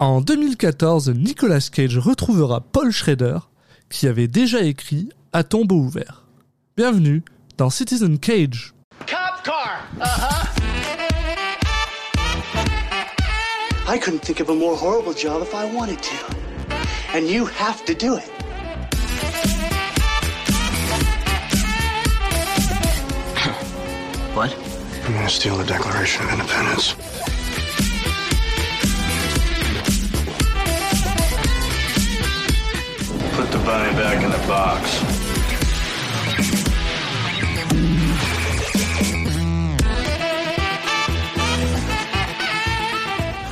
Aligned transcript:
En 0.00 0.20
2014, 0.20 1.10
Nicolas 1.10 1.70
Cage 1.72 1.98
retrouvera 1.98 2.60
Paul 2.60 2.92
Schrader, 2.92 3.38
qui 3.90 4.06
avait 4.06 4.28
déjà 4.28 4.60
écrit 4.60 5.08
À 5.32 5.42
tombeau 5.42 5.74
ouvert. 5.74 6.24
Bienvenue 6.76 7.24
dans 7.56 7.68
Citizen 7.68 8.16
Cage. 8.20 8.74
Cop 9.08 9.42
car. 9.42 9.88
Uh-huh. 9.98 10.46
I 13.88 13.98
couldn't 13.98 14.20
think 14.20 14.38
of 14.38 14.50
a 14.50 14.54
more 14.54 14.76
horrible 14.76 15.12
job 15.12 15.42
if 15.42 15.52
I 15.52 15.64
wanted 15.74 16.00
to. 16.00 16.14
And 17.12 17.28
you 17.28 17.44
have 17.46 17.84
to 17.86 17.92
do 17.92 18.14
it. 18.14 18.30
What? 24.36 24.54
I'm 25.04 25.14
gonna 25.14 25.28
steal 25.28 25.56
the 25.56 25.64
Declaration 25.64 26.24
of 26.24 26.34
Independence? 26.34 26.94
Bunny 33.68 33.94
back 33.96 34.22
in 34.24 34.30
the 34.30 34.46
box. 34.46 35.02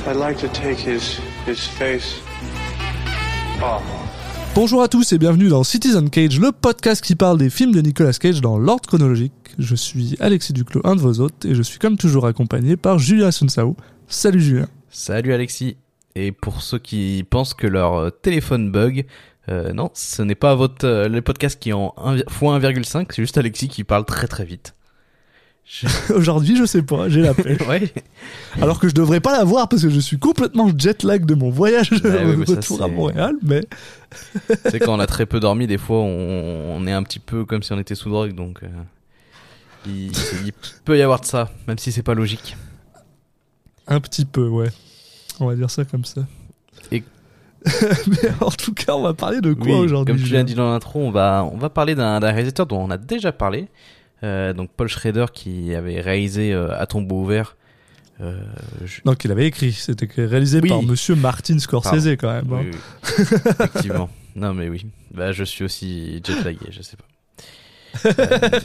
I'd 0.07 0.15
like 0.15 0.37
to 0.39 0.47
take 0.47 0.79
his 0.79 1.19
his 1.45 1.67
face 1.67 2.19
off. 3.61 3.83
Bonjour 4.55 4.81
à 4.81 4.87
tous 4.87 5.13
et 5.13 5.19
bienvenue 5.19 5.49
dans 5.49 5.63
Citizen 5.63 6.09
Cage, 6.09 6.39
le 6.39 6.51
podcast 6.51 7.03
qui 7.03 7.13
parle 7.13 7.37
des 7.37 7.51
films 7.51 7.73
de 7.75 7.81
Nicolas 7.81 8.13
Cage 8.13 8.41
dans 8.41 8.57
l'ordre 8.57 8.87
chronologique. 8.87 9.33
Je 9.59 9.75
suis 9.75 10.15
Alexis 10.19 10.53
Duclos, 10.53 10.81
un 10.83 10.95
de 10.95 11.01
vos 11.01 11.19
hôtes, 11.19 11.45
et 11.45 11.53
je 11.53 11.61
suis 11.61 11.77
comme 11.77 11.95
toujours 11.95 12.25
accompagné 12.25 12.75
par 12.75 12.97
Julien 12.97 13.29
Sunsao. 13.29 13.75
Salut 14.07 14.41
Julien. 14.41 14.67
Salut 14.89 15.31
Alexis. 15.31 15.77
Et 16.15 16.31
pour 16.31 16.63
ceux 16.63 16.79
qui 16.79 17.23
pensent 17.29 17.53
que 17.53 17.67
leur 17.67 18.11
téléphone 18.21 18.71
bug, 18.71 19.05
euh, 19.49 19.71
non, 19.73 19.91
ce 19.93 20.21
n'est 20.21 20.35
pas 20.35 20.55
votre 20.55 20.85
euh, 20.85 21.07
le 21.07 21.21
podcast 21.21 21.59
qui 21.59 21.69
est 21.69 21.73
en 21.73 21.93
1, 21.97 22.17
x1,5, 22.17 23.05
c'est 23.09 23.21
juste 23.21 23.37
Alexis 23.37 23.67
qui 23.69 23.83
parle 23.83 24.05
très 24.05 24.27
très 24.27 24.45
vite. 24.45 24.73
Aujourd'hui, 26.15 26.55
je 26.55 26.65
sais 26.65 26.81
pas, 26.81 27.09
j'ai 27.09 27.21
la 27.21 27.33
pêche. 27.33 27.59
ouais. 27.67 27.91
Alors 28.61 28.79
que 28.79 28.87
je 28.87 28.93
devrais 28.93 29.19
pas 29.19 29.37
l'avoir 29.37 29.67
parce 29.67 29.81
que 29.83 29.89
je 29.89 29.99
suis 29.99 30.17
complètement 30.17 30.69
jet 30.77 31.03
lag 31.03 31.25
de 31.25 31.35
mon 31.35 31.49
voyage 31.49 31.89
de 31.91 31.97
mais 32.09 32.45
ça, 32.45 32.55
retour 32.55 32.81
à 32.81 32.85
c'est- 32.87 32.91
Montréal, 32.93 33.35
mais 33.41 33.61
sais 34.69 34.79
quand 34.79 34.95
on 34.95 34.99
a 34.99 35.07
très 35.07 35.25
peu 35.25 35.39
dormi, 35.41 35.67
des 35.67 35.77
fois 35.77 35.97
on, 35.99 36.75
on 36.77 36.87
est 36.87 36.93
un 36.93 37.03
petit 37.03 37.19
peu 37.19 37.43
comme 37.43 37.63
si 37.63 37.73
on 37.73 37.79
était 37.79 37.95
sous 37.95 38.09
drogue, 38.09 38.33
donc 38.33 38.63
euh, 38.63 38.67
il, 39.85 40.11
il 40.45 40.53
peut 40.85 40.97
y 40.97 41.01
avoir 41.01 41.19
de 41.19 41.25
ça, 41.25 41.49
même 41.67 41.77
si 41.77 41.91
c'est 41.91 42.03
pas 42.03 42.13
logique. 42.13 42.55
un 43.87 43.99
petit 43.99 44.23
peu, 44.25 44.47
ouais. 44.47 44.69
On 45.39 45.47
va 45.47 45.55
dire 45.55 45.69
ça 45.69 45.83
comme 45.85 46.05
ça. 46.05 46.21
Et- 46.91 47.03
mais 48.07 48.29
en 48.41 48.49
tout 48.51 48.73
cas, 48.73 48.93
on 48.93 49.01
va 49.03 49.13
parler 49.13 49.41
de 49.41 49.53
quoi 49.53 49.79
aujourd'hui 49.79 50.15
comme 50.15 50.23
tu 50.23 50.33
l'as 50.33 50.43
dit 50.43 50.55
dans 50.55 50.69
l'intro, 50.71 50.99
on 51.01 51.11
va 51.11 51.47
on 51.51 51.57
va 51.57 51.69
parler 51.69 51.95
d'un 51.95 52.19
réalisateur 52.19 52.65
dont 52.65 52.79
on 52.81 52.89
a 52.89 52.97
déjà 52.97 53.31
parlé, 53.31 53.67
euh, 54.23 54.53
donc 54.53 54.69
Paul 54.75 54.87
Schrader 54.87 55.25
qui 55.33 55.73
avait 55.75 56.01
réalisé 56.01 56.53
euh, 56.53 56.69
À 56.79 56.85
tombeau 56.85 57.21
ouvert. 57.21 57.55
Euh, 58.19 58.41
je- 58.83 59.01
Non, 59.05 59.13
qu'il 59.13 59.31
avait 59.31 59.45
écrit. 59.45 59.71
C'était 59.71 60.07
réalisé 60.25 60.59
Oui. 60.61 60.69
par 60.69 60.81
Monsieur 60.81 61.15
Martin 61.15 61.59
Scorsese 61.59 62.15
quand 62.19 62.31
même. 62.33 62.51
hein. 62.51 62.63
Oui. 62.63 62.71
Effectivement. 63.49 64.09
Non, 64.35 64.53
mais 64.53 64.69
oui. 64.69 64.87
Bah, 65.13 65.31
je 65.31 65.43
suis 65.43 65.63
aussi 65.63 66.21
jet 66.25 66.43
lagué, 66.43 66.67
je 66.71 66.81
sais 66.81 66.97
pas. 66.97 67.03
Euh, 68.05 68.59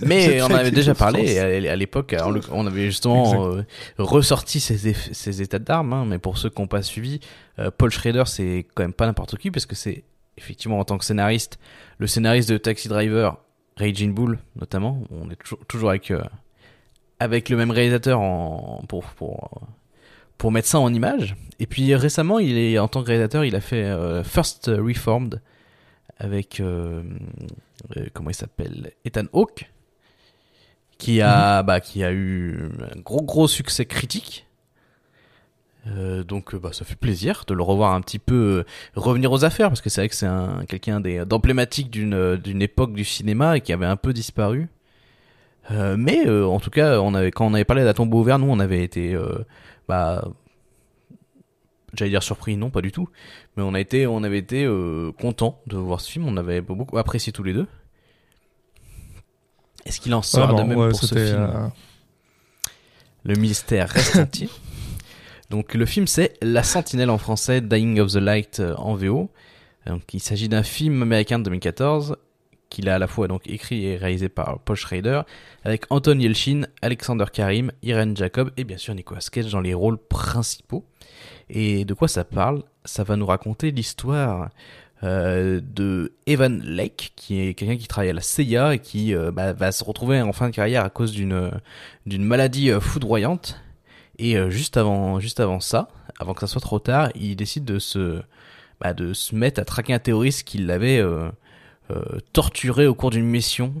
mais 0.06 0.40
on 0.42 0.50
avait 0.54 0.70
déjà 0.70 0.94
parlé 0.94 1.38
à, 1.38 1.76
l'époque. 1.76 2.14
On, 2.50 2.66
avait 2.66 2.86
justement 2.86 3.54
euh, 3.54 3.62
ressorti 3.98 4.60
ces, 4.60 4.94
ces 4.94 5.42
états 5.42 5.58
d'armes. 5.58 5.92
hein, 5.92 6.04
mais 6.06 6.18
pour 6.18 6.38
ceux 6.38 6.50
qui 6.50 6.60
n'ont 6.60 6.66
pas 6.68 6.82
suivi, 6.82 7.20
euh, 7.58 7.70
Paul 7.76 7.90
Schrader, 7.90 8.24
c'est 8.26 8.66
quand 8.74 8.82
même 8.82 8.92
pas 8.92 9.06
n'importe 9.06 9.36
qui 9.36 9.50
parce 9.50 9.66
que 9.66 9.74
c'est 9.74 10.04
effectivement 10.38 10.78
en 10.78 10.84
tant 10.84 10.98
que 10.98 11.04
scénariste, 11.04 11.58
le 11.98 12.06
scénariste 12.06 12.48
de 12.48 12.56
Taxi 12.58 12.88
Driver, 12.88 13.38
Raging 13.76 14.14
Bull 14.14 14.38
notamment. 14.56 15.02
On 15.10 15.30
est 15.30 15.36
toujours, 15.36 15.58
toujours 15.66 15.90
avec 15.90 16.10
euh, 16.10 16.22
avec 17.18 17.48
le 17.48 17.56
même 17.56 17.70
réalisateur 17.70 18.20
en, 18.20 18.82
pour 18.88 19.04
pour 19.04 19.62
pour 20.38 20.50
mettre 20.50 20.68
ça 20.68 20.80
en 20.80 20.92
image. 20.92 21.36
Et 21.58 21.66
puis 21.66 21.94
récemment, 21.94 22.38
il 22.38 22.56
est 22.56 22.78
en 22.78 22.88
tant 22.88 23.02
que 23.02 23.08
réalisateur, 23.08 23.44
il 23.44 23.54
a 23.54 23.60
fait 23.60 23.84
euh, 23.84 24.24
First 24.24 24.70
Reformed 24.74 25.40
avec 26.18 26.62
comment 28.14 28.30
il 28.30 28.34
s'appelle 28.34 28.92
Ethan 29.04 29.24
Hawke, 29.32 29.68
qui 30.96 31.20
a 31.20 31.64
bah 31.64 31.80
qui 31.80 32.04
a 32.04 32.12
eu 32.12 32.70
un 32.94 33.00
gros 33.00 33.22
gros 33.22 33.48
succès 33.48 33.86
critique. 33.86 34.46
Euh, 35.88 36.22
donc 36.22 36.54
euh, 36.54 36.58
bah, 36.60 36.70
ça 36.72 36.84
fait 36.84 36.94
plaisir 36.94 37.42
de 37.48 37.54
le 37.54 37.62
revoir 37.64 37.92
un 37.94 38.00
petit 38.02 38.20
peu 38.20 38.34
euh, 38.34 38.64
revenir 38.94 39.32
aux 39.32 39.44
affaires 39.44 39.68
parce 39.68 39.80
que 39.80 39.90
c'est 39.90 40.02
vrai 40.02 40.08
que 40.08 40.14
c'est 40.14 40.26
un 40.26 40.64
quelqu'un 40.68 41.00
d'emblématique 41.00 41.90
d'une 41.90 42.36
d'une 42.36 42.62
époque 42.62 42.92
du 42.92 43.04
cinéma 43.04 43.56
et 43.56 43.60
qui 43.60 43.72
avait 43.72 43.86
un 43.86 43.96
peu 43.96 44.12
disparu. 44.12 44.68
Euh, 45.72 45.96
mais 45.98 46.24
euh, 46.26 46.46
en 46.46 46.60
tout 46.60 46.70
cas, 46.70 47.00
on 47.00 47.14
avait 47.14 47.32
quand 47.32 47.46
on 47.46 47.54
avait 47.54 47.64
parlé 47.64 47.82
d'À 47.82 47.94
tombeau 47.94 48.20
ouvert, 48.20 48.38
nous 48.38 48.46
on 48.48 48.60
avait 48.60 48.84
été 48.84 49.12
euh, 49.14 49.44
bah 49.88 50.24
j'allais 51.94 52.10
dire 52.12 52.22
surpris, 52.22 52.56
non 52.56 52.70
pas 52.70 52.80
du 52.80 52.92
tout, 52.92 53.08
mais 53.56 53.64
on 53.64 53.74
a 53.74 53.80
été 53.80 54.06
on 54.06 54.22
avait 54.22 54.38
été 54.38 54.64
euh, 54.64 55.10
content 55.20 55.60
de 55.66 55.76
voir 55.76 56.00
ce 56.00 56.10
film, 56.12 56.26
on 56.28 56.36
avait 56.36 56.60
beaucoup 56.60 56.96
apprécié 56.98 57.32
tous 57.32 57.42
les 57.42 57.54
deux. 57.54 57.66
Est-ce 59.84 60.00
qu'il 60.00 60.14
en 60.14 60.22
sort 60.22 60.54
de 60.54 60.62
même 60.62 60.78
ouais, 60.78 60.90
pour 60.90 61.00
ce 61.00 61.14
film? 61.14 61.40
euh, 61.40 61.68
Le 63.24 63.34
mystère 63.34 63.88
reste. 63.88 64.44
Donc 65.52 65.74
le 65.74 65.84
film 65.84 66.06
c'est 66.06 66.32
La 66.40 66.62
Sentinelle 66.62 67.10
en 67.10 67.18
français, 67.18 67.60
Dying 67.60 68.00
of 68.00 68.12
the 68.12 68.16
Light 68.16 68.60
euh, 68.60 68.74
en 68.76 68.94
VO. 68.94 69.28
Donc 69.84 70.14
il 70.14 70.20
s'agit 70.20 70.48
d'un 70.48 70.62
film 70.62 71.02
américain 71.02 71.38
de 71.38 71.44
2014 71.44 72.16
qu'il 72.70 72.88
a 72.88 72.94
à 72.94 72.98
la 72.98 73.06
fois 73.06 73.28
écrit 73.44 73.84
et 73.84 73.98
réalisé 73.98 74.30
par 74.30 74.60
Paul 74.60 74.76
Schrader 74.76 75.20
avec 75.62 75.84
Anton 75.90 76.18
Yelchin, 76.18 76.62
Alexander 76.80 77.26
Karim, 77.30 77.70
Irene 77.82 78.16
Jacob 78.16 78.50
et 78.56 78.64
bien 78.64 78.78
sûr 78.78 78.94
Nicolas 78.94 79.20
Cage 79.30 79.52
dans 79.52 79.60
les 79.60 79.74
rôles 79.74 79.98
principaux. 79.98 80.86
Et 81.50 81.84
de 81.84 81.92
quoi 81.92 82.08
ça 82.08 82.24
parle? 82.24 82.62
Ça 82.86 83.04
va 83.04 83.16
nous 83.16 83.26
raconter 83.26 83.72
l'histoire 83.72 84.48
euh, 85.02 85.60
de 85.62 86.14
Evan 86.24 86.62
Lake, 86.62 87.12
qui 87.14 87.40
est 87.42 87.52
quelqu'un 87.52 87.76
qui 87.76 87.88
travaille 87.88 88.08
à 88.08 88.14
la 88.14 88.22
CIA 88.22 88.76
et 88.76 88.78
qui 88.78 89.14
euh, 89.14 89.30
bah, 89.30 89.52
va 89.52 89.70
se 89.70 89.84
retrouver 89.84 90.22
en 90.22 90.32
fin 90.32 90.48
de 90.48 90.54
carrière 90.54 90.82
à 90.82 90.88
cause 90.88 91.12
d'une 91.12 91.60
maladie 92.06 92.70
foudroyante. 92.80 93.60
Et 94.18 94.36
euh, 94.36 94.50
juste 94.50 94.76
avant 94.76 95.20
juste 95.20 95.40
avant 95.40 95.60
ça, 95.60 95.88
avant 96.18 96.34
que 96.34 96.40
ça 96.40 96.46
soit 96.46 96.60
trop 96.60 96.78
tard, 96.78 97.10
il 97.14 97.34
décide 97.36 97.64
de 97.64 97.78
se 97.78 98.22
bah, 98.80 98.94
de 98.94 99.12
se 99.14 99.34
mettre 99.34 99.60
à 99.60 99.64
traquer 99.64 99.94
un 99.94 99.98
terroriste 99.98 100.44
qui 100.46 100.58
l'avait 100.58 100.98
euh, 100.98 101.28
euh, 101.90 102.18
torturé 102.32 102.86
au 102.86 102.94
cours 102.94 103.10
d'une 103.10 103.24
mission 103.26 103.74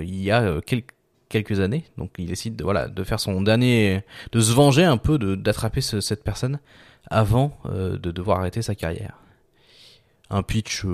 il 0.00 0.22
y 0.22 0.30
a 0.30 0.60
quel- 0.66 0.82
quelques 1.28 1.60
années. 1.60 1.84
Donc 1.98 2.10
il 2.18 2.26
décide 2.26 2.56
de, 2.56 2.64
voilà 2.64 2.88
de 2.88 3.04
faire 3.04 3.20
son 3.20 3.42
dernier, 3.42 4.02
de 4.32 4.40
se 4.40 4.52
venger 4.52 4.84
un 4.84 4.96
peu, 4.96 5.18
d'attraper 5.36 5.80
ce- 5.80 6.00
cette 6.00 6.24
personne 6.24 6.58
avant 7.10 7.56
de 7.64 8.10
devoir 8.10 8.40
arrêter 8.40 8.62
sa 8.62 8.74
carrière. 8.74 9.18
Un 10.30 10.42
pitch 10.42 10.84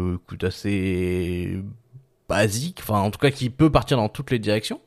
assez 0.43 1.63
basique, 2.29 2.81
enfin 2.83 3.01
en 3.01 3.11
tout 3.11 3.19
cas 3.19 3.31
qui 3.31 3.49
peut 3.51 3.71
partir 3.71 3.97
dans 3.97 4.09
toutes 4.09 4.31
les 4.31 4.39
directions 4.39 4.81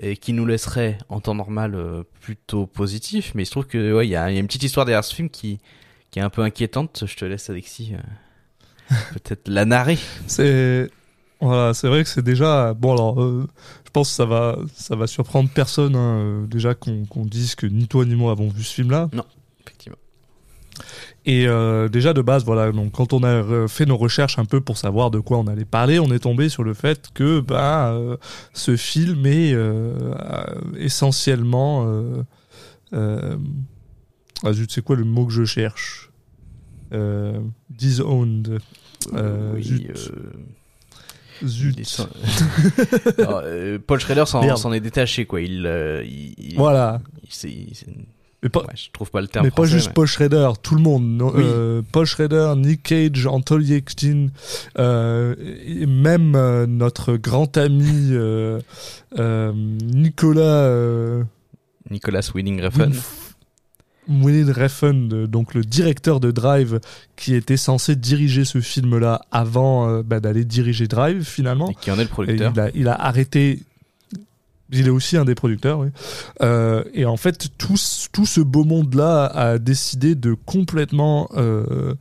et 0.00 0.16
qui 0.16 0.32
nous 0.32 0.46
laisserait 0.46 0.98
en 1.08 1.20
temps 1.20 1.34
normal 1.34 1.74
euh, 1.74 2.02
plutôt 2.20 2.66
positif. 2.66 3.32
Mais 3.34 3.42
il 3.42 3.46
se 3.46 3.50
trouve 3.50 3.66
que 3.66 3.94
ouais 3.94 4.06
il 4.06 4.10
y 4.10 4.16
a, 4.16 4.30
il 4.30 4.34
y 4.34 4.36
a 4.36 4.40
une 4.40 4.46
petite 4.46 4.62
histoire 4.62 4.86
derrière 4.86 5.04
ce 5.04 5.14
film 5.14 5.30
qui 5.30 5.58
qui 6.10 6.18
est 6.18 6.22
un 6.22 6.30
peu 6.30 6.42
inquiétante. 6.42 7.04
Je 7.06 7.16
te 7.16 7.24
laisse 7.24 7.50
Alexis 7.50 7.94
euh, 7.94 8.94
peut-être 9.14 9.48
la 9.48 9.64
narrer. 9.64 9.98
C'est 10.26 10.90
voilà, 11.40 11.72
c'est 11.72 11.88
vrai 11.88 12.02
que 12.02 12.08
c'est 12.08 12.24
déjà 12.24 12.74
bon. 12.74 12.94
Alors, 12.94 13.22
euh, 13.22 13.46
je 13.84 13.90
pense 13.90 14.08
que 14.08 14.14
ça 14.14 14.24
va, 14.24 14.58
ça 14.74 14.96
va 14.96 15.06
surprendre 15.06 15.48
personne 15.48 15.94
hein, 15.94 16.46
déjà 16.48 16.74
qu'on 16.74 17.04
qu'on 17.04 17.24
dise 17.24 17.54
que 17.54 17.66
ni 17.66 17.86
toi 17.86 18.04
ni 18.04 18.14
moi 18.14 18.32
avons 18.32 18.48
vu 18.48 18.62
ce 18.62 18.74
film-là. 18.74 19.08
Effectivement. 19.12 19.26
Et 21.26 21.46
euh, 21.46 21.88
déjà 21.88 22.14
de 22.14 22.22
base, 22.22 22.44
voilà, 22.44 22.72
donc 22.72 22.92
quand 22.92 23.12
on 23.12 23.22
a 23.22 23.28
euh, 23.28 23.68
fait 23.68 23.84
nos 23.84 23.96
recherches 23.98 24.38
un 24.38 24.46
peu 24.46 24.60
pour 24.62 24.78
savoir 24.78 25.10
de 25.10 25.18
quoi 25.18 25.36
on 25.38 25.46
allait 25.46 25.66
parler, 25.66 25.98
on 25.98 26.10
est 26.10 26.20
tombé 26.20 26.48
sur 26.48 26.64
le 26.64 26.72
fait 26.74 27.08
que 27.12 27.40
bah, 27.40 27.90
euh, 27.92 28.16
ce 28.54 28.76
film 28.76 29.26
est 29.26 29.52
euh, 29.52 29.92
essentiellement, 30.78 31.86
ah 32.92 34.52
zut, 34.52 34.70
c'est 34.72 34.82
quoi 34.82 34.96
le 34.96 35.04
mot 35.04 35.26
que 35.26 35.32
je 35.32 35.44
cherche? 35.44 36.10
Disowned. 37.70 38.58
Oui, 39.12 39.62
zut. 39.62 40.12
Zut. 41.44 41.84
sans- 41.84 42.08
Alors, 43.18 43.42
Paul 43.86 44.00
Schrader 44.00 44.24
s'en 44.26 44.72
est 44.72 44.80
détaché 44.80 45.26
quoi. 45.26 45.40
Il, 45.40 45.66
il, 46.04 46.34
il- 46.38 46.56
Voilà. 46.56 47.00
il- 47.44 47.72
Mais 48.42 48.48
pas, 48.50 48.60
ouais, 48.60 48.66
je 48.76 48.90
trouve 48.92 49.10
pas 49.10 49.20
le 49.20 49.26
terme. 49.26 49.44
mais 49.44 49.50
pas 49.50 49.64
juste 49.64 49.90
mais- 49.96 50.06
Schrader, 50.06 50.50
tout 50.62 50.76
le 50.76 50.80
monde. 50.80 51.04
non, 51.04 51.32
Oui. 51.34 51.42
euh, 51.44 51.82
Schrader, 52.04 52.54
Nick 52.56 52.84
Cage, 52.84 53.26
Anton 53.26 53.58
Yelchin, 53.60 54.28
euh, 54.78 55.34
et 55.66 55.86
même 55.86 56.34
euh, 56.36 56.66
notre 56.66 57.16
grand 57.16 57.56
ami 57.56 58.12
Nicolas 59.82 61.24
Nicolas 61.90 62.30
Winding 62.34 62.60
Refn. 62.62 62.92
William 64.08 64.50
Refn, 64.50 65.26
donc 65.26 65.52
le 65.54 65.62
directeur 65.62 66.20
de 66.20 66.30
Drive, 66.30 66.80
qui 67.16 67.34
était 67.34 67.56
censé 67.58 67.94
diriger 67.96 68.44
ce 68.44 68.60
film-là 68.60 69.20
avant 69.32 70.00
bah, 70.02 70.20
d'aller 70.20 70.44
diriger 70.44 70.86
Drive 70.86 71.24
finalement. 71.24 71.70
Et 71.70 71.74
qui 71.74 71.90
en 71.90 71.98
est 71.98 72.04
le 72.04 72.08
producteur. 72.08 72.52
il, 72.54 72.60
a, 72.60 72.70
il 72.74 72.88
a 72.88 72.94
arrêté. 72.94 73.60
Il 74.70 74.86
est 74.86 74.90
aussi 74.90 75.16
un 75.16 75.24
des 75.24 75.34
producteurs, 75.34 75.78
oui. 75.80 75.88
Euh, 76.42 76.84
et 76.92 77.04
en 77.06 77.16
fait, 77.16 77.48
tout, 77.56 77.76
ce- 77.78 78.08
tout 78.12 78.26
ce 78.26 78.40
beau 78.40 78.64
monde-là 78.64 79.24
a 79.26 79.58
décidé 79.58 80.14
de 80.14 80.34
complètement 80.34 81.28
euh, 81.36 81.94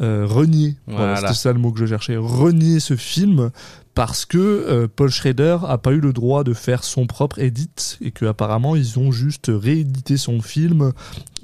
euh, 0.00 0.24
renier. 0.26 0.76
Voilà, 0.86 1.14
Voilà. 1.14 1.28
C'était 1.28 1.40
ça 1.40 1.52
le 1.52 1.58
mot 1.58 1.72
que 1.72 1.80
je 1.80 1.86
cherchais. 1.86 2.16
Renier 2.16 2.78
ce 2.80 2.94
film 2.96 3.50
parce 3.94 4.24
que 4.26 4.86
Paul 4.96 5.08
Schrader 5.08 5.58
a 5.68 5.78
pas 5.78 5.92
eu 5.92 6.00
le 6.00 6.12
droit 6.12 6.42
de 6.42 6.52
faire 6.52 6.82
son 6.82 7.06
propre 7.06 7.38
edit 7.38 7.96
et 8.00 8.10
que 8.10 8.24
apparemment 8.26 8.74
ils 8.74 8.98
ont 8.98 9.12
juste 9.12 9.52
réédité 9.54 10.16
son 10.16 10.40
film, 10.40 10.92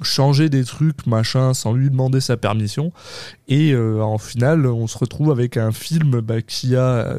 changé 0.01 0.49
des 0.49 0.65
trucs 0.65 1.07
machin 1.07 1.53
sans 1.53 1.71
lui 1.71 1.89
demander 1.89 2.19
sa 2.19 2.35
permission 2.35 2.91
et 3.47 3.73
en 3.73 4.17
final 4.17 4.65
on 4.67 4.85
se 4.87 4.97
retrouve 4.97 5.31
avec 5.31 5.55
un 5.55 5.71
film 5.71 6.19
bah, 6.19 6.41
qui 6.41 6.75
a 6.75 7.15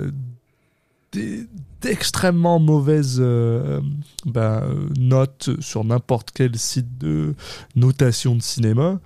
des- 1.12 1.46
d'extrêmement 1.82 2.58
mauvaises 2.58 3.18
euh, 3.20 3.80
bah, 4.24 4.62
euh, 4.64 4.88
notes 4.98 5.50
sur 5.60 5.84
n'importe 5.84 6.30
quel 6.32 6.56
site 6.56 6.98
de 6.98 7.34
notation 7.76 8.34
de 8.36 8.42
cinéma 8.42 9.00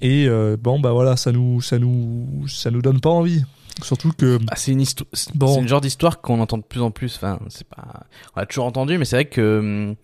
et 0.00 0.26
euh, 0.28 0.56
bon 0.60 0.80
bah 0.80 0.92
voilà 0.92 1.16
ça 1.16 1.32
nous 1.32 1.60
ça 1.60 1.78
nous 1.78 2.44
ça 2.48 2.70
nous 2.70 2.82
donne 2.82 3.00
pas 3.00 3.10
envie 3.10 3.44
surtout 3.82 4.12
que 4.12 4.38
Ah, 4.50 4.54
c'est 4.56 4.72
une 4.72 4.80
histoire, 4.82 5.08
c'est 5.12 5.34
Bon. 5.36 5.54
c'est 5.54 5.60
une 5.60 5.68
genre 5.68 5.80
d'histoire 5.80 6.20
qu'on 6.20 6.40
entend 6.40 6.58
de 6.58 6.62
plus 6.62 6.82
en 6.82 6.90
plus. 6.90 7.16
Enfin, 7.16 7.38
c'est 7.48 7.66
pas, 7.66 8.04
on 8.36 8.40
a 8.40 8.46
toujours 8.46 8.66
entendu, 8.66 8.98
mais 8.98 9.06
c'est 9.06 9.16
vrai 9.16 9.24
que 9.24 9.58
hum, 9.60 9.94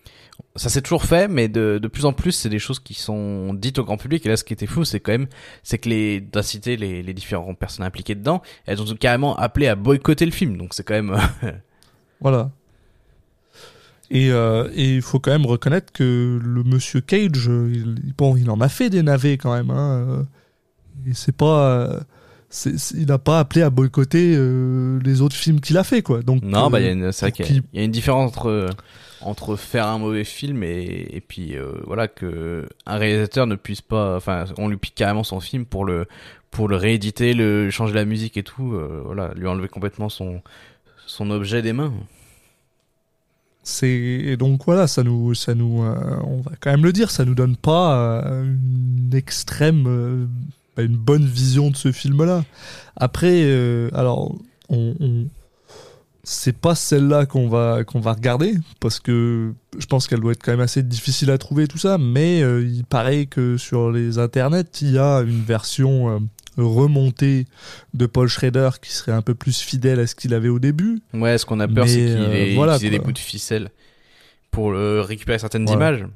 ça 0.56 0.70
s'est 0.70 0.80
toujours 0.80 1.04
fait, 1.04 1.28
mais 1.28 1.48
de, 1.48 1.78
de 1.80 1.88
plus 1.88 2.06
en 2.06 2.14
plus, 2.14 2.32
c'est 2.32 2.48
des 2.48 2.58
choses 2.58 2.80
qui 2.80 2.94
sont 2.94 3.52
dites 3.54 3.78
au 3.78 3.84
grand 3.84 3.98
public. 3.98 4.24
Et 4.24 4.30
là, 4.30 4.36
ce 4.38 4.44
qui 4.44 4.54
était 4.54 4.66
fou, 4.66 4.84
c'est 4.84 5.00
quand 5.00 5.12
même, 5.12 5.26
c'est 5.62 5.76
que 5.78 5.88
les, 5.90 6.20
d'inciter 6.20 6.76
les, 6.78 7.02
les 7.02 7.12
différentes 7.12 7.58
personnes 7.58 7.84
impliquées 7.84 8.14
dedans, 8.14 8.40
elles 8.66 8.80
ont 8.80 8.86
carrément 8.98 9.36
appelé 9.36 9.66
à 9.68 9.74
boycotter 9.76 10.24
le 10.24 10.32
film. 10.32 10.56
Donc 10.56 10.72
c'est 10.72 10.82
quand 10.82 10.94
même, 10.94 11.16
Voilà. 12.20 12.50
Et 14.10 14.30
euh, 14.30 14.68
et 14.74 14.96
il 14.96 15.02
faut 15.02 15.18
quand 15.20 15.30
même 15.30 15.44
reconnaître 15.46 15.92
que 15.92 16.40
le 16.42 16.64
monsieur 16.64 17.00
Cage, 17.02 17.44
il, 17.46 18.14
bon, 18.16 18.36
il 18.36 18.50
en 18.50 18.60
a 18.60 18.68
fait 18.70 18.88
des 18.88 19.02
navets 19.02 19.36
quand 19.36 19.52
même. 19.54 19.70
Hein, 19.70 20.06
euh, 20.08 20.22
et 21.06 21.12
c'est 21.14 21.36
pas, 21.36 21.70
euh, 21.70 22.00
il 22.94 23.06
n'a 23.06 23.18
pas 23.18 23.38
appelé 23.38 23.60
à 23.62 23.68
boycotter 23.70 24.32
euh, 24.34 24.98
les 25.04 25.20
autres 25.20 25.36
films 25.36 25.60
qu'il 25.60 25.76
a 25.76 25.84
fait, 25.84 26.00
quoi. 26.00 26.22
Donc 26.22 26.42
non, 26.42 26.66
euh, 26.66 26.70
bah, 26.70 26.80
il 26.80 26.86
y 26.86 26.88
a 26.88 26.92
une, 26.92 27.12
c'est 27.12 27.26
vrai 27.26 27.32
qu'il 27.32 27.56
y 27.56 27.78
a- 27.78 27.82
y 27.82 27.84
une 27.84 27.90
différence 27.90 28.30
entre, 28.30 28.70
entre 29.20 29.56
faire 29.56 29.86
un 29.86 29.98
mauvais 29.98 30.24
film 30.24 30.62
et, 30.62 31.08
et 31.12 31.20
puis, 31.20 31.54
euh, 31.58 31.72
voilà, 31.86 32.08
que 32.08 32.66
un 32.86 32.96
réalisateur 32.96 33.46
ne 33.46 33.56
puisse 33.56 33.82
pas, 33.82 34.16
enfin, 34.16 34.46
on 34.56 34.68
lui 34.68 34.78
pique 34.78 34.94
carrément 34.94 35.22
son 35.22 35.40
film 35.40 35.66
pour 35.66 35.84
le, 35.84 36.06
pour 36.50 36.66
le 36.68 36.76
rééditer, 36.76 37.34
le 37.34 37.68
changer 37.70 37.92
la 37.92 38.06
musique 38.06 38.38
et 38.38 38.42
tout, 38.42 38.74
voilà, 39.04 39.32
lui 39.36 39.46
enlever 39.46 39.68
complètement 39.68 40.08
son, 40.08 40.40
son 41.18 41.30
objet 41.30 41.62
des 41.62 41.72
mains. 41.72 41.92
et 43.82 44.36
donc 44.36 44.64
voilà, 44.64 44.86
ça 44.86 45.02
nous, 45.02 45.34
ça 45.34 45.54
nous, 45.54 45.82
euh, 45.82 46.16
on 46.24 46.40
va 46.42 46.52
quand 46.60 46.70
même 46.70 46.84
le 46.84 46.92
dire, 46.92 47.10
ça 47.10 47.24
nous 47.24 47.34
donne 47.34 47.56
pas 47.56 48.22
euh, 48.24 48.44
une 48.44 49.10
extrême, 49.14 49.84
euh, 49.88 50.26
bah, 50.76 50.84
une 50.84 50.96
bonne 50.96 51.24
vision 51.26 51.70
de 51.70 51.76
ce 51.76 51.90
film-là. 51.90 52.44
Après, 52.96 53.42
alors, 53.94 54.36
on, 54.68 54.94
on- 55.00 55.26
c'est 56.24 56.56
pas 56.56 56.74
celle-là 56.74 57.24
qu'on 57.24 57.48
va 57.48 57.84
qu'on 57.84 58.00
va 58.00 58.12
regarder 58.12 58.52
parce 58.80 59.00
que 59.00 59.54
je 59.78 59.86
pense 59.86 60.06
qu'elle 60.06 60.20
doit 60.20 60.32
être 60.32 60.42
quand 60.42 60.50
même 60.52 60.60
assez 60.60 60.82
difficile 60.82 61.30
à 61.30 61.38
trouver 61.38 61.66
tout 61.66 61.78
ça. 61.78 61.96
Mais 61.96 62.40
il 62.40 62.84
paraît 62.84 63.24
que 63.26 63.56
sur 63.56 63.90
les 63.90 64.18
internets, 64.18 64.82
il 64.82 64.90
y 64.92 64.98
a 64.98 65.20
une 65.22 65.42
version 65.42 66.20
remontée 66.66 67.46
de 67.94 68.06
Paul 68.06 68.28
Schrader 68.28 68.70
qui 68.82 68.92
serait 68.92 69.12
un 69.12 69.22
peu 69.22 69.34
plus 69.34 69.60
fidèle 69.60 70.00
à 70.00 70.06
ce 70.06 70.14
qu'il 70.14 70.34
avait 70.34 70.48
au 70.48 70.58
début. 70.58 71.00
Ouais, 71.14 71.38
ce 71.38 71.46
qu'on 71.46 71.60
a 71.60 71.68
peur, 71.68 71.86
c'est 71.88 71.94
qu'il 71.96 72.16
euh, 72.18 72.32
ait 72.34 72.54
voilà, 72.54 72.74
utilisé 72.76 72.98
des 72.98 73.04
bouts 73.04 73.12
de 73.12 73.18
ficelle 73.18 73.70
pour 74.50 74.72
euh, 74.72 75.02
récupérer 75.02 75.38
certaines 75.38 75.64
Voilà. 75.66 75.90
images. 75.98 76.06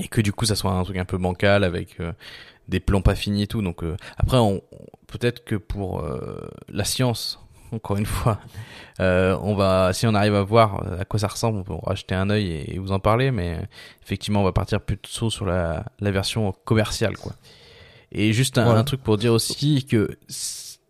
Et 0.00 0.08
que 0.08 0.20
du 0.20 0.32
coup, 0.32 0.44
ça 0.44 0.54
soit 0.54 0.70
un 0.72 0.84
truc 0.84 0.96
un 0.96 1.04
peu 1.04 1.18
bancal 1.18 1.64
avec 1.64 1.98
euh, 2.00 2.12
des 2.68 2.78
plans 2.80 3.00
pas 3.02 3.14
finis 3.16 3.42
et 3.42 3.46
tout. 3.46 3.62
Donc, 3.62 3.82
euh, 3.82 3.96
après, 4.16 4.36
on, 4.36 4.56
on- 4.72 4.86
peut-être 5.08 5.44
que 5.44 5.56
pour 5.56 6.04
la 6.68 6.84
science, 6.84 7.40
encore 7.72 7.96
une 7.96 8.06
fois, 8.06 8.38
euh, 9.00 9.36
on 9.42 9.54
va, 9.54 9.92
si 9.92 10.06
on 10.06 10.14
arrive 10.14 10.34
à 10.34 10.42
voir 10.42 11.00
à 11.00 11.04
quoi 11.04 11.18
ça 11.18 11.26
ressemble, 11.28 11.58
on 11.58 11.64
peut 11.64 11.74
racheter 11.82 12.14
un 12.14 12.30
œil 12.30 12.46
et, 12.46 12.74
et 12.74 12.78
vous 12.78 12.92
en 12.92 13.00
parler. 13.00 13.30
Mais 13.32 13.58
effectivement, 14.04 14.40
on 14.42 14.44
va 14.44 14.52
partir 14.52 14.80
plutôt 14.80 15.30
sur 15.30 15.46
la, 15.46 15.84
la 16.00 16.10
version 16.10 16.52
commerciale, 16.64 17.16
quoi. 17.16 17.32
Et 18.12 18.32
juste 18.32 18.58
un, 18.58 18.64
Voilà. 18.64 18.80
un 18.80 18.84
truc 18.84 19.02
pour 19.02 19.18
dire 19.18 19.32
aussi 19.32 19.84
que 19.84 20.08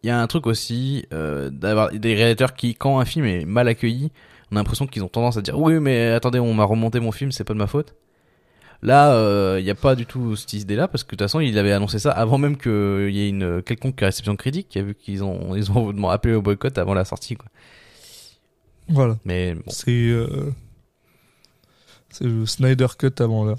il 0.04 0.06
y 0.06 0.10
a 0.10 0.20
un 0.20 0.26
truc 0.28 0.46
aussi 0.46 1.04
euh, 1.12 1.50
d'avoir 1.50 1.90
des 1.90 2.14
réalisateurs 2.14 2.54
qui, 2.54 2.74
quand 2.76 3.00
un 3.00 3.04
film 3.04 3.24
est 3.24 3.44
mal 3.44 3.66
accueilli, 3.66 4.12
on 4.52 4.56
a 4.56 4.60
l'impression 4.60 4.86
qu'ils 4.86 5.02
ont 5.02 5.08
tendance 5.08 5.36
à 5.36 5.42
dire 5.42 5.58
oui 5.58 5.80
mais 5.80 6.10
attendez 6.10 6.38
on 6.38 6.54
m'a 6.54 6.64
remonté 6.64 7.00
mon 7.00 7.10
film 7.12 7.32
c'est 7.32 7.44
pas 7.44 7.54
de 7.54 7.58
ma 7.58 7.66
faute. 7.66 7.94
Là 8.82 9.58
il 9.58 9.64
n'y 9.64 9.70
a 9.70 9.74
pas 9.74 9.96
du 9.96 10.06
tout 10.06 10.36
cette 10.36 10.52
idée 10.52 10.76
là 10.76 10.86
parce 10.86 11.02
que 11.02 11.08
de 11.08 11.16
toute 11.16 11.22
façon 11.22 11.40
il 11.40 11.58
avait 11.58 11.72
annoncé 11.72 11.98
ça 11.98 12.12
avant 12.12 12.38
même 12.38 12.56
qu'il 12.56 13.10
y 13.10 13.20
ait 13.22 13.28
une 13.28 13.60
quelconque 13.62 14.00
réception 14.00 14.36
critique 14.36 14.76
vu 14.76 14.94
qu'ils 14.94 15.24
ont 15.24 15.56
ils 15.56 15.72
ont 15.72 16.08
appelé 16.08 16.34
au 16.34 16.42
boycott 16.42 16.78
avant 16.78 16.94
la 16.94 17.04
sortie 17.04 17.34
quoi. 17.36 17.48
Voilà. 18.88 19.18
Mais 19.24 19.54
bon. 19.54 19.62
C'est 19.68 19.90
euh, 19.90 20.52
c'est 22.10 22.24
le 22.24 22.46
Snyder 22.46 22.86
Cut 22.98 23.12
avant 23.18 23.44
là. 23.44 23.56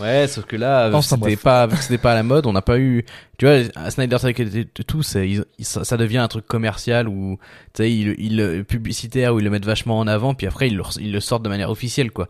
Ouais, 0.00 0.26
sauf 0.28 0.44
que 0.44 0.56
là, 0.56 0.88
c'était 1.02 1.36
pas, 1.42 1.66
vu 1.66 1.76
que 1.76 1.82
c'était 1.82 1.98
pas 1.98 2.12
à 2.12 2.14
la 2.14 2.22
mode, 2.22 2.46
on 2.46 2.52
n'a 2.52 2.62
pas 2.62 2.78
eu, 2.78 3.04
tu 3.38 3.46
vois, 3.46 3.56
à 3.74 3.90
Snyder 3.90 4.16
Cut 4.34 4.42
et 4.56 4.84
tout, 4.84 5.02
il- 5.14 5.44
ça, 5.60 5.84
ça 5.84 5.96
devient 5.96 6.18
un 6.18 6.28
truc 6.28 6.46
commercial 6.46 7.08
où, 7.08 7.38
tu 7.74 7.82
sais, 7.82 7.92
il, 7.92 8.14
il, 8.18 8.64
publicitaire 8.64 9.34
où 9.34 9.38
ils 9.40 9.44
le 9.44 9.50
mettent 9.50 9.64
vachement 9.66 9.98
en 9.98 10.06
avant, 10.06 10.34
puis 10.34 10.46
après 10.46 10.68
ils 10.68 10.76
le, 10.76 10.82
ils 11.00 11.12
le 11.12 11.20
sortent 11.20 11.42
de 11.42 11.48
manière 11.48 11.70
officielle, 11.70 12.10
quoi. 12.10 12.28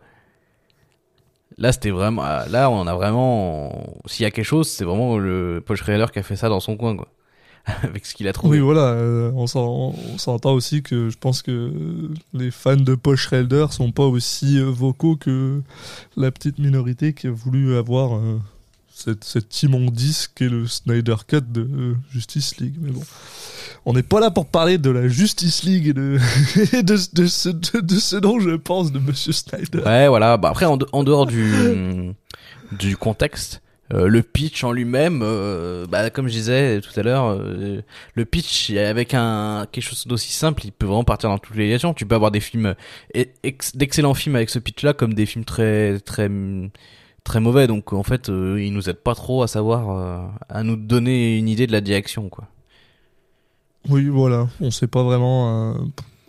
Là, 1.57 1.71
c'était 1.71 1.89
vraiment, 1.89 2.21
ah, 2.23 2.45
là, 2.49 2.69
on 2.69 2.87
a 2.87 2.93
vraiment, 2.95 3.93
s'il 4.05 4.23
y 4.23 4.27
a 4.27 4.31
quelque 4.31 4.45
chose, 4.45 4.67
c'est 4.69 4.85
vraiment 4.85 5.17
le 5.17 5.61
Paul 5.65 5.75
Schrader 5.75 6.05
qui 6.13 6.19
a 6.19 6.23
fait 6.23 6.35
ça 6.37 6.47
dans 6.47 6.59
son 6.61 6.77
coin, 6.77 6.95
quoi. 6.95 7.09
Avec 7.83 8.05
ce 8.05 8.13
qu'il 8.13 8.27
a 8.27 8.33
trouvé. 8.33 8.57
Oui, 8.57 8.63
voilà, 8.63 8.91
euh, 8.93 9.31
on 9.35 9.47
s'en- 9.47 9.93
on 10.13 10.17
s'entend 10.17 10.53
aussi 10.53 10.81
que 10.83 11.09
je 11.09 11.17
pense 11.17 11.41
que 11.41 11.71
les 12.33 12.51
fans 12.51 12.75
de 12.75 12.95
Paul 12.95 13.15
Schrader 13.15 13.67
sont 13.71 13.91
pas 13.91 14.05
aussi 14.05 14.59
euh, 14.59 14.65
vocaux 14.69 15.15
que 15.15 15.61
la 16.17 16.31
petite 16.31 16.59
minorité 16.59 17.13
qui 17.13 17.27
a 17.27 17.31
voulu 17.31 17.75
avoir 17.75 18.17
euh, 18.17 18.39
cette, 18.93 19.23
cet 19.23 19.63
immondice 19.63 20.27
qu'est 20.33 20.49
le 20.49 20.67
Snyder 20.67 21.15
Cut 21.27 21.41
de 21.49 21.61
euh, 21.61 21.93
Justice 22.11 22.57
League. 22.57 22.75
Mais 22.81 22.91
bon, 22.91 23.01
on 23.85 23.93
n'est 23.93 24.03
pas 24.03 24.19
là 24.19 24.29
pour 24.31 24.45
parler 24.45 24.77
de 24.77 24.89
la 24.89 25.07
Justice 25.07 25.63
League 25.63 25.87
et 25.87 25.93
de, 25.93 26.17
et 26.73 26.83
de, 26.83 26.97
de 27.13 27.25
ce, 27.27 27.49
de, 27.49 27.79
de 27.79 27.95
ce 27.99 28.15
dont 28.17 28.39
je 28.39 28.51
pense 28.55 28.91
de 28.91 28.99
Monsieur 28.99 29.31
Snyder. 29.31 29.79
Ouais, 29.85 30.07
voilà. 30.07 30.37
Bah 30.37 30.49
après, 30.49 30.65
en, 30.65 30.77
de- 30.77 30.87
en 30.91 31.03
dehors 31.03 31.25
du 31.25 32.13
du 32.77 32.95
contexte, 32.97 33.61
euh, 33.93 34.07
le 34.07 34.21
pitch 34.21 34.63
en 34.63 34.71
lui-même, 34.71 35.21
euh, 35.23 35.85
bah 35.87 36.09
comme 36.09 36.27
je 36.27 36.33
disais 36.33 36.81
tout 36.81 36.97
à 36.99 37.03
l'heure, 37.03 37.25
euh, 37.25 37.81
le 38.13 38.25
pitch 38.25 38.71
avec 38.71 39.13
un 39.13 39.65
quelque 39.71 39.83
chose 39.83 40.05
d'aussi 40.07 40.31
simple, 40.31 40.65
il 40.65 40.71
peut 40.71 40.85
vraiment 40.85 41.03
partir 41.03 41.29
dans 41.29 41.37
toutes 41.37 41.55
les 41.55 41.65
directions. 41.65 41.93
Tu 41.93 42.05
peux 42.05 42.15
avoir 42.15 42.31
des 42.31 42.39
films 42.39 42.75
e- 43.15 43.25
ex- 43.43 43.75
d'excellents 43.75 44.13
films 44.13 44.35
avec 44.35 44.49
ce 44.49 44.59
pitch-là, 44.59 44.93
comme 44.93 45.13
des 45.13 45.25
films 45.25 45.45
très 45.45 45.99
très 45.99 46.29
très 47.23 47.39
mauvais. 47.39 47.67
Donc 47.67 47.93
en 47.93 48.03
fait, 48.03 48.29
euh, 48.29 48.61
il 48.61 48.73
nous 48.73 48.89
aide 48.89 48.97
pas 48.97 49.15
trop 49.15 49.43
à 49.43 49.47
savoir 49.47 49.89
euh, 49.89 50.27
à 50.49 50.63
nous 50.63 50.75
donner 50.75 51.37
une 51.37 51.49
idée 51.49 51.67
de 51.67 51.71
la 51.71 51.81
direction, 51.81 52.29
quoi. 52.29 52.47
Oui, 53.89 54.07
voilà, 54.07 54.49
on 54.59 54.71
sait 54.71 54.87
pas 54.87 55.03
vraiment, 55.03 55.73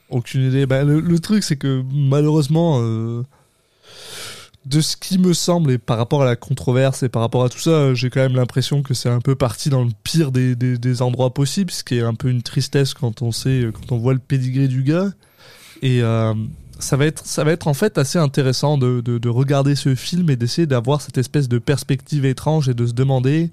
aucune 0.08 0.42
idée. 0.42 0.66
Bah, 0.66 0.84
le, 0.84 1.00
le 1.00 1.18
truc, 1.18 1.42
c'est 1.42 1.56
que 1.56 1.82
malheureusement, 1.92 2.80
de 4.66 4.80
ce 4.80 4.96
qui 4.96 5.18
me 5.18 5.32
semble 5.32 5.70
et 5.70 5.78
par 5.78 5.96
rapport 5.96 6.22
à 6.22 6.24
la 6.26 6.36
controverse 6.36 7.02
et 7.02 7.08
par 7.08 7.22
rapport 7.22 7.44
à 7.44 7.48
tout 7.48 7.58
ça, 7.58 7.70
euh, 7.70 7.94
j'ai 7.94 8.10
quand 8.10 8.20
même 8.20 8.36
l'impression 8.36 8.82
que 8.82 8.92
c'est 8.92 9.08
un 9.08 9.20
peu 9.20 9.34
parti 9.34 9.70
dans 9.70 9.82
le 9.82 9.90
pire 10.04 10.32
des, 10.32 10.54
des, 10.54 11.02
endroits 11.02 11.32
possibles, 11.32 11.70
ce 11.70 11.82
qui 11.82 11.96
est 11.96 12.02
un 12.02 12.14
peu 12.14 12.28
une 12.28 12.42
tristesse 12.42 12.92
quand 12.92 13.22
on 13.22 13.32
sait, 13.32 13.62
euh, 13.62 13.72
quand 13.72 13.92
on 13.94 13.98
voit 13.98 14.12
le 14.12 14.18
pédigré 14.18 14.68
du 14.68 14.82
gars. 14.82 15.10
Et 15.80 16.02
euh, 16.02 16.34
ça 16.78 16.96
va 16.96 17.06
être, 17.06 17.24
ça 17.24 17.42
va 17.42 17.52
être 17.52 17.68
en 17.68 17.74
fait 17.74 17.96
assez 17.96 18.18
intéressant 18.18 18.76
de, 18.76 19.00
de, 19.00 19.16
de 19.16 19.28
regarder 19.30 19.74
ce 19.74 19.94
film 19.94 20.28
et 20.28 20.36
d'essayer 20.36 20.66
d'avoir 20.66 21.00
cette 21.00 21.16
espèce 21.16 21.48
de 21.48 21.58
perspective 21.58 22.26
étrange 22.26 22.68
et 22.68 22.74
de 22.74 22.86
se 22.86 22.92
demander, 22.92 23.50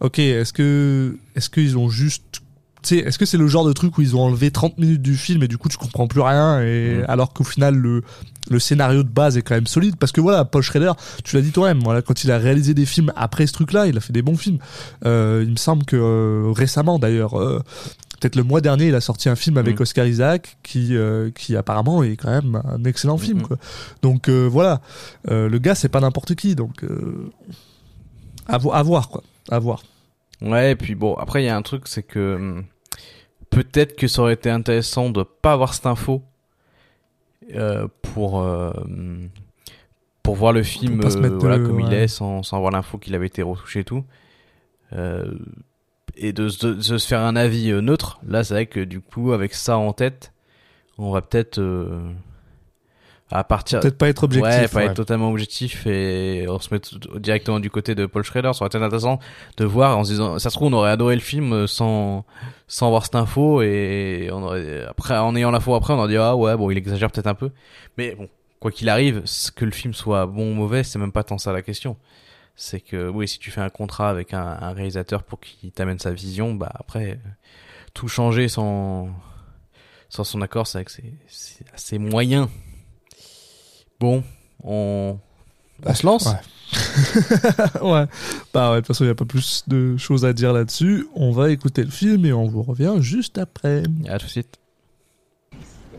ok, 0.00 0.18
est-ce 0.18 1.14
est-ce 1.36 1.50
qu'ils 1.50 1.76
ont 1.76 1.90
juste 1.90 2.39
tu 2.82 2.88
sais, 2.96 2.96
est-ce 2.98 3.18
que 3.18 3.26
c'est 3.26 3.36
le 3.36 3.46
genre 3.46 3.64
de 3.64 3.72
truc 3.72 3.96
où 3.98 4.02
ils 4.02 4.16
ont 4.16 4.22
enlevé 4.22 4.50
30 4.50 4.78
minutes 4.78 5.02
du 5.02 5.16
film 5.16 5.42
et 5.42 5.48
du 5.48 5.58
coup 5.58 5.68
tu 5.68 5.76
comprends 5.76 6.06
plus 6.06 6.20
rien 6.20 6.60
et 6.62 6.96
Mhm. 6.98 7.04
alors 7.08 7.32
qu'au 7.32 7.44
final 7.44 7.74
le, 7.76 8.02
le 8.50 8.58
scénario 8.58 9.02
de 9.02 9.08
base 9.08 9.36
est 9.36 9.42
quand 9.42 9.54
même 9.54 9.66
solide 9.66 9.96
parce 9.96 10.12
que 10.12 10.20
voilà 10.20 10.44
Paul 10.44 10.62
Schrader 10.62 10.92
tu 11.24 11.36
l'as 11.36 11.42
dit 11.42 11.52
toi-même 11.52 11.80
voilà 11.84 12.00
quand 12.02 12.24
il 12.24 12.30
a 12.30 12.38
réalisé 12.38 12.72
des 12.74 12.86
films 12.86 13.12
après 13.16 13.46
ce 13.46 13.52
truc 13.52 13.72
là 13.72 13.86
il 13.86 13.96
a 13.96 14.00
fait 14.00 14.12
des 14.12 14.22
bons 14.22 14.36
films 14.36 14.58
euh, 15.04 15.42
il 15.44 15.50
me 15.50 15.56
semble 15.56 15.84
que 15.84 15.96
euh, 15.96 16.52
récemment 16.52 16.98
d'ailleurs 16.98 17.38
euh, 17.38 17.62
peut-être 18.20 18.36
le 18.36 18.42
mois 18.42 18.60
dernier, 18.60 18.88
il 18.88 18.94
a 18.94 19.00
sorti 19.00 19.30
un 19.30 19.34
film 19.36 19.56
avec 19.56 19.78
Mm. 19.78 19.82
Oscar 19.82 20.06
Isaac 20.06 20.58
qui, 20.62 20.94
qui 21.34 21.56
apparemment 21.56 22.02
est 22.02 22.16
quand 22.16 22.28
même 22.30 22.60
un 22.68 22.84
excellent 22.84 23.16
film. 23.16 23.38
Mm, 23.38 23.40
mm. 23.40 23.46
Quoi. 23.46 23.56
Donc 24.02 24.28
voilà, 24.28 24.82
le 25.26 25.56
gars, 25.58 25.74
c'est 25.74 25.88
pas 25.88 26.00
n'importe 26.00 26.34
qui. 26.34 26.54
Donc 26.54 26.84
à, 28.46 28.58
vo- 28.58 28.72
à 28.72 28.82
voir, 28.82 29.08
quoi. 29.08 29.22
À 29.50 29.58
voir. 29.58 29.82
Ouais, 30.42 30.72
et 30.72 30.76
puis 30.76 30.94
bon, 30.94 31.14
après 31.14 31.42
il 31.42 31.46
y 31.46 31.48
a 31.48 31.56
un 31.56 31.62
truc, 31.62 31.86
c'est 31.86 32.02
que 32.02 32.34
hum, 32.36 32.64
peut-être 33.50 33.96
que 33.96 34.08
ça 34.08 34.22
aurait 34.22 34.34
été 34.34 34.50
intéressant 34.50 35.10
de 35.10 35.22
pas 35.22 35.52
avoir 35.52 35.74
cette 35.74 35.86
info 35.86 36.22
euh, 37.54 37.88
pour 38.02 38.40
euh, 38.40 38.70
hum, 38.84 39.28
pour 40.22 40.36
voir 40.36 40.52
le 40.52 40.62
film 40.62 41.00
euh, 41.00 41.38
voilà 41.38 41.58
de- 41.58 41.66
comme 41.66 41.80
il 41.80 41.92
est, 41.92 42.08
sans 42.08 42.42
sans 42.42 42.56
avoir 42.56 42.70
l'info 42.72 42.98
qu'il 42.98 43.14
avait 43.14 43.26
été 43.26 43.42
retouché 43.42 43.80
et 43.80 43.84
tout, 43.84 44.04
Euh, 44.92 45.34
et 46.16 46.32
de, 46.32 46.48
se- 46.48 46.66
de 46.66 46.80
se 46.98 46.98
faire 47.06 47.20
un 47.20 47.36
avis 47.36 47.72
neutre. 47.72 48.20
Là, 48.26 48.42
c'est 48.44 48.54
vrai 48.54 48.66
que 48.66 48.80
du 48.80 49.00
coup, 49.00 49.32
avec 49.32 49.54
ça 49.54 49.78
en 49.78 49.92
tête, 49.92 50.32
on 50.98 51.12
va 51.12 51.22
peut-être 51.22 51.58
euh, 51.60 52.00
à 53.30 53.44
partir 53.44 53.80
Peut-être 53.80 53.98
pas 53.98 54.08
être 54.08 54.24
objectif. 54.24 54.50
Ouais, 54.50 54.68
pas 54.68 54.78
ouais. 54.80 54.86
être 54.86 54.94
totalement 54.94 55.30
objectif 55.30 55.86
et 55.86 56.46
on 56.48 56.58
se 56.58 56.74
met 56.74 56.80
directement 57.20 57.60
du 57.60 57.70
côté 57.70 57.94
de 57.94 58.06
Paul 58.06 58.24
Schrader. 58.24 58.52
Ça 58.52 58.62
aurait 58.62 58.68
été 58.68 58.78
intéressant 58.78 59.18
de 59.56 59.64
voir 59.64 59.96
en 59.98 60.04
se 60.04 60.10
disant, 60.10 60.38
ça 60.38 60.50
se 60.50 60.56
trouve, 60.56 60.68
on 60.68 60.76
aurait 60.76 60.90
adoré 60.90 61.14
le 61.14 61.20
film 61.20 61.66
sans, 61.66 62.24
sans 62.66 62.86
avoir 62.86 63.04
cette 63.04 63.14
info 63.14 63.62
et 63.62 64.30
on 64.32 64.42
aurait, 64.42 64.84
après, 64.86 65.16
en 65.16 65.36
ayant 65.36 65.50
l'info 65.50 65.74
après, 65.74 65.94
on 65.94 65.98
aurait 65.98 66.08
dit, 66.08 66.16
ah 66.16 66.34
ouais, 66.36 66.56
bon, 66.56 66.70
il 66.70 66.78
exagère 66.78 67.10
peut-être 67.10 67.28
un 67.28 67.34
peu. 67.34 67.50
Mais 67.96 68.14
bon, 68.14 68.28
quoi 68.58 68.70
qu'il 68.70 68.88
arrive, 68.88 69.22
que 69.54 69.64
le 69.64 69.70
film 69.70 69.94
soit 69.94 70.26
bon 70.26 70.50
ou 70.50 70.54
mauvais, 70.54 70.82
c'est 70.82 70.98
même 70.98 71.12
pas 71.12 71.22
tant 71.22 71.38
ça 71.38 71.52
la 71.52 71.62
question. 71.62 71.96
C'est 72.56 72.80
que, 72.80 73.08
oui, 73.08 73.26
si 73.26 73.38
tu 73.38 73.50
fais 73.50 73.62
un 73.62 73.70
contrat 73.70 74.10
avec 74.10 74.34
un, 74.34 74.58
un 74.60 74.72
réalisateur 74.72 75.22
pour 75.22 75.40
qu'il 75.40 75.70
t'amène 75.70 75.98
sa 75.98 76.10
vision, 76.10 76.54
bah 76.54 76.70
après, 76.74 77.18
tout 77.94 78.08
changer 78.08 78.48
sans, 78.48 79.08
sans 80.08 80.24
son 80.24 80.42
accord, 80.42 80.66
c'est 80.66 80.84
assez 81.72 81.98
moyen. 81.98 82.50
Bon, 84.00 84.24
on, 84.64 85.18
on 85.84 85.94
se 85.94 86.06
lance 86.06 86.26
Ouais. 86.26 86.32
ouais. 87.82 88.06
Bah 88.54 88.70
ouais, 88.70 88.76
de 88.76 88.80
toute 88.80 88.86
façon, 88.86 89.04
il 89.04 89.08
n'y 89.08 89.12
a 89.12 89.14
pas 89.14 89.26
plus 89.26 89.64
de 89.66 89.96
choses 89.98 90.24
à 90.24 90.32
dire 90.32 90.54
là-dessus. 90.54 91.06
On 91.14 91.32
va 91.32 91.50
écouter 91.50 91.84
le 91.84 91.90
film 91.90 92.24
et 92.24 92.32
on 92.32 92.46
vous 92.46 92.62
revient 92.62 92.96
juste 93.00 93.36
après. 93.36 93.82
À 94.08 94.18
tout 94.18 94.26
de 94.26 94.30
suite. 94.30 94.58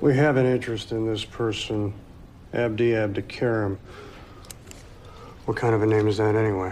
We 0.02 0.18
have 0.18 0.36
an 0.38 0.46
interest 0.46 0.92
in 0.92 1.06
this 1.06 1.24
person, 1.26 1.94
Abdi 2.54 2.94
Abdikarim. 2.96 3.78
What 5.46 5.58
kind 5.58 5.76
of 5.76 5.84
a 5.84 5.86
name 5.86 6.08
is 6.08 6.18
that 6.18 6.36
anyway? 6.36 6.72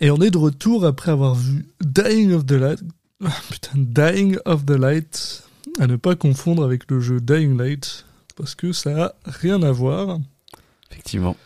Et 0.00 0.10
on 0.10 0.16
est 0.16 0.30
de 0.30 0.38
retour 0.38 0.84
après 0.84 1.10
avoir 1.10 1.34
vu 1.34 1.66
Dying 1.80 2.32
of 2.32 2.46
the 2.46 2.52
Light. 2.52 2.80
Ah, 3.24 3.30
putain, 3.50 3.72
Dying 3.76 4.38
of 4.44 4.64
the 4.66 4.70
Light. 4.70 5.44
À 5.80 5.86
ne 5.86 5.96
pas 5.96 6.16
confondre 6.16 6.64
avec 6.64 6.90
le 6.90 7.00
jeu 7.00 7.20
Dying 7.20 7.56
Light. 7.58 8.04
Parce 8.36 8.54
que 8.54 8.72
ça 8.72 9.06
a 9.06 9.30
rien 9.30 9.62
à 9.62 9.70
voir. 9.72 10.18
Effectivement. 10.90 11.36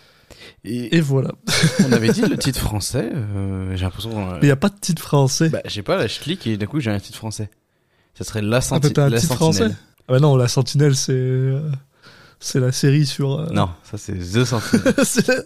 Et, 0.64 0.96
Et 0.96 1.00
voilà. 1.00 1.32
on 1.86 1.92
avait 1.92 2.10
dit 2.12 2.22
le 2.22 2.36
titre 2.38 2.60
français, 2.60 3.10
euh, 3.14 3.74
j'ai 3.76 3.84
l'impression 3.84 4.26
Mais 4.34 4.38
il 4.42 4.44
n'y 4.46 4.50
a 4.50 4.56
pas 4.56 4.68
de 4.68 4.78
titre 4.80 5.02
français. 5.02 5.48
Bah, 5.48 5.60
j'ai 5.64 5.82
pas, 5.82 5.96
là, 5.96 6.06
je 6.06 6.20
clique 6.20 6.46
et 6.46 6.56
d'un 6.56 6.66
coup 6.66 6.78
j'ai 6.80 6.90
un 6.90 7.00
titre 7.00 7.18
français. 7.18 7.50
Ça 8.14 8.24
serait 8.24 8.42
La, 8.42 8.58
ah, 8.58 8.60
Senti 8.60 8.88
bah, 8.88 8.92
t'as 8.94 9.04
un 9.06 9.08
la 9.08 9.18
titre 9.20 9.36
Sentinelle. 9.38 9.70
français? 9.72 9.76
Ah 10.08 10.12
bah 10.12 10.20
non, 10.20 10.36
la 10.36 10.48
Sentinelle, 10.48 10.94
c'est... 10.96 11.12
euh, 11.12 11.70
C'est 12.40 12.60
la 12.60 12.70
série 12.72 13.06
sur... 13.06 13.40
euh, 13.40 13.46
Non, 13.52 13.70
ça 13.84 13.98
c'est 13.98 14.14
The 14.14 14.44
Sentinelle. 14.44 14.94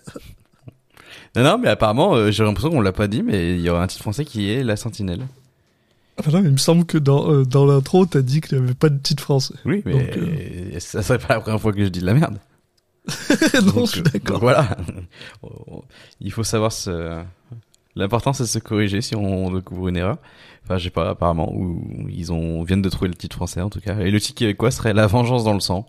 la- 1.34 1.42
non, 1.42 1.50
non, 1.50 1.58
mais 1.58 1.68
apparemment, 1.68 2.14
euh, 2.14 2.30
j'ai 2.30 2.42
l'impression 2.44 2.70
qu'on 2.70 2.80
l'a 2.80 2.92
pas 2.92 3.08
dit, 3.08 3.22
mais 3.22 3.54
il 3.56 3.60
y 3.60 3.68
aura 3.70 3.82
un 3.82 3.86
titre 3.86 4.02
français 4.02 4.24
qui 4.24 4.50
est 4.50 4.62
La 4.64 4.76
Sentinelle. 4.76 5.26
Ah 6.18 6.30
non, 6.30 6.42
il 6.42 6.50
me 6.50 6.56
semble 6.56 6.84
que 6.86 6.96
dans, 6.98 7.30
euh, 7.30 7.44
dans 7.44 7.66
l'intro, 7.66 8.06
t'as 8.06 8.22
dit 8.22 8.40
qu'il 8.40 8.56
n'y 8.58 8.64
avait 8.64 8.74
pas 8.74 8.88
de 8.88 8.98
titre 8.98 9.22
français. 9.22 9.54
Oui, 9.66 9.82
mais 9.84 9.92
Donc, 9.92 10.16
euh, 10.16 10.78
ça 10.80 11.02
serait 11.02 11.18
pas 11.18 11.34
la 11.34 11.40
première 11.40 11.60
fois 11.60 11.72
que 11.72 11.82
je 11.84 11.88
dis 11.88 12.00
de 12.00 12.06
la 12.06 12.14
merde. 12.14 12.38
non, 13.54 13.72
Donc, 13.72 13.86
je 13.86 13.92
suis 13.92 14.02
d'accord. 14.02 14.40
voilà. 14.40 14.76
Il 16.20 16.32
faut 16.32 16.42
savoir 16.44 16.72
se... 16.72 17.22
L'important 17.94 18.32
c'est 18.34 18.42
de 18.42 18.48
se 18.48 18.58
corriger 18.58 19.00
si 19.00 19.14
on 19.16 19.50
découvre 19.50 19.88
une 19.88 19.96
erreur. 19.96 20.18
Enfin, 20.64 20.76
j'ai 20.76 20.90
pas, 20.90 21.10
apparemment, 21.10 21.50
ou 21.54 21.82
ils 22.10 22.30
ont, 22.32 22.62
viennent 22.62 22.82
de 22.82 22.88
trouver 22.90 23.08
le 23.08 23.14
titre 23.14 23.36
français 23.36 23.60
en 23.62 23.70
tout 23.70 23.80
cas. 23.80 23.98
Et 24.00 24.10
le 24.10 24.20
titre 24.20 24.38
québécois 24.38 24.70
serait 24.70 24.92
La 24.92 25.06
vengeance 25.06 25.44
dans 25.44 25.54
le 25.54 25.60
sang. 25.60 25.86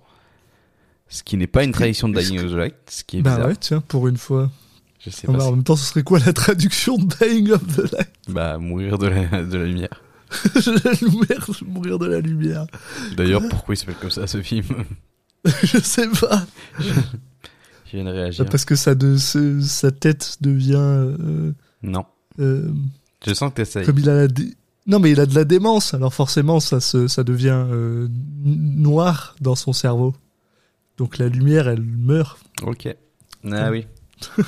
Ce 1.10 1.24
qui 1.24 1.36
n'est 1.38 1.48
pas 1.48 1.64
une 1.64 1.72
tradition 1.72 2.08
de 2.10 2.18
Dying 2.20 2.40
of 2.46 2.52
the 2.52 2.56
Light, 2.56 2.76
ce 2.90 3.04
qui 3.04 3.18
est 3.18 3.22
Bah 3.22 3.32
bizarre. 3.36 3.48
ouais, 3.50 3.56
tiens, 3.58 3.82
pour 3.82 4.08
une 4.08 4.18
fois. 4.18 4.50
Je 5.00 5.10
sais 5.10 5.26
Ah 5.28 5.32
pas. 5.32 5.38
bah, 5.38 5.44
si- 5.44 5.50
en 5.50 5.52
même 5.52 5.64
temps, 5.64 5.76
ce 5.76 5.86
serait 5.86 6.04
quoi 6.04 6.20
la 6.20 6.32
traduction 6.34 6.98
de 6.98 7.06
Dying 7.06 7.52
of 7.52 7.62
the 7.76 7.92
Light? 7.94 8.10
Bah, 8.30 8.58
mourir 8.58 8.98
de 8.98 9.08
la, 9.08 9.44
de 9.44 9.58
la 9.58 9.66
lumière. 9.66 10.02
La 10.56 10.92
lumière, 11.02 11.50
mourir 11.66 12.00
de 12.00 12.06
la 12.08 12.20
lumière. 12.20 12.66
D'ailleurs, 13.16 13.42
pourquoi 13.50 13.74
il 13.76 13.78
s'appelle 13.78 13.96
comme 13.96 14.12
ça 14.12 14.28
ce 14.28 14.42
film 14.42 14.66
je 15.64 15.78
sais 15.80 16.08
pas. 16.10 16.46
Je 16.80 17.92
viens 17.94 18.04
de 18.04 18.10
réagir. 18.10 18.46
Parce 18.50 18.66
que 18.66 18.76
ça 18.76 18.96
de, 18.96 19.16
ce- 19.18 19.62
sa 19.62 19.92
tête 19.92 20.38
devient... 20.42 20.76
euh, 20.78 21.54
Non. 21.84 22.06
euh, 22.40 22.70
Je 23.26 23.34
sens 23.34 23.52
que 23.52 23.56
t'essayes. 23.58 23.86
comme 23.86 24.00
il 24.00 24.10
a 24.10 24.16
la... 24.16 24.28
dé- 24.28 24.56
Non, 24.88 25.00
mais 25.00 25.12
il 25.12 25.20
a 25.22 25.26
de 25.26 25.36
la 25.36 25.46
démence, 25.46 25.94
alors 25.94 26.14
forcément, 26.14 26.60
ça, 26.60 26.82
se, 26.82 27.08
ça 27.08 27.24
devient 27.24 27.64
euh, 27.70 28.10
noir 28.44 29.36
dans 29.40 29.56
son 29.56 29.72
cerveau. 29.72 30.14
Donc 30.98 31.18
la 31.18 31.30
lumière, 31.30 31.70
elle 31.70 31.82
meurt. 31.84 32.40
Ok. 32.64 32.94
Ah 33.50 33.70
oui. 33.72 33.86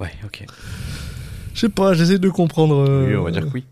ouais, 0.00 0.12
ok. 0.24 0.46
Je 1.56 1.60
sais 1.62 1.68
pas, 1.70 1.94
j'essaie 1.94 2.18
de 2.18 2.28
comprendre 2.28 2.86
euh, 2.88 3.06
Oui, 3.08 3.16
on 3.16 3.22
va 3.24 3.30
dire 3.30 3.46
que 3.48 3.54
oui. 3.54 3.64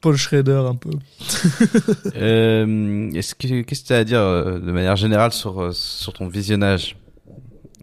Paul 0.00 0.16
Schrader 0.16 0.62
un 0.68 0.74
peu. 0.74 0.90
Euh, 2.16 3.10
est-ce 3.12 3.34
que 3.34 3.62
qu'est-ce 3.62 3.82
que 3.82 3.86
tu 3.86 3.92
as 3.92 3.98
à 3.98 4.04
dire 4.04 4.18
euh, 4.20 4.58
de 4.58 4.72
manière 4.72 4.96
générale 4.96 5.32
sur 5.32 5.60
euh, 5.62 5.72
sur 5.72 6.12
ton 6.12 6.26
visionnage 6.28 6.96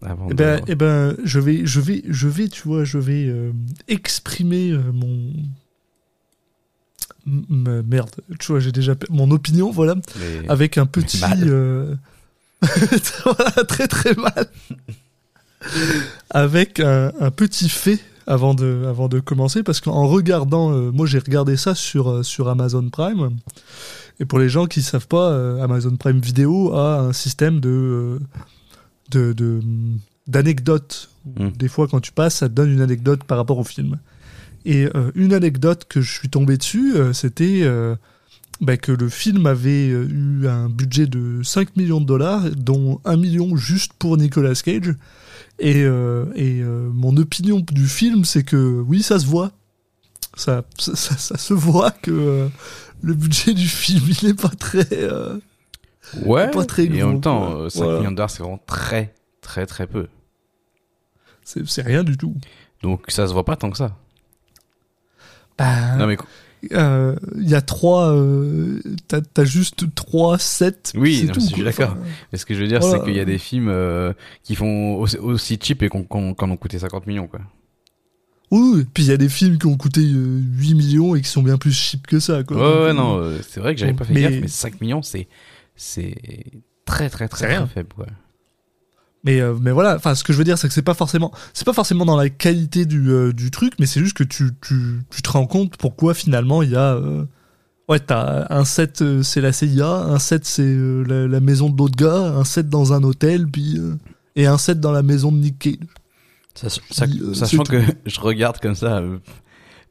avant 0.02 0.28
Eh 0.28 0.34
de- 0.34 0.36
ben, 0.36 0.62
eh 0.68 0.76
ben, 0.76 1.16
je 1.24 1.40
vais, 1.40 1.62
je 1.66 1.80
vais, 1.80 2.04
je 2.08 2.28
vais, 2.28 2.48
tu 2.50 2.64
vois, 2.68 2.84
je 2.84 2.98
vais 2.98 3.26
euh, 3.28 3.52
exprimer 3.88 4.72
euh, 4.72 4.82
mon 4.94 5.32
M- 7.26 7.46
m- 7.50 7.84
merde, 7.88 8.12
tu 8.40 8.52
vois, 8.52 8.60
j'ai 8.60 8.72
déjà 8.72 8.96
pe- 8.96 9.08
mon 9.10 9.32
opinion, 9.32 9.72
voilà, 9.72 9.96
mais- 10.20 10.50
avec 10.50 10.78
un 10.78 10.86
petit, 10.86 11.20
mal. 11.20 11.40
euh, 11.46 11.96
voilà, 13.24 13.52
très 13.68 13.88
très 13.88 14.14
mal, 14.16 14.48
avec 16.30 16.80
un, 16.80 17.12
un 17.20 17.32
petit 17.32 17.70
fait 17.70 18.00
avant 18.28 18.54
de, 18.54 18.84
avant 18.88 19.08
de 19.08 19.20
commencer, 19.20 19.64
parce 19.64 19.80
qu'en 19.82 20.06
regardant, 20.08 20.72
euh, 20.72 20.92
moi 20.92 21.06
j'ai 21.08 21.20
regardé 21.20 21.58
ça 21.58 21.74
sur 21.76 22.10
euh, 22.10 22.24
sur 22.24 22.50
Amazon 22.50 22.88
Prime, 22.90 23.38
et 24.20 24.26
pour 24.26 24.38
les 24.40 24.50
gens 24.50 24.66
qui 24.66 24.82
savent 24.82 25.08
pas, 25.08 25.32
euh, 25.32 25.64
Amazon 25.64 25.96
Prime 25.96 26.20
Vidéo 26.20 26.74
a 26.74 27.00
un 27.00 27.14
système 27.14 27.60
de 27.60 28.20
de 29.12 29.34
de- 29.34 29.62
d'anecdotes. 30.28 31.10
Hmm. 31.40 31.50
Des 31.50 31.68
fois, 31.68 31.88
quand 31.88 32.00
tu 32.02 32.12
passes, 32.12 32.36
ça 32.36 32.50
te 32.50 32.54
donne 32.54 32.72
une 32.72 32.82
anecdote 32.82 33.24
par 33.24 33.38
rapport 33.38 33.58
au 33.58 33.64
film. 33.64 33.98
Et 34.66 34.86
euh, 34.96 35.12
une 35.16 35.34
anecdote 35.34 35.86
que 35.88 36.02
je 36.02 36.12
suis 36.12 36.30
tombé 36.30 36.58
dessus, 36.58 36.96
euh, 36.96 37.14
c'était 37.14 37.62
euh, 37.64 37.96
bah, 38.60 38.76
que 38.76 38.92
le 38.92 39.08
film 39.08 39.46
avait 39.46 39.88
eu 39.88 40.48
un 40.48 40.68
budget 40.68 41.06
de 41.06 41.42
5 41.44 41.78
millions 41.78 42.02
de 42.02 42.06
dollars, 42.06 42.44
dont 42.58 43.00
1 43.06 43.16
million 43.18 43.56
juste 43.56 43.94
pour 43.98 44.18
Nicolas 44.18 44.56
Cage. 44.56 44.94
Et, 45.60 45.84
euh, 45.84 46.26
et 46.36 46.62
euh, 46.62 46.90
mon 46.94 47.18
opinion 47.18 47.60
du 47.60 47.88
film, 47.88 48.26
c'est 48.26 48.44
que 48.44 48.56
oui, 48.88 49.02
ça 49.02 49.18
se 49.20 49.26
voit. 49.26 49.52
Ça, 50.36 50.64
ça, 50.78 50.96
ça- 50.96 51.18
ça 51.18 51.38
se 51.38 51.54
voit 51.54 51.90
que 51.92 52.12
euh, 52.12 52.48
le 53.02 53.14
budget 53.16 53.54
du 53.56 53.68
film, 53.68 54.04
il 54.08 54.28
n'est 54.28 54.34
pas 54.36 54.50
très... 54.50 54.86
euh, 54.94 55.40
ouais. 56.26 56.52
pas 56.52 56.64
très 56.66 56.86
et 56.86 57.02
en 57.02 57.08
gros, 57.08 57.12
même 57.14 57.22
temps, 57.22 57.48
quoi. 57.52 57.62
euh, 57.64 57.70
5 57.70 57.84
Voilà. 57.84 58.00
millions 58.00 58.12
de 58.12 58.16
dollars, 58.18 58.30
c'est 58.30 58.44
vraiment 58.44 58.62
très 58.68 59.14
très 59.42 59.66
très 59.66 59.88
peu. 59.88 60.08
c'est 61.44 61.66
c'est 61.68 61.82
rien 61.82 62.04
du 62.04 62.18
tout. 62.18 62.36
Donc 62.84 63.06
ça 63.08 63.26
se 63.28 63.34
voit 63.34 63.46
pas 63.46 63.56
tant 63.56 63.72
que 63.72 63.78
ça. 63.78 63.96
Bah, 65.58 65.96
Non 65.96 66.06
mais 66.06 66.18
Euh, 66.74 67.16
Il 67.38 67.50
y 67.50 67.56
a 67.56 67.62
trois. 67.62 68.12
Euh, 68.14 68.82
T'as 69.08 69.46
juste 69.46 69.94
trois 69.96 70.38
sets. 70.40 70.74
Oui, 70.96 71.24
non, 71.28 71.34
tout, 71.34 71.40
je 71.40 71.46
suis 71.46 71.64
d'accord. 71.64 71.92
Enfin, 71.92 72.02
Mais 72.32 72.38
ce 72.38 72.46
que 72.46 72.54
je 72.56 72.62
veux 72.62 72.68
dire, 72.68 72.80
Voilà. 72.80 72.98
c'est 72.98 73.04
qu'il 73.06 73.16
y 73.16 73.20
a 73.20 73.26
des 73.26 73.38
films 73.38 73.70
euh, 73.70 74.14
qui 74.44 74.56
font 74.56 74.96
aussi, 74.96 75.60
cheap 75.62 75.84
et 75.84 75.90
qu'on 75.90 76.04
qu'on 76.04 76.34
qu'on 76.34 76.50
ont 76.52 76.58
coûté 76.58 76.80
50 76.80 77.06
millions, 77.08 77.28
quoi. 77.28 77.42
oui, 78.52 78.72
oui. 78.76 78.86
puis 78.94 79.04
il 79.04 79.10
y 79.10 79.14
a 79.14 79.18
des 79.18 79.30
films 79.30 79.58
qui 79.58 79.68
ont 79.68 79.78
coûté 79.78 80.02
euh, 80.02 80.40
8 80.58 80.74
millions 80.76 81.16
et 81.16 81.22
qui 81.22 81.30
sont 81.30 81.44
bien 81.44 81.58
plus 81.58 81.72
cheap 81.74 82.08
que 82.08 82.20
ça. 82.20 82.44
Quoi. 82.44 82.86
Ouais, 82.86 82.94
non, 82.94 83.22
c'est 83.48 83.60
vrai 83.60 83.74
que 83.76 83.80
j'avais 83.80 83.94
pas 83.94 84.06
fait 84.06 84.14
mais- 84.14 84.22
gaffe, 84.22 84.42
mais 84.42 84.48
5 84.48 84.82
millions, 84.82 85.02
c'est 85.02 85.28
très 86.86 87.10
très 87.10 87.28
très, 87.28 87.48
très 87.58 87.68
faible, 87.68 87.90
quoi. 87.96 88.08
Mais, 89.24 89.42
euh, 89.42 89.56
mais 89.60 89.72
voilà, 89.72 89.96
enfin, 89.96 90.16
ce 90.16 90.24
que 90.24 90.32
je 90.32 90.38
veux 90.38 90.44
dire, 90.44 90.58
c'est 90.58 90.68
que 90.68 90.74
c'est 90.74 90.82
pas 90.82 90.94
forcément, 90.94 91.32
c'est 91.54 91.66
pas 91.66 91.74
forcément 91.74 92.06
dans 92.06 92.16
la 92.16 92.30
qualité 92.30 92.86
du, 92.86 93.10
euh, 93.10 93.34
du 93.34 93.52
truc, 93.52 93.74
mais 93.80 93.86
c'est 93.86 94.00
juste 94.00 94.16
que 94.16 94.24
tu, 94.24 94.52
tu, 94.62 95.02
tu 95.10 95.22
te 95.22 95.30
rends 95.30 95.48
compte 95.48 95.76
pourquoi 95.78 96.14
finalement 96.14 96.62
il 96.64 96.72
y 96.72 96.76
a. 96.76 96.94
euh, 96.94 97.26
ouais, 97.90 98.00
t'as 98.00 98.46
un 98.50 98.64
set, 98.64 99.04
c'est 99.24 99.42
la 99.42 99.52
CIA, 99.52 99.88
un 99.90 100.20
set, 100.20 100.46
c'est 100.46 100.76
la, 101.08 101.28
la 101.28 101.40
maison 101.40 101.70
de 101.70 101.78
l'autre 101.78 101.96
gars, 101.98 102.34
un 102.38 102.44
set 102.46 102.70
dans 102.70 102.94
un 102.94 103.04
hôtel, 103.04 103.48
puis. 103.48 103.80
et 104.36 104.46
un 104.46 104.58
set 104.58 104.80
dans 104.80 104.92
la 104.92 105.04
maison 105.04 105.32
de 105.32 105.38
Nick 105.38 105.60
Cage. 105.60 105.74
Sach- 106.56 106.80
sach- 106.92 107.10
sachant 107.34 107.64
que 107.70 107.82
je 108.06 108.20
regarde 108.20 108.60
comme 108.60 108.76
ça, 108.76 109.02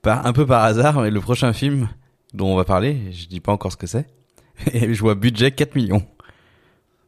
par, 0.03 0.25
un 0.27 0.33
peu 0.33 0.47
par 0.47 0.63
hasard, 0.65 1.01
mais 1.03 1.11
le 1.11 1.21
prochain 1.21 1.53
film 1.53 1.89
dont 2.33 2.53
on 2.53 2.57
va 2.57 2.65
parler, 2.65 3.11
je 3.13 3.27
dis 3.27 3.41
pas 3.41 3.53
encore 3.53 3.73
ce 3.73 3.77
que 3.77 3.87
c'est, 3.87 4.07
et 4.73 4.95
je 4.95 5.01
vois 5.01 5.15
budget 5.15 5.51
4 5.53 5.75
millions. 5.75 6.07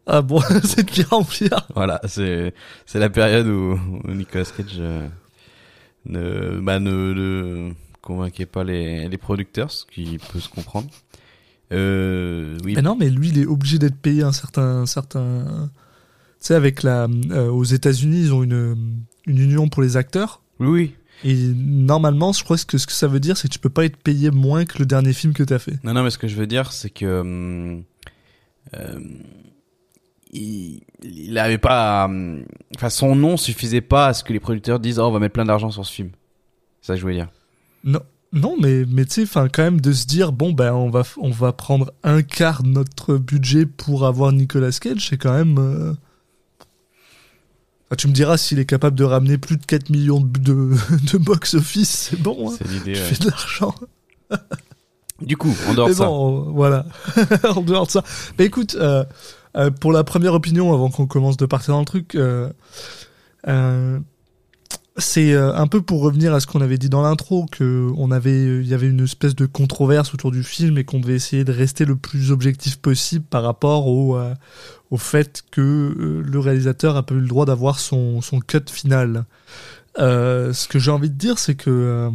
Ah 0.08 0.22
bon, 0.22 0.40
c'est 0.64 0.84
de 0.84 0.90
pire 0.90 1.12
en 1.12 1.22
pire. 1.22 1.68
Voilà, 1.74 2.00
c'est 2.06 2.54
c'est 2.86 2.98
la 2.98 3.10
période 3.10 3.46
où, 3.46 3.78
où 4.04 4.10
Nicolas 4.12 4.44
Cage 4.44 4.76
euh, 4.78 5.06
ne, 6.06 6.58
bah, 6.60 6.80
ne, 6.80 7.12
ne 7.12 7.72
convainquait 8.00 8.46
pas 8.46 8.64
les, 8.64 9.06
les 9.08 9.18
producteurs, 9.18 9.70
ce 9.70 9.84
qui 9.86 10.18
peut 10.32 10.40
se 10.40 10.48
comprendre. 10.48 10.88
Euh, 11.72 12.56
oui, 12.64 12.72
Mais 12.74 12.82
non, 12.82 12.96
mais 12.96 13.10
lui, 13.10 13.28
il 13.28 13.38
est 13.38 13.46
obligé 13.46 13.78
d'être 13.78 13.96
payé 13.98 14.22
un 14.22 14.32
certain, 14.32 14.62
un 14.62 14.86
certain. 14.86 15.70
Tu 16.40 16.46
sais, 16.46 16.54
avec 16.54 16.82
la, 16.82 17.06
euh, 17.30 17.48
aux 17.50 17.64
États-Unis, 17.64 18.20
ils 18.22 18.32
ont 18.32 18.42
une, 18.42 18.76
une 19.26 19.38
union 19.38 19.68
pour 19.68 19.82
les 19.82 19.96
acteurs. 19.96 20.42
oui, 20.58 20.68
oui. 20.68 20.94
Et 21.24 21.34
normalement, 21.34 22.32
je 22.32 22.44
crois 22.44 22.56
que 22.56 22.78
ce 22.78 22.86
que 22.86 22.92
ça 22.92 23.08
veut 23.08 23.18
dire, 23.18 23.36
c'est 23.36 23.48
que 23.48 23.52
tu 23.52 23.58
peux 23.58 23.68
pas 23.68 23.84
être 23.84 23.96
payé 23.96 24.30
moins 24.30 24.64
que 24.64 24.78
le 24.78 24.86
dernier 24.86 25.12
film 25.12 25.32
que 25.32 25.42
t'as 25.42 25.58
fait. 25.58 25.82
Non, 25.82 25.92
non, 25.92 26.04
mais 26.04 26.10
ce 26.10 26.18
que 26.18 26.28
je 26.28 26.36
veux 26.36 26.46
dire, 26.46 26.70
c'est 26.70 26.90
que 26.90 27.20
hum, 27.20 27.82
euh, 28.74 29.00
il, 30.32 30.80
il 31.02 31.38
avait 31.38 31.58
pas, 31.58 32.04
hum, 32.06 32.44
enfin, 32.76 32.90
son 32.90 33.14
nom 33.14 33.36
suffisait 33.36 33.80
pas 33.80 34.08
à 34.08 34.14
ce 34.14 34.24
que 34.24 34.32
les 34.32 34.40
producteurs 34.40 34.80
disent, 34.80 34.98
oh, 34.98 35.04
on 35.04 35.10
va 35.12 35.18
mettre 35.18 35.34
plein 35.34 35.44
d'argent 35.44 35.70
sur 35.70 35.84
ce 35.86 35.92
film. 35.92 36.10
C'est 36.80 36.88
ça 36.88 36.92
que 36.94 36.98
je 36.98 37.02
voulais 37.02 37.16
dire. 37.16 37.28
Non, 37.84 38.00
non, 38.32 38.56
mais 38.60 38.84
mais 38.88 39.04
tu 39.04 39.12
sais, 39.12 39.22
enfin, 39.22 39.48
quand 39.48 39.62
même 39.62 39.80
de 39.80 39.92
se 39.92 40.06
dire, 40.06 40.32
bon 40.32 40.52
ben, 40.52 40.72
on 40.74 40.90
va 40.90 41.02
on 41.18 41.30
va 41.30 41.52
prendre 41.52 41.92
un 42.02 42.22
quart 42.22 42.62
de 42.62 42.68
notre 42.68 43.16
budget 43.16 43.66
pour 43.66 44.06
avoir 44.06 44.32
Nicolas 44.32 44.70
Cage, 44.72 45.08
c'est 45.08 45.16
quand 45.16 45.32
même. 45.32 45.58
euh, 45.58 45.92
enfin, 47.86 47.96
tu 47.96 48.08
me 48.08 48.12
diras 48.12 48.36
s'il 48.36 48.58
est 48.58 48.66
capable 48.66 48.96
de 48.98 49.04
ramener 49.04 49.38
plus 49.38 49.56
de 49.56 49.64
4 49.64 49.90
millions 49.90 50.20
de, 50.20 50.38
de, 50.40 50.74
de 51.12 51.18
box 51.18 51.54
office, 51.54 52.08
c'est 52.10 52.20
bon. 52.20 52.50
Hein. 52.50 52.54
C'est 52.58 52.68
l'idée. 52.68 52.92
Tu 52.92 52.98
ouais. 53.00 53.04
fais 53.06 53.24
de 53.24 53.30
l'argent. 53.30 53.74
Du 55.22 55.36
coup, 55.36 55.52
en 55.68 55.74
dehors 55.74 55.88
de 55.88 55.94
ça, 55.94 56.04
bon, 56.06 56.40
euh, 56.48 56.50
voilà. 56.52 56.86
en 57.56 57.60
dehors 57.62 57.86
de 57.86 57.90
ça. 57.90 58.04
Mais 58.38 58.44
écoute, 58.44 58.76
euh, 58.78 59.04
euh, 59.56 59.70
pour 59.70 59.92
la 59.92 60.04
première 60.04 60.34
opinion, 60.34 60.72
avant 60.72 60.90
qu'on 60.90 61.06
commence 61.06 61.36
de 61.36 61.46
partir 61.46 61.74
dans 61.74 61.80
le 61.80 61.86
truc, 61.86 62.14
euh, 62.14 62.50
euh, 63.46 63.98
c'est 64.96 65.32
un 65.34 65.68
peu 65.68 65.80
pour 65.80 66.00
revenir 66.00 66.34
à 66.34 66.40
ce 66.40 66.48
qu'on 66.48 66.60
avait 66.60 66.76
dit 66.76 66.88
dans 66.88 67.02
l'intro, 67.02 67.46
que 67.46 67.88
avait, 68.10 68.60
il 68.60 68.66
y 68.66 68.74
avait 68.74 68.88
une 68.88 69.04
espèce 69.04 69.36
de 69.36 69.46
controverse 69.46 70.12
autour 70.12 70.32
du 70.32 70.42
film 70.42 70.76
et 70.76 70.82
qu'on 70.82 70.98
devait 70.98 71.14
essayer 71.14 71.44
de 71.44 71.52
rester 71.52 71.84
le 71.84 71.94
plus 71.94 72.32
objectif 72.32 72.78
possible 72.78 73.24
par 73.24 73.44
rapport 73.44 73.86
au, 73.86 74.18
au 74.90 74.96
fait 74.96 75.44
que 75.52 75.94
le 76.26 76.38
réalisateur 76.40 76.96
a 76.96 77.04
pas 77.04 77.14
eu 77.14 77.20
le 77.20 77.28
droit 77.28 77.46
d'avoir 77.46 77.78
son, 77.78 78.20
son 78.22 78.40
cut 78.40 78.64
final. 78.66 79.24
Ce 79.96 80.66
que 80.66 80.80
j'ai 80.80 80.90
envie 80.90 81.10
de 81.10 81.14
dire, 81.14 81.38
c'est 81.38 81.54
que 81.54 82.10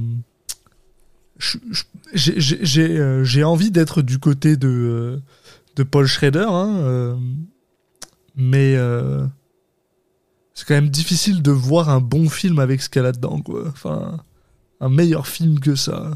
j'ai- 2.14 3.44
envie 3.44 3.72
d'être 3.72 4.02
du 4.02 4.20
côté 4.20 4.58
de, 4.58 5.22
de 5.76 5.84
Paul 5.84 6.06
Schrader, 6.06 6.46
hein, 6.48 6.76
euh, 6.78 7.16
mais 8.36 8.76
euh, 8.76 9.26
c'est 10.54 10.68
quand 10.68 10.76
même 10.76 10.90
difficile 10.90 11.42
de 11.42 11.52
voir 11.52 11.90
un 11.90 12.00
bon 12.02 12.30
film 12.30 12.60
avec 12.60 12.82
ce 12.82 12.90
qu'il 12.90 13.02
y 13.02 13.06
a 13.06 13.08
là-dedans, 13.08 13.40
quoi. 13.42 13.64
Enfin, 13.68 14.20
un 14.80 14.90
meilleur 14.90 15.28
film 15.28 15.60
que 15.60 15.76
ça. 15.76 16.12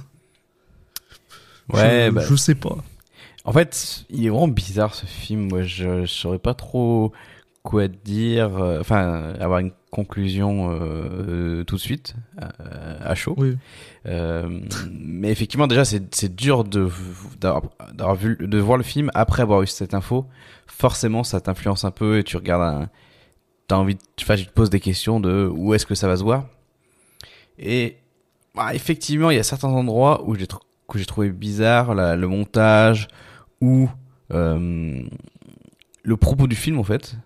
ouais, 1.73 2.07
je, 2.07 2.11
bah, 2.11 2.23
je 2.27 2.35
sais 2.35 2.55
pas. 2.55 2.77
En 3.43 3.53
fait, 3.53 4.05
il 4.09 4.25
est 4.25 4.29
vraiment 4.29 4.47
bizarre 4.47 4.93
ce 4.93 5.05
film. 5.05 5.47
Moi, 5.49 5.63
je, 5.63 6.01
je 6.01 6.11
saurais 6.11 6.39
pas 6.39 6.53
trop 6.53 7.13
quoi 7.63 7.87
dire. 7.87 8.57
euh, 8.57 8.79
Enfin, 8.81 9.33
avoir 9.39 9.59
une 9.59 9.71
conclusion 9.91 10.71
euh, 10.71 10.75
euh, 10.79 11.63
tout 11.63 11.75
de 11.75 11.81
suite 11.81 12.13
euh, 12.41 12.97
à 13.01 13.15
chaud. 13.15 13.35
Oui. 13.37 13.55
Mais 14.91 15.31
effectivement, 15.31 15.67
déjà, 15.67 15.85
c'est 15.85 16.35
dur 16.35 16.63
de 16.63 16.89
d'avoir 17.39 18.15
vu 18.15 18.37
de 18.39 18.57
voir 18.57 18.77
le 18.77 18.83
film 18.83 19.11
après 19.13 19.41
avoir 19.41 19.61
eu 19.63 19.67
cette 19.67 19.93
info. 19.93 20.25
Forcément, 20.67 21.23
ça 21.23 21.39
t'influence 21.41 21.83
un 21.85 21.91
peu 21.91 22.19
et 22.19 22.23
tu 22.23 22.37
regardes. 22.37 22.61
Un, 22.83 22.89
T'as 23.69 23.75
envie, 23.75 23.97
enfin, 24.21 24.37
tu 24.37 24.45
te 24.45 24.51
poses 24.53 24.69
des 24.69 24.79
questions 24.79 25.19
de 25.19 25.45
où 25.53 25.73
est-ce 25.73 25.85
que 25.85 25.93
ça 25.93 26.07
va 26.07 26.15
se 26.15 26.23
voir. 26.23 26.45
Et 27.59 27.97
bah, 28.55 28.73
effectivement, 28.73 29.29
il 29.29 29.35
y 29.35 29.39
a 29.39 29.43
certains 29.43 29.67
endroits 29.67 30.23
où 30.25 30.35
j'ai 30.35 30.45
tr- 30.45 30.61
que 30.87 30.97
j'ai 30.97 31.05
trouvé 31.05 31.31
bizarre, 31.31 31.93
la- 31.93 32.15
le 32.15 32.27
montage 32.29 33.09
ou 33.59 33.89
euh, 34.31 35.01
le 36.01 36.15
propos 36.17 36.47
du 36.47 36.55
film 36.55 36.79
en 36.79 36.83
fait, 36.85 37.17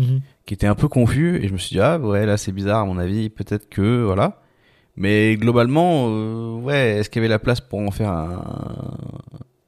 Mhm. 0.00 0.20
qui 0.46 0.54
était 0.54 0.66
un 0.66 0.74
peu 0.74 0.88
confus. 0.88 1.36
Et 1.42 1.48
je 1.48 1.52
me 1.52 1.58
suis 1.58 1.74
dit 1.74 1.80
ah 1.80 1.98
ouais 1.98 2.26
là 2.26 2.36
c'est 2.36 2.52
bizarre 2.52 2.80
à 2.80 2.84
mon 2.84 2.98
avis, 2.98 3.28
peut-être 3.30 3.68
que 3.68 4.02
voilà. 4.04 4.42
Mais 4.96 5.36
globalement, 5.36 6.06
euh, 6.08 6.54
ouais, 6.60 6.98
est-ce 6.98 7.08
qu'il 7.10 7.20
y 7.20 7.22
avait 7.24 7.28
la 7.28 7.38
place 7.38 7.60
pour 7.60 7.78
en 7.78 7.90
faire 7.90 8.10
un, 8.10 8.98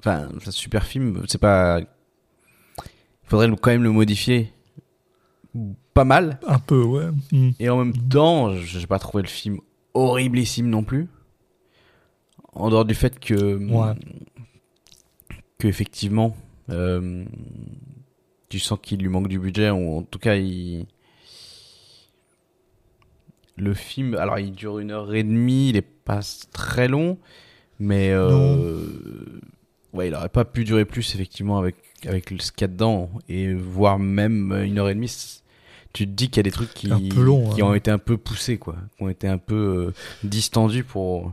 enfin, 0.01 0.29
un 0.47 0.51
super 0.51 0.85
film? 0.85 1.23
C'est 1.29 1.39
pas. 1.41 1.81
Il 1.81 3.29
faudrait 3.29 3.49
quand 3.61 3.71
même 3.71 3.83
le 3.85 3.93
modifier 3.93 4.53
pas 5.95 6.05
mal. 6.05 6.39
Un 6.47 6.59
peu, 6.59 6.83
ouais. 6.83 7.07
Mhm. 7.31 7.53
Et 7.61 7.69
en 7.71 7.79
même 7.79 7.97
temps, 8.09 8.53
j'ai 8.57 8.87
pas 8.87 8.99
trouvé 8.99 9.23
le 9.23 9.29
film 9.29 9.59
horriblissime 9.95 10.69
non 10.69 10.83
plus. 10.83 11.09
En 12.55 12.69
dehors 12.69 12.85
du 12.85 12.95
fait 12.95 13.19
que, 13.19 13.57
Ouais. 13.57 13.95
que 15.59 15.69
effectivement, 15.69 16.37
euh, 16.69 17.25
tu 18.53 18.59
sens 18.61 18.79
qu'il 18.83 19.01
lui 19.01 19.09
manque 19.09 19.29
du 19.29 19.39
budget 19.39 19.71
ou 19.71 19.99
en 19.99 20.03
tout 20.03 20.19
cas 20.19 20.35
il. 20.37 20.85
Le 23.57 23.75
film, 23.75 24.15
alors 24.15 24.39
il 24.39 24.53
dure 24.53 24.79
une 24.79 24.91
heure 24.91 25.15
et 25.15 25.23
demie, 25.23 25.71
il 25.71 25.77
est 25.77 25.83
pas 25.83 26.21
très 26.53 26.89
long, 26.89 27.19
mais 27.79 28.11
euh, 28.11 28.87
ouais, 29.93 30.09
il 30.09 30.15
aurait 30.15 30.29
pas 30.31 30.45
pu 30.45 30.65
durer 30.65 30.85
plus 30.85 31.15
effectivement 31.15 31.59
avec 31.59 31.77
avec 32.07 32.31
ce 32.41 32.51
qu'il 32.51 32.63
y 32.63 32.65
a 32.65 32.69
dedans 32.69 33.11
et 33.29 33.53
voire 33.55 33.99
même 33.99 34.53
une 34.65 34.79
heure 34.79 34.89
et 34.89 34.95
demie. 34.95 35.15
Tu 35.93 36.07
te 36.07 36.11
dis 36.13 36.29
qu'il 36.29 36.39
y 36.39 36.41
a 36.41 36.43
des 36.45 36.51
trucs 36.51 36.73
qui 36.73 36.89
long, 37.11 37.53
hein. 37.53 37.63
ont 37.63 37.75
été 37.75 37.91
un 37.91 37.99
peu 37.99 38.17
poussés 38.17 38.57
quoi, 38.59 38.77
qui 38.97 39.03
ont 39.03 39.09
été 39.11 39.29
un 39.29 39.39
peu 39.39 39.55
euh, 39.89 39.95
distendus 40.25 40.85
pour 40.85 41.33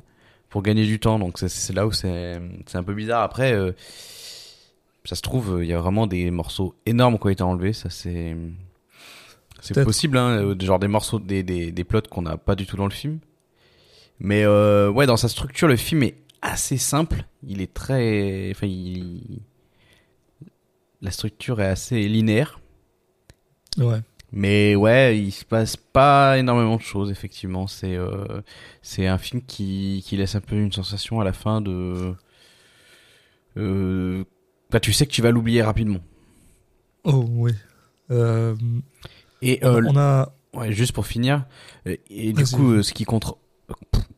pour 0.50 0.62
gagner 0.62 0.86
du 0.86 1.00
temps. 1.00 1.20
Donc 1.20 1.38
c'est- 1.40 1.74
là 1.74 1.88
où 1.88 1.92
c'est 1.94 2.40
c'est 2.66 2.78
un 2.78 2.84
peu 2.84 2.94
bizarre. 2.94 3.24
Après, 3.24 3.54
euh, 3.54 3.72
ça 5.06 5.16
se 5.16 5.22
trouve, 5.22 5.58
euh, 5.58 5.64
il 5.64 5.70
y 5.70 5.74
a 5.74 5.80
vraiment 5.80 6.08
des 6.08 6.30
morceaux 6.32 6.76
énormes 6.86 7.18
qui 7.18 7.26
ont 7.26 7.30
été 7.30 7.44
enlevés. 7.44 7.74
Ça 7.74 7.90
c'est 7.90 8.36
c'est 9.62 9.84
possible, 9.84 10.18
hein, 10.18 10.38
euh, 10.38 10.56
genre 10.60 10.80
des 10.80 10.88
morceaux, 10.88 11.20
des 11.20 11.44
des, 11.44 11.72
des 11.72 11.84
plots 11.84 12.02
qu'on 12.10 12.22
n'a 12.22 12.38
pas 12.38 12.56
du 12.56 12.66
tout 12.66 12.78
dans 12.78 12.86
le 12.88 12.92
film. 12.92 13.20
Mais 14.20 14.44
euh, 14.44 14.90
ouais, 14.90 15.06
dans 15.06 15.18
sa 15.18 15.30
structure, 15.30 15.68
le 15.68 15.78
film 15.78 16.04
est 16.04 16.16
assez 16.42 16.78
simple. 16.78 17.24
Il 17.44 17.62
est 17.62 17.74
très, 17.74 18.52
enfin, 18.52 18.68
il... 18.68 19.42
la 21.02 21.12
structure 21.12 21.62
est 21.62 21.68
assez 21.68 22.08
linéaire. 22.08 22.60
Ouais. 23.78 24.00
Mais 24.32 24.76
ouais, 24.76 25.18
il 25.18 25.32
se 25.32 25.44
passe 25.44 25.76
pas 25.76 26.38
énormément 26.38 26.76
de 26.76 26.82
choses, 26.82 27.12
effectivement. 27.12 27.66
C'est 27.68 27.96
euh, 27.96 28.42
c'est 28.82 29.08
un 29.08 29.18
film 29.18 29.42
qui, 29.42 30.04
qui 30.06 30.18
laisse 30.18 30.36
un 30.36 30.42
peu 30.42 30.56
une 30.56 30.72
sensation 30.72 31.20
à 31.20 31.24
la 31.24 31.34
fin 31.34 31.62
de. 31.62 32.14
Euh, 33.58 34.24
bah, 34.70 34.80
tu 34.80 34.94
sais 34.94 35.06
que 35.06 35.12
tu 35.12 35.22
vas 35.22 35.32
l'oublier 35.32 35.62
rapidement. 35.62 36.00
Oh, 37.04 37.26
oui. 37.30 37.52
Euh, 38.12 38.56
Et 39.42 39.64
euh, 39.64 39.82
on 39.88 39.98
a. 39.98 40.32
ouais, 40.54 40.72
juste 40.72 40.92
pour 40.94 41.06
finir, 41.08 41.46
euh, 41.88 41.96
et 42.10 42.34
du 42.34 42.44
coup, 42.46 42.72
euh, 42.72 42.84
ce 42.84 42.94
qui 42.94 43.06
contre 43.06 43.38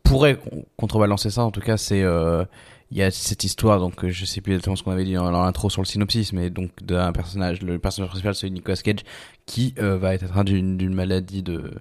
pourrait 0.03 0.37
con- 0.37 0.65
contrebalancer 0.77 1.29
ça, 1.29 1.43
en 1.43 1.51
tout 1.51 1.61
cas, 1.61 1.77
c'est 1.77 2.01
euh, 2.03 2.43
il 2.89 2.97
y 2.97 3.03
a 3.03 3.11
cette 3.11 3.43
histoire. 3.43 3.79
Donc, 3.79 4.05
je 4.07 4.25
sais 4.25 4.41
plus 4.41 4.53
exactement 4.53 4.75
ce 4.75 4.83
qu'on 4.83 4.91
avait 4.91 5.03
dit 5.05 5.13
dans, 5.13 5.29
l'intro 5.31 5.69
sur 5.69 5.81
le 5.81 5.87
synopsis, 5.87 6.33
mais 6.33 6.49
donc 6.49 6.71
d'un 6.83 7.11
personnage, 7.11 7.61
le 7.61 7.79
personnage 7.79 8.09
principal, 8.09 8.35
c'est 8.35 8.49
Nicolas 8.49 8.77
Cage, 8.77 9.03
qui 9.45 9.73
euh, 9.79 9.97
va 9.97 10.13
être 10.13 10.23
atteint 10.23 10.43
d'une 10.43 10.77
d'une 10.77 10.93
maladie 10.93 11.43
de 11.43 11.71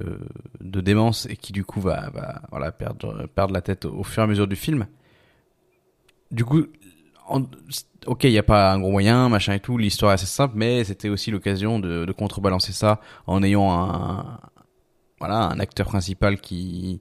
euh, 0.00 0.18
de 0.60 0.80
démence 0.80 1.26
et 1.26 1.36
qui 1.36 1.52
du 1.52 1.64
coup 1.64 1.80
va, 1.80 2.10
va 2.10 2.42
voilà 2.50 2.72
perdre 2.72 3.26
perdre 3.34 3.52
la 3.52 3.60
tête 3.60 3.84
au 3.84 4.02
fur 4.04 4.22
et 4.22 4.24
à 4.24 4.26
mesure 4.26 4.46
du 4.46 4.56
film. 4.56 4.86
Du 6.30 6.46
coup, 6.46 6.64
en- 7.28 7.42
ok, 8.06 8.24
il 8.24 8.30
n'y 8.30 8.38
a 8.38 8.42
pas 8.42 8.72
un 8.72 8.80
gros 8.80 8.90
moyen, 8.90 9.28
machin 9.28 9.54
et 9.54 9.60
tout, 9.60 9.78
l'histoire 9.78 10.12
est 10.12 10.14
assez 10.14 10.26
simple, 10.26 10.54
mais 10.56 10.84
c'était 10.84 11.08
aussi 11.08 11.30
l'occasion 11.30 11.78
de, 11.78 12.04
de 12.04 12.12
contrebalancer 12.12 12.72
ça 12.72 13.00
en 13.26 13.42
ayant 13.42 13.70
un 13.72 14.38
voilà 15.20 15.44
un 15.50 15.60
acteur 15.60 15.86
principal 15.86 16.40
qui 16.40 17.00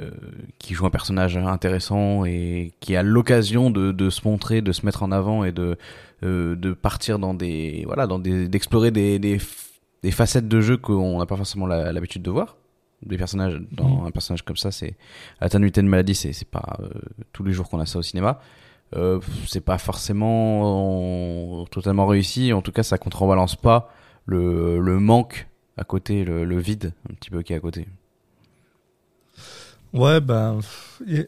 euh, 0.00 0.10
qui 0.58 0.74
joue 0.74 0.86
un 0.86 0.90
personnage 0.90 1.36
intéressant 1.36 2.24
et 2.24 2.72
qui 2.80 2.96
a 2.96 3.02
l'occasion 3.02 3.70
de, 3.70 3.92
de 3.92 4.10
se 4.10 4.26
montrer, 4.26 4.62
de 4.62 4.72
se 4.72 4.84
mettre 4.86 5.02
en 5.02 5.12
avant 5.12 5.44
et 5.44 5.52
de 5.52 5.76
euh, 6.24 6.56
de 6.56 6.72
partir 6.72 7.18
dans 7.18 7.34
des 7.34 7.84
voilà 7.86 8.06
dans 8.06 8.18
des 8.18 8.48
d'explorer 8.48 8.90
des, 8.90 9.18
des 9.18 9.38
des 10.02 10.10
facettes 10.10 10.48
de 10.48 10.60
jeu 10.60 10.76
qu'on 10.78 11.18
n'a 11.18 11.26
pas 11.26 11.36
forcément 11.36 11.66
l'habitude 11.66 12.22
de 12.22 12.30
voir. 12.30 12.56
Des 13.04 13.18
personnages 13.18 13.60
dans 13.72 14.04
un 14.04 14.10
personnage 14.12 14.42
comme 14.42 14.56
ça 14.56 14.70
c'est 14.70 14.94
atteint 15.40 15.60
telle 15.70 15.86
maladie 15.86 16.14
c'est 16.14 16.32
c'est 16.32 16.48
pas 16.48 16.76
euh, 16.80 16.88
tous 17.32 17.42
les 17.44 17.52
jours 17.52 17.68
qu'on 17.68 17.80
a 17.80 17.86
ça 17.86 17.98
au 17.98 18.02
cinéma 18.02 18.40
euh, 18.94 19.20
c'est 19.46 19.60
pas 19.60 19.78
forcément 19.78 21.64
totalement 21.70 22.06
réussi 22.06 22.52
en 22.52 22.62
tout 22.62 22.72
cas 22.72 22.82
ça 22.82 22.98
contrebalance 22.98 23.56
pas 23.56 23.90
le, 24.26 24.78
le 24.80 24.98
manque 25.00 25.48
à 25.76 25.84
côté, 25.84 26.24
le, 26.24 26.44
vide 26.60 26.92
un 27.10 27.14
petit 27.14 27.30
peu 27.30 27.42
qui 27.42 27.52
est 27.52 27.56
à 27.56 27.60
côté. 27.60 27.86
Ouais, 29.92 30.20
et- 31.06 31.26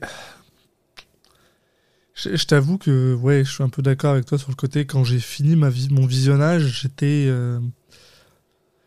Je, 2.14 2.44
t'avoue 2.44 2.78
que 2.78 3.14
ouais, 3.14 3.44
je 3.44 3.50
suis 3.50 3.62
un 3.62 3.68
peu 3.68 3.82
d'accord 3.82 4.12
avec 4.12 4.24
toi 4.26 4.38
sur 4.38 4.50
le 4.50 4.54
côté. 4.54 4.86
Quand 4.86 5.02
j'ai 5.04 5.18
fini 5.18 5.56
ma 5.56 5.68
vie, 5.68 5.88
mon 5.90 6.06
visionnage, 6.06 6.80
j'étais. 6.82 7.26
euh, 7.28 7.58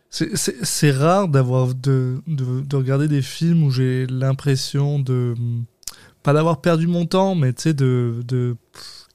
c'est- 0.09 0.35
rare 0.91 1.27
d'avoir 1.27 1.75
de, 1.75 2.21
de 2.61 2.75
regarder 2.75 3.07
des 3.07 3.21
films 3.21 3.63
où 3.63 3.71
j'ai 3.71 4.07
l'impression 4.07 4.99
de 4.99 5.35
pas 6.27 6.33
d'avoir 6.33 6.59
perdu 6.59 6.87
mon 6.87 7.05
temps, 7.05 7.35
mais 7.35 7.53
tu 7.53 7.61
sais 7.61 7.73
de 7.73 8.21
de 8.27 8.57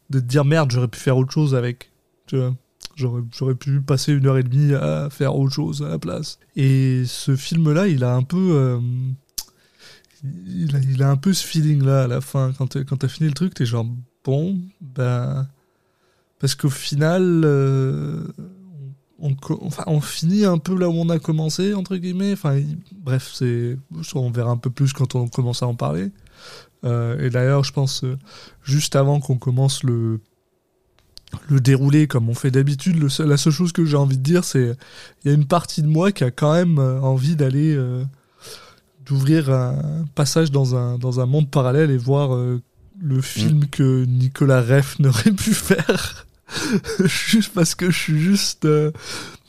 de 0.08 0.18
te 0.18 0.24
dire 0.24 0.46
merde, 0.46 0.70
j'aurais 0.70 0.88
pu 0.88 0.98
faire 0.98 1.18
autre 1.18 1.30
chose 1.30 1.54
avec. 1.54 1.90
Tu 2.24 2.38
vois, 2.38 2.54
j'aurais 2.96 3.20
j'aurais 3.36 3.54
pu 3.54 3.82
passer 3.82 4.14
une 4.14 4.26
heure 4.26 4.38
et 4.38 4.42
demie 4.42 4.72
à 4.72 5.10
faire 5.10 5.36
autre 5.36 5.52
chose 5.52 5.82
à 5.82 5.90
la 5.90 5.98
place. 5.98 6.38
Et 6.56 7.02
ce 7.04 7.36
film-là, 7.36 7.86
il 7.88 8.02
a 8.02 8.14
un 8.14 8.22
peu 8.22 8.52
euh, 8.56 8.80
il 10.46 11.02
a, 11.02 11.10
un 11.10 11.18
peu 11.18 11.34
ce 11.34 11.46
feeling 11.46 11.84
là 11.84 12.04
à 12.04 12.06
la 12.06 12.22
fin 12.22 12.54
quand 12.56 12.68
t'as- 12.68 12.84
quand 12.84 12.96
t'as 12.96 13.08
fini 13.08 13.28
le 13.28 13.34
truc 13.34 13.52
t'es 13.52 13.66
genre 13.66 13.86
bon 14.24 14.58
ben 14.80 15.46
parce 16.38 16.54
qu'au 16.54 16.70
final 16.70 17.42
euh, 17.44 18.22
on, 19.18 20.00
finit 20.00 20.46
un 20.46 20.56
peu 20.58 20.78
là 20.78 20.88
où 20.88 20.94
on 20.94 21.10
a 21.10 21.18
commencé 21.18 21.74
entre 21.74 21.96
guillemets 21.96 22.32
enfin 22.32 22.58
bref 23.04 23.32
c'est 23.34 23.76
on 24.14 24.30
verra 24.30 24.52
un 24.52 24.56
peu 24.56 24.70
plus 24.70 24.94
quand 24.94 25.14
on 25.14 25.28
commence 25.28 25.62
à 25.62 25.66
en 25.66 25.74
parler 25.74 26.10
et 26.84 27.30
d'ailleurs 27.30 27.64
je 27.64 27.72
pense 27.72 28.04
euh, 28.04 28.18
juste 28.64 28.96
avant 28.96 29.20
qu'on 29.20 29.38
commence 29.38 29.82
le 29.84 30.20
le 31.48 31.60
déroulé 31.60 32.06
comme 32.08 32.28
on 32.28 32.34
fait 32.34 32.50
d'habitude 32.50 33.02
la 33.20 33.36
seule 33.36 33.52
chose 33.52 33.72
que 33.72 33.84
j'ai 33.86 33.96
envie 33.96 34.18
de 34.18 34.22
dire 34.22 34.44
c'est 34.44 34.76
il 35.24 35.28
y 35.28 35.30
a 35.30 35.34
une 35.34 35.46
partie 35.46 35.80
de 35.82 35.86
moi 35.88 36.12
qui 36.12 36.24
a 36.24 36.30
quand 36.30 36.52
même 36.52 36.78
euh, 36.78 37.00
envie 37.00 37.36
d'aller 37.36 37.74
euh, 37.74 38.04
d'ouvrir 39.04 39.50
un 39.50 40.04
passage 40.14 40.50
dans 40.50 40.76
un, 40.76 40.98
dans 40.98 41.20
un 41.20 41.26
monde 41.26 41.50
parallèle 41.50 41.90
et 41.90 41.96
voir 41.96 42.34
euh, 42.34 42.60
le 43.00 43.20
film 43.20 43.66
que 43.66 44.04
Nicolas 44.04 44.62
Reff 44.62 44.98
n'aurait 45.00 45.32
pu 45.32 45.54
faire. 45.54 46.26
juste 47.04 47.52
parce 47.54 47.74
que 47.74 47.90
je 47.90 47.98
suis 47.98 48.20
juste... 48.20 48.64
euh, 48.64 48.90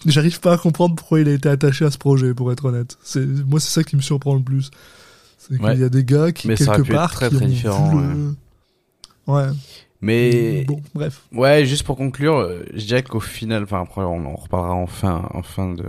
J'arrive 0.05 0.39
pas 0.39 0.53
à 0.53 0.57
comprendre 0.57 0.95
pourquoi 0.95 1.21
il 1.21 1.29
a 1.29 1.33
été 1.33 1.47
attaché 1.49 1.85
à 1.85 1.91
ce 1.91 1.97
projet, 1.97 2.33
pour 2.33 2.51
être 2.51 2.65
honnête. 2.65 2.97
C'est 3.03 3.25
Moi, 3.25 3.59
c'est 3.59 3.69
ça 3.69 3.83
qui 3.83 3.95
me 3.95 4.01
surprend 4.01 4.35
le 4.35 4.41
plus. 4.41 4.69
C'est 5.47 5.57
qu'il 5.57 5.65
Ouais. 5.65 5.77
y 5.77 5.83
a 5.83 5.89
des 5.89 6.03
gars 6.05 6.31
qui, 6.31 6.47
Mais 6.47 6.55
ça 6.55 6.75
quelque 6.75 6.89
être 6.91 6.95
part, 6.95 7.11
très, 7.11 7.29
qui 7.29 7.35
très 7.35 7.45
ont 7.45 7.47
différent, 7.49 7.95
le- 8.01 8.35
Ouais. 9.27 9.47
Mais 10.01 10.65
Bon, 10.65 10.81
bref. 10.93 11.21
ouais, 11.31 11.65
juste 11.65 11.83
pour 11.83 11.95
conclure, 11.95 12.35
euh, 12.35 12.65
je 12.73 12.85
dirais 12.85 13.03
qu'au 13.03 13.21
final, 13.21 13.63
enfin 13.63 13.81
après 13.83 14.01
on 14.01 14.25
en 14.25 14.35
reparlera 14.35 14.73
en 14.73 14.85
fin, 14.87 15.29
en 15.33 15.41
fin 15.43 15.73
de, 15.73 15.85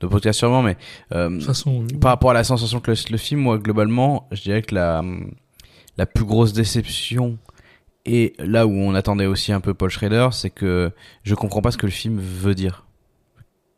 de 0.00 0.06
podcast 0.06 0.38
sûrement, 0.38 0.60
mais 0.62 0.76
euh, 1.12 1.30
De 1.30 1.36
toute 1.38 1.46
façon, 1.46 1.86
par 2.00 2.10
rapport 2.10 2.30
à 2.32 2.34
la 2.34 2.44
sensation 2.44 2.80
que 2.80 2.90
laisse 2.90 3.08
le 3.08 3.16
film, 3.16 3.40
moi 3.40 3.56
globalement, 3.58 4.28
je 4.32 4.42
dirais 4.42 4.60
que 4.62 4.74
la 4.74 5.02
la 5.96 6.04
plus 6.04 6.24
grosse 6.26 6.52
déception 6.52 7.38
et 8.04 8.34
là 8.38 8.66
où 8.66 8.72
on 8.72 8.94
attendait 8.94 9.24
aussi 9.26 9.52
un 9.52 9.60
peu 9.60 9.72
Paul 9.72 9.88
Schrader, 9.88 10.28
c'est 10.32 10.50
que 10.50 10.90
je 11.22 11.34
comprends 11.34 11.62
pas 11.62 11.70
ce 11.70 11.78
que 11.78 11.86
le 11.86 11.92
film 11.92 12.18
veut 12.20 12.54
dire. 12.54 12.84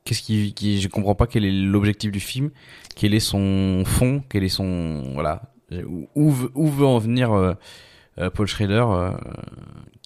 Qu'est-ce 0.09 0.23
qui, 0.23 0.55
qui 0.55 0.81
je 0.81 0.89
comprends 0.89 1.15
pas 1.15 1.27
quel 1.27 1.45
est 1.45 1.53
l'objectif 1.53 2.11
du 2.11 2.19
film, 2.19 2.51
quel 2.97 3.13
est 3.13 3.21
son 3.21 3.83
fond, 3.85 4.23
quel 4.31 4.43
est 4.43 4.49
son 4.49 5.13
voilà 5.13 5.43
où 6.15 6.31
veut, 6.31 6.87
en 6.87 6.99
venir 6.99 7.31
euh, 7.31 7.53
euh, 8.17 8.31
Paul 8.31 8.47
Schrader 8.47 8.87
euh, 8.89 9.13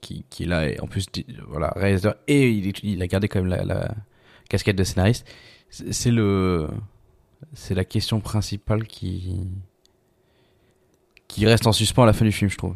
qui 0.00 0.24
qui 0.28 0.42
est 0.42 0.46
là 0.46 0.68
en 0.80 0.88
plus 0.88 1.06
voilà 1.46 1.72
réalisateur 1.76 2.16
et 2.26 2.50
il, 2.50 3.00
a 3.00 3.06
gardé 3.06 3.28
quand 3.28 3.38
même 3.38 3.48
la, 3.48 3.64
la 3.64 3.94
casquette 4.48 4.74
de 4.74 4.82
scénariste. 4.82 5.24
C'est 5.70 6.10
le 6.10 6.66
c'est 7.52 7.76
la 7.76 7.84
question 7.84 8.18
principale 8.18 8.88
qui 8.88 9.46
qui 11.28 11.46
reste 11.46 11.68
en 11.68 11.72
suspens 11.72 12.02
à 12.02 12.06
la 12.06 12.12
fin 12.12 12.24
du 12.24 12.32
film, 12.32 12.50
je 12.50 12.58
trouve. 12.58 12.74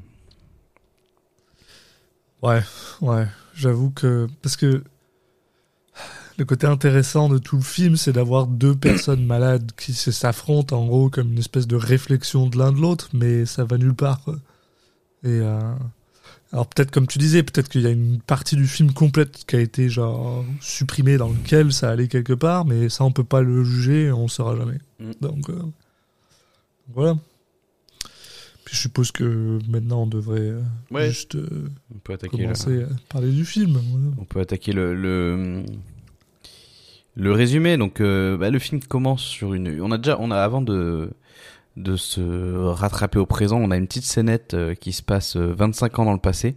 Ouais, 2.41 2.61
ouais, 3.01 3.27
j'avoue 3.53 3.91
que 3.91 4.29
parce 4.43 4.57
que 4.57 4.85
le 6.39 6.45
côté 6.45 6.67
intéressant 6.67 7.29
de 7.29 7.39
tout 7.39 7.57
le 7.57 7.63
film, 7.63 7.97
c'est 7.97 8.13
d'avoir 8.13 8.47
deux 8.47 8.75
personnes 8.89 9.25
malades 9.25 9.73
qui 9.77 9.93
se- 9.95 10.11
s'affrontent 10.13 10.79
en 10.81 10.87
gros 10.87 11.11
comme 11.11 11.33
une 11.33 11.39
espèce 11.39 11.67
de 11.67 11.77
réflexion 11.77 12.47
de 12.49 12.59
l'un 12.59 12.73
de 12.73 12.79
l'autre, 12.81 13.09
mais 13.13 13.47
ça 13.47 13.65
va 13.65 13.79
nulle 13.79 13.95
part. 13.95 14.21
quoi. 14.23 14.37
Et 15.25 15.29
euh, 15.41 15.61
alors 16.53 16.67
peut-être 16.69 16.91
comme 16.91 17.07
tu 17.07 17.19
disais, 17.19 17.43
peut-être 17.43 17.69
qu'il 17.69 17.83
y 17.83 17.87
a 17.87 17.91
une 17.91 18.21
partie 18.21 18.55
du 18.57 18.67
film 18.67 18.93
complète 18.93 19.45
qui 19.47 19.57
a 19.57 19.61
été 19.61 19.89
genre 19.89 20.45
supprimée 20.61 21.17
dans 21.17 21.29
lequel 21.31 21.73
ça 21.73 21.91
allait 21.91 22.09
quelque 22.09 22.33
part, 22.35 22.65
mais 22.65 22.89
ça 22.89 23.05
on 23.05 23.13
peut 23.13 23.25
pas 23.25 23.41
le 23.43 23.65
juger, 23.65 24.13
on 24.13 24.29
saura 24.29 24.57
jamais. 24.57 24.79
Mm. 25.01 25.11
Donc 25.21 25.51
euh, 25.51 25.61
voilà. 26.95 27.17
Puis 28.65 28.75
je 28.77 28.81
suppose 28.83 29.13
que 29.13 29.59
maintenant 29.69 30.03
on 30.03 30.07
devrait 30.07 30.41
euh, 30.41 30.61
Ouais. 30.91 31.09
juste 31.09 31.37
euh, 31.37 31.69
On 31.95 31.99
peut 31.99 32.13
attaquer 32.15 32.37
le, 32.37 32.43
commencer 32.45 32.83
à 32.83 32.89
parler 33.09 33.31
du 33.31 33.45
film. 33.45 33.73
voilà. 33.91 34.07
on 34.19 34.25
peut 34.25 34.41
attaquer 34.41 34.73
le 34.73 34.95
le, 34.95 35.65
le 37.17 37.33
résumé. 37.33 37.77
Donc 37.77 38.01
euh, 38.01 38.37
bah, 38.37 38.51
le 38.51 38.59
film 38.59 38.81
commence 38.83 39.23
sur 39.23 39.55
une 39.55 39.81
on 39.81 39.91
a 39.91 39.99
déjà 39.99 40.17
on 40.21 40.31
a 40.31 40.37
avant 40.39 40.63
de 40.63 41.11
de 41.77 41.97
se 41.97 42.57
rattraper 42.57 43.19
au 43.19 43.27
présent, 43.27 43.59
on 43.61 43.71
a 43.71 43.77
une 43.77 43.87
petite 43.87 44.05
scénette 44.05 44.55
euh, 44.55 44.75
qui 44.75 44.93
se 44.93 45.03
passe 45.03 45.37
euh, 45.37 45.53
25 45.57 45.99
ans 45.99 46.05
dans 46.07 46.13
le 46.15 46.19
passé. 46.19 46.57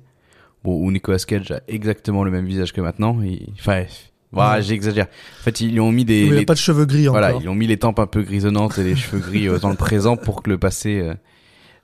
Bon, 0.63 0.75
où 0.81 0.91
Nicolas 0.91 1.17
Cage 1.19 1.51
a 1.51 1.59
exactement 1.67 2.23
le 2.23 2.31
même 2.31 2.45
visage 2.45 2.71
que 2.73 2.79
maintenant. 2.81 3.21
Il- 3.21 3.47
Enfin, 3.59 3.83
voilà, 4.31 4.57
Ouais. 4.57 4.61
j'exagère. 4.61 5.07
En 5.39 5.43
fait, 5.43 5.59
ils 5.61 5.71
lui 5.71 5.79
ont 5.79 5.91
mis 5.91 6.05
des, 6.05 6.29
les- 6.29 6.41
a 6.41 6.45
pas 6.45 6.53
de 6.53 6.59
cheveux 6.59 6.85
gris 6.85 7.07
Voilà, 7.07 7.29
encore. 7.29 7.41
ils 7.41 7.49
ont 7.49 7.55
mis 7.55 7.67
les 7.67 7.77
tempes 7.77 7.99
un 7.99 8.07
peu 8.07 8.21
grisonnantes 8.21 8.77
et 8.77 8.83
les 8.83 8.95
cheveux 8.95 9.19
gris 9.19 9.47
euh, 9.49 9.57
dans 9.59 9.69
le 9.69 9.75
présent 9.77 10.15
pour 10.17 10.41
que 10.43 10.49
le 10.49 10.57
passé 10.57 10.99
euh, 10.99 11.13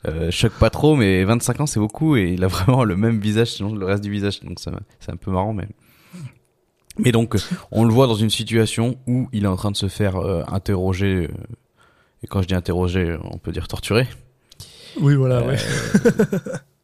euh, 0.08 0.32
choque 0.32 0.54
pas 0.54 0.70
trop. 0.70 0.96
Mais 0.96 1.24
25 1.26 1.60
ans, 1.62 1.66
c'est 1.66 1.80
beaucoup 1.80 2.16
et 2.18 2.32
il 2.34 2.44
a 2.44 2.48
vraiment 2.48 2.84
le 2.86 2.96
même 2.96 3.20
visage, 3.20 3.52
sinon 3.54 3.74
le 3.76 3.86
reste 3.86 4.04
du 4.04 4.12
visage. 4.12 4.40
Donc 4.42 4.60
ça, 4.60 4.72
c'est 5.00 5.12
un 5.12 5.18
peu 5.18 5.32
marrant, 5.32 5.54
mais. 5.54 5.68
Mais 6.98 7.12
donc, 7.12 7.36
on 7.72 7.84
le 7.84 7.94
voit 7.94 8.08
dans 8.08 8.16
une 8.16 8.30
situation 8.30 8.98
où 9.08 9.28
il 9.34 9.44
est 9.44 9.48
en 9.48 9.56
train 9.58 9.72
de 9.72 9.78
se 9.78 9.88
faire 9.88 10.16
euh, 10.18 10.44
interroger. 10.48 11.28
euh, 11.28 11.34
et 12.24 12.28
quand 12.28 12.42
je 12.42 12.48
dis 12.48 12.56
interroger, 12.56 13.18
on 13.24 13.38
peut 13.38 13.52
dire 13.52 13.68
torturer. 13.68 14.08
Oui, 15.02 15.16
voilà, 15.16 15.40
Euh, 15.40 15.48
ouais. 15.50 15.58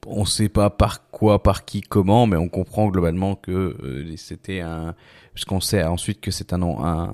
on 0.07 0.25
sait 0.25 0.49
pas 0.49 0.69
par 0.69 1.09
quoi, 1.11 1.41
par 1.41 1.63
qui, 1.65 1.81
comment, 1.81 2.27
mais 2.27 2.35
on 2.37 2.49
comprend 2.49 2.87
globalement 2.89 3.35
que 3.35 3.51
euh, 3.83 4.13
c'était 4.17 4.59
un, 4.59 4.95
puisqu'on 5.33 5.61
sait 5.61 5.83
ensuite 5.83 6.19
que 6.19 6.31
c'est 6.31 6.51
un, 6.53 6.61
un 6.61 7.13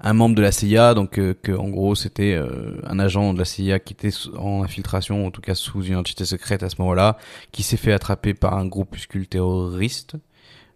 un 0.00 0.12
membre 0.12 0.34
de 0.36 0.42
la 0.42 0.52
CIA, 0.52 0.94
donc 0.94 1.18
euh, 1.18 1.34
que 1.42 1.52
en 1.52 1.68
gros 1.68 1.94
c'était 1.94 2.34
euh, 2.34 2.80
un 2.84 2.98
agent 2.98 3.32
de 3.32 3.38
la 3.38 3.44
CIA 3.44 3.78
qui 3.78 3.94
était 3.94 4.10
en 4.36 4.62
infiltration, 4.62 5.26
en 5.26 5.30
tout 5.30 5.40
cas 5.40 5.54
sous 5.54 5.82
une 5.82 5.96
entité 5.96 6.24
secrète 6.24 6.62
à 6.62 6.68
ce 6.68 6.76
moment-là, 6.80 7.16
qui 7.50 7.62
s'est 7.62 7.76
fait 7.78 7.92
attraper 7.92 8.34
par 8.34 8.54
un 8.54 8.66
groupuscule 8.66 9.26
terroriste. 9.26 10.16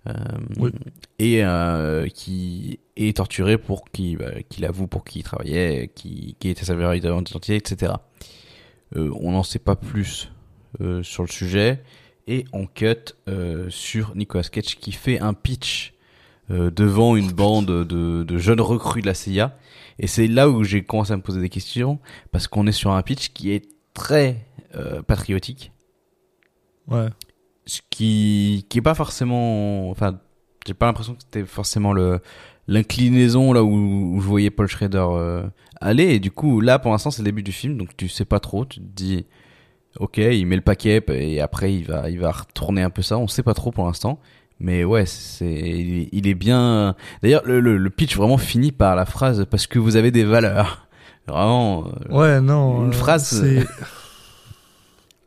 Euh, 0.09 0.13
Oui. 0.59 0.71
et 1.19 1.45
euh, 1.45 2.07
qui 2.09 2.81
est 2.97 3.17
torturé 3.17 3.59
pour 3.59 3.85
qu'il 3.91 4.19
bah, 4.19 4.33
avoue 4.69 4.87
pour 4.87 5.05
qui 5.05 5.21
il 5.21 5.23
travaillait, 5.23 5.91
qui, 5.95 6.37
qui 6.39 6.49
était 6.49 6.65
sa 6.65 6.75
véritable 6.75 7.15
identité, 7.21 7.57
etc. 7.57 7.93
Euh, 8.97 9.11
on 9.21 9.33
n'en 9.33 9.43
sait 9.43 9.59
pas 9.59 9.77
plus 9.77 10.31
sur 11.03 11.23
le 11.23 11.29
sujet 11.29 11.83
et 12.27 12.45
on 12.53 12.67
cut 12.67 13.15
euh, 13.29 13.69
sur 13.71 14.15
Nicolas 14.15 14.45
Cage 14.45 14.77
qui 14.77 14.93
fait 14.93 15.19
un 15.21 15.35
pitch 15.35 15.95
euh, 16.51 16.71
devant 16.71 17.17
une 17.17 17.33
bande 17.33 17.67
de, 17.67 18.23
de 18.23 18.39
jeunes 18.39 18.61
recrues 18.61 19.03
de 19.03 19.07
la 19.07 19.15
CIA 19.15 19.57
et 19.99 20.07
c'est 20.07 20.27
là 20.27 20.49
où 20.49 20.65
j'ai 20.65 20.83
commencé 20.83 21.13
à 21.13 21.17
me 21.17 21.23
poser 21.23 21.41
des 21.41 21.49
questions 21.49 21.99
parce 22.31 22.47
qu'on 22.47 22.67
est 22.67 22.73
sur 22.73 22.93
un 22.93 23.03
pitch 23.03 23.31
qui 23.31 23.53
est 23.53 23.69
très 23.95 24.47
euh, 24.75 25.03
patriotique 25.03 25.73
ouais. 26.89 27.09
Ce 27.67 27.81
qui 27.91 28.67
qui 28.69 28.79
est 28.79 28.83
pas 28.83 28.95
forcément 28.95 29.91
enfin 29.91 30.19
j'ai 30.67 30.75
pas 30.75 30.87
l'impression 30.87 31.15
que 31.15 31.21
c'était 31.23 31.45
forcément 31.47 31.93
le 31.93 32.21
l'inclinaison 32.69 33.53
là 33.53 33.63
où, 33.65 34.15
où 34.17 34.21
je 34.21 34.27
voyais 34.27 34.51
Paul 34.51 34.67
Schrader 34.69 35.05
euh, 35.11 35.43
aller 35.81 36.15
et 36.15 36.21
du 36.21 36.31
coup 36.31 36.61
là 36.61 36.79
pour 36.79 36.93
l'instant 36.93 37.11
c'est 37.11 37.23
le 37.23 37.27
début 37.27 37.43
du 37.43 37.53
film 37.53 37.77
donc 37.79 37.97
tu 37.97 38.09
sais 38.09 38.25
pas 38.25 38.41
trop 38.41 38.65
tu 38.65 38.81
te 38.81 38.85
dis 38.85 39.27
ok 39.99 40.19
il 40.19 40.47
met 40.47 40.57
le 40.57 40.63
paquet 40.63 41.05
et 41.09 41.41
après 41.41 41.75
il 41.75 41.85
va 41.85 42.09
il 42.11 42.19
va 42.21 42.31
retourner 42.33 42.83
un 42.83 42.91
peu 42.91 43.03
ça 43.03 43.19
on 43.19 43.27
sait 43.29 43.43
pas 43.43 43.55
trop 43.55 43.71
pour 43.73 43.85
l'instant 43.87 44.19
mais 44.61 44.85
ouais 44.85 45.07
c'est 45.07 45.47
il 46.13 46.27
est- 46.29 46.35
bien 46.35 46.95
d'ailleurs 47.23 47.43
le, 47.45 47.59
le, 47.61 47.77
le 47.77 47.91
pitch 47.91 48.17
vraiment 48.17 48.39
finit 48.39 48.71
par 48.73 48.95
la 48.97 49.07
phrase 49.07 49.45
parce 49.51 49.67
que 49.67 49.79
vous 49.81 49.97
avez 49.97 50.11
des 50.13 50.25
valeurs 50.25 50.87
vraiment 51.27 51.87
euh, 51.87 51.91
Ouais, 52.17 52.41
non. 52.41 52.85
Une 52.85 52.91
euh, 52.91 52.93
phrase, 52.93 53.27
C'est. 53.27 53.65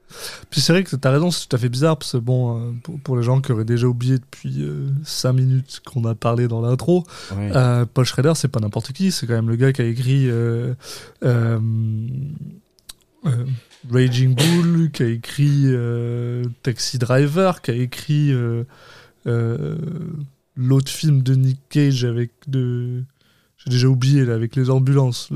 Puis 0.56 0.62
c'est 0.62 0.72
vrai 0.72 0.86
que 0.86 0.96
t'as 0.96 1.12
raison, 1.12 1.32
c'est 1.32 1.50
tout 1.50 1.56
à 1.58 1.60
fait 1.60 1.68
bizarre, 1.68 1.98
parce 1.98 2.14
que 2.14 2.18
bon, 2.18 2.58
euh, 2.58 2.72
pour, 2.82 2.98
pour 3.02 3.18
les 3.18 3.24
gens 3.24 3.42
qui 3.42 3.52
auraient 3.52 3.66
déjà 3.66 3.88
oublié 3.88 4.20
depuis 4.20 4.66
5 5.04 5.34
minutes 5.34 5.82
qu'on 5.86 6.06
a 6.06 6.16
parlé 6.16 6.48
dans 6.48 6.62
l'intro, 6.62 7.04
ouais. 7.36 7.52
euh, 7.54 7.86
Paul 7.86 8.06
Schrader, 8.06 8.32
c'est 8.36 8.48
pas 8.48 8.62
n'importe 8.62 8.94
qui, 8.94 9.12
c'est 9.12 9.28
quand 9.28 9.34
même 9.34 9.50
le 9.50 9.58
gars 9.58 9.74
qui 9.74 9.82
a 9.82 9.86
écrit 9.86 10.30
euh, 10.30 10.74
euh, 11.26 11.60
euh, 13.26 13.46
Raging 13.92 14.34
Bull, 14.34 14.92
qui 14.92 15.04
a 15.04 15.08
écrit 15.08 15.64
euh, 15.66 16.46
Taxi 16.64 17.00
Driver, 17.00 17.62
qui 17.62 17.72
a 17.72 17.76
écrit 17.76 18.32
euh, 18.32 18.64
euh, 19.28 19.76
l'autre 20.56 20.90
film 20.90 21.22
de 21.22 21.36
Nick 21.36 21.60
Cage 21.70 22.06
avec 22.06 22.32
de 22.48 23.04
j'ai 23.58 23.72
déjà 23.72 23.88
oublié 23.88 24.24
là 24.24 24.36
avec 24.36 24.56
les 24.56 24.70
ambulances. 24.70 25.30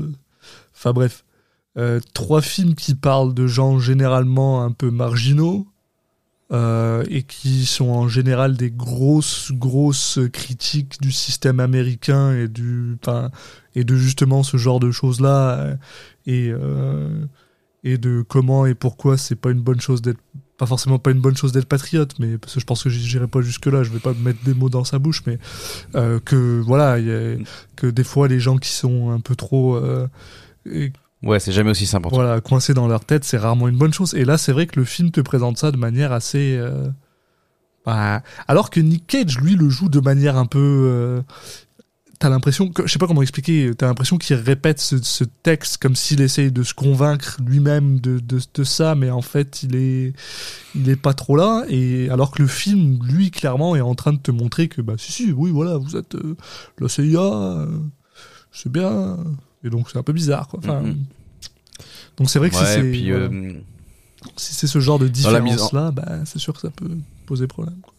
Enfin 0.74 0.92
bref, 0.92 1.24
euh, 1.80 1.98
trois 2.12 2.42
films 2.42 2.74
qui 2.74 2.94
parlent 2.94 3.34
de 3.34 3.46
gens 3.46 3.78
généralement 3.78 4.62
un 4.62 4.70
peu 4.70 4.90
marginaux 4.90 5.66
euh, 6.52 7.04
et 7.08 7.22
qui 7.22 7.64
sont 7.64 7.88
en 7.88 8.08
général 8.08 8.56
des 8.56 8.70
grosses 8.70 9.50
grosses 9.52 10.18
critiques 10.32 11.00
du 11.00 11.10
système 11.10 11.60
américain 11.60 12.34
et 12.34 12.48
du 12.48 12.98
et 13.74 13.84
de 13.84 13.96
justement 13.96 14.42
ce 14.42 14.56
genre 14.56 14.80
de 14.80 14.90
choses 14.90 15.20
là 15.20 15.76
et 16.26 16.50
euh, 16.50 17.24
et 17.84 17.98
de 17.98 18.24
comment 18.28 18.66
et 18.66 18.74
pourquoi 18.74 19.16
c'est 19.16 19.36
pas 19.36 19.50
une 19.50 19.60
bonne 19.60 19.80
chose 19.80 20.02
d'être 20.02 20.20
pas 20.58 20.66
forcément 20.66 20.98
pas 20.98 21.12
une 21.12 21.20
bonne 21.20 21.36
chose 21.36 21.52
d'être 21.52 21.68
patriote 21.68 22.18
mais 22.18 22.36
parce 22.36 22.54
que 22.54 22.60
je 22.60 22.66
pense 22.66 22.82
que 22.82 22.90
j'irai 22.90 23.26
pas 23.26 23.40
jusque 23.40 23.66
là 23.66 23.82
je 23.82 23.90
vais 23.90 23.98
pas 23.98 24.12
mettre 24.12 24.42
des 24.44 24.52
mots 24.52 24.68
dans 24.68 24.84
sa 24.84 24.98
bouche 24.98 25.22
mais 25.26 25.38
euh, 25.94 26.20
que 26.20 26.60
voilà 26.60 26.98
que 27.76 27.86
des 27.86 28.04
fois 28.04 28.28
les 28.28 28.40
gens 28.40 28.58
qui 28.58 28.70
sont 28.70 29.10
un 29.10 29.20
peu 29.20 29.36
trop 29.36 29.76
euh, 29.76 30.06
Ouais, 31.22 31.38
c'est 31.38 31.52
jamais 31.52 31.70
aussi 31.70 31.86
simple. 31.86 32.08
voilà 32.10 32.40
coincés 32.40 32.72
dans 32.72 32.88
leur 32.88 33.04
tête 33.04 33.24
c'est 33.24 33.36
rarement 33.36 33.68
une 33.68 33.76
bonne 33.76 33.92
chose 33.92 34.14
et 34.14 34.24
là 34.24 34.38
c'est 34.38 34.52
vrai 34.52 34.66
que 34.66 34.78
le 34.80 34.86
film 34.86 35.10
te 35.10 35.20
présente 35.20 35.58
ça 35.58 35.70
de 35.70 35.76
manière 35.76 36.12
assez 36.12 36.56
euh, 36.56 36.88
bah, 37.84 38.22
alors 38.48 38.70
que 38.70 38.80
Nick 38.80 39.06
Cage 39.06 39.38
lui 39.38 39.54
le 39.54 39.68
joue 39.68 39.90
de 39.90 40.00
manière 40.00 40.38
un 40.38 40.46
peu 40.46 40.58
euh, 40.58 41.22
t'as 42.18 42.30
l'impression 42.30 42.70
que 42.70 42.86
je 42.86 42.92
sais 42.92 42.98
pas 42.98 43.06
comment 43.06 43.20
expliquer 43.20 43.72
t'as 43.76 43.86
l'impression 43.86 44.16
qu'il 44.16 44.36
répète 44.36 44.80
ce, 44.80 45.24
texte 45.42 45.76
comme 45.76 45.94
s'il 45.94 46.22
essaye 46.22 46.50
de 46.50 46.62
se 46.62 46.72
convaincre 46.72 47.36
lui-même 47.46 48.00
de, 48.00 48.18
de, 48.18 48.38
de 48.54 48.64
ça 48.64 48.94
mais 48.94 49.10
en 49.10 49.22
fait 49.22 49.62
il 49.62 49.76
est 49.76 50.14
il 50.74 50.88
est 50.88 50.96
pas 50.96 51.12
trop 51.12 51.36
là 51.36 51.64
et 51.68 52.08
alors 52.08 52.30
que 52.30 52.40
le 52.40 52.48
film 52.48 52.98
lui 53.02 53.30
clairement 53.30 53.76
est 53.76 53.82
en 53.82 53.94
train 53.94 54.14
de 54.14 54.18
te 54.20 54.30
montrer 54.30 54.68
que 54.68 54.80
bah 54.80 54.94
si 54.96 55.12
si 55.12 55.32
oui 55.32 55.50
voilà 55.50 55.76
vous 55.76 55.96
êtes 55.96 56.14
euh, 56.14 56.34
la 56.78 56.88
CIA 56.88 57.20
euh, 57.20 57.66
c'est 58.52 58.72
bien 58.72 59.18
et 59.64 59.70
donc 59.70 59.90
c'est 59.90 59.98
un 59.98 60.02
peu 60.02 60.12
bizarre 60.12 60.48
quoi 60.48 60.58
enfin 60.60 60.80
Mhm. 60.80 60.96
donc 62.16 62.30
c'est 62.30 62.38
vrai 62.38 62.50
que 62.50 62.56
si 62.56 62.62
Ouais, 62.62 62.66
c'est 62.74 62.90
puis 62.90 63.10
voilà. 63.10 63.26
euh, 63.26 63.52
si 64.36 64.54
c'est 64.54 64.66
ce 64.66 64.78
genre 64.80 64.98
de 64.98 65.08
mise 65.08 65.26
en- 65.26 65.92
bah 65.92 66.24
c'est 66.26 66.38
sûr 66.38 66.52
que 66.54 66.60
ça 66.60 66.70
peut 66.70 66.90
poser 67.26 67.46
problème 67.46 67.76
quoi. 67.82 67.92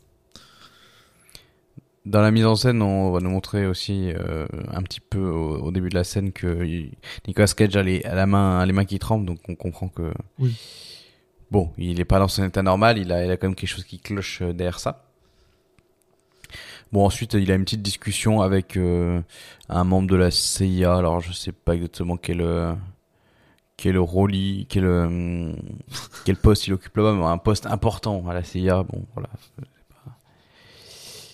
dans 2.06 2.22
la 2.22 2.32
mise 2.32 2.46
en 2.46 2.56
scène, 2.56 2.82
on 2.82 3.12
va 3.12 3.20
nous 3.20 3.30
montrer 3.30 3.68
aussi 3.68 4.12
euh, 4.12 4.48
un 4.72 4.82
petit 4.82 5.00
peu 5.00 5.20
au, 5.20 5.58
au 5.60 5.72
début 5.72 5.90
de 5.90 5.96
la 5.96 6.04
scène 6.04 6.32
que 6.32 6.64
il- 6.66 6.92
Nicolas 7.28 7.48
Cage 7.48 7.76
a 7.76 7.84
les, 7.84 8.02
a 8.04 8.16
la 8.16 8.26
main, 8.26 8.66
les 8.66 8.74
mains 8.74 8.86
qui 8.86 8.98
tremblent, 8.98 9.26
donc 9.28 9.40
on 9.48 9.56
comprend 9.56 9.88
que 9.88 10.12
Oui. 10.40 10.56
bon, 11.52 11.72
il 11.78 12.00
est 12.00 12.06
pas 12.06 12.18
dans 12.20 12.28
son 12.28 12.44
état 12.44 12.64
normal, 12.64 12.98
il 12.98 13.12
a, 13.12 13.24
il 13.26 13.30
a 13.32 13.38
quand 13.38 13.48
même 13.48 13.56
quelque 13.56 13.70
chose 13.70 13.84
qui 13.84 14.00
cloche 14.00 14.42
euh, 14.42 14.52
derrière 14.54 14.80
ça. 14.80 15.11
Bon, 16.92 17.06
ensuite, 17.06 17.34
il 17.36 17.50
a 17.52 17.56
une 17.56 17.64
petite 17.64 17.82
discussion 17.82 18.42
avec 18.42 18.76
euh, 18.78 19.22
un 19.70 19.84
membre 19.86 20.10
de 20.10 20.16
la 20.18 20.30
CIA. 20.32 20.96
Alors, 20.96 21.22
je 21.22 21.32
sais 21.32 21.52
pas 21.54 21.74
exactement 21.76 22.18
quel 22.18 22.42
euh, 22.42 22.74
quel 23.78 23.98
rôle, 23.98 24.36
il- 24.36 24.66
quel 24.68 24.84
euh, 24.86 25.54
quel 26.26 26.36
poste 26.36 26.68
il 26.68 26.74
occupe 26.74 26.96
là-bas, 26.98 27.14
mais 27.14 27.24
un 27.26 27.38
poste 27.38 27.66
important 27.66 28.24
à 28.30 28.34
la 28.34 28.44
CIA. 28.44 28.84
Bon, 28.84 29.06
voilà, 29.14 29.30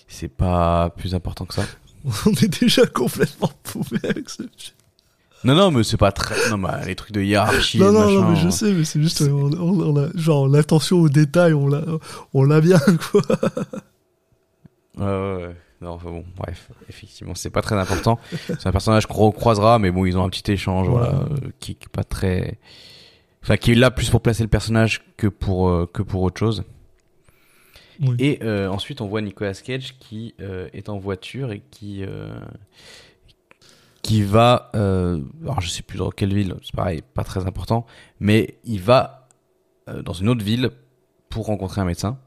c'est 0.06 0.28
pas, 0.28 0.88
pas 0.88 0.90
plus 0.96 1.14
important 1.14 1.44
que 1.44 1.54
ça. 1.54 1.64
on 2.26 2.30
est 2.32 2.60
déjà 2.60 2.86
complètement 2.86 3.50
paumé 3.64 4.00
avec 4.04 4.30
ce 4.30 4.42
film. 4.42 4.74
Non, 5.44 5.54
non, 5.54 5.70
mais 5.70 5.84
c'est 5.84 5.96
pas 5.96 6.10
très. 6.12 6.34
Non, 6.50 6.56
mais 6.58 6.84
les 6.86 6.96
trucs 6.96 7.12
de 7.12 7.20
hiérarchie. 7.20 7.78
non 7.78 7.92
non 7.92 8.00
machin, 8.00 8.14
non 8.22 8.30
mais 8.30 8.36
je 8.36 8.48
sais 8.48 8.72
mais 8.72 8.84
c'est 8.84 9.00
juste 9.02 9.22
on, 9.22 9.52
on- 9.52 9.80
on 9.94 9.96
a, 10.04 10.08
genre 10.16 10.48
l'attention 10.48 10.98
aux 11.00 11.08
détails 11.08 11.52
on 11.54 11.68
l'a 11.68 11.82
on 12.34 12.42
l'a 12.44 12.60
bien 12.60 12.80
quoi 13.12 13.22
Ouais. 14.98 15.54
Non, 15.80 15.90
enfin 15.90 16.10
bon, 16.10 16.24
bref, 16.36 16.70
effectivement, 16.88 17.34
c'est 17.36 17.50
pas 17.50 17.62
très 17.62 17.76
important. 17.76 18.18
C'est 18.46 18.66
un 18.66 18.72
personnage 18.72 19.06
qu'on 19.06 19.26
recroisera, 19.26 19.78
mais 19.78 19.92
bon, 19.92 20.04
ils 20.06 20.18
ont 20.18 20.24
un 20.24 20.28
petit 20.28 20.50
échange, 20.50 20.88
voilà, 20.88 21.10
Voilà. 21.10 21.24
euh, 21.46 21.50
qui, 21.60 21.76
qui 21.76 21.84
est 21.84 21.92
pas 21.92 22.02
très. 22.02 22.58
Enfin, 23.44 23.56
qui 23.56 23.70
est 23.70 23.74
là 23.76 23.92
plus 23.92 24.10
pour 24.10 24.20
placer 24.20 24.42
le 24.42 24.48
personnage 24.48 25.02
que 25.16 25.28
pour 25.28 25.68
euh, 25.68 25.86
que 25.92 26.02
pour 26.02 26.22
autre 26.22 26.38
chose. 26.38 26.64
Oui. 28.00 28.16
Et 28.18 28.40
euh, 28.42 28.68
ensuite, 28.68 29.00
on 29.00 29.06
voit 29.06 29.20
Nicolas 29.20 29.54
Cage 29.54 29.96
qui 30.00 30.34
euh, 30.40 30.68
est 30.72 30.88
en 30.88 30.98
voiture 30.98 31.52
et 31.52 31.62
qui 31.70 32.02
euh, 32.04 32.28
qui 34.02 34.22
va, 34.22 34.70
euh, 34.74 35.20
alors 35.42 35.60
je 35.60 35.68
sais 35.68 35.82
plus 35.82 35.98
dans 35.98 36.10
quelle 36.10 36.34
ville, 36.34 36.54
c'est 36.62 36.74
pareil, 36.74 37.02
pas 37.14 37.24
très 37.24 37.46
important, 37.46 37.86
mais 38.20 38.56
il 38.64 38.80
va 38.80 39.28
euh, 39.88 40.02
dans 40.02 40.12
une 40.12 40.28
autre 40.28 40.44
ville 40.44 40.70
pour 41.28 41.46
rencontrer 41.46 41.80
un 41.80 41.84
médecin. 41.84 42.18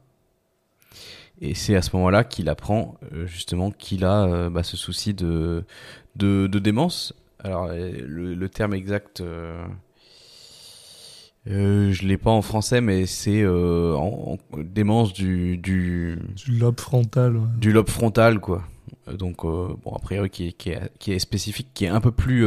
Et 1.44 1.54
c'est 1.54 1.74
à 1.74 1.82
ce 1.82 1.94
moment-là 1.96 2.22
qu'il 2.22 2.48
apprend 2.48 2.94
euh, 3.12 3.26
justement 3.26 3.72
qu'il 3.72 4.04
a 4.04 4.24
euh, 4.26 4.48
bah, 4.48 4.62
ce 4.62 4.76
souci 4.76 5.12
de, 5.12 5.64
de, 6.14 6.46
de 6.46 6.58
démence. 6.60 7.14
Alors 7.40 7.66
euh, 7.66 7.90
le, 8.06 8.34
le 8.34 8.48
terme 8.48 8.74
exact, 8.74 9.20
euh, 9.20 9.64
je 11.44 12.06
l'ai 12.06 12.16
pas 12.16 12.30
en 12.30 12.42
français, 12.42 12.80
mais 12.80 13.06
c'est 13.06 13.42
euh, 13.42 13.96
en, 13.96 14.38
en- 14.52 14.58
démence 14.58 15.12
du, 15.12 15.58
du, 15.58 16.16
du 16.36 16.52
lobe 16.52 16.78
frontal 16.78 17.36
ouais. 17.36 17.46
du 17.58 17.72
lobe 17.72 17.90
frontal, 17.90 18.38
quoi. 18.38 18.62
Donc 19.12 19.44
euh, 19.44 19.74
bon, 19.84 19.90
a 19.96 19.98
priori 19.98 20.30
qui 20.30 20.46
est, 20.46 20.52
qui 20.52 20.70
est, 20.70 20.92
qui 21.00 21.12
est 21.12 21.18
spécifique, 21.18 21.70
qui 21.74 21.86
est 21.86 21.88
un 21.88 22.00
peu 22.00 22.12
plus, 22.12 22.46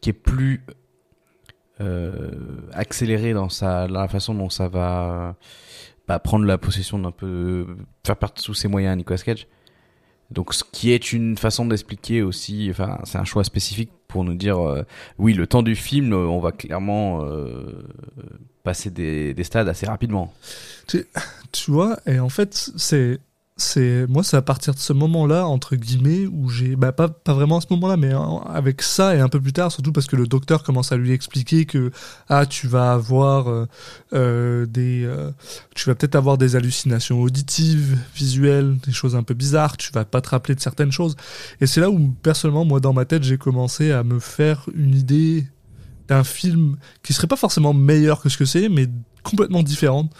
qui 0.00 0.08
est 0.08 0.14
plus 0.14 0.64
accéléré 2.72 3.34
dans 3.34 3.50
sa, 3.50 3.86
dans 3.86 4.00
la 4.00 4.08
façon 4.08 4.34
dont 4.34 4.48
ça 4.48 4.68
va 4.68 5.36
bah, 6.08 6.18
prendre 6.18 6.44
la 6.44 6.58
possession 6.58 6.98
d'un 6.98 7.10
peu, 7.10 7.66
faire 8.04 8.16
perdre 8.16 8.34
tous 8.34 8.54
ses 8.54 8.68
moyens 8.68 8.92
à 8.92 8.96
Nicolas 8.96 9.18
Cage. 9.18 9.46
Donc, 10.30 10.54
ce 10.54 10.64
qui 10.64 10.90
est 10.90 11.12
une 11.12 11.36
façon 11.36 11.66
d'expliquer 11.66 12.22
aussi, 12.22 12.68
enfin, 12.70 12.98
c'est 13.04 13.18
un 13.18 13.24
choix 13.24 13.44
spécifique 13.44 13.90
pour 14.08 14.24
nous 14.24 14.34
dire, 14.34 14.58
euh, 14.58 14.82
oui, 15.18 15.34
le 15.34 15.46
temps 15.46 15.62
du 15.62 15.76
film, 15.76 16.12
euh, 16.12 16.26
on 16.26 16.40
va 16.40 16.52
clairement 16.52 17.24
euh, 17.24 17.84
passer 18.64 18.90
des, 18.90 19.34
des 19.34 19.44
stades 19.44 19.68
assez 19.68 19.86
rapidement. 19.86 20.32
tu 21.52 21.70
vois 21.70 21.98
et 22.06 22.18
en 22.18 22.28
fait 22.28 22.70
c'est 22.76 23.18
c'est 23.58 24.06
moi 24.06 24.22
c'est 24.22 24.36
à 24.36 24.42
partir 24.42 24.74
de 24.74 24.78
ce 24.78 24.92
moment-là 24.92 25.46
entre 25.46 25.76
guillemets 25.76 26.26
où 26.26 26.50
j'ai 26.50 26.76
bah 26.76 26.92
pas 26.92 27.08
pas 27.08 27.32
vraiment 27.32 27.56
à 27.56 27.60
ce 27.62 27.68
moment-là 27.70 27.96
mais 27.96 28.12
avec 28.52 28.82
ça 28.82 29.16
et 29.16 29.20
un 29.20 29.30
peu 29.30 29.40
plus 29.40 29.54
tard 29.54 29.72
surtout 29.72 29.92
parce 29.92 30.06
que 30.06 30.16
le 30.16 30.26
docteur 30.26 30.62
commence 30.62 30.92
à 30.92 30.98
lui 30.98 31.12
expliquer 31.12 31.64
que 31.64 31.90
ah 32.28 32.44
tu 32.44 32.68
vas 32.68 32.92
avoir 32.92 33.48
euh, 33.48 33.66
euh, 34.12 34.66
des 34.66 35.04
euh, 35.04 35.30
tu 35.74 35.88
vas 35.88 35.94
peut-être 35.94 36.16
avoir 36.16 36.36
des 36.36 36.54
hallucinations 36.54 37.22
auditives 37.22 37.98
visuelles 38.14 38.76
des 38.84 38.92
choses 38.92 39.16
un 39.16 39.22
peu 39.22 39.32
bizarres 39.32 39.78
tu 39.78 39.90
vas 39.90 40.04
pas 40.04 40.20
te 40.20 40.28
rappeler 40.28 40.54
de 40.54 40.60
certaines 40.60 40.92
choses. 40.92 41.16
Et 41.62 41.66
c'est 41.66 41.80
là 41.80 41.88
où 41.88 42.14
personnellement 42.22 42.66
moi 42.66 42.80
dans 42.80 42.92
ma 42.92 43.06
tête 43.06 43.22
j'ai 43.22 43.38
commencé 43.38 43.90
à 43.90 44.04
me 44.04 44.18
faire 44.18 44.68
une 44.74 44.94
idée 44.94 45.46
d'un 46.08 46.24
film 46.24 46.76
qui 47.02 47.14
serait 47.14 47.26
pas 47.26 47.36
forcément 47.36 47.72
meilleur 47.72 48.20
que 48.20 48.28
ce 48.28 48.36
que 48.36 48.44
c'est 48.44 48.68
mais 48.68 48.86
complètement 49.22 49.62
différente. 49.62 50.12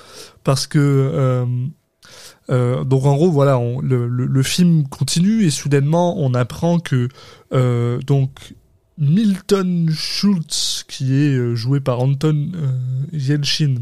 Parce 0.42 0.66
que 0.66 1.46
euh, 2.50 2.84
donc 2.84 3.04
en 3.06 3.14
gros 3.16 3.30
voilà 3.30 3.58
on- 3.58 3.80
le, 3.80 4.06
le, 4.06 4.26
le 4.26 4.42
film 4.42 4.86
continue 4.88 5.44
et 5.44 5.50
soudainement 5.50 6.16
on 6.18 6.32
apprend 6.34 6.78
que 6.78 7.08
euh, 7.52 7.98
donc 8.06 8.54
Milton 8.98 9.90
Schultz 9.90 10.84
qui 10.88 11.14
est 11.14 11.36
euh, 11.36 11.54
joué 11.54 11.80
par 11.80 12.00
Anton 12.00 12.52
Yelchin 13.12 13.74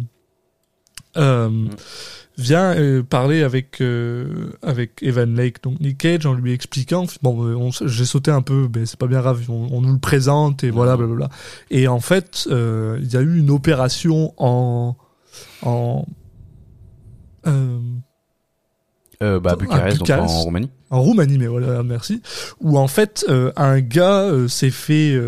euh, 1.16 1.66
vient 2.36 2.74
parler 3.08 3.42
avec 3.44 3.80
avec 4.62 5.02
Evan 5.02 5.36
Lake 5.36 5.62
donc 5.62 5.78
Nick 5.80 5.98
Cage 5.98 6.26
en 6.26 6.32
lui 6.34 6.52
expliquant 6.52 7.06
bon 7.22 7.70
j'ai 7.70 8.04
sauté 8.04 8.32
un 8.32 8.42
peu 8.42 8.68
mais 8.74 8.86
c'est 8.86 8.98
pas 8.98 9.06
bien 9.06 9.20
grave 9.20 9.42
on, 9.48 9.68
on 9.70 9.80
nous 9.82 9.92
le 9.92 10.00
présente 10.00 10.64
et 10.64 10.70
voilà 10.70 10.96
blablabla 10.96 11.28
et 11.70 11.86
en 11.86 12.00
fait 12.00 12.48
il 12.50 13.08
y 13.12 13.16
a 13.16 13.20
eu 13.20 13.38
une 13.38 13.50
opération 13.50 14.34
en 14.38 14.96
en 15.62 16.06
euh, 17.46 17.78
Euh, 19.24 19.40
bah, 19.40 19.56
Bucarest, 19.56 19.98
donc 19.98 20.10
en 20.10 20.26
Roumanie. 20.26 20.70
en 20.90 21.00
Roumanie, 21.00 21.38
mais 21.38 21.46
voilà, 21.46 21.82
merci. 21.82 22.20
Où 22.60 22.78
en 22.78 22.88
fait, 22.88 23.24
euh, 23.28 23.52
un 23.56 23.80
gars 23.80 24.20
euh, 24.20 24.48
s'est 24.48 24.70
fait, 24.70 25.18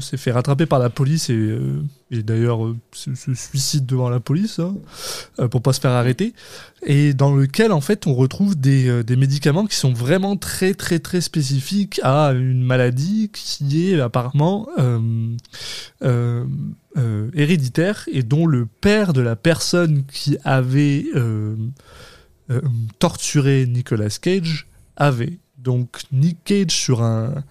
s'est 0.00 0.18
fait 0.18 0.30
rattraper 0.30 0.66
par 0.66 0.78
la 0.78 0.90
police 0.90 1.30
et, 1.30 1.58
et 2.10 2.22
d'ailleurs 2.22 2.60
se, 2.92 3.14
se 3.14 3.34
suicide 3.34 3.86
devant 3.86 4.10
la 4.10 4.20
police 4.20 4.58
hein, 4.58 4.74
pour 5.48 5.62
pas 5.62 5.72
se 5.72 5.80
faire 5.80 5.92
arrêter. 5.92 6.34
Et 6.84 7.14
dans 7.14 7.34
lequel 7.34 7.72
en 7.72 7.80
fait, 7.80 8.06
on 8.06 8.14
retrouve 8.14 8.60
des, 8.60 9.02
des 9.02 9.16
médicaments 9.16 9.66
qui 9.66 9.76
sont 9.76 9.92
vraiment 9.92 10.36
très 10.36 10.74
très 10.74 10.98
très 10.98 11.22
spécifiques 11.22 11.98
à 12.02 12.32
une 12.32 12.62
maladie 12.62 13.30
qui 13.32 13.90
est 13.90 14.00
apparemment 14.00 14.68
héréditaire 17.34 18.04
et 18.12 18.22
dont 18.22 18.46
le 18.46 18.66
père 18.66 19.14
de 19.14 19.22
la 19.22 19.34
personne 19.34 20.04
qui 20.12 20.36
avait 20.44 21.06
euh, 22.50 22.60
torturé 22.98 23.66
Nicolas 23.66 24.18
Cage 24.20 24.68
avait. 24.96 25.38
Donc 25.58 26.02
Nick 26.12 26.44
Cage 26.44 26.70
sur 26.70 27.02
un 27.02 27.42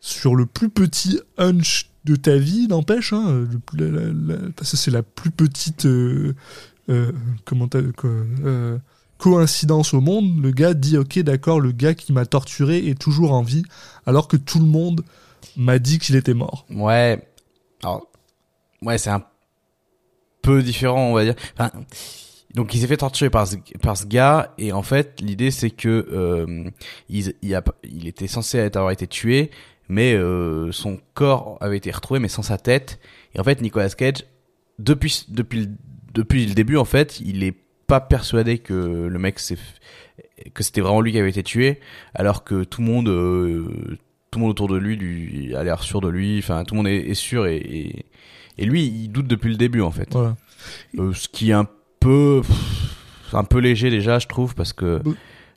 sur 0.00 0.34
le 0.34 0.44
plus 0.44 0.68
petit 0.68 1.20
hunch 1.38 1.88
de 2.04 2.16
ta 2.16 2.36
vie, 2.36 2.66
n'empêche, 2.68 3.14
hein, 3.14 3.46
parce 4.56 4.72
que 4.72 4.76
c'est 4.76 4.90
la 4.90 5.02
plus 5.02 5.30
petite 5.30 5.86
euh, 5.86 6.34
euh, 6.90 7.12
comment 7.46 7.68
coïncidence 9.16 9.94
au 9.94 10.02
monde. 10.02 10.42
Le 10.42 10.50
gars 10.50 10.74
dit 10.74 10.98
ok 10.98 11.20
d'accord, 11.20 11.60
le 11.60 11.72
gars 11.72 11.94
qui 11.94 12.12
m'a 12.12 12.26
torturé 12.26 12.86
est 12.88 12.98
toujours 12.98 13.32
en 13.32 13.42
vie, 13.42 13.64
alors 14.04 14.28
que 14.28 14.36
tout 14.36 14.58
le 14.58 14.66
monde 14.66 15.02
m'a 15.56 15.78
dit 15.78 15.98
qu'il 15.98 16.16
était 16.16 16.34
mort. 16.34 16.66
Ouais. 16.70 17.26
Ouais, 18.82 18.98
c'est 18.98 19.10
un 19.10 19.24
peu 20.42 20.62
différent, 20.62 21.10
on 21.10 21.14
va 21.14 21.24
dire. 21.24 21.34
Donc 22.54 22.74
il 22.74 22.80
s'est 22.80 22.86
fait 22.86 22.96
torturer 22.96 23.30
par 23.30 23.46
ce, 23.46 23.56
par 23.82 23.96
ce 23.96 24.06
gars 24.06 24.54
et 24.58 24.72
en 24.72 24.82
fait 24.82 25.20
l'idée 25.20 25.50
c'est 25.50 25.70
que 25.70 26.06
euh, 26.12 26.70
il, 27.08 27.34
il, 27.42 27.54
a, 27.54 27.62
il 27.82 28.06
était 28.06 28.26
censé 28.28 28.60
avoir 28.60 28.90
été 28.90 29.06
tué 29.06 29.50
mais 29.88 30.14
euh, 30.14 30.72
son 30.72 30.98
corps 31.14 31.58
avait 31.60 31.76
été 31.76 31.90
retrouvé 31.90 32.20
mais 32.20 32.28
sans 32.28 32.42
sa 32.42 32.56
tête 32.58 33.00
et 33.34 33.40
en 33.40 33.44
fait 33.44 33.60
Nicolas 33.60 33.90
Cage 33.90 34.24
depuis 34.78 35.24
depuis 35.28 35.68
depuis 36.14 36.46
le 36.46 36.54
début 36.54 36.76
en 36.76 36.84
fait 36.84 37.20
il 37.20 37.42
est 37.44 37.54
pas 37.86 38.00
persuadé 38.00 38.58
que 38.58 38.72
le 39.08 39.18
mec 39.18 39.38
c'est 39.38 39.58
que 40.54 40.62
c'était 40.62 40.80
vraiment 40.80 41.00
lui 41.00 41.12
qui 41.12 41.18
avait 41.18 41.30
été 41.30 41.42
tué 41.42 41.80
alors 42.14 42.44
que 42.44 42.64
tout 42.64 42.80
le 42.80 42.86
monde 42.86 43.08
euh, 43.08 43.98
tout 44.30 44.38
le 44.38 44.42
monde 44.42 44.50
autour 44.52 44.68
de 44.68 44.76
lui 44.76 44.96
lui 44.96 45.54
a 45.54 45.62
l'air 45.64 45.82
sûr 45.82 46.00
de 46.00 46.08
lui 46.08 46.38
enfin 46.38 46.64
tout 46.64 46.74
le 46.74 46.78
monde 46.78 46.88
est, 46.88 47.10
est 47.10 47.14
sûr 47.14 47.46
et, 47.46 47.56
et, 47.56 48.06
et 48.58 48.64
lui 48.64 48.84
il 48.84 49.08
doute 49.08 49.26
depuis 49.26 49.50
le 49.50 49.56
début 49.56 49.80
en 49.82 49.90
fait 49.90 50.08
Voilà. 50.12 50.36
euh, 50.98 51.12
ce 51.12 51.28
qui 51.28 51.50
est 51.50 51.54
un 51.54 51.68
peu 52.04 52.40
un 53.32 53.44
peu 53.44 53.58
léger 53.58 53.90
déjà 53.90 54.18
je 54.18 54.26
trouve 54.28 54.54
parce 54.54 54.72
que 54.72 55.00
Oui. 55.04 55.14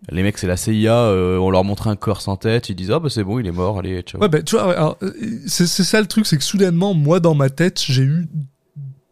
les 0.10 0.24
mecs 0.24 0.38
c'est 0.38 0.48
la 0.48 0.58
CIA 0.58 0.94
euh, 0.96 1.38
on 1.38 1.52
leur 1.52 1.64
montre 1.64 1.88
un 1.88 1.96
corps 1.96 2.22
sans 2.22 2.36
tête 2.38 2.70
ils 2.70 2.76
disent 2.76 2.92
ah 2.92 3.00
bah 3.00 3.10
c'est 3.10 3.24
bon 3.24 3.40
il 3.40 3.48
est 3.48 3.52
mort 3.52 3.78
allez 3.80 4.02
ciao 4.02 4.22
Ouais, 4.22 4.30
bah, 4.30 4.42
tu 4.42 4.56
vois, 4.56 4.98
euh, 5.04 5.10
c'est 5.48 5.68
ça 5.68 6.00
le 6.02 6.08
truc, 6.08 6.26
c'est 6.26 6.38
que 6.38 6.44
soudainement, 6.44 6.94
moi, 6.94 7.20
dans 7.20 7.36
ma 7.36 7.50
tête, 7.50 7.80
j'ai 7.86 8.04
eu 8.04 8.28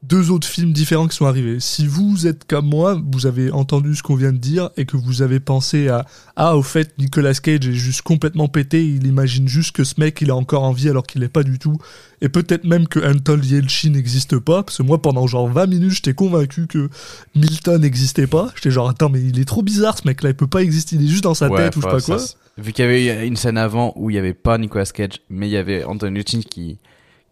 deux 0.08 0.30
autres 0.32 0.48
films 0.48 0.72
différents 0.72 1.08
qui 1.08 1.16
sont 1.16 1.26
arrivés. 1.26 1.60
Si 1.60 1.88
vous 1.88 2.28
êtes 2.28 2.46
comme 2.46 2.68
moi, 2.68 3.02
vous 3.12 3.26
avez 3.26 3.52
entendu 3.52 3.96
ce 3.96 4.04
qu'on 4.04 4.16
vient 4.16 4.32
de 4.34 4.38
dire 4.38 4.70
et 4.78 4.86
que 4.86 4.98
vous 4.98 5.22
avez 5.22 5.40
pensé 5.40 5.88
à 5.88 6.06
ah 6.36 6.56
au 6.58 6.62
fait 6.64 6.94
Nicolas 7.00 7.34
Cage 7.34 7.68
est 7.68 7.74
juste 7.74 8.02
complètement 8.02 8.48
pété, 8.48 8.86
il 8.86 9.08
imagine 9.08 9.48
juste 9.48 9.72
que 9.76 9.84
ce 9.84 9.96
mec 10.00 10.20
il 10.22 10.30
est 10.30 10.32
encore 10.34 10.64
en 10.64 10.74
vie 10.74 10.90
alors 10.90 11.08
qu'il 11.08 11.22
l'est 11.22 11.30
pas 11.30 11.44
du 11.44 11.60
tout 11.60 11.78
et 12.22 12.30
peut-être 12.30 12.66
même 12.66 12.88
que 12.88 13.00
Anton 13.00 13.40
Yelchin 13.42 13.92
n'existe 13.92 14.38
pas 14.40 14.64
parce 14.64 14.78
que 14.78 14.84
moi 14.84 15.02
pendant 15.02 15.28
genre 15.28 15.48
20 15.48 15.66
minutes 15.68 15.92
j'étais 15.92 16.14
convaincu 16.14 16.68
que 16.68 16.90
Milton 17.36 17.82
n'existait 17.82 18.28
pas. 18.28 18.52
J'étais 18.56 18.72
genre 18.72 18.90
attends 18.90 19.10
mais 19.10 19.22
il 19.22 19.40
est 19.40 19.46
trop 19.46 19.64
bizarre 19.64 19.98
ce 19.98 20.08
mec 20.08 20.22
là, 20.24 20.30
il 20.30 20.36
peut 20.36 20.48
pas 20.48 20.62
exister, 20.62 20.98
il 20.98 21.04
est 21.06 21.08
juste 21.08 21.24
dans 21.24 21.34
sa 21.34 21.50
Ouais, 21.50 21.58
tête 21.64 21.76
ou 21.78 21.82
je 21.82 21.86
sais 21.88 21.92
pas 21.92 22.02
quoi. 22.02 22.18
vu 22.58 22.74
qu'il 22.74 22.86
y 22.86 22.88
avait 23.10 23.28
une 23.28 23.36
scène 23.38 23.58
avant 23.58 23.94
où 23.96 24.10
il 24.10 24.16
y 24.16 24.20
avait 24.20 24.34
pas 24.34 24.58
Nicolas 24.58 24.86
Cage 24.86 25.22
mais 25.30 25.48
il 25.48 25.52
y 25.52 25.58
avait 25.58 25.84
Anthony 25.84 26.20
Hopkins 26.20 26.42
qui 26.50 26.78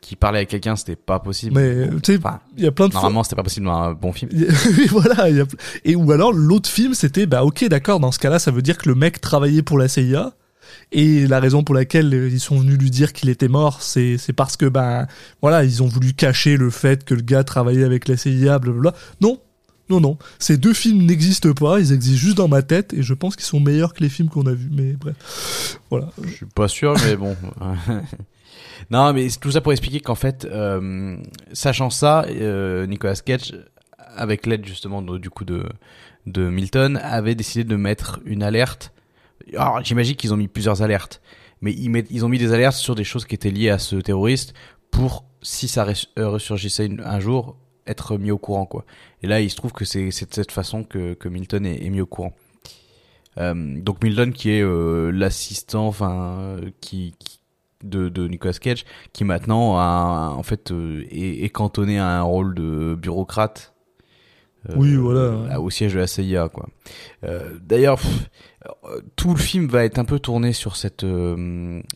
qui 0.04 0.16
parlait 0.16 0.40
avec 0.40 0.50
quelqu'un 0.50 0.76
c'était 0.76 0.96
pas 0.96 1.20
possible 1.20 1.56
Mais 1.60 1.88
tu 2.04 2.14
sais, 2.14 2.18
Enfin, 2.20 2.40
il 2.58 2.64
y 2.64 2.68
a 2.68 2.72
plein 2.72 2.88
de 2.90 2.94
normalement 2.94 3.24
c'était 3.24 3.36
pas 3.38 3.44
possible 3.44 3.66
dans 3.66 3.74
un 3.74 3.94
bon 3.94 4.12
film 4.14 4.30
oui, 4.78 4.88
voilà. 4.92 5.30
il 5.30 5.38
y 5.38 5.42
a- 5.42 5.46
Et 5.86 5.96
ou 5.96 6.12
alors 6.12 6.32
l'autre 6.34 6.70
film, 6.70 6.94
c'était 6.94 7.26
bah 7.26 7.44
ok, 7.44 7.66
d'accord. 7.70 8.00
Dans 8.00 8.12
ce 8.12 8.20
cas-là, 8.20 8.38
ça 8.40 8.52
veut 8.52 8.62
dire 8.62 8.78
que 8.78 8.88
le 8.90 8.96
mec 8.96 9.20
travaillait 9.22 9.64
pour 9.64 9.78
la 9.78 9.88
CIA. 9.88 10.34
Et 10.92 11.26
la 11.28 11.40
raison 11.40 11.64
pour 11.64 11.74
laquelle 11.76 12.14
euh, 12.14 12.30
ils 12.30 12.40
sont 12.40 12.58
venus 12.60 12.78
lui 12.78 12.92
dire 12.92 13.14
qu'il 13.14 13.30
était 13.30 13.48
mort, 13.48 13.82
c'est 13.82 14.18
c'est 14.18 14.34
parce 14.34 14.58
que 14.58 14.66
ben 14.68 15.08
voilà, 15.42 15.64
ils 15.64 15.82
ont 15.82 15.88
voulu 15.88 16.14
cacher 16.14 16.56
le 16.58 16.70
fait 16.70 17.04
que 17.04 17.14
le 17.16 17.22
gars 17.22 17.44
travaillait 17.44 17.84
avec 17.84 18.08
la 18.08 18.16
CIA, 18.18 18.60
blablabla. 18.60 18.94
Non, 19.22 19.40
non, 19.90 20.00
non. 20.00 20.18
Ces 20.40 20.58
deux 20.58 20.74
films 20.74 21.06
n'existent 21.06 21.54
pas. 21.54 21.80
Ils 21.80 21.92
existent 21.94 22.20
juste 22.20 22.38
dans 22.38 22.48
ma 22.48 22.62
tête, 22.62 22.94
et 22.94 23.02
je 23.04 23.14
pense 23.14 23.36
qu'ils 23.36 23.46
sont 23.46 23.60
meilleurs 23.60 23.94
que 23.94 24.02
les 24.04 24.10
films 24.10 24.30
qu'on 24.30 24.46
a 24.46 24.54
vus. 24.54 24.70
Mais 24.72 24.94
bref, 24.94 25.80
voilà. 25.90 26.10
Je 26.24 26.30
suis 26.32 26.46
pas 26.46 26.68
sûr, 26.68 26.96
mais 27.06 27.16
bon. 27.16 27.36
non, 28.90 29.14
mais 29.14 29.30
c'est 29.30 29.40
tout 29.40 29.52
ça 29.52 29.62
pour 29.62 29.72
expliquer 29.72 30.00
qu'en 30.00 30.16
fait, 30.16 30.46
euh, 30.46 31.18
sachant 31.54 31.90
ça, 31.90 32.26
euh, 32.30 32.86
Nicolas 32.86 33.16
Cage, 33.16 33.54
avec 34.16 34.46
l'aide 34.46 34.66
justement 34.66 35.02
du 35.02 35.30
coup 35.30 35.46
de, 35.46 35.64
de 36.26 36.50
Milton, 36.50 36.98
avait 36.98 37.36
décidé 37.36 37.64
de 37.64 37.76
mettre 37.76 38.20
une 38.26 38.44
alerte. 38.44 38.92
Alors, 39.58 39.84
j'imagine 39.84 40.16
qu'ils 40.16 40.34
ont 40.34 40.38
mis 40.38 40.48
plusieurs 40.48 40.82
alertes, 40.82 41.22
mais 41.62 41.74
ils, 41.74 41.90
mettent, 41.90 42.08
ils 42.12 42.24
ont 42.26 42.30
mis 42.30 42.38
des 42.38 42.54
alertes 42.54 42.76
sur 42.76 42.96
des 42.96 43.04
choses 43.04 43.26
qui 43.26 43.36
étaient 43.36 43.52
liées 43.52 43.70
à 43.70 43.80
ce 43.80 43.96
terroriste 43.96 44.54
pour, 44.92 45.26
si 45.42 45.68
ça 45.68 45.86
euh, 46.18 46.30
ressurgissait 46.30 46.90
un 47.04 47.20
jour, 47.20 47.58
être 47.88 48.18
mis 48.18 48.32
au 48.32 48.38
courant, 48.38 48.66
quoi. 48.66 48.86
Et 49.24 49.28
là, 49.28 49.42
il 49.42 49.50
se 49.50 49.56
trouve 49.56 49.74
que 49.74 49.84
c'est 49.86 50.12
c'est 50.12 50.30
de 50.30 50.34
cette 50.34 50.52
façon 50.52 50.84
que, 50.84 51.14
que 51.16 51.28
Milton 51.28 51.66
est, 51.66 51.84
est 51.86 51.90
mis 51.90 52.00
au 52.02 52.06
courant. 52.06 52.34
Euh, 53.40 53.82
donc 53.82 54.04
Milton 54.04 54.32
qui 54.32 54.52
est 54.52 54.62
euh, 54.62 55.10
l'assistant, 55.12 55.88
enfin 55.88 56.38
euh, 56.40 56.70
qui, 56.82 57.16
qui- 57.18 57.40
de, 57.84 58.10
de 58.10 58.28
Nicolas 58.28 58.54
Cage, 58.54 58.86
qui 59.14 59.24
maintenant 59.24 59.78
a, 59.78 60.34
en 60.36 60.44
fait 60.44 60.72
euh, 60.72 61.04
est, 61.12 61.44
est 61.46 61.50
cantonné 61.50 62.00
à 62.00 62.08
un 62.08 62.22
rôle 62.24 62.56
de 62.56 62.96
bureaucrate. 62.96 63.74
euh, 64.70 64.74
Oui, 64.76 64.96
voilà. 64.96 65.60
Au 65.62 65.70
siège 65.70 65.94
de 65.94 66.00
la 66.00 66.08
CIA, 66.08 66.50
quoi. 66.50 66.68
Euh, 67.24 67.52
D'ailleurs, 67.62 68.00
tout 69.16 69.34
le 69.34 69.40
film 69.40 69.68
va 69.68 69.84
être 69.86 70.00
un 70.00 70.06
peu 70.06 70.20
tourné 70.20 70.54
sur 70.54 70.76
cette, 70.76 71.06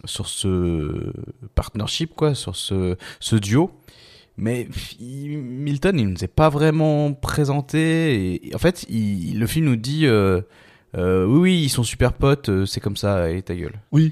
sur 0.06 0.28
ce 0.28 1.14
partnership, 1.56 2.14
quoi, 2.16 2.36
sur 2.36 2.56
ce, 2.56 2.96
ce 3.20 3.36
duo. 3.36 3.72
Mais 4.40 4.68
Milton, 5.00 5.98
il 6.00 6.10
nous 6.10 6.24
est 6.24 6.28
pas 6.28 6.50
vraiment 6.50 7.12
présenté. 7.14 8.34
Et, 8.36 8.50
et 8.50 8.56
en 8.56 8.60
fait, 8.60 8.86
il, 8.90 9.40
le 9.40 9.48
film 9.48 9.66
nous 9.66 9.76
dit, 9.78 10.06
euh, 10.06 10.42
euh, 10.96 11.26
oui, 11.26 11.40
oui, 11.40 11.62
ils 11.64 11.70
sont 11.70 11.82
super 11.84 12.14
potes, 12.14 12.50
euh, 12.50 12.66
c'est 12.66 12.80
comme 12.80 12.98
ça, 12.98 13.32
et 13.32 13.42
ta 13.42 13.56
gueule. 13.56 13.80
Oui. 13.92 14.12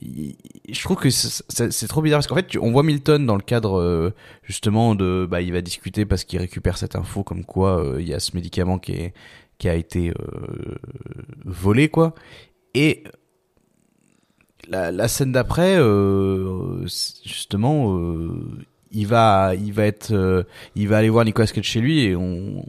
Je 0.00 0.82
trouve 0.82 0.96
que 0.96 1.10
c'est- 1.10 1.88
trop 1.88 2.02
bizarre 2.02 2.18
parce 2.18 2.26
qu'en 2.26 2.34
fait, 2.34 2.56
on 2.60 2.70
voit 2.70 2.82
Milton 2.82 3.24
dans 3.24 3.36
le 3.36 3.42
cadre 3.42 3.78
euh, 3.78 4.14
justement 4.42 4.94
de, 4.94 5.26
bah, 5.30 5.40
il 5.40 5.52
va 5.52 5.62
discuter 5.62 6.04
parce 6.04 6.24
qu'il 6.24 6.38
récupère 6.38 6.76
cette 6.76 6.96
info 6.96 7.22
comme 7.22 7.44
quoi 7.44 7.82
euh, 7.82 8.00
il 8.00 8.08
y 8.08 8.14
a 8.14 8.20
ce 8.20 8.34
médicament 8.34 8.78
qui 8.78 8.92
est 8.92 9.14
qui 9.58 9.70
a 9.70 9.74
été 9.74 10.10
euh, 10.10 10.74
volé, 11.46 11.88
quoi. 11.88 12.14
Et 12.74 13.04
la, 14.68 15.08
scène 15.08 15.32
d'après, 15.32 15.78
justement, 17.24 17.98
il 18.90 19.06
va, 19.06 19.54
il 19.54 19.72
va 19.72 19.86
être, 19.86 20.44
il 20.74 20.88
va 20.88 20.98
aller 20.98 21.08
voir 21.08 21.24
Nicolas 21.24 21.46
Cage 21.46 21.64
chez 21.64 21.80
lui 21.80 22.00
et 22.02 22.16
on, 22.16 22.66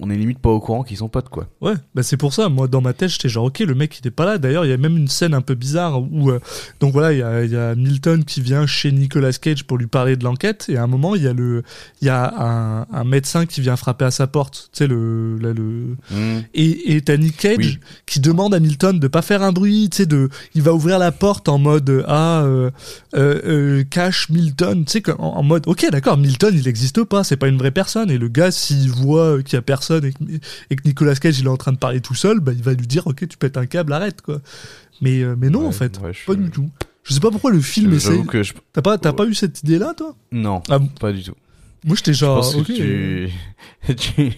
on 0.00 0.10
est 0.10 0.16
limite 0.16 0.38
pas 0.38 0.50
au 0.50 0.60
courant 0.60 0.82
qu'ils 0.82 0.96
sont 0.96 1.08
potes, 1.08 1.28
quoi. 1.28 1.46
Ouais, 1.60 1.74
bah 1.94 2.02
c'est 2.02 2.16
pour 2.16 2.32
ça. 2.32 2.48
Moi, 2.48 2.68
dans 2.68 2.80
ma 2.80 2.92
tête, 2.92 3.10
j'étais 3.10 3.28
genre, 3.28 3.44
ok, 3.44 3.58
le 3.60 3.74
mec, 3.74 3.98
il 4.02 4.06
est 4.06 4.10
pas 4.10 4.24
là. 4.24 4.38
D'ailleurs, 4.38 4.64
il 4.64 4.68
y 4.70 4.72
a 4.72 4.76
même 4.76 4.96
une 4.96 5.08
scène 5.08 5.34
un 5.34 5.42
peu 5.42 5.54
bizarre 5.54 6.02
où, 6.02 6.30
euh, 6.30 6.40
donc 6.80 6.92
voilà, 6.92 7.12
il 7.12 7.18
y 7.18 7.22
a, 7.22 7.44
il 7.44 7.50
y 7.50 7.56
a 7.56 7.74
Milton 7.74 8.24
qui 8.24 8.40
vient 8.40 8.66
chez 8.66 8.92
Nicolas 8.92 9.32
Cage 9.32 9.64
pour 9.64 9.76
lui 9.76 9.86
parler 9.86 10.16
de 10.16 10.24
l'enquête. 10.24 10.66
Et 10.68 10.76
à 10.78 10.82
un 10.82 10.86
moment, 10.86 11.14
il 11.14 11.22
y 11.22 11.28
a 11.28 11.32
le, 11.32 11.62
il 12.00 12.06
y 12.06 12.08
a 12.08 12.32
un, 12.38 12.86
un 12.92 13.04
médecin 13.04 13.44
qui 13.46 13.60
vient 13.60 13.76
frapper 13.76 14.06
à 14.06 14.10
sa 14.10 14.26
porte. 14.26 14.70
Tu 14.72 14.78
sais, 14.78 14.86
le, 14.86 15.36
là, 15.38 15.52
le, 15.52 15.96
et, 16.54 16.94
et 16.96 17.00
t'as 17.02 17.16
Nick 17.18 17.36
Cage 17.36 17.56
Oui. 17.58 17.78
qui 18.06 18.20
demande 18.20 18.54
à 18.54 18.60
Milton 18.60 18.98
de 18.98 19.08
pas 19.08 19.22
faire 19.22 19.42
un 19.42 19.52
bruit, 19.52 19.88
tu 19.90 19.98
sais, 19.98 20.06
de, 20.06 20.28
il 20.54 20.62
va 20.62 20.72
ouvrir 20.72 20.98
la 20.98 21.12
porte 21.12 21.48
en 21.48 21.58
mode, 21.58 21.90
euh, 21.90 22.04
ah, 22.08 22.44
euh, 23.14 23.84
cache 23.90 24.30
Milton, 24.30 24.84
tu 24.84 24.92
sais, 24.92 25.10
en, 25.18 25.24
en 25.24 25.42
mode, 25.42 25.64
ok, 25.66 25.86
d'accord, 25.90 26.16
Milton, 26.16 26.54
il 26.56 26.66
existe 26.68 27.04
pas, 27.04 27.24
c'est 27.24 27.36
pas 27.36 27.48
une 27.48 27.58
vraie 27.58 27.70
personne. 27.70 28.10
Et 28.10 28.18
le 28.18 28.28
gars, 28.28 28.50
s'il 28.50 28.90
voit 28.90 29.42
qu'il 29.42 29.54
y 29.54 29.58
a 29.58 29.62
personne 29.62 29.89
et 29.98 30.12
que, 30.12 30.18
et 30.70 30.76
que 30.76 30.82
Nicolas 30.86 31.14
Cage, 31.16 31.38
il 31.40 31.46
est 31.46 31.48
en 31.50 31.56
train 31.56 31.72
de 31.72 31.78
parler 31.78 32.00
tout 32.00 32.14
seul, 32.14 32.40
bah, 32.40 32.52
il 32.54 32.62
va 32.62 32.72
lui 32.74 32.86
dire, 32.86 33.06
ok, 33.06 33.26
tu 33.28 33.36
pètes 33.36 33.56
un 33.56 33.66
câble, 33.66 33.92
arrête, 33.92 34.22
quoi. 34.22 34.40
Mais, 35.00 35.22
euh, 35.22 35.34
mais 35.38 35.48
non, 35.50 35.60
Ouais, 35.60 35.66
en 35.66 35.72
fait, 35.72 35.98
ouais, 36.00 36.12
je- 36.12 36.24
pas 36.26 36.34
du 36.34 36.50
tout. 36.50 36.68
Je 37.02 37.14
sais 37.14 37.20
pas 37.20 37.30
pourquoi 37.30 37.50
le 37.50 37.60
film 37.60 37.92
essaie. 37.94 38.22
Je, 38.42 38.52
T'as 38.72 38.82
pas, 38.82 38.98
t'as 38.98 39.12
pas 39.12 39.24
eu 39.26 39.34
cette 39.34 39.62
idée-là, 39.62 39.94
toi? 39.96 40.14
Non, 40.32 40.62
Ah, 40.68 40.78
pas 41.00 41.12
du 41.12 41.22
tout. 41.24 41.34
Moi, 41.84 41.96
j'étais 41.96 42.12
Je 42.12 42.18
genre, 42.18 42.36
pense 42.40 42.54
que 42.54 42.72
tu... 42.72 43.30
tu- 43.96 44.32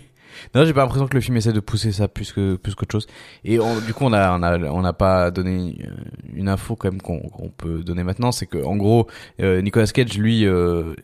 Non, 0.55 0.65
j'ai 0.65 0.73
pas 0.73 0.83
l'impression 0.83 1.07
que 1.09 1.15
le 1.15 1.21
film 1.21 1.37
essaie 1.37 1.53
de 1.53 1.61
pousser 1.61 1.91
ça 1.93 2.09
plus 2.09 2.33
que 2.33 2.57
plus 2.57 2.75
qu'autre 2.75 2.93
chose. 2.93 3.07
Et 3.45 3.59
on- 3.59 3.81
du 3.81 3.93
coup, 3.95 4.05
on 4.05 4.13
a 4.13 4.37
on 4.39 4.43
a 4.43 4.59
on 4.71 4.81
n'a 4.83 4.93
pas 4.93 5.31
donné 5.31 5.77
euh, 5.85 5.91
une 6.35 6.49
info 6.49 6.77
quand 6.77 6.91
même 6.91 7.01
qu'on 7.03 7.21
peut 7.57 7.83
donner 7.83 8.05
maintenant, 8.05 8.33
c'est 8.33 8.47
que 8.47 8.63
en 8.63 8.77
gros, 8.77 9.09
euh, 9.41 9.61
Nicolas 9.61 9.87
Cage, 9.87 10.17
lui, 10.19 10.45
euh, 10.47 10.95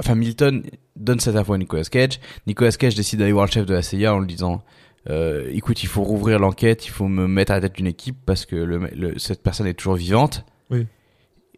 enfin 0.00 0.14
Milton 0.14 0.62
donne 0.96 1.20
cette 1.20 1.36
info 1.36 1.52
à 1.54 1.58
Nicolas 1.58 1.84
Cage. 1.84 2.20
Nicolas 2.46 2.72
Cage 2.72 2.94
décide 2.94 3.18
d'aller 3.20 3.32
voir 3.32 3.46
le 3.46 3.50
chef 3.50 3.66
de 3.66 3.74
la 3.74 3.82
CIA 3.82 4.14
en 4.14 4.20
lui 4.20 4.28
disant. 4.28 4.62
Euh, 5.10 5.50
écoute, 5.52 5.82
il 5.82 5.86
faut 5.86 6.02
rouvrir 6.02 6.38
l'enquête, 6.38 6.86
il 6.86 6.90
faut 6.90 7.08
me 7.08 7.26
mettre 7.26 7.52
à 7.52 7.56
la 7.56 7.60
tête 7.60 7.74
d'une 7.76 7.86
équipe 7.86 8.16
parce 8.24 8.46
que 8.46 8.56
le, 8.56 8.78
le- 8.96 9.18
cette 9.18 9.42
personne 9.42 9.66
est 9.66 9.74
toujours 9.74 9.96
vivante. 9.96 10.46
Oui. 10.70 10.86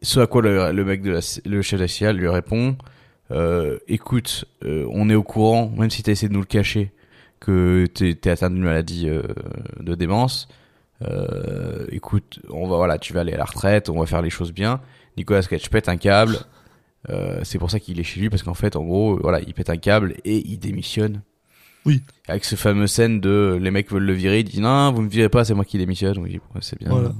Ce 0.03 0.19
à 0.19 0.27
quoi 0.27 0.43
le, 0.43 0.73
le 0.73 0.85
mec 0.85 1.01
de 1.01 1.13
la, 1.13 1.21
le 1.45 1.63
chef 1.63 1.79
de 1.79 1.85
la 1.85 1.89
CIA 1.89 2.13
lui 2.13 2.29
répond 2.29 2.77
euh, 3.31 3.79
écoute, 3.87 4.45
euh, 4.65 4.85
on 4.91 5.09
est 5.11 5.15
au 5.15 5.23
courant, 5.23 5.71
même 5.77 5.91
si 5.91 6.03
t'as 6.03 6.11
essayé 6.13 6.29
de 6.29 6.35
nous 6.35 6.41
le 6.41 6.47
cacher, 6.47 6.91
que 7.39 7.87
t'es 7.87 8.15
t'es 8.15 8.31
atteint 8.31 8.51
d'une 8.51 8.63
maladie 8.65 9.09
de 9.81 9.95
démence. 9.95 10.49
Écoute, 11.91 12.41
on 12.51 12.67
va 12.69 12.77
voilà, 12.77 12.99
tu 12.99 13.13
vas 13.13 13.21
aller 13.21 13.33
à 13.33 13.39
la 13.39 13.45
retraite, 13.45 13.89
on 13.89 13.99
va 14.01 14.07
faire 14.07 14.23
les 14.23 14.31
choses 14.31 14.53
bien. 14.53 14.81
Nicolas 15.17 15.43
Cage 15.43 15.71
pète 15.71 15.89
un 15.89 15.97
câble. 15.97 16.37
Euh, 17.09 17.41
c'est 17.45 17.59
pour 17.59 17.71
ça 17.71 17.79
qu'il 17.81 18.01
est 18.01 18.05
chez 18.05 18.21
lui 18.21 18.31
parce 18.31 18.43
qu'en 18.43 18.55
fait, 18.55 18.75
en 18.77 18.85
gros, 18.85 19.19
voilà, 19.23 19.41
il 19.41 19.55
pète 19.55 19.71
un 19.71 19.77
câble 19.77 20.15
et 20.25 20.39
il 20.49 20.59
démissionne. 20.59 21.23
Oui. 21.85 22.03
Avec 22.27 22.45
ce 22.45 22.57
fameux 22.57 22.89
scène 22.89 23.21
de 23.21 23.59
les 23.61 23.71
mecs 23.71 23.91
veulent 23.93 24.03
le 24.03 24.13
virer, 24.13 24.41
il 24.41 24.45
dit 24.45 24.61
non, 24.61 24.93
vous 24.93 25.03
me 25.03 25.09
virez 25.09 25.29
pas, 25.29 25.45
c'est 25.45 25.55
moi 25.55 25.65
qui 25.65 25.79
démissionne. 25.79 26.19
Oui, 26.19 26.41
c'est 26.61 26.79
bien. 26.79 26.91
Voilà. 26.91 27.13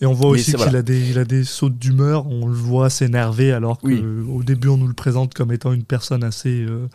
Et 0.00 0.06
on 0.06 0.12
voit 0.12 0.30
Mais 0.32 0.38
aussi 0.40 0.52
qu'il 0.52 0.56
voilà. 0.56 0.78
a 0.78 0.82
des, 0.82 1.10
il 1.10 1.18
a 1.18 1.24
des 1.24 1.44
sautes 1.44 1.78
d'humeur. 1.78 2.26
On 2.26 2.46
le 2.46 2.54
voit 2.54 2.88
s'énerver 2.90 3.52
alors 3.52 3.78
que 3.78 3.86
Oui. 3.86 4.00
euh, 4.02 4.24
au 4.26 4.42
début 4.42 4.68
on 4.68 4.78
nous 4.78 4.88
le 4.88 4.94
présente 4.94 5.34
comme 5.34 5.52
étant 5.52 5.72
une 5.72 5.84
personne 5.84 6.24
assez, 6.24 6.64
euh, 6.64 6.88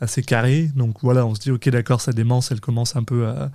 assez 0.00 0.22
carrée. 0.22 0.70
Donc 0.76 0.96
voilà, 1.02 1.24
on 1.26 1.34
se 1.34 1.40
dit 1.40 1.50
ok 1.50 1.68
d'accord, 1.70 2.00
sa 2.00 2.12
démence, 2.12 2.52
elle 2.52 2.60
commence 2.60 2.94
un 2.94 3.04
peu 3.04 3.26
à, 3.26 3.50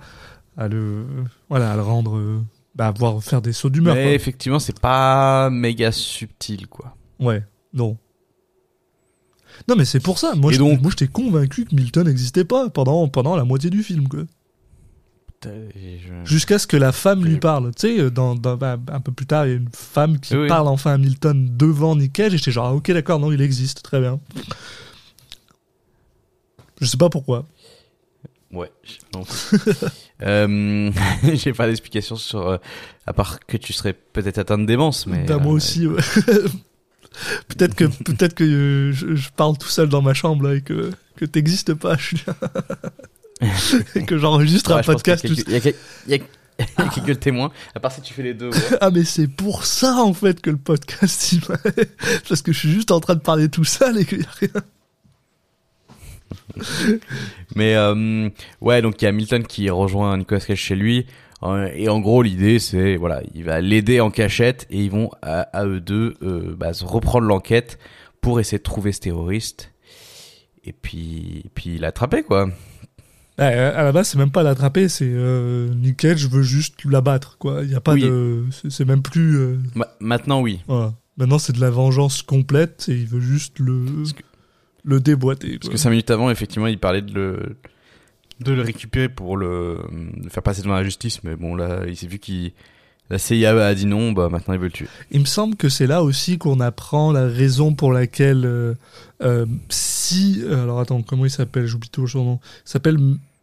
à 0.56 0.66
le, 0.68 1.04
voilà, 1.48 1.72
à 1.72 1.76
le 1.76 1.82
rendre 1.82 2.16
euh, 2.18 2.40
bah, 2.74 2.90
voir 2.90 3.22
faire 3.22 3.40
des 3.40 3.52
sauts 3.52 3.70
d'humeur. 3.70 3.94
Mais 3.94 4.02
quoi. 4.02 4.12
effectivement, 4.12 4.58
c'est 4.58 4.78
pas 4.78 5.48
méga 5.48 5.92
subtil, 5.92 6.66
quoi. 6.66 6.94
Ouais, 7.20 7.42
non. 7.74 7.96
Non, 9.68 9.74
mais 9.76 9.84
c'est 9.84 10.00
pour 10.00 10.18
ça. 10.18 10.34
Moi, 10.34 10.52
Et 10.52 10.54
je- 10.54 10.58
donc- 10.60 10.80
moi, 10.80 10.90
j'étais 10.90 11.08
convaincu 11.08 11.64
que 11.64 11.74
Milton 11.74 12.06
n'existait 12.06 12.44
pas 12.44 12.68
pendant, 12.70 13.08
pendant 13.08 13.34
la 13.36 13.44
moitié 13.44 13.70
du 13.70 13.82
film, 13.82 14.08
quoi. 14.08 14.20
Et 15.46 15.98
je- 16.00 16.28
Jusqu'à 16.28 16.58
ce 16.58 16.66
que 16.66 16.76
la 16.76 16.90
femme 16.90 17.24
lui 17.24 17.38
parle. 17.38 17.72
Tu 17.74 17.96
sais, 17.96 18.10
dans, 18.10 18.34
dans- 18.34 18.56
bah, 18.56 18.76
un 18.90 19.00
peu 19.00 19.12
plus 19.12 19.26
tard, 19.26 19.46
il 19.46 19.50
y 19.50 19.52
a 19.52 19.56
une 19.56 19.68
femme 19.72 20.18
qui 20.18 20.36
Oui, 20.36 20.48
parle 20.48 20.66
enfin 20.68 20.92
à 20.94 20.98
Milton 20.98 21.56
devant 21.56 21.94
Nick 21.96 22.12
Cage, 22.12 22.34
et 22.34 22.38
j'étais 22.38 22.50
genre, 22.50 22.66
ah, 22.66 22.74
ok, 22.74 22.90
d'accord, 22.90 23.20
non, 23.20 23.30
il 23.32 23.40
existe, 23.40 23.82
très 23.82 24.00
bien. 24.00 24.18
Je 26.80 26.86
sais 26.86 26.96
pas 26.96 27.08
pourquoi. 27.08 27.46
Ouais. 28.52 28.70
non. 29.14 29.22
euh, 30.22 30.90
J'ai 31.34 31.52
pas 31.52 31.66
d'explication 31.66 32.16
sur. 32.16 32.48
euh, 32.48 32.56
à 33.06 33.12
part 33.12 33.40
que 33.46 33.56
tu 33.56 33.72
serais 33.72 33.92
peut-être 33.92 34.38
atteint 34.38 34.58
de 34.58 34.64
démence, 34.66 35.06
mais. 35.06 35.24
Bah, 35.24 35.38
moi 35.38 35.52
euh, 35.52 35.56
aussi, 35.56 35.86
ouais. 35.86 36.00
peut-être 37.48 37.74
que, 37.74 37.84
peut-être 37.84 38.34
que 38.34 38.44
euh, 38.44 38.92
je, 38.92 39.14
je 39.14 39.28
parle 39.36 39.56
tout 39.58 39.68
seul 39.68 39.88
dans 39.88 40.02
ma 40.02 40.14
chambre, 40.14 40.48
là, 40.48 40.54
et 40.56 40.60
que, 40.62 40.90
que 41.16 41.24
t'existes 41.24 41.74
pas, 41.74 41.96
Julien. 41.98 42.34
et 43.94 44.04
que 44.04 44.18
j'enregistre 44.18 44.70
ouais, 44.70 44.76
un 44.76 44.78
y 44.78 44.80
a 44.80 44.84
podcast 44.84 45.26
tout 45.26 45.34
quelques- 45.34 45.48
Il 45.48 45.52
y 45.52 45.56
a, 45.56 45.60
quel- 45.60 45.74
il 46.06 46.10
y 46.12 46.14
a- 46.14 46.24
il 46.78 46.84
y 46.84 46.88
a 46.88 46.90
quelques 46.90 47.20
témoins. 47.20 47.52
À 47.74 47.78
part 47.80 47.92
si 47.92 48.00
tu 48.00 48.12
fais 48.12 48.22
les 48.24 48.34
deux. 48.34 48.48
ouais. 48.50 48.58
Ah 48.80 48.90
mais 48.90 49.04
c'est 49.04 49.28
pour 49.28 49.64
ça 49.64 49.94
en 50.02 50.12
fait 50.12 50.40
que 50.40 50.50
le 50.50 50.56
podcast 50.56 51.32
il 51.32 51.40
parce 52.28 52.42
que 52.42 52.52
je 52.52 52.58
suis 52.58 52.72
juste 52.72 52.90
en 52.90 52.98
train 52.98 53.14
de 53.14 53.20
parler 53.20 53.48
tout 53.48 53.62
seul 53.64 53.96
et 53.98 54.04
qu'il 54.04 54.22
y 54.22 54.24
a 54.24 54.30
rien. 54.40 54.62
Mais 57.54 57.74
euh, 57.76 58.28
ouais, 58.60 58.82
donc 58.82 59.00
il 59.00 59.04
y 59.04 59.08
a 59.08 59.12
Milton 59.12 59.46
qui 59.46 59.70
rejoint 59.70 60.16
Nicolas 60.16 60.40
Cage 60.40 60.58
chez 60.58 60.74
lui. 60.74 61.06
Et 61.74 61.88
en 61.88 62.00
gros, 62.00 62.22
l'idée, 62.22 62.58
c'est 62.58 62.96
voilà, 62.96 63.22
il 63.34 63.44
va 63.44 63.60
l'aider 63.60 64.00
en 64.00 64.10
cachette 64.10 64.66
et 64.70 64.82
ils 64.82 64.90
vont 64.90 65.10
à, 65.22 65.42
à 65.42 65.64
eux 65.66 65.80
deux 65.80 66.14
euh, 66.22 66.54
bah, 66.56 66.72
se 66.72 66.84
reprendre 66.84 67.26
l'enquête 67.26 67.78
pour 68.20 68.40
essayer 68.40 68.58
de 68.58 68.62
trouver 68.64 68.90
ce 68.92 69.00
terroriste. 69.00 69.72
Et 70.64 70.72
puis, 70.72 71.42
et 71.44 71.48
puis 71.54 71.78
l'attraper 71.78 72.22
quoi. 72.24 72.46
Ouais, 73.38 73.44
à 73.44 73.84
la 73.84 73.92
base 73.92 74.08
c'est 74.08 74.18
même 74.18 74.32
pas 74.32 74.42
l'attraper, 74.42 74.88
c'est 74.88 75.08
euh, 75.08 75.72
Nick 75.72 75.98
Cage 75.98 76.28
veut 76.28 76.42
juste 76.42 76.84
l'abattre 76.84 77.38
quoi. 77.38 77.60
Il 77.62 77.70
y 77.70 77.76
a 77.76 77.80
pas 77.80 77.92
Oui. 77.94 78.02
de, 78.02 78.42
c'est 78.68 78.84
même 78.84 79.02
plus. 79.02 79.36
euh, 79.38 79.58
Ma- 79.76 79.86
maintenant, 80.00 80.40
oui. 80.42 80.60
voilà. 80.66 80.92
Maintenant 81.16 81.38
c'est 81.38 81.52
de 81.54 81.60
la 81.60 81.70
vengeance 81.70 82.22
complète 82.22 82.86
et 82.88 82.94
il 82.96 83.06
veut 83.06 83.20
juste 83.20 83.60
le 83.60 83.84
que- 84.12 84.22
le 84.84 84.98
déboîter. 85.00 85.58
Parce 85.58 85.70
que 85.70 85.76
cinq 85.76 85.90
minutes 85.90 86.10
avant, 86.10 86.30
effectivement, 86.30 86.66
il 86.66 86.78
parlait 86.78 87.02
de 87.02 87.12
le 87.14 87.56
de 88.40 88.52
le 88.52 88.62
récupérer 88.62 89.08
pour 89.08 89.36
le, 89.36 89.78
faire 90.30 90.42
passer 90.42 90.62
devant 90.62 90.74
la 90.74 90.84
justice. 90.84 91.22
Mais 91.24 91.36
bon, 91.36 91.54
là, 91.54 91.82
il 91.86 91.96
s'est 91.96 92.06
vu 92.06 92.18
qu'il 92.18 92.52
la 93.10 93.18
CIA 93.18 93.66
a 93.66 93.74
dit 93.74 93.86
non, 93.86 94.12
bah 94.12 94.28
maintenant 94.28 94.54
il 94.54 94.60
veut 94.60 94.66
le 94.66 94.72
tuer. 94.72 94.88
Il 95.10 95.20
me 95.20 95.26
semble 95.26 95.56
que 95.56 95.68
c'est 95.68 95.86
là 95.86 96.02
aussi 96.02 96.36
qu'on 96.36 96.60
apprend 96.60 97.10
la 97.10 97.26
raison 97.26 97.74
pour 97.74 97.92
laquelle 97.92 98.44
euh, 98.44 98.74
euh, 99.22 99.46
si 99.70 100.42
euh, 100.44 100.64
alors 100.64 100.80
attends 100.80 101.00
comment 101.02 101.24
il 101.24 101.30
s'appelle? 101.30 101.66
J'oublie 101.66 101.88
toujours 101.88 102.10
son 102.10 102.24
nom 102.24 102.40
il 102.66 102.70
s'appelle 102.70 102.98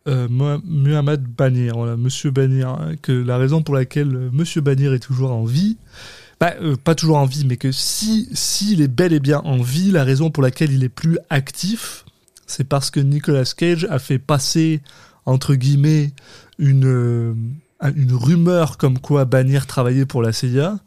Muhammad 0.06 1.24
Banir 1.24 1.78
voilà 1.78 1.98
Monsieur 1.98 2.30
Banir 2.30 2.70
hein, 2.70 2.92
que 3.02 3.12
la 3.12 3.38
raison 3.38 3.64
pour 3.64 3.74
laquelle 3.74 4.30
Monsieur 4.32 4.62
Banir 4.62 4.94
est 4.94 5.00
toujours 5.00 5.32
en 5.32 5.46
vie 5.46 5.78
bah, 6.40 6.54
pas 6.84 6.94
toujours 6.94 7.18
en 7.18 7.26
vie 7.26 7.44
mais 7.44 7.58
que 7.58 7.72
si 7.72 8.30
s'il 8.34 8.82
est 8.82 8.88
bel 8.88 9.14
et 9.14 9.20
bien 9.20 9.40
en 9.40 9.58
vie 9.58 9.90
la 9.90 10.04
raison 10.04 10.30
pour 10.30 10.44
laquelle 10.44 10.72
il 10.72 10.84
est 10.84 10.90
plus 10.90 11.18
actif 11.32 12.06
c'est 12.48 12.64
parce 12.64 12.92
que 12.92 13.00
Nicolas 13.00 13.52
Cage 13.56 13.86
a 13.90 14.00
fait 14.00 14.20
passer 14.20 14.82
entre 15.26 15.56
guillemets 15.56 16.12
une 16.58 16.86
euh, 16.86 17.34
une 17.96 18.14
rumeur 18.14 18.78
comme 18.78 19.00
quoi 19.00 19.26
Bannier 19.26 19.62
travaillait 19.68 20.06
pour 20.06 20.22
la 20.22 20.32
CIA 20.32 20.80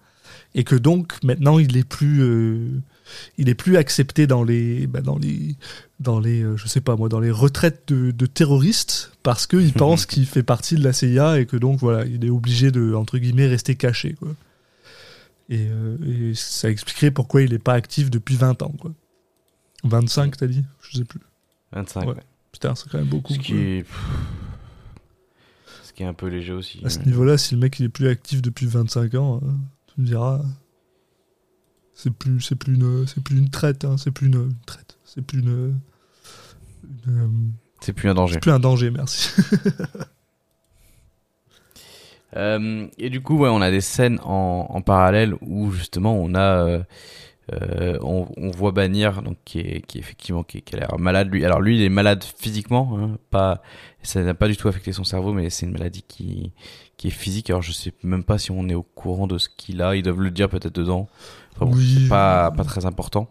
et 0.55 0.65
que 0.65 0.75
donc 0.75 1.23
maintenant 1.23 1.59
il 1.59 1.77
est 1.77 1.87
plus 1.87 2.23
euh, 2.23 2.81
il 3.37 3.49
est 3.49 3.55
plus 3.55 3.77
accepté 3.77 4.27
dans 4.27 4.43
les 4.43 4.87
bah, 4.87 5.01
dans 5.01 5.19
les 5.19 5.57
dans 6.01 6.21
les 6.21 6.43
euh, 6.43 6.57
je 6.57 6.67
sais 6.67 6.81
pas 6.81 6.97
moi 6.97 7.09
dans 7.09 7.21
les 7.21 7.31
retraites 7.31 7.83
de, 7.89 8.11
de 8.11 8.27
terroristes 8.27 9.13
parce 9.23 9.47
qu'il 9.47 9.73
pense 9.75 10.07
qu'il 10.07 10.27
fait 10.27 10.43
partie 10.43 10.77
de 10.77 10.85
la 10.85 10.93
CIA 10.93 11.41
et 11.41 11.47
que 11.47 11.57
donc 11.57 11.79
voilà 11.81 12.05
il 12.07 12.25
est 12.25 12.31
obligé 12.31 12.71
de 12.71 12.95
entre 12.95 13.19
guillemets 13.19 13.47
rester 13.47 13.75
caché 13.75 14.15
quoi. 14.15 14.35
Et, 15.51 15.67
euh, 15.71 16.31
et 16.31 16.35
ça 16.35 16.69
expliquerait 16.69 17.11
pourquoi 17.11 17.41
il 17.41 17.55
est 17.55 17.59
pas 17.59 17.73
actif 17.73 18.11
depuis 18.11 18.37
20 18.37 18.63
ans 18.63 18.75
quoi. 18.79 18.93
25 19.85 20.37
t'as 20.37 20.47
dit? 20.47 20.65
Je 20.83 20.99
sais 20.99 21.05
plus 21.05 21.21
25. 21.73 22.07
Ouais. 22.09 22.15
putain 22.53 22.75
c'est 22.75 22.89
quand 22.91 22.99
même 22.99 23.07
beaucoup 23.09 23.35
Ce 23.35 23.39
qui 23.39 23.55
est 23.57 23.85
ce 25.83 25.93
qui 25.93 26.03
est 26.03 26.07
un 26.07 26.15
peu 26.15 26.27
léger 26.29 26.53
aussi. 26.53 26.81
À 26.85 26.91
ce 26.91 26.99
mais- 27.01 27.07
niveau-là, 27.07 27.37
si 27.39 27.55
le 27.55 27.61
mec 27.61 27.79
il 27.81 27.87
est 27.87 27.89
plus 27.89 28.09
actif 28.09 28.41
depuis 28.43 28.67
25 28.67 29.15
ans, 29.17 29.41
euh, 29.43 29.49
tu 29.95 30.01
me 30.01 30.07
diras, 30.07 30.41
c'est 31.95 32.13
plus, 32.13 32.41
c'est 32.41 32.55
plus 32.57 32.75
une, 32.75 33.07
c'est 33.07 33.23
plus 33.23 33.37
une 33.37 33.51
traite, 33.51 33.85
hein, 33.85 33.97
c'est 33.99 34.11
plus 34.13 34.27
une, 34.29 34.35
une 34.37 34.55
traite, 34.67 34.99
c'est 35.05 35.23
plus 35.23 35.41
une, 35.41 35.75
une, 37.07 37.19
euh, 37.25 37.29
C'est 37.81 37.93
plus 37.93 38.09
un 38.09 38.15
danger. 38.15 38.35
c'est 38.35 38.41
plus 38.41 38.53
un 38.53 38.61
danger, 38.61 38.91
merci. 38.91 39.31
Euh, 42.37 42.87
et 42.99 43.09
du 43.09 43.23
coup, 43.23 43.39
ouais, 43.39 43.49
on 43.49 43.63
a 43.63 43.71
des 43.71 43.81
scènes 43.81 44.21
en, 44.23 44.67
en 44.69 44.83
parallèle 44.83 45.35
où 45.41 45.71
justement 45.73 46.15
on 46.15 46.35
a, 46.35 46.63
euh, 46.67 46.83
euh, 47.53 47.99
on, 48.03 48.27
on 48.37 48.51
voit 48.51 48.73
Bannier, 48.73 49.11
donc 49.25 49.37
qui 49.45 49.61
est, 49.61 49.81
qui 49.87 49.99
est 49.99 50.01
effectivement 50.01 50.43
qui, 50.43 50.63
qui 50.63 50.75
a 50.77 50.79
l'air 50.81 50.99
malade 50.99 51.29
lui. 51.33 51.45
Alors 51.45 51.61
lui, 51.61 51.77
il 51.77 51.83
est 51.83 51.89
malade 51.89 52.23
physiquement, 52.25 52.99
hein, 52.99 53.19
pas, 53.31 53.63
ça 54.03 54.23
n'a 54.23 54.35
pas 54.35 54.49
du 54.49 54.57
tout 54.57 54.69
affecté 54.69 54.93
son 54.93 55.05
cerveau, 55.05 55.33
mais 55.33 55.51
c'est 55.51 55.67
une 55.67 55.73
maladie 55.73 56.03
qui, 56.07 56.53
qui 56.97 57.09
est 57.09 57.13
physique. 57.13 57.51
Alors 57.51 57.63
je 57.63 57.73
sais 57.73 57.93
même 58.03 58.25
pas 58.25 58.39
si 58.39 58.51
on 58.51 58.69
est 58.69 58.75
au 58.75 58.83
courant 58.83 59.27
de 59.27 59.39
ce 59.39 59.49
qu'il 59.49 59.81
a. 59.83 59.97
Ils 59.97 60.03
doivent 60.03 60.21
le 60.21 60.31
dire 60.31 60.49
peut-être 60.49 60.75
dedans. 60.75 61.09
Enfin 61.57 61.67
bon, 61.67 61.77
Oui. 61.77 61.99
c'est 62.03 62.09
pas, 62.09 62.51
pas 62.51 62.65
très 62.65 62.87
important. 62.87 63.29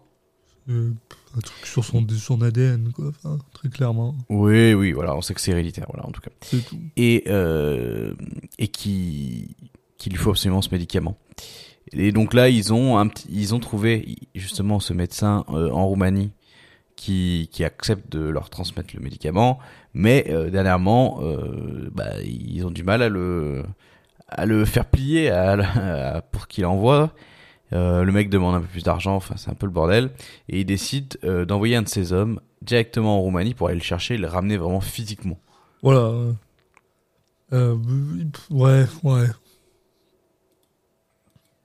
Euh, 0.70 0.92
un 1.38 1.40
truc 1.40 1.66
sur 1.66 1.86
son, 1.86 2.06
son 2.18 2.42
ADN, 2.42 2.92
quoi, 2.92 3.10
enfin, 3.10 3.38
très 3.54 3.70
clairement, 3.70 4.16
Oui, 4.30 4.74
oui, 4.74 4.92
voilà, 4.92 5.16
on 5.16 5.22
sait 5.22 5.34
que 5.34 5.40
c'est 5.40 5.52
héréditaire, 5.52 5.86
voilà, 5.94 6.06
en 6.08 6.12
tout 6.12 6.20
cas. 6.20 6.32
tout. 6.42 6.78
et 6.98 7.24
euh, 7.28 8.14
et 8.58 8.68
qui 8.68 9.56
qu'il 9.98 10.12
lui 10.12 10.20
faut 10.20 10.32
absolument 10.32 10.62
ce 10.62 10.70
médicament. 10.72 11.18
Et 11.94 12.12
donc 12.12 12.34
là, 12.34 12.50
ils 12.50 12.74
ont 12.74 13.10
ils 13.30 13.56
ont 13.56 13.60
trouvé 13.60 14.18
justement 14.36 14.80
ce 14.80 14.94
médecin 14.94 15.46
euh, 15.50 15.70
en 15.72 15.88
Roumanie 15.88 16.32
qui 16.96 17.50
qui 17.52 17.64
accepte 17.64 18.12
de 18.12 18.20
leur 18.20 18.50
transmettre 18.50 18.96
le 18.96 19.02
médicament, 19.02 19.60
mais 19.94 20.26
euh, 20.30 20.50
dernièrement, 20.50 21.20
euh, 21.22 21.90
bah, 21.94 22.22
ils 22.24 22.66
ont 22.66 22.72
du 22.72 22.84
mal 22.84 23.02
à 23.02 23.10
le 23.10 23.64
à 24.28 24.46
le 24.46 24.66
faire 24.66 24.86
plier 24.86 25.32
pour 26.32 26.48
qu'il 26.48 26.66
envoie. 26.66 27.14
Le 27.72 28.10
mec 28.12 28.30
demande 28.30 28.56
un 28.56 28.62
peu 28.62 28.68
plus 28.68 28.84
d'argent, 28.84 29.16
enfin 29.16 29.36
c'est 29.38 29.50
un 29.50 29.54
peu 29.54 29.66
le 29.66 29.72
bordel, 29.72 30.12
et 30.50 30.62
il 30.62 30.66
décide 30.66 31.18
d'envoyer 31.48 31.76
un 31.76 31.82
de 31.82 31.88
ses 31.88 32.14
hommes 32.14 32.40
directement 32.62 33.18
en 33.18 33.22
Roumanie 33.22 33.54
pour 33.54 33.68
aller 33.68 33.78
le 33.78 33.84
chercher 33.84 34.16
et 34.16 34.18
le 34.18 34.28
ramener 34.28 34.58
vraiment 34.58 34.82
physiquement. 34.82 35.38
Voilà. 35.84 36.12
ouais, 37.52 38.86
ouais. 39.04 39.28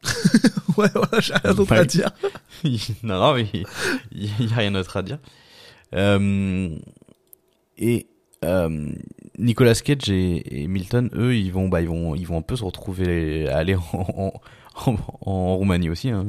ouais, 0.77 0.89
voilà, 0.95 1.21
j'ai 1.21 1.35
rien 1.35 1.55
d'autre 1.55 1.73
à 1.73 1.81
Ouais. 1.81 1.87
dire. 1.87 2.11
non, 3.03 3.19
non, 3.21 3.35
mais 3.35 3.47
il 4.13 4.31
n'y 4.47 4.53
a 4.53 4.57
rien 4.57 4.73
d'autre 4.73 4.97
à 4.97 5.03
dire. 5.03 5.19
Euh, 5.95 6.77
et 7.79 8.07
euh, 8.45 8.89
Nicolas 9.39 9.75
Cage 9.75 10.09
et, 10.11 10.63
et 10.63 10.67
Milton, 10.67 11.11
eux, 11.15 11.37
ils 11.37 11.53
vont, 11.53 11.69
bah, 11.69 11.81
ils 11.83 11.89
vont, 11.89 12.15
ils 12.15 12.27
vont 12.27 12.39
un 12.39 12.43
peu 12.43 12.57
se 12.57 12.65
retrouver, 12.65 13.49
aller 13.49 13.75
en, 13.77 14.33
en, 14.87 14.97
en 15.21 15.57
Roumanie 15.57 15.91
aussi. 15.91 16.11
Hein. 16.11 16.27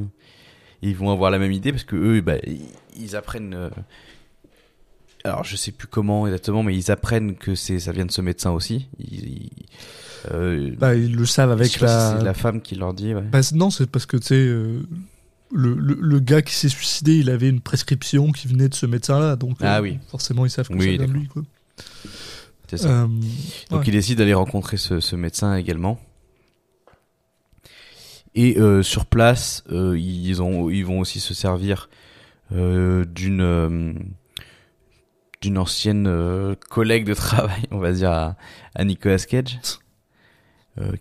Ils 0.82 0.96
vont 0.96 1.12
avoir 1.12 1.32
la 1.32 1.40
même 1.40 1.52
idée 1.54 1.72
parce 1.72 1.86
que 1.86 1.96
eux, 1.96 2.22
bah, 2.22 2.36
ils, 2.46 2.62
ils 2.98 3.16
apprennent. 3.16 3.54
euh, 3.54 3.70
alors, 5.24 5.44
je 5.46 5.56
sais 5.56 5.72
plus 5.72 5.88
comment 5.88 6.28
exactement, 6.28 6.64
mais 6.64 6.76
ils 6.76 6.92
apprennent 6.92 7.36
que 7.36 7.56
c'est, 7.56 7.80
ça 7.80 7.94
vient 7.94 8.06
de 8.06 8.12
ce 8.12 8.20
médecin 8.22 8.52
aussi. 8.52 8.90
Ils, 9.00 9.30
ils- 9.30 9.50
euh, 10.32 10.72
Bah, 10.78 10.96
ils 10.96 11.16
le 11.16 11.26
savent 11.26 11.52
avec 11.52 11.78
pas 11.80 12.12
si 12.12 12.18
la, 12.18 12.24
la 12.24 12.34
femme 12.34 12.62
qui 12.62 12.76
leur 12.76 12.94
dit. 12.94 13.14
Ouais. 13.14 13.22
Bah, 13.22 13.42
non, 13.54 13.70
c'est 13.70 13.88
parce 13.90 14.06
que 14.06 14.18
tu 14.18 14.28
sais, 14.28 14.36
euh, 14.36 14.82
le, 15.52 15.74
le, 15.76 15.98
le 16.00 16.20
gars 16.20 16.42
qui 16.42 16.54
s'est 16.56 16.70
suicidé, 16.70 17.18
il 17.18 17.30
avait 17.30 17.50
une 17.50 17.62
prescription 17.62 18.32
qui 18.32 18.48
venait 18.48 18.70
de 18.70 18.76
ce 18.76 18.86
médecin-là, 18.86 19.36
donc 19.36 19.62
euh, 19.62 19.66
Ah 19.68 19.82
oui. 19.82 20.00
forcément 20.10 20.46
ils 20.46 20.50
savent 20.50 20.68
que 20.68 20.74
Oui, 20.74 20.98
ça 20.98 21.04
vient 21.06 21.14
lui. 21.14 21.28
Quoi. 21.28 21.44
Ça. 22.76 22.88
Euh, 22.88 23.08
Donc 23.70 23.82
ouais. 23.82 23.86
il 23.88 23.92
décide 23.92 24.18
d'aller 24.18 24.34
rencontrer 24.34 24.78
ce, 24.78 25.00
ce 25.00 25.16
médecin 25.16 25.56
également. 25.56 26.00
Et 28.36 28.58
euh, 28.58 28.82
sur 28.82 29.06
place, 29.06 29.64
euh, 29.72 29.96
ils, 29.98 30.42
ont, 30.42 30.72
ils 30.72 30.84
vont 30.84 31.00
aussi 31.00 31.20
se 31.20 31.36
servir 31.36 31.88
euh, 32.52 33.06
d'une 33.06 33.42
euh, 33.42 33.94
d'une 35.42 35.58
ancienne 35.60 36.08
euh, 36.08 36.56
collègue 36.70 37.06
de 37.06 37.14
travail, 37.14 37.62
on 37.70 37.78
va 37.78 37.92
dire, 37.92 38.10
à, 38.12 38.36
à 38.74 38.84
Nicolas 38.86 39.20
Cage, 39.20 39.60
euh, 39.62 39.68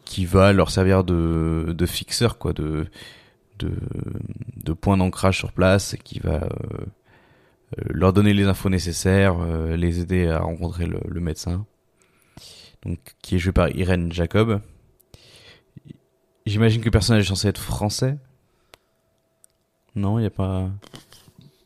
qui 0.05 0.27
va 0.27 0.53
leur 0.53 0.71
servir 0.71 1.05
de, 1.05 1.75
de 1.77 1.87
fixeur, 1.87 2.39
quoi, 2.39 2.53
de, 2.53 2.87
de, 3.59 3.73
de 4.63 4.73
point 4.73 4.97
d'ancrage 4.97 5.39
sur 5.39 5.53
place, 5.53 5.95
et 5.95 5.99
qui 5.99 6.19
va 6.19 6.43
euh, 6.43 6.49
euh, 7.79 7.85
leur 7.89 8.13
donner 8.13 8.35
les 8.35 8.45
infos 8.45 8.69
nécessaires, 8.69 9.37
euh, 9.41 9.77
les 9.77 10.01
aider 10.01 10.29
à 10.29 10.41
rencontrer 10.41 10.87
le, 10.87 11.01
le 11.09 11.21
médecin 11.21 11.65
donc 12.85 12.99
qui 13.23 13.37
est 13.37 13.39
joué 13.39 13.53
par 13.53 13.71
Irène 13.71 14.13
Jacob. 14.13 14.61
J'imagine 16.47 16.81
que 16.81 16.87
le 16.87 16.91
personnage 16.91 17.25
est 17.25 17.29
censé 17.29 17.49
être 17.49 17.61
français. 17.61 18.19
Non, 19.95 20.19
il 20.19 20.23
y 20.25 20.27
a 20.27 20.31
pas. 20.31 20.69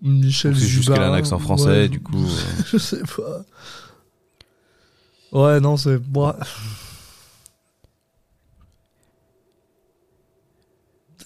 Michel 0.02 0.54
C'est 0.54 0.66
juste 0.66 0.92
qu'elle 0.92 1.02
a 1.02 1.10
un 1.10 1.14
accent 1.14 1.38
français, 1.38 1.68
ouais. 1.68 1.88
du 1.88 2.00
coup. 2.00 2.22
euh, 2.24 2.62
Je 2.66 2.76
sais 2.76 3.02
pas. 3.16 3.44
Ouais, 5.32 5.60
non, 5.60 5.76
c'est. 5.76 5.98
bon. 5.98 6.34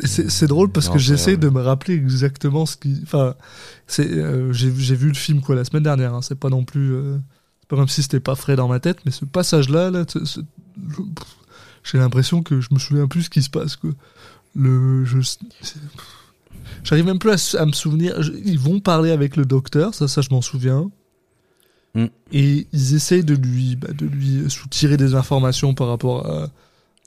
C'est 0.04 0.46
drôle 0.46 0.70
parce 0.70 0.86
Non, 0.88 0.92
que 0.94 0.98
j'essaie 0.98 1.36
de 1.36 1.48
me 1.48 1.60
rappeler 1.60 1.94
exactement 1.94 2.66
ce 2.66 2.76
qui. 2.76 3.00
Enfin, 3.02 3.34
euh, 4.00 4.52
j'ai 4.52 4.70
vu 4.94 5.08
le 5.08 5.14
film 5.14 5.40
quoi 5.40 5.54
la 5.54 5.64
semaine 5.64 5.82
dernière. 5.82 6.14
hein, 6.14 6.22
C'est 6.22 6.38
pas 6.38 6.48
non 6.48 6.64
plus. 6.64 6.92
euh, 6.94 7.18
c'est 7.60 7.68
pas 7.68 7.76
comme 7.76 7.88
si 7.88 8.02
c'était 8.02 8.20
pas 8.20 8.34
frais 8.34 8.56
dans 8.56 8.68
ma 8.68 8.80
tête, 8.80 8.98
mais 9.04 9.10
ce 9.12 9.24
passage-là, 9.24 9.90
là, 9.90 10.04
j'ai 11.82 11.98
l'impression 11.98 12.42
que 12.42 12.60
je 12.60 12.68
me 12.72 12.78
souviens 12.78 13.06
plus 13.06 13.22
ce 13.24 13.30
qui 13.30 13.42
se 13.42 13.50
passe. 13.50 13.76
Quoi. 13.76 13.90
Le. 14.54 15.04
Je, 15.04 15.20
c'est- 15.20 15.40
J'arrive 16.84 17.04
même 17.06 17.18
plus 17.18 17.54
à, 17.56 17.66
me 17.66 17.72
souvenir. 17.72 18.22
Je- 18.22 18.32
Ils 18.44 18.58
vont 18.58 18.80
parler 18.80 19.10
avec 19.10 19.36
le 19.36 19.44
docteur, 19.44 19.94
ça, 19.94 20.08
ça 20.08 20.20
je 20.22 20.28
m'en 20.30 20.40
souviens. 20.42 20.90
Mm. 21.94 22.06
Et 22.32 22.66
ils 22.72 22.94
essayent 22.94 23.24
de 23.24 23.34
lui, 23.34 23.76
bah, 23.76 23.88
de 23.92 24.06
lui 24.06 24.48
soutirer 24.48 24.96
des 24.96 25.14
informations 25.14 25.74
par 25.74 25.88
rapport 25.88 26.26
à, 26.26 26.48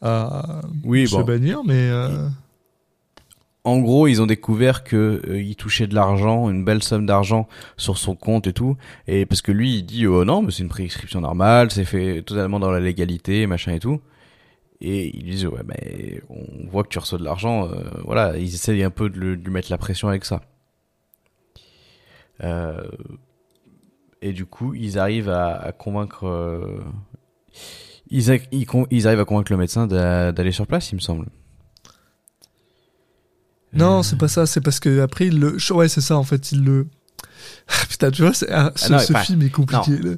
à 0.02 0.62
Oui, 0.84 1.08
se 1.08 1.16
bon. 1.16 1.24
bannir, 1.24 1.62
mais 1.66 1.90
euh, 1.90 2.28
En 3.66 3.80
gros, 3.80 4.08
ils 4.08 4.22
ont 4.22 4.26
découvert 4.26 4.84
que 4.84 5.22
euh, 5.28 5.42
il 5.42 5.56
touchait 5.56 5.88
de 5.88 5.96
l'argent, 5.96 6.50
une 6.50 6.66
belle 6.66 6.84
somme 6.84 7.06
d'argent 7.06 7.48
sur 7.78 7.98
son 7.98 8.14
compte 8.16 8.46
et 8.48 8.54
tout. 8.54 8.76
Et 9.08 9.26
parce 9.26 9.42
que 9.42 9.54
lui, 9.54 9.78
il 9.78 9.84
dit 9.84 10.06
oh 10.06 10.26
non, 10.26 10.42
mais 10.42 10.52
c'est 10.52 10.64
une 10.64 10.70
prescription 10.70 11.22
normale, 11.22 11.72
c'est 11.72 11.86
fait 11.86 12.22
totalement 12.24 12.60
dans 12.60 12.72
la 12.72 12.82
légalité, 12.82 13.48
machin 13.48 13.74
et 13.74 13.80
tout. 13.80 14.02
Et 14.82 15.16
ils 15.18 15.24
disent 15.24 15.46
ouais, 15.46 15.62
mais 15.66 16.22
on 16.30 16.68
voit 16.70 16.84
que 16.84 16.90
tu 16.90 17.00
reçois 17.00 17.18
de 17.18 17.24
l'argent. 17.24 17.70
euh, 17.70 17.84
voilà, 18.04 18.38
ils 18.38 18.54
essayent 18.54 18.84
un 18.84 18.90
peu 18.90 19.10
de, 19.10 19.18
lui 19.20 19.52
mettre 19.52 19.72
la 19.72 19.78
pression 19.78 20.10
avec 20.10 20.26
ça. 20.26 20.42
Euh, 22.44 22.82
et 24.22 24.34
du 24.34 24.46
coup, 24.46 24.74
ils 24.74 25.00
arrivent 25.00 25.30
à, 25.30 25.72
convaincre. 25.78 26.26
euh, 26.28 26.82
ils, 28.10 28.30
ils 28.52 28.68
ils 28.92 29.08
arrivent 29.08 29.20
à 29.22 29.26
convaincre 29.26 29.52
le 29.52 29.58
médecin 29.58 29.88
d'a- 29.88 30.32
d'aller 30.34 30.52
sur 30.52 30.68
place, 30.68 30.92
il 30.92 30.96
me 30.96 31.00
semble. 31.02 31.28
Non, 33.74 34.04
c'est 34.04 34.18
pas 34.18 34.28
ça. 34.28 34.46
C'est 34.46 34.62
parce 34.62 34.80
que 34.80 35.02
après, 35.02 35.28
il 35.28 35.40
le, 35.40 35.58
ouais, 35.72 35.88
c'est 35.88 36.02
ça 36.02 36.18
en 36.18 36.24
fait, 36.24 36.52
il 36.52 36.64
le. 36.64 36.88
Putain, 37.90 38.12
tu 38.12 38.22
vois, 38.22 38.32
ah, 38.52 38.72
ce, 38.76 38.92
non, 38.92 39.00
ce 39.00 39.12
enfin, 39.14 39.24
film 39.24 39.42
est 39.42 39.50
compliqué. 39.50 39.92
là. 39.98 40.12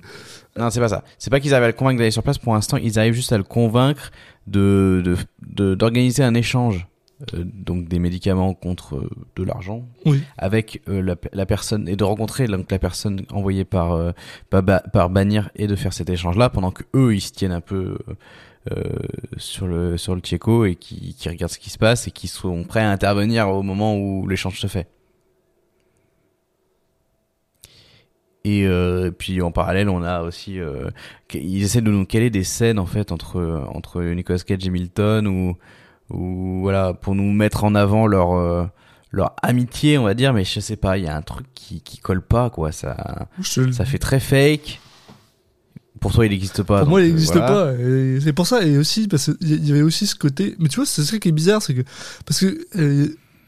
Non, 0.57 0.69
c'est 0.69 0.79
pas 0.79 0.87
ça. 0.89 1.03
C'est 1.17 1.29
pas 1.29 1.39
qu'ils 1.39 1.53
arrivent 1.53 1.65
à 1.65 1.67
le 1.67 1.73
convaincre 1.73 1.97
d'aller 1.99 2.11
sur 2.11 2.23
place 2.23 2.37
pour 2.37 2.53
l'instant. 2.53 2.77
Ils 2.77 2.97
arrivent 2.97 3.13
juste 3.13 3.33
à 3.33 3.37
le 3.37 3.43
convaincre 3.43 4.11
de 4.47 5.01
de- 5.03 5.17
de- 5.45 5.75
d'organiser 5.75 6.23
un 6.23 6.33
échange, 6.33 6.87
euh, 7.33 7.43
donc 7.43 7.87
des 7.89 7.99
médicaments 7.99 8.53
contre 8.53 8.95
euh, 8.95 9.09
de 9.35 9.43
l'argent, 9.43 9.85
Oui. 10.05 10.23
avec 10.37 10.81
euh, 10.87 11.01
la, 11.01 11.15
la 11.33 11.45
personne 11.45 11.87
et 11.89 11.95
de 11.97 12.03
rencontrer 12.03 12.47
donc 12.47 12.71
la 12.71 12.79
personne 12.79 13.25
envoyée 13.31 13.65
par 13.65 14.13
par, 14.49 15.09
et 15.55 15.67
de 15.67 15.75
faire 15.75 15.93
cet 15.93 16.09
échange-là 16.09 16.49
pendant 16.49 16.71
que 16.71 16.83
eux 16.95 17.13
ils 17.15 17.21
se 17.21 17.31
tiennent 17.33 17.51
un 17.51 17.61
peu 17.61 17.97
sur 19.37 19.67
le 19.67 19.97
sur 19.97 20.15
le 20.15 20.21
tchéco 20.21 20.65
et 20.65 20.75
qui 20.75 21.13
qui 21.15 21.29
regardent 21.29 21.51
ce 21.51 21.59
qui 21.59 21.69
se 21.69 21.77
passe 21.77 22.07
et 22.07 22.11
qui 22.11 22.27
sont 22.27 22.63
prêts 22.63 22.81
à 22.81 22.91
intervenir 22.91 23.49
au 23.49 23.63
moment 23.63 23.97
où 23.97 24.27
l'échange 24.27 24.59
se 24.59 24.67
fait. 24.67 24.87
Et 28.45 28.67
euh, 28.67 29.09
puis 29.09 29.41
en 29.41 29.51
parallèle, 29.51 29.89
on 29.89 30.03
a 30.03 30.21
aussi, 30.21 30.59
euh, 30.59 30.87
ils 31.33 31.63
essaient 31.63 31.81
de 31.81 31.89
nous 31.89 32.05
caler 32.05 32.29
des 32.29 32.43
scènes 32.43 32.77
en 32.77 32.85
fait 32.85 33.11
entre 33.11 33.67
entre 33.73 34.03
Nicolas 34.03 34.37
Cage 34.45 34.67
et 34.67 34.69
Milton 34.69 35.25
ou 35.25 35.57
ou 36.11 36.59
voilà 36.61 36.93
pour 36.93 37.15
nous 37.15 37.33
mettre 37.33 37.63
en 37.63 37.73
avant 37.73 38.05
leur 38.05 38.33
euh, 38.35 38.65
leur 39.11 39.35
amitié, 39.41 39.97
on 39.97 40.03
va 40.03 40.13
dire. 40.13 40.31
Mais 40.31 40.43
je 40.43 40.59
sais 40.59 40.75
pas, 40.75 40.99
il 40.99 41.05
y 41.05 41.07
a 41.07 41.15
un 41.15 41.23
truc 41.23 41.47
qui 41.55 41.81
qui 41.81 41.97
colle 41.97 42.21
pas 42.21 42.51
quoi. 42.51 42.71
Ça 42.71 43.27
Je 43.41 43.71
ça 43.71 43.83
fait 43.83 43.97
très 43.97 44.19
fake. 44.19 44.79
Pour 45.99 46.11
toi, 46.13 46.25
il 46.25 46.29
n'existe 46.29 46.61
pas. 46.63 46.81
Pour 46.81 46.89
moi, 46.89 47.01
il 47.01 47.09
n'existe 47.09 47.33
voilà. 47.33 47.47
pas. 47.47 47.73
Et 47.73 48.19
c'est 48.21 48.33
pour 48.33 48.45
ça. 48.45 48.63
Et 48.65 48.77
aussi, 48.77 49.07
parce 49.07 49.31
qu'il 49.37 49.65
y 49.67 49.71
avait 49.71 49.81
aussi 49.81 50.05
ce 50.07 50.15
côté. 50.15 50.55
Mais 50.59 50.69
tu 50.69 50.75
vois, 50.75 50.85
c'est 50.85 51.03
ça 51.03 51.17
qui 51.17 51.29
est 51.29 51.31
bizarre, 51.31 51.61
c'est 51.61 51.73
que. 51.73 51.81
Parce 52.25 52.39
que 52.41 52.67
euh, 52.77 53.07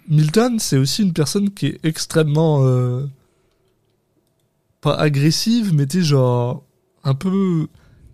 Milton, 0.10 0.58
c'est 0.60 0.78
aussi 0.78 1.04
une 1.04 1.14
personne 1.14 1.52
qui 1.52 1.68
est 1.68 1.80
extrêmement. 1.84 2.66
euh, 2.66 3.06
pas 4.82 4.96
agressive, 4.96 5.74
mais 5.74 5.86
tu 5.86 6.04
genre. 6.04 6.64
Un 7.04 7.14
peu. 7.16 7.68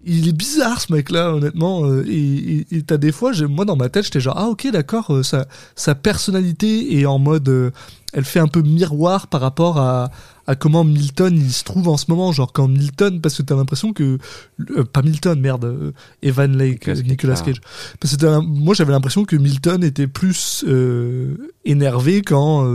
Il 0.06 0.28
est 0.28 0.34
bizarre, 0.38 0.82
ce 0.82 0.92
mec-là, 0.92 1.34
honnêtement. 1.34 1.86
euh, 1.86 2.04
et 2.06 2.66
t'as 2.86 2.98
des 2.98 3.14
fois, 3.14 3.32
moi, 3.48 3.64
dans 3.64 3.78
ma 3.78 3.88
tête, 3.88 4.04
j'étais 4.04 4.20
genre, 4.20 4.38
ah, 4.38 4.48
ok, 4.50 4.70
d'accord, 4.72 5.24
sa, 5.24 5.48
sa 5.76 5.96
personnalité 5.96 7.00
est 7.00 7.06
en 7.06 7.20
mode. 7.20 7.48
euh, 7.48 7.72
elle 8.12 8.26
fait 8.26 8.40
un 8.40 8.48
peu 8.48 8.62
miroir 8.62 9.28
par 9.28 9.42
rapport 9.42 9.80
à, 9.80 10.12
à 10.48 10.56
comment 10.56 10.84
Milton 10.84 11.36
il 11.36 11.52
se 11.52 11.64
trouve 11.64 11.88
en 11.88 11.98
ce 11.98 12.06
moment. 12.10 12.32
Genre, 12.32 12.52
quand 12.52 12.68
Milton. 12.68 13.22
Parce 13.22 13.38
que 13.38 13.42
t'as 13.42 13.56
l'impression 13.56 13.94
que 13.94 14.18
euh, 14.72 14.84
pas 14.84 15.02
Milton, 15.02 15.40
merde, 15.40 15.66
euh, 15.66 15.92
Evan 16.22 16.58
Lake, 16.58 16.88
Nicolas 16.88 16.96
Cage, 16.96 17.06
Nicolas 17.06 17.36
ah. 17.40 17.46
Cage. 17.46 17.62
Parce 18.00 18.18
que 18.18 18.40
moi 18.40 18.74
j'avais 18.74 18.92
l'impression 18.92 19.26
que 19.26 19.36
Milton 19.36 19.84
était 19.84 20.08
plus 20.08 20.64
euh, 20.68 21.52
énervé 21.66 22.22
quand 22.22 22.66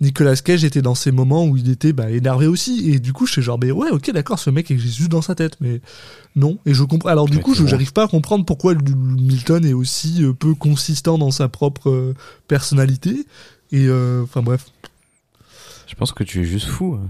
Nicolas 0.00 0.36
Cage 0.36 0.64
était 0.64 0.82
dans 0.82 0.94
ces 0.94 1.10
moments 1.10 1.46
où 1.46 1.56
il 1.56 1.70
était 1.70 1.92
bah, 1.92 2.10
énervé 2.10 2.46
aussi. 2.46 2.90
Et 2.90 3.00
du 3.00 3.12
coup, 3.12 3.26
je 3.26 3.32
suis 3.32 3.42
genre, 3.42 3.58
mais 3.58 3.70
ouais, 3.70 3.90
ok, 3.90 4.10
d'accord, 4.12 4.38
ce 4.38 4.50
mec 4.50 4.70
est 4.70 4.78
juste 4.78 5.10
dans 5.10 5.22
sa 5.22 5.34
tête, 5.34 5.56
mais 5.60 5.80
non. 6.36 6.58
Et 6.66 6.74
je 6.74 6.84
comprends. 6.84 7.08
Alors 7.08 7.28
du 7.28 7.40
coup, 7.40 7.54
je 7.54 7.62
bon. 7.62 7.68
j'arrive 7.68 7.92
pas 7.92 8.04
à 8.04 8.08
comprendre 8.08 8.44
pourquoi 8.44 8.74
Milton 8.74 9.64
est 9.64 9.72
aussi 9.72 10.22
peu 10.38 10.54
consistant 10.54 11.18
dans 11.18 11.30
sa 11.30 11.48
propre 11.48 12.14
personnalité. 12.46 13.26
Et 13.72 13.86
euh, 13.86 14.22
enfin 14.22 14.42
bref. 14.42 14.66
Je 15.88 15.94
pense 15.94 16.12
que 16.12 16.22
tu 16.24 16.40
es 16.42 16.44
juste 16.44 16.66
fou. 16.68 16.98
hein. 17.02 17.08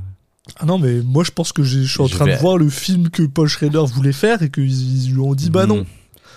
Ah 0.58 0.64
non, 0.64 0.78
mais 0.78 1.02
moi 1.02 1.24
je 1.24 1.30
pense 1.30 1.52
que 1.52 1.62
je 1.62 1.80
suis 1.80 2.00
en 2.00 2.06
Je 2.06 2.14
train 2.14 2.24
vais- 2.24 2.36
de 2.36 2.40
voir 2.40 2.56
le 2.56 2.70
film 2.70 3.10
que 3.10 3.22
Paul 3.24 3.48
Schrader 3.48 3.82
voulait 3.92 4.12
faire 4.14 4.42
et 4.42 4.50
qu'ils 4.50 5.04
ils 5.06 5.12
lui 5.12 5.20
ont 5.20 5.34
dit 5.34 5.50
bah 5.50 5.66
non, 5.66 5.78
Mhm. 5.80 5.84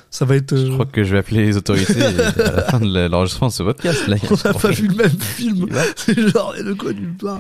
ça 0.10 0.26
va 0.26 0.36
être. 0.36 0.58
Je 0.58 0.64
euh, 0.68 0.74
crois 0.74 0.86
que 0.86 1.04
je 1.06 1.14
vais 1.14 1.20
appeler 1.20 1.46
les 1.46 1.56
autorités 1.56 2.02
à 2.04 2.12
la 2.52 2.62
fin 2.64 2.80
de 2.82 3.08
l'enregistrement 3.08 3.48
de 3.48 3.54
ce 3.54 3.64
podcast. 3.64 4.08
Là, 4.08 4.18
On 4.30 4.48
n'a 4.50 4.54
pas 4.54 4.72
vu 4.72 4.88
le 4.90 4.96
même 4.96 5.10
film. 5.20 5.68
C'est 5.96 6.30
genre, 6.30 6.54
et 6.58 6.64
de 6.64 6.74
quoi 6.74 6.92
nulle 6.92 7.14
part. 7.16 7.40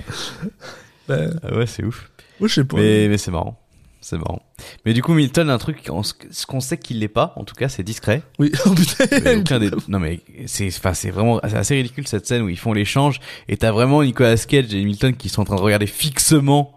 Ben, 1.10 1.38
Ah 1.44 1.58
ouais, 1.58 1.66
c'est 1.66 1.84
ouf. 1.84 2.10
moi 2.40 2.48
je 2.48 2.54
sais 2.54 2.64
pas. 2.64 2.78
Mais, 2.78 3.08
mais 3.10 3.18
c'est 3.18 3.32
marrant. 3.32 3.60
C'est 4.04 4.18
marrant. 4.18 4.42
Mais 4.86 4.94
du 4.94 5.04
coup, 5.04 5.14
Milton, 5.14 5.50
un 5.50 5.58
truc, 5.60 5.88
on- 5.92 6.02
ce 6.04 6.46
qu'on 6.48 6.60
sait 6.60 6.78
qu'il 6.78 7.00
l'est 7.00 7.08
pas, 7.08 7.34
en 7.36 7.44
tout 7.44 7.54
cas, 7.54 7.70
c'est 7.70 7.84
discret. 7.84 8.24
Oui, 8.40 8.52
oh 8.66 8.72
putain. 8.72 9.06
Mais 9.24 9.36
aucun 9.38 9.60
des- 9.60 9.70
Non 9.88 10.00
mais 10.00 10.22
c'est, 10.48 10.68
enfin, 10.68 10.94
c'est 10.96 11.12
vraiment, 11.12 11.40
c'est 11.48 11.56
assez 11.56 11.76
ridicule 11.76 12.08
cette 12.08 12.26
scène 12.26 12.42
où 12.42 12.50
ils 12.50 12.58
font 12.58 12.74
l'échange 12.74 13.20
et 13.48 13.58
t'as 13.58 13.72
vraiment 13.72 14.02
Nicolas 14.04 14.36
Cage 14.38 14.74
et 14.74 14.84
Milton 14.84 15.16
qui 15.16 15.30
sont 15.30 15.42
en 15.42 15.46
train 15.46 15.56
de 15.56 15.62
regarder 15.62 15.86
fixement 15.88 16.74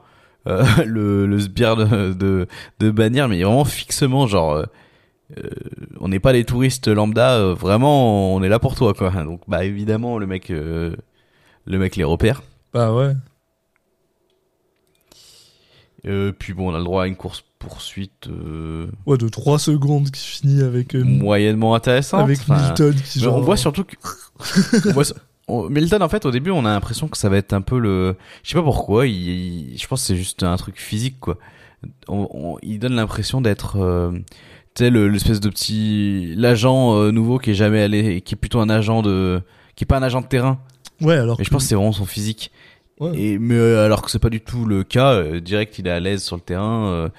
euh, 0.46 0.64
le, 0.86 1.24
le 1.26 1.38
sbire 1.40 1.76
de, 1.76 2.12
de, 2.12 2.46
de 2.78 2.90
Bannière, 2.90 3.28
mais 3.30 3.42
vraiment 3.42 3.64
fixement, 3.64 4.26
genre, 4.26 4.52
euh, 4.52 4.64
euh, 5.38 5.48
on 6.00 6.08
n'est 6.08 6.20
pas 6.20 6.34
des 6.34 6.44
touristes 6.44 6.88
lambda, 6.88 7.36
euh, 7.38 7.54
vraiment, 7.54 8.34
on 8.34 8.42
est 8.42 8.50
là 8.50 8.58
pour 8.58 8.74
toi, 8.74 8.92
quoi. 8.92 9.10
Donc, 9.24 9.40
bah 9.48 9.64
évidemment, 9.64 10.18
le 10.18 10.26
mec, 10.26 10.50
euh, 10.50 10.94
le 11.64 11.78
mec 11.78 11.96
les 11.96 12.04
repère. 12.04 12.42
Bah 12.74 12.92
ouais. 12.92 13.12
Euh, 16.06 16.32
puis 16.38 16.52
bon, 16.52 16.70
on 16.70 16.74
a 16.74 16.78
le 16.78 16.84
droit 16.84 17.04
à 17.04 17.06
une 17.06 17.16
course 17.16 17.44
poursuite 17.58 18.28
euh, 18.28 18.86
Ouais, 19.06 19.16
de 19.16 19.28
3 19.28 19.58
secondes 19.58 20.10
qui 20.10 20.20
finit 20.26 20.62
avec, 20.62 20.94
euh, 20.94 21.02
moyennement 21.02 21.74
intéressante. 21.74 22.20
avec 22.20 22.40
Enfin, 22.40 22.60
Milton 22.60 22.94
qui 22.94 23.20
genre. 23.20 23.36
on 23.36 23.40
voit 23.40 23.56
surtout 23.56 23.84
que 23.84 23.94
on 24.88 24.92
voit 24.92 25.04
sur- 25.04 25.16
on- 25.48 25.70
Milton 25.70 26.02
en 26.02 26.08
fait 26.10 26.26
au 26.26 26.30
début 26.30 26.50
on 26.50 26.66
a 26.66 26.70
l'impression 26.74 27.08
que 27.08 27.16
ça 27.16 27.28
va 27.30 27.38
être 27.38 27.52
un 27.54 27.62
peu 27.62 27.78
le 27.78 28.16
je 28.42 28.50
sais 28.50 28.54
pas 28.54 28.62
pourquoi 28.62 29.06
il, 29.06 29.76
je 29.78 29.86
pense 29.86 30.02
que 30.02 30.06
c'est 30.08 30.16
juste 30.16 30.42
un 30.42 30.56
truc 30.56 30.78
physique 30.78 31.16
quoi 31.20 31.38
on, 32.08 32.28
on- 32.32 32.58
il 32.62 32.78
donne 32.78 32.94
l'impression 32.96 33.40
d'être 33.40 33.76
euh, 33.80 34.10
tu 34.74 34.84
sais 34.84 34.90
le- 34.90 35.08
l'espèce 35.08 35.40
de 35.40 35.48
petit 35.48 36.34
l'agent 36.36 36.96
euh, 36.96 37.12
nouveau 37.12 37.38
qui 37.38 37.50
est 37.52 37.54
jamais 37.54 37.80
allé 37.82 38.20
qui 38.20 38.34
est 38.34 38.38
plutôt 38.38 38.60
un 38.60 38.68
agent 38.68 39.00
de 39.02 39.40
qui 39.74 39.84
est 39.84 39.86
pas 39.86 39.96
un 39.96 40.02
agent 40.02 40.20
de 40.20 40.26
terrain 40.26 40.58
Ouais, 41.00 41.14
alors. 41.16 41.36
mais 41.38 41.44
je 41.44 41.48
que- 41.48 41.54
pense 41.54 41.62
que 41.64 41.68
c'est 41.70 41.74
vraiment 41.74 41.92
son 41.92 42.04
physique 42.06 42.50
Ouais. 43.00 43.10
et 43.18 43.38
mais 43.40 43.56
euh, 43.56 43.84
alors 43.84 44.02
que 44.02 44.10
c'est 44.10 44.20
pas 44.20 44.30
du 44.30 44.40
tout 44.40 44.64
le 44.66 44.84
cas 44.84 45.14
euh, 45.14 45.40
direct 45.40 45.78
il 45.80 45.86
est 45.88 45.90
à 45.90 45.98
l'aise 45.98 46.22
sur 46.22 46.36
le 46.36 46.42
terrain 46.42 47.10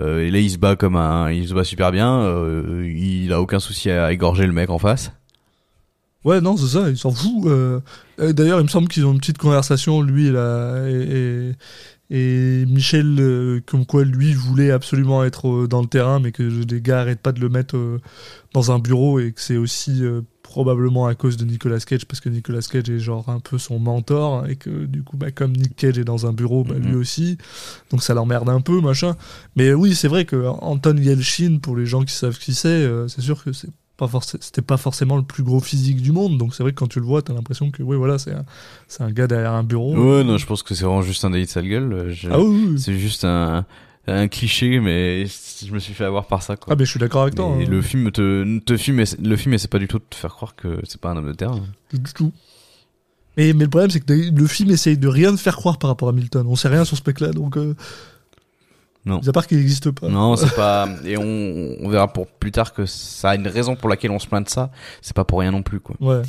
euh, 0.00 0.18
et 0.26 0.30
là 0.30 0.38
il 0.40 0.50
se 0.50 0.58
bat 0.58 0.74
comme 0.74 0.96
un 0.96 1.30
il 1.30 1.46
se 1.48 1.54
bat 1.54 1.62
super 1.62 1.92
bien 1.92 2.20
euh, 2.22 2.84
il 2.92 3.32
a 3.32 3.40
aucun 3.40 3.60
souci 3.60 3.90
à 3.90 4.10
égorger 4.12 4.46
le 4.46 4.52
mec 4.52 4.70
en 4.70 4.78
face 4.78 5.12
Ouais, 6.22 6.42
non, 6.42 6.54
c'est 6.58 6.76
ça, 6.78 6.90
il 6.90 6.98
s'en 6.98 7.12
fout. 7.12 7.46
euh. 7.46 7.80
D'ailleurs, 8.18 8.60
il 8.60 8.64
me 8.64 8.68
semble 8.68 8.88
qu'ils 8.88 9.06
ont 9.06 9.12
une 9.12 9.20
petite 9.20 9.38
conversation, 9.38 10.02
lui 10.02 10.26
et, 10.26 10.30
la... 10.30 10.84
et, 10.86 11.54
et, 12.10 12.60
et 12.62 12.66
Michel, 12.66 13.62
comme 13.64 13.86
quoi 13.86 14.04
lui 14.04 14.34
voulait 14.34 14.70
absolument 14.70 15.24
être 15.24 15.66
dans 15.66 15.80
le 15.80 15.86
terrain, 15.86 16.20
mais 16.20 16.30
que 16.30 16.42
les 16.42 16.82
gars 16.82 17.00
arrêtent 17.00 17.22
pas 17.22 17.32
de 17.32 17.40
le 17.40 17.48
mettre 17.48 17.98
dans 18.52 18.70
un 18.70 18.78
bureau 18.78 19.18
et 19.18 19.32
que 19.32 19.40
c'est 19.40 19.56
aussi 19.56 20.02
probablement 20.50 21.06
à 21.06 21.14
cause 21.14 21.36
de 21.36 21.44
Nicolas 21.44 21.78
Cage, 21.78 22.04
parce 22.06 22.18
que 22.20 22.28
Nicolas 22.28 22.60
Cage 22.60 22.90
est 22.90 22.98
genre 22.98 23.28
un 23.28 23.38
peu 23.38 23.56
son 23.56 23.78
mentor, 23.78 24.46
et 24.48 24.56
que 24.56 24.84
du 24.84 25.04
coup, 25.04 25.16
bah, 25.16 25.30
comme 25.30 25.52
Nick 25.52 25.76
Cage 25.76 25.96
est 25.98 26.04
dans 26.04 26.26
un 26.26 26.32
bureau, 26.32 26.64
bah, 26.64 26.74
lui 26.76 26.92
Mhm. 26.92 27.00
aussi, 27.00 27.38
donc 27.92 28.02
ça 28.02 28.14
l'emmerde 28.14 28.48
un 28.48 28.60
peu, 28.60 28.80
machin. 28.80 29.14
Mais 29.54 29.72
oui, 29.72 29.94
c'est 29.94 30.08
vrai 30.08 30.24
que 30.24 30.44
Anton 30.60 30.96
Yelchin, 30.96 31.58
pour 31.62 31.76
les 31.76 31.86
gens 31.86 32.02
qui 32.02 32.12
savent 32.14 32.36
qui 32.38 32.52
c'est, 32.54 32.68
euh, 32.68 33.06
c'est 33.08 33.22
sûr 33.22 33.42
que 33.44 33.52
c'est 33.52 33.68
c'était 34.40 34.62
pas 34.62 34.78
forcément 34.78 35.18
le 35.18 35.22
plus 35.22 35.42
gros 35.42 35.60
physique 35.60 36.00
du 36.00 36.10
monde. 36.10 36.38
Donc 36.38 36.54
c'est 36.54 36.62
vrai 36.62 36.72
que 36.72 36.78
quand 36.78 36.88
tu 36.88 37.00
le 37.00 37.04
vois, 37.04 37.20
t'as 37.20 37.34
l'impression 37.34 37.70
que, 37.70 37.82
oui, 37.82 37.98
voilà, 37.98 38.16
c'est 38.18 38.32
un, 38.32 38.44
un 39.00 39.10
gars 39.12 39.26
derrière 39.26 39.52
un 39.52 39.62
bureau. 39.62 39.94
Ouais, 39.94 40.24
non, 40.24 40.38
je 40.38 40.46
pense 40.46 40.62
que 40.62 40.74
c'est 40.74 40.84
vraiment 40.86 41.02
juste 41.02 41.22
un 41.26 41.28
délit 41.30 41.44
de 41.44 41.50
sale 41.50 41.68
gueule. 41.68 41.92
euh, 41.92 42.10
je- 42.10 42.30
Ah 42.30 42.40
oui. 42.40 42.78
C'est 42.80 42.96
juste 42.98 43.26
un, 43.26 43.66
un 44.12 44.28
cliché, 44.28 44.80
mais 44.80 45.26
je 45.26 45.72
me 45.72 45.78
suis 45.78 45.94
fait 45.94 46.04
avoir 46.04 46.26
par 46.26 46.42
ça, 46.42 46.56
quoi. 46.56 46.72
Ah, 46.72 46.76
mais 46.78 46.84
je 46.84 46.90
suis 46.90 47.00
d'accord 47.00 47.22
avec 47.22 47.34
toi. 47.34 47.46
Hein. 47.46 47.64
le 47.68 47.82
film 47.82 48.10
te, 48.10 48.58
te 48.60 48.76
filme, 48.76 49.02
le 49.22 49.36
film 49.36 49.54
essaie 49.54 49.68
pas 49.68 49.78
du 49.78 49.88
tout 49.88 49.98
de 49.98 50.04
te 50.08 50.16
faire 50.16 50.34
croire 50.34 50.54
que 50.54 50.80
c'est 50.84 51.00
pas 51.00 51.10
un 51.10 51.16
homme 51.16 51.28
de 51.28 51.32
terre. 51.32 51.52
Du 51.92 52.12
tout. 52.14 52.32
Mais, 53.36 53.52
mais 53.52 53.64
le 53.64 53.70
problème, 53.70 53.90
c'est 53.90 54.00
que 54.00 54.12
le 54.12 54.46
film 54.46 54.70
essaye 54.70 54.98
de 54.98 55.08
rien 55.08 55.30
te 55.34 55.40
faire 55.40 55.56
croire 55.56 55.78
par 55.78 55.88
rapport 55.90 56.08
à 56.08 56.12
Milton. 56.12 56.46
On 56.48 56.56
sait 56.56 56.68
rien 56.68 56.84
sur 56.84 56.96
ce 56.96 57.02
mec-là, 57.06 57.30
donc. 57.32 57.56
Euh, 57.56 57.74
Non. 59.06 59.20
à 59.26 59.32
part 59.32 59.46
qu'il 59.46 59.58
n'existe 59.58 59.90
pas. 59.92 60.08
Non, 60.08 60.36
c'est 60.36 60.54
pas. 60.56 60.88
Et 61.04 61.16
on, 61.16 61.76
on 61.80 61.88
verra 61.88 62.12
pour 62.12 62.26
plus 62.26 62.50
tard 62.52 62.72
que 62.74 62.86
ça 62.86 63.30
a 63.30 63.34
une 63.36 63.46
raison 63.48 63.76
pour 63.76 63.88
laquelle 63.88 64.10
on 64.10 64.18
se 64.18 64.26
plaint 64.26 64.44
de 64.44 64.50
ça. 64.50 64.70
C'est 65.00 65.14
pas 65.14 65.24
pour 65.24 65.40
rien 65.40 65.52
non 65.52 65.62
plus, 65.62 65.80
quoi. 65.80 65.96
Ouais. 66.00 66.22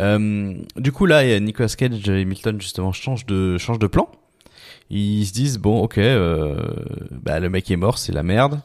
Euh, 0.00 0.54
du 0.76 0.90
coup, 0.90 1.06
là, 1.06 1.24
il 1.24 1.30
y 1.30 1.34
a 1.34 1.38
Nicolas 1.40 1.68
Cage 1.68 2.08
et 2.08 2.24
Milton 2.24 2.60
justement 2.60 2.92
changent 2.92 3.26
de 3.26 3.58
changent 3.58 3.78
de 3.78 3.86
plan. 3.86 4.08
Ils 4.90 5.26
se 5.26 5.32
disent 5.32 5.58
bon, 5.58 5.82
ok, 5.82 5.98
euh, 5.98 6.56
bah, 7.10 7.40
le 7.40 7.48
mec 7.48 7.70
est 7.70 7.76
mort, 7.76 7.98
c'est 7.98 8.12
la 8.12 8.22
merde. 8.22 8.60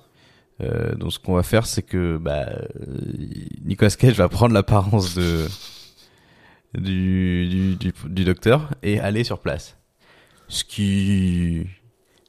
Euh, 0.62 0.94
donc 0.96 1.14
ce 1.14 1.20
qu'on 1.20 1.36
va 1.36 1.44
faire, 1.44 1.66
c'est 1.66 1.82
que 1.82 2.18
bah, 2.18 2.50
Nicolas 3.64 3.92
Cage 3.92 4.16
va 4.16 4.28
prendre 4.28 4.54
l'apparence 4.54 5.16
de 5.16 5.48
du, 6.78 7.76
du, 7.80 7.94
du, 8.06 8.26
docteur 8.26 8.70
et 8.84 9.00
aller 9.00 9.24
sur 9.24 9.40
place. 9.40 9.78
Ce 10.50 10.64
qui 10.64 11.66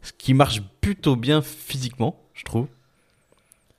ce 0.03 0.12
qui 0.16 0.32
marche 0.32 0.62
plutôt 0.80 1.16
bien 1.16 1.43
physiquement, 1.43 2.22
je 2.34 2.45
trouve. 2.45 2.66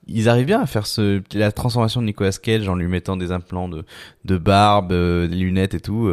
Ils 0.06 0.28
arrivent 0.28 0.46
bien 0.46 0.60
à 0.60 0.66
faire 0.66 0.86
ce, 0.86 1.22
la 1.32 1.52
transformation 1.52 2.00
de 2.00 2.06
Nicolas 2.06 2.32
Cage 2.32 2.68
en 2.68 2.74
lui 2.74 2.88
mettant 2.88 3.16
des 3.16 3.32
implants 3.32 3.68
de, 3.68 3.84
de 4.24 4.36
barbe, 4.36 4.92
euh, 4.92 5.28
des 5.28 5.36
lunettes 5.36 5.74
et 5.74 5.80
tout. 5.80 6.08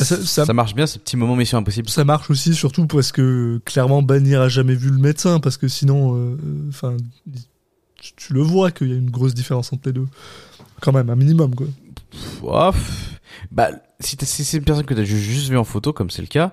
Ça- 0.00 0.16
ça, 0.24 0.44
ça- 0.46 0.52
marche 0.54 0.74
bien, 0.74 0.86
ce 0.86 0.98
petit 0.98 1.16
moment 1.16 1.36
Mission 1.36 1.58
Impossible. 1.58 1.88
Ça 1.88 2.04
marche 2.04 2.30
aussi, 2.30 2.54
surtout 2.54 2.86
parce 2.86 3.12
que 3.12 3.60
clairement, 3.64 4.02
Bannier 4.02 4.36
a 4.36 4.48
jamais 4.48 4.74
vu 4.74 4.90
le 4.90 4.98
médecin, 4.98 5.38
parce 5.40 5.56
que 5.56 5.68
sinon, 5.68 6.16
euh, 6.16 6.36
enfin, 6.68 6.96
tu- 8.00 8.12
tu 8.16 8.32
le 8.32 8.40
vois 8.42 8.70
qu'il 8.70 8.88
y 8.88 8.92
a 8.92 8.96
une 8.96 9.10
grosse 9.10 9.34
différence 9.34 9.72
entre 9.72 9.82
les 9.86 9.92
deux. 9.92 10.06
Quand 10.80 10.92
même, 10.92 11.10
un 11.10 11.16
minimum, 11.16 11.54
quoi. 11.54 11.66
Bah, 13.50 13.70
si, 14.00 14.16
c'est 14.20 14.56
une 14.58 14.64
personne 14.64 14.84
que 14.84 14.94
t'as 14.94 15.04
ju- 15.04 15.18
juste 15.18 15.48
vu 15.48 15.56
en 15.56 15.64
photo, 15.64 15.92
comme 15.92 16.10
c'est 16.10 16.22
le 16.22 16.28
cas, 16.28 16.52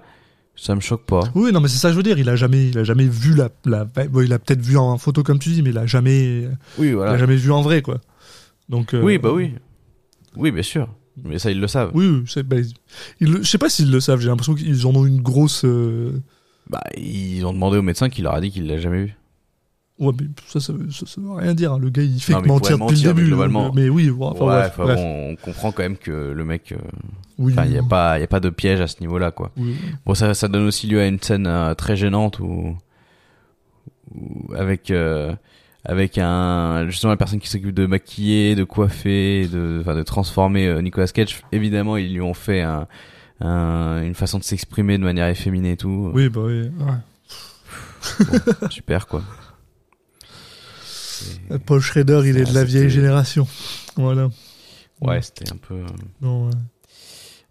ça 0.55 0.75
me 0.75 0.81
choque 0.81 1.05
pas. 1.05 1.21
Oui, 1.35 1.51
non, 1.51 1.61
mais 1.61 1.67
c'est 1.67 1.77
ça 1.77 1.87
que 1.89 1.93
je 1.93 1.97
veux 1.97 2.03
dire. 2.03 2.19
Il 2.19 2.29
a 2.29 2.35
jamais, 2.35 2.67
il 2.69 2.77
a 2.77 2.83
jamais 2.83 3.05
vu 3.07 3.33
la, 3.33 3.49
la 3.65 3.85
bon, 3.85 4.21
il 4.21 4.33
a 4.33 4.39
peut-être 4.39 4.61
vu 4.61 4.77
en 4.77 4.97
photo 4.97 5.23
comme 5.23 5.39
tu 5.39 5.49
dis, 5.49 5.61
mais 5.61 5.69
il 5.71 5.77
a 5.77 5.85
jamais, 5.85 6.47
Oui, 6.77 6.89
il 6.89 6.99
a 6.99 7.17
jamais 7.17 7.35
vu 7.37 7.51
en 7.51 7.61
vrai, 7.61 7.81
quoi. 7.81 7.99
Donc. 8.67 8.93
euh, 8.93 9.01
Oui, 9.01 9.17
bah 9.17 9.31
oui. 9.31 9.53
Oui, 10.35 10.51
bien 10.51 10.63
sûr. 10.63 10.87
Mais 11.23 11.39
ça, 11.39 11.51
ils 11.51 11.59
le 11.59 11.67
savent. 11.67 11.91
Oui, 11.93 12.07
oui, 12.07 12.23
c'est, 12.27 12.43
bah, 12.43 12.57
ils 13.19 13.31
le- 13.31 13.43
je 13.43 13.49
sais 13.49 13.57
pas 13.57 13.69
s'ils 13.69 13.91
le 13.91 13.99
savent. 13.99 14.19
J'ai 14.19 14.29
l'impression 14.29 14.55
qu'ils 14.55 14.85
en 14.87 14.95
ont 14.95 15.05
une 15.05 15.21
grosse. 15.21 15.63
euh, 15.65 16.19
Bah, 16.69 16.81
ils 16.97 17.45
ont 17.45 17.53
demandé 17.53 17.77
au 17.77 17.81
médecin 17.81 18.09
qui 18.09 18.21
leur 18.21 18.33
a 18.35 18.41
dit 18.41 18.51
qu'il 18.51 18.67
l'a 18.67 18.79
jamais 18.79 19.05
vu. 19.05 19.15
Ouais, 19.99 20.13
mais 20.17 20.27
ça, 20.47 20.59
ça, 20.61 20.71
veut- 20.71 20.89
ça, 20.91 21.05
ça 21.05 21.19
veut 21.19 21.31
rien 21.31 21.53
dire. 21.53 21.73
hein. 21.73 21.79
Le 21.79 21.89
gars, 21.89 22.03
il 22.03 22.19
fait 22.21 22.31
Non, 22.31 22.39
que 22.39 22.43
mais 22.43 22.47
il 22.47 22.51
mentir 22.53 22.77
pourrait 22.77 22.93
depuis 22.93 22.95
mentir, 22.95 23.09
le 23.09 23.13
mais 23.15 23.19
début. 23.21 23.27
globalement- 23.31 23.71
Mais 23.73 23.89
oui, 23.89 24.09
bon, 24.09 24.27
enfin, 24.27 24.45
ouais, 24.45 24.51
bref, 24.51 24.71
enfin, 24.75 24.83
bref. 24.83 24.95
bon, 24.97 25.29
on 25.31 25.35
comprend 25.35 25.71
quand 25.73 25.83
même 25.83 25.97
que 25.97 26.31
le 26.31 26.45
mec, 26.45 26.71
euh, 26.71 26.77
Oui, 27.37 27.51
enfin, 27.51 27.65
il 27.65 27.73
y 27.73 27.77
a 27.77 27.83
pas, 27.83 28.17
y 28.17 28.23
a 28.23 28.27
pas 28.27 28.39
de 28.39 28.49
piège 28.49 28.79
à 28.79 28.87
ce 28.87 29.01
niveau-là, 29.01 29.31
quoi. 29.31 29.51
oui. 29.57 29.75
Bon, 30.05 30.13
ça, 30.13 30.33
ça 30.33 30.47
donne 30.47 30.63
aussi 30.67 30.87
lieu 30.87 31.01
à 31.01 31.05
une 31.07 31.19
scène 31.19 31.47
euh, 31.47 31.73
très 31.73 31.97
gênante 31.97 32.39
où, 32.39 32.77
où- 34.15 34.53
avec 34.55 34.91
euh, 34.91 35.33
avec 35.85 36.17
un 36.17 36.85
justement 36.89 37.11
la 37.11 37.17
personne 37.17 37.39
qui 37.39 37.47
s'occupe 37.49 37.73
de 37.73 37.85
maquiller, 37.85 38.55
de 38.55 38.63
coiffer, 38.63 39.47
de 39.47 39.79
enfin 39.81 39.95
de 39.95 40.03
transformer 40.03 40.67
euh, 40.67 40.81
Nicolas 40.81 41.07
Cage. 41.07 41.41
Évidemment, 41.51 41.97
ils 41.97 42.13
lui 42.13 42.21
ont 42.21 42.33
fait 42.33 42.61
un, 42.61 42.87
un- 43.41 44.03
une 44.03 44.15
façon 44.15 44.37
de 44.39 44.43
s'exprimer 44.43 44.97
de 44.97 45.03
manière 45.03 45.27
efféminée 45.27 45.71
et 45.73 45.77
tout. 45.77 46.11
Oui, 46.13 46.29
bah 46.29 46.41
oui. 46.43 46.63
ouais. 46.63 46.69
Bon, 48.19 48.67
super 48.69 49.07
quoi. 49.07 49.21
Et- 51.51 51.59
Paul 51.59 51.79
Schrader, 51.81 52.21
il 52.25 52.37
est 52.37 52.45
de 52.45 52.53
la 52.53 52.61
Ah, 52.61 52.65
vieille 52.65 52.89
génération. 52.89 53.47
Voilà. 53.95 54.29
Ouais, 55.01 55.21
c'était 55.21 55.51
un 55.51 55.57
peu 55.57 55.75
euh, 55.75 55.85
Non, 56.21 56.47
ouais. 56.47 56.53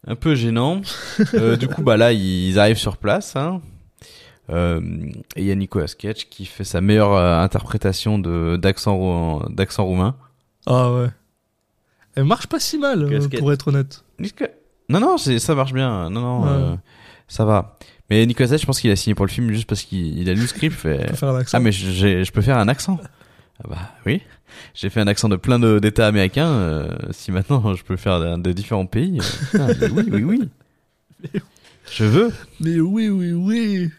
un 0.06 0.14
peu 0.16 0.34
gênant. 0.34 0.80
Euh, 1.34 1.56
du 1.56 1.66
coup, 1.68 1.82
bah 1.82 1.96
là, 1.96 2.12
ils 2.12 2.58
arrivent 2.58 2.76
sur 2.78 2.96
place. 2.96 3.34
Hein. 3.36 3.60
Euh, 4.50 4.80
et 5.36 5.42
il 5.42 5.44
y 5.44 5.50
a 5.50 5.54
Nicolas 5.54 5.86
Cage 5.98 6.28
qui 6.30 6.46
fait 6.46 6.64
sa 6.64 6.80
meilleure 6.80 7.12
euh, 7.12 7.38
interprétation 7.40 8.18
de 8.18 8.56
d'accent 8.56 8.96
rou- 8.96 9.42
d'accent 9.50 9.84
roumain. 9.84 10.16
Ah 10.66 10.92
ouais. 10.92 11.08
Elle 12.14 12.24
marche 12.24 12.46
pas 12.46 12.58
si 12.58 12.78
mal, 12.78 13.04
euh, 13.04 13.28
pour 13.38 13.52
être 13.52 13.68
honnête. 13.68 14.04
Nicolas- 14.18 14.50
Non, 14.88 15.00
non, 15.00 15.18
c'est 15.18 15.38
ça 15.38 15.54
marche 15.54 15.72
bien. 15.72 16.08
Non, 16.10 16.20
non, 16.20 16.42
Ouais. 16.42 16.48
euh, 16.50 16.76
ça 17.28 17.44
va. 17.44 17.78
Mais 18.10 18.24
Nicolas 18.24 18.48
Cage, 18.48 18.60
je 18.62 18.66
pense 18.66 18.80
qu'il 18.80 18.90
a 18.90 18.96
signé 18.96 19.14
pour 19.14 19.26
le 19.26 19.30
film 19.30 19.52
juste 19.52 19.68
parce 19.68 19.82
qu'il 19.82 20.18
il 20.18 20.30
a 20.30 20.34
lu 20.34 20.40
le 20.40 20.46
script. 20.46 20.86
accent. 20.86 21.58
Ah, 21.58 21.60
mais 21.60 21.72
j'ai- 21.72 22.24
je 22.24 22.32
peux 22.32 22.40
faire 22.42 22.56
un 22.58 22.68
accent. 22.68 22.98
Ah 23.62 23.66
bah 23.68 23.78
oui. 24.06 24.22
J'ai 24.74 24.88
fait 24.88 25.00
un 25.00 25.06
accent 25.08 25.28
de 25.28 25.36
plein 25.36 25.58
d'États 25.58 26.06
américains. 26.06 26.48
euh, 26.48 26.96
si 27.10 27.30
maintenant 27.32 27.74
je 27.74 27.84
peux 27.84 27.96
faire 27.96 28.18
de, 28.18 28.36
de 28.42 28.52
différents 28.52 28.86
pays. 28.86 29.20
euh, 29.20 29.66
putain, 29.76 29.88
mais 29.88 29.90
oui, 29.90 30.08
oui, 30.10 30.22
oui. 30.24 31.40
Je 31.92 32.04
veux. 32.04 32.32
Mais 32.60 32.80
oui, 32.80 33.08
oui, 33.10 33.32
oui. 33.32 33.90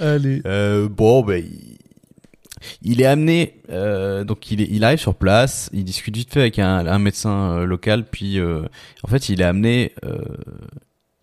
Allez. 0.00 0.42
Euh, 0.46 0.88
bon, 0.88 1.22
ben, 1.22 1.44
il, 1.44 1.76
il 2.82 3.00
est 3.00 3.06
amené, 3.06 3.60
euh, 3.70 4.24
donc 4.24 4.50
il, 4.50 4.60
est, 4.60 4.68
il 4.70 4.84
arrive 4.84 4.98
sur 4.98 5.14
place, 5.14 5.70
il 5.72 5.84
discute 5.84 6.16
vite 6.16 6.32
fait 6.32 6.40
avec 6.40 6.58
un, 6.58 6.86
un 6.86 6.98
médecin 6.98 7.52
euh, 7.52 7.64
local, 7.64 8.04
puis 8.10 8.38
euh, 8.38 8.62
en 9.02 9.08
fait 9.08 9.28
il 9.28 9.40
est 9.40 9.44
amené, 9.44 9.92
euh, 10.04 10.18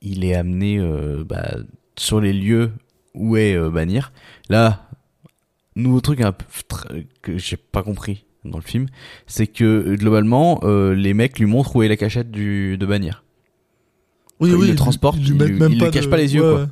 il 0.02 0.24
est 0.26 0.34
amené 0.36 0.80
euh, 0.80 1.24
bah, 1.24 1.58
sur 1.98 2.22
les 2.22 2.34
lieux 2.34 2.72
où 3.14 3.36
est 3.38 3.58
Banir. 3.70 4.12
Là, 4.50 4.90
nouveau 5.76 6.02
truc 6.02 6.22
un 6.22 6.32
peu 6.32 6.46
que 7.22 7.38
j'ai 7.38 7.58
pas 7.58 7.84
compris 7.84 8.26
dans 8.46 8.58
le 8.58 8.64
film, 8.64 8.88
c'est 9.28 9.48
que 9.48 9.96
globalement 9.96 10.60
euh, 10.64 10.94
les 10.96 11.14
mecs 11.14 11.38
lui 11.40 11.46
montrent 11.48 11.76
où 11.76 11.84
est 11.84 11.88
la 11.88 11.98
cachette 11.98 12.32
du, 12.32 12.78
de 12.78 12.86
Banir. 12.86 13.24
Oui, 14.40 14.52
Quand 14.52 14.56
il 14.58 14.62
oui. 14.62 14.68
le 14.70 14.76
transporte, 14.76 15.18
lui 15.18 15.26
il 15.30 15.42
il 15.42 15.66
lui 15.68 15.78
pas 15.78 15.90
cache 15.92 16.06
de- 16.06 16.10
pas 16.10 16.18
les 16.18 16.34
yeux, 16.36 16.44
ouais, 16.48 16.66
quoi. 16.66 16.70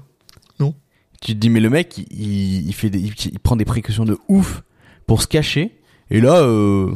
Tu 1.21 1.33
te 1.33 1.37
dis 1.37 1.49
mais 1.49 1.59
le 1.59 1.69
mec 1.69 1.97
il, 1.97 2.67
il 2.67 2.73
fait 2.73 2.89
des, 2.89 2.99
il, 2.99 3.13
il 3.31 3.39
prend 3.39 3.55
des 3.55 3.65
précautions 3.65 4.05
de 4.05 4.17
ouf 4.27 4.63
pour 5.07 5.21
se 5.21 5.27
cacher 5.27 5.79
et 6.09 6.21
là 6.21 6.41
euh, 6.41 6.93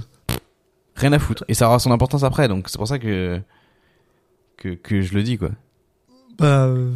rien 0.96 1.14
à 1.14 1.20
foutre 1.20 1.44
et 1.48 1.54
ça 1.54 1.68
aura 1.68 1.80
son 1.80 1.92
importance 1.92 2.24
après 2.24 2.48
donc 2.48 2.70
c'est 2.70 2.78
pour 2.78 2.88
ça 2.88 3.00
que 3.00 3.40
que 4.58 4.70
que 4.70 5.02
je 5.02 5.14
le 5.14 5.24
dis 5.24 5.38
quoi. 5.38 5.50
Bah, 6.38 6.66
euh, 6.66 6.92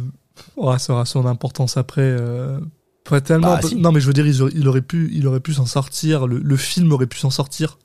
ouais, 0.56 0.78
ça 0.78 0.92
aura 0.94 1.04
son 1.04 1.26
importance 1.26 1.76
après. 1.76 2.02
euh, 2.02 2.58
pas 3.04 3.20
tellement. 3.20 3.54
Bah, 3.54 3.60
si. 3.62 3.76
Non, 3.76 3.92
mais 3.92 4.00
je 4.00 4.06
veux 4.06 4.12
dire, 4.14 4.26
il 4.26 4.68
aurait 4.68 4.80
pu, 4.80 5.10
il 5.12 5.26
aurait 5.26 5.40
pu 5.40 5.52
s'en 5.52 5.66
sortir. 5.66 6.26
Le, 6.26 6.38
le 6.38 6.56
film 6.56 6.90
aurait 6.92 7.06
pu 7.06 7.18
s'en 7.18 7.30
sortir. 7.30 7.78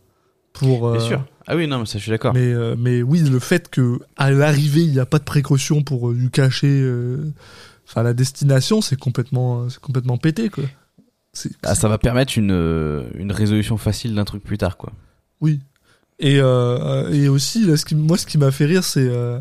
Pour. 0.54 0.92
Bien 0.92 1.02
euh, 1.02 1.04
sûr. 1.04 1.26
Ah 1.52 1.56
oui 1.56 1.68
non 1.68 1.80
mais 1.80 1.86
ça 1.88 1.98
je 1.98 2.04
suis 2.04 2.12
d'accord. 2.12 2.34
Mais, 2.34 2.54
euh, 2.54 2.76
mais 2.78 3.02
oui, 3.02 3.22
le 3.22 3.40
fait 3.40 3.70
que 3.70 4.00
à 4.18 4.32
l'arrivée, 4.32 4.82
il 4.84 4.92
n'y 4.92 5.00
a 5.00 5.06
pas 5.06 5.20
de 5.20 5.24
précaution 5.24 5.82
pour 5.84 6.10
euh, 6.10 6.14
lui 6.14 6.30
cacher. 6.30 6.88
Euh, 7.90 7.92
Enfin, 7.92 8.04
la 8.04 8.14
destination, 8.14 8.82
c'est 8.82 8.96
complètement, 9.00 9.68
c'est 9.70 9.80
complètement 9.80 10.18
pété, 10.18 10.50
quoi. 10.50 10.64
Ah, 11.64 11.76
ça 11.76 11.88
va 11.88 11.98
permettre 11.98 12.38
une 12.38 12.52
euh, 12.52 13.08
une 13.16 13.32
résolution 13.32 13.78
facile 13.78 14.16
d'un 14.16 14.26
truc 14.26 14.44
plus 14.44 14.58
tard 14.58 14.78
quoi. 14.78 14.92
Oui. 15.42 15.60
Et, 16.20 16.40
euh, 16.42 17.12
et 17.14 17.30
aussi, 17.30 17.66
là, 17.66 17.78
ce 17.78 17.86
qui, 17.86 17.96
moi, 17.96 18.18
ce 18.18 18.26
qui 18.26 18.38
m'a 18.38 18.52
fait 18.52 18.66
rire, 18.66 18.84
c'est. 18.84 19.08
euh, 19.08 19.40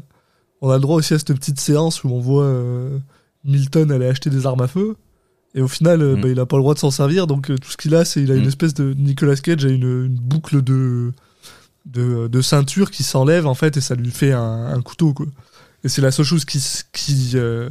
on 0.61 0.71
a 0.71 0.75
le 0.75 0.81
droit 0.81 0.97
aussi 0.97 1.15
à 1.15 1.19
cette 1.19 1.33
petite 1.35 1.59
séance 1.61 2.05
où 2.05 2.09
on 2.11 2.21
voit 2.21 2.45
euh, 2.45 2.99
Milton 3.45 3.91
aller 3.91 4.07
acheter 4.07 4.31
des 4.31 4.47
armes 4.47 4.61
à 4.61 4.69
feu. 4.69 4.97
Et 5.55 5.61
au 5.63 5.67
final, 5.69 6.03
euh, 6.03 6.17
Mm. 6.17 6.21
bah, 6.21 6.29
il 6.29 6.39
a 6.41 6.47
pas 6.47 6.57
le 6.57 6.63
droit 6.63 6.75
de 6.75 6.79
s'en 6.79 6.91
servir. 6.91 7.27
Donc, 7.27 7.51
euh, 7.51 7.57
tout 7.57 7.71
ce 7.71 7.77
qu'il 7.77 7.95
a, 7.95 8.05
c'est 8.05 8.23
il 8.23 8.31
a 8.31 8.35
une 8.37 8.45
Mm. 8.45 8.49
espèce 8.49 8.75
de. 8.75 8.93
Nicolas 8.95 9.37
Cage 9.37 9.65
a 9.65 9.69
une, 9.69 10.05
une 10.07 10.15
boucle 10.21 10.63
de, 10.63 11.13
de, 11.87 12.29
de 12.29 12.41
ceinture 12.43 12.91
qui 12.91 13.03
s'enlève, 13.03 13.47
en 13.47 13.55
fait, 13.55 13.77
et 13.77 13.81
ça 13.81 13.95
lui 13.95 14.11
fait 14.11 14.33
un, 14.33 14.67
un 14.67 14.81
couteau, 14.83 15.15
quoi. 15.15 15.27
Et 15.85 15.89
c'est 15.89 16.03
la 16.03 16.11
seule 16.11 16.25
chose 16.25 16.45
qu'il 16.45 16.61
qui, 16.93 17.33
euh, 17.35 17.71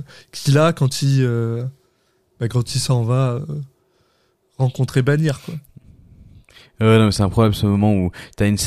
a 0.56 0.74
quand 0.74 1.02
il, 1.02 1.24
euh, 1.24 1.64
bah, 2.40 2.48
quand 2.48 2.76
il 2.76 2.80
s'en 2.80 3.04
va 3.04 3.32
euh, 3.32 3.46
rencontrer 4.58 5.02
Bannière, 5.02 5.42
quoi. 5.42 5.56
Euh, 6.80 7.00
non 7.00 7.06
mais 7.06 7.12
c'est 7.12 7.24
un 7.24 7.30
problème 7.30 7.54
ce 7.56 7.66
moment 7.66 7.92
où 7.92 8.12
t'as 8.36 8.48
une 8.48 8.58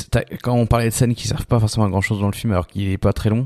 quand 0.42 0.54
on 0.54 0.66
parlait 0.66 0.86
de 0.88 0.90
scènes 0.92 1.14
qui 1.14 1.28
servent 1.28 1.46
pas 1.46 1.60
forcément 1.60 1.86
à 1.86 1.88
grand 1.88 2.00
chose 2.00 2.18
dans 2.18 2.26
le 2.26 2.34
film 2.34 2.52
alors 2.52 2.66
qu'il 2.66 2.88
est 2.88 2.98
pas 2.98 3.12
très 3.12 3.30
long. 3.30 3.44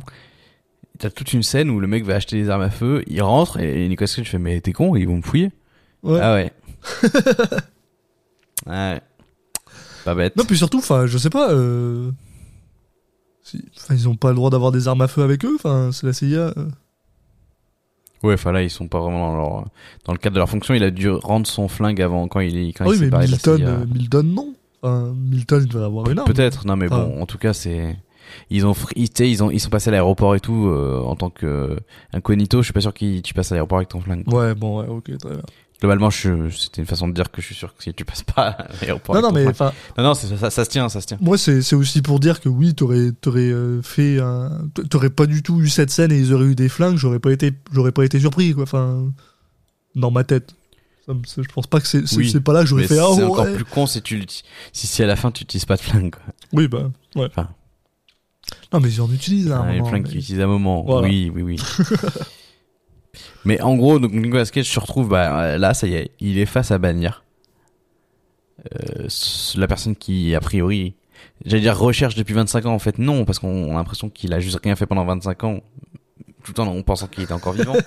T'as 0.98 1.10
toute 1.10 1.34
une 1.34 1.42
scène 1.42 1.68
où 1.68 1.80
le 1.80 1.86
mec 1.86 2.02
va 2.04 2.14
acheter 2.14 2.40
des 2.40 2.48
armes 2.48 2.62
à 2.62 2.70
feu, 2.70 3.04
il 3.06 3.20
rentre 3.20 3.60
et 3.60 3.86
Nicolas 3.88 4.08
Cage 4.08 4.30
fait 4.30 4.38
mais 4.38 4.58
t'es 4.62 4.72
con 4.72 4.96
ils 4.96 5.06
vont 5.06 5.18
me 5.18 5.22
fouiller. 5.22 5.50
Ouais. 6.02 6.18
Ah 6.22 6.32
ouais. 6.32 6.52
ouais. 8.66 9.00
Pas 10.04 10.14
bête. 10.14 10.36
Non, 10.36 10.44
puis 10.44 10.56
surtout, 10.56 10.78
enfin, 10.78 11.06
je 11.06 11.16
sais 11.16 11.30
pas. 11.30 11.50
Euh... 11.50 12.10
Enfin, 13.76 13.94
ils 13.94 14.08
ont 14.08 14.16
pas 14.16 14.30
le 14.30 14.36
droit 14.36 14.50
d'avoir 14.50 14.72
des 14.72 14.88
armes 14.88 15.02
à 15.02 15.08
feu 15.08 15.22
avec 15.22 15.44
eux. 15.44 15.54
Enfin, 15.56 15.90
c'est 15.92 16.06
la 16.06 16.12
CIA. 16.12 16.52
euh. 16.56 16.68
Ouais, 18.22 18.34
enfin 18.34 18.52
là, 18.52 18.62
ils 18.62 18.70
sont 18.70 18.88
pas 18.88 19.00
vraiment 19.00 19.32
dans 19.32 19.36
leur, 19.36 19.64
dans 20.06 20.12
le 20.12 20.18
cadre 20.18 20.34
de 20.34 20.38
leur 20.38 20.48
fonction. 20.48 20.72
Il 20.72 20.82
a 20.82 20.90
dû 20.90 21.10
rendre 21.10 21.46
son 21.46 21.68
flingue 21.68 22.00
avant 22.00 22.26
quand 22.26 22.40
il 22.40 22.56
est, 22.56 22.72
quand 22.72 22.84
Ah 22.84 22.88
oui, 22.88 22.94
il 22.96 22.98
s'est 23.00 23.04
mais 23.04 23.10
parlé 23.10 23.26
de 23.26 23.32
la 23.32 23.36
Milton, 23.36 23.58
CIA. 23.58 23.68
euh, 23.68 23.86
Milton, 23.86 24.34
non. 24.34 24.54
Enfin, 24.82 25.12
Milton, 25.14 25.62
il 25.62 25.68
devrait 25.68 25.84
avoir 25.84 26.08
une 26.10 26.18
arme. 26.18 26.26
Peut-être, 26.32 26.66
non 26.66 26.76
mais 26.76 26.86
Enfin- 26.86 27.04
bon, 27.04 27.20
en 27.22 27.26
tout 27.26 27.38
cas 27.38 27.52
c'est 27.52 27.96
ils 28.50 28.66
ont 28.66 28.74
ils, 28.96 29.08
ils 29.20 29.42
ont 29.44 29.50
ils 29.50 29.60
sont 29.60 29.68
passés 29.70 29.88
à 29.88 29.92
l'aéroport 29.92 30.34
et 30.34 30.40
tout 30.40 30.66
euh, 30.68 31.02
en 31.04 31.14
tant 31.16 31.28
que 31.30 31.44
euh, 31.46 31.76
incognito. 32.14 32.58
Je 32.62 32.64
suis 32.64 32.72
pas 32.72 32.80
sûr 32.80 32.94
que 32.94 33.20
tu 33.20 33.34
passes 33.34 33.52
à 33.52 33.56
l'aéroport 33.56 33.78
avec 33.78 33.90
ton 33.90 34.00
flingue. 34.00 34.24
Ouais, 34.32 34.54
bon, 34.54 34.80
ouais, 34.80 34.88
ok, 34.88 35.16
très 35.18 35.30
bien. 35.30 35.42
Globalement, 35.80 36.08
je, 36.08 36.48
c'était 36.50 36.80
une 36.80 36.86
façon 36.86 37.08
de 37.08 37.12
dire 37.12 37.30
que 37.30 37.42
je 37.42 37.46
suis 37.46 37.54
sûr 37.54 37.74
que 37.76 37.82
si 37.82 37.92
tu 37.92 38.04
passes 38.04 38.22
pas 38.22 38.48
à 38.50 38.66
l'aéroport. 38.80 39.14
Non, 39.16 39.20
non, 39.22 39.32
mais 39.32 39.46
enfin, 39.46 39.72
non, 39.98 40.04
non, 40.04 40.14
c'est- 40.14 40.28
ça, 40.28 40.36
ça, 40.38 40.50
ça 40.50 40.64
se 40.64 40.70
tient, 40.70 40.88
ça 40.88 41.00
se 41.00 41.06
tient. 41.06 41.18
moi, 41.20 41.36
c'est 41.36 41.60
c'est 41.62 41.76
aussi 41.76 42.00
pour 42.00 42.20
dire 42.20 42.40
que 42.40 42.48
oui, 42.48 42.74
t'aurais 42.74 43.10
t'aurais 43.20 43.50
euh, 43.50 43.82
fait 43.82 44.18
un. 44.20 44.68
T'aurais 44.88 45.10
pas 45.10 45.26
du 45.26 45.42
tout 45.42 45.60
eu 45.60 45.68
cette 45.68 45.90
scène 45.90 46.10
et 46.12 46.18
ils 46.18 46.32
auraient 46.32 46.46
eu 46.46 46.54
des 46.54 46.68
flingues, 46.70 46.96
j'aurais 46.96 47.18
pas 47.18 47.32
été, 47.32 47.52
j'aurais 47.72 47.92
pas 47.92 48.04
été 48.04 48.18
surpris, 48.20 48.54
quoi. 48.54 48.62
Enfin, 48.62 49.12
dans 49.94 50.10
ma 50.10 50.24
tête. 50.24 50.54
C'est- 51.26 51.42
je 51.42 51.48
pense 51.52 51.66
pas 51.66 51.80
que 51.80 51.86
c'est 51.86 52.06
c'est 52.06 52.16
Oui, 52.16 52.30
c'est 52.30 52.40
pas 52.40 52.54
là 52.54 52.60
que 52.62 52.66
j'aurais 52.66 52.86
fait. 52.86 52.94
c'est 52.94 53.00
Ah, 53.00 53.08
encore 53.08 53.44
ouais. 53.44 53.54
plus 53.54 53.64
con 53.66 53.86
si 53.86 54.00
tu 54.00 54.24
si 54.72 54.86
si 54.86 55.02
à 55.02 55.06
la 55.06 55.16
fin 55.16 55.30
tu 55.30 55.42
utilises 55.42 55.66
pas 55.66 55.76
de 55.76 55.82
flingue. 55.82 56.14
Quoi. 56.14 56.22
Oui, 56.54 56.66
bah, 56.66 56.90
ouais. 57.16 57.26
Enfin. 57.26 57.50
Non, 58.72 58.80
mais 58.80 58.88
ils 58.90 59.00
en 59.02 59.12
utilisent 59.12 59.50
à 59.50 59.58
un 59.58 59.62
Ah, 59.68 59.72
les 59.72 59.78
moment, 59.78 59.90
flingues 59.90 60.02
mais- 60.04 60.08
qu'ils 60.08 60.18
utilisent 60.20 60.40
à 60.40 60.44
un 60.44 60.46
moment. 60.46 60.82
Voilà. 60.82 61.08
Oui, 61.08 61.30
oui, 61.34 61.42
oui. 61.42 61.56
mais 63.44 63.60
en 63.60 63.76
gros, 63.76 63.98
donc 63.98 64.12
Nicolas 64.12 64.44
Cage 64.46 64.68
se 64.70 64.80
retrouve 64.80 65.08
bah, 65.08 65.58
là, 65.58 65.74
ça 65.74 65.86
y 65.86 65.94
est, 65.94 66.10
il 66.20 66.38
est 66.38 66.46
face 66.46 66.70
à 66.70 66.78
bannir. 66.78 67.24
Euh, 68.74 69.08
la 69.56 69.66
personne 69.66 69.96
qui, 69.96 70.34
a 70.34 70.40
priori, 70.40 70.94
j'allais 71.44 71.62
dire 71.62 71.78
recherche 71.78 72.14
depuis 72.14 72.34
25 72.34 72.66
ans, 72.66 72.74
en 72.74 72.78
fait 72.78 72.98
non, 72.98 73.24
parce 73.24 73.38
qu'on 73.38 73.70
a 73.72 73.74
l'impression 73.74 74.08
qu'il 74.10 74.32
a 74.32 74.40
juste 74.40 74.58
rien 74.62 74.76
fait 74.76 74.86
pendant 74.86 75.04
25 75.04 75.44
ans, 75.44 75.60
tout 76.44 76.58
en 76.60 76.80
pensant 76.82 77.06
qu'il 77.06 77.24
était 77.24 77.32
encore 77.32 77.52
vivant. 77.52 77.74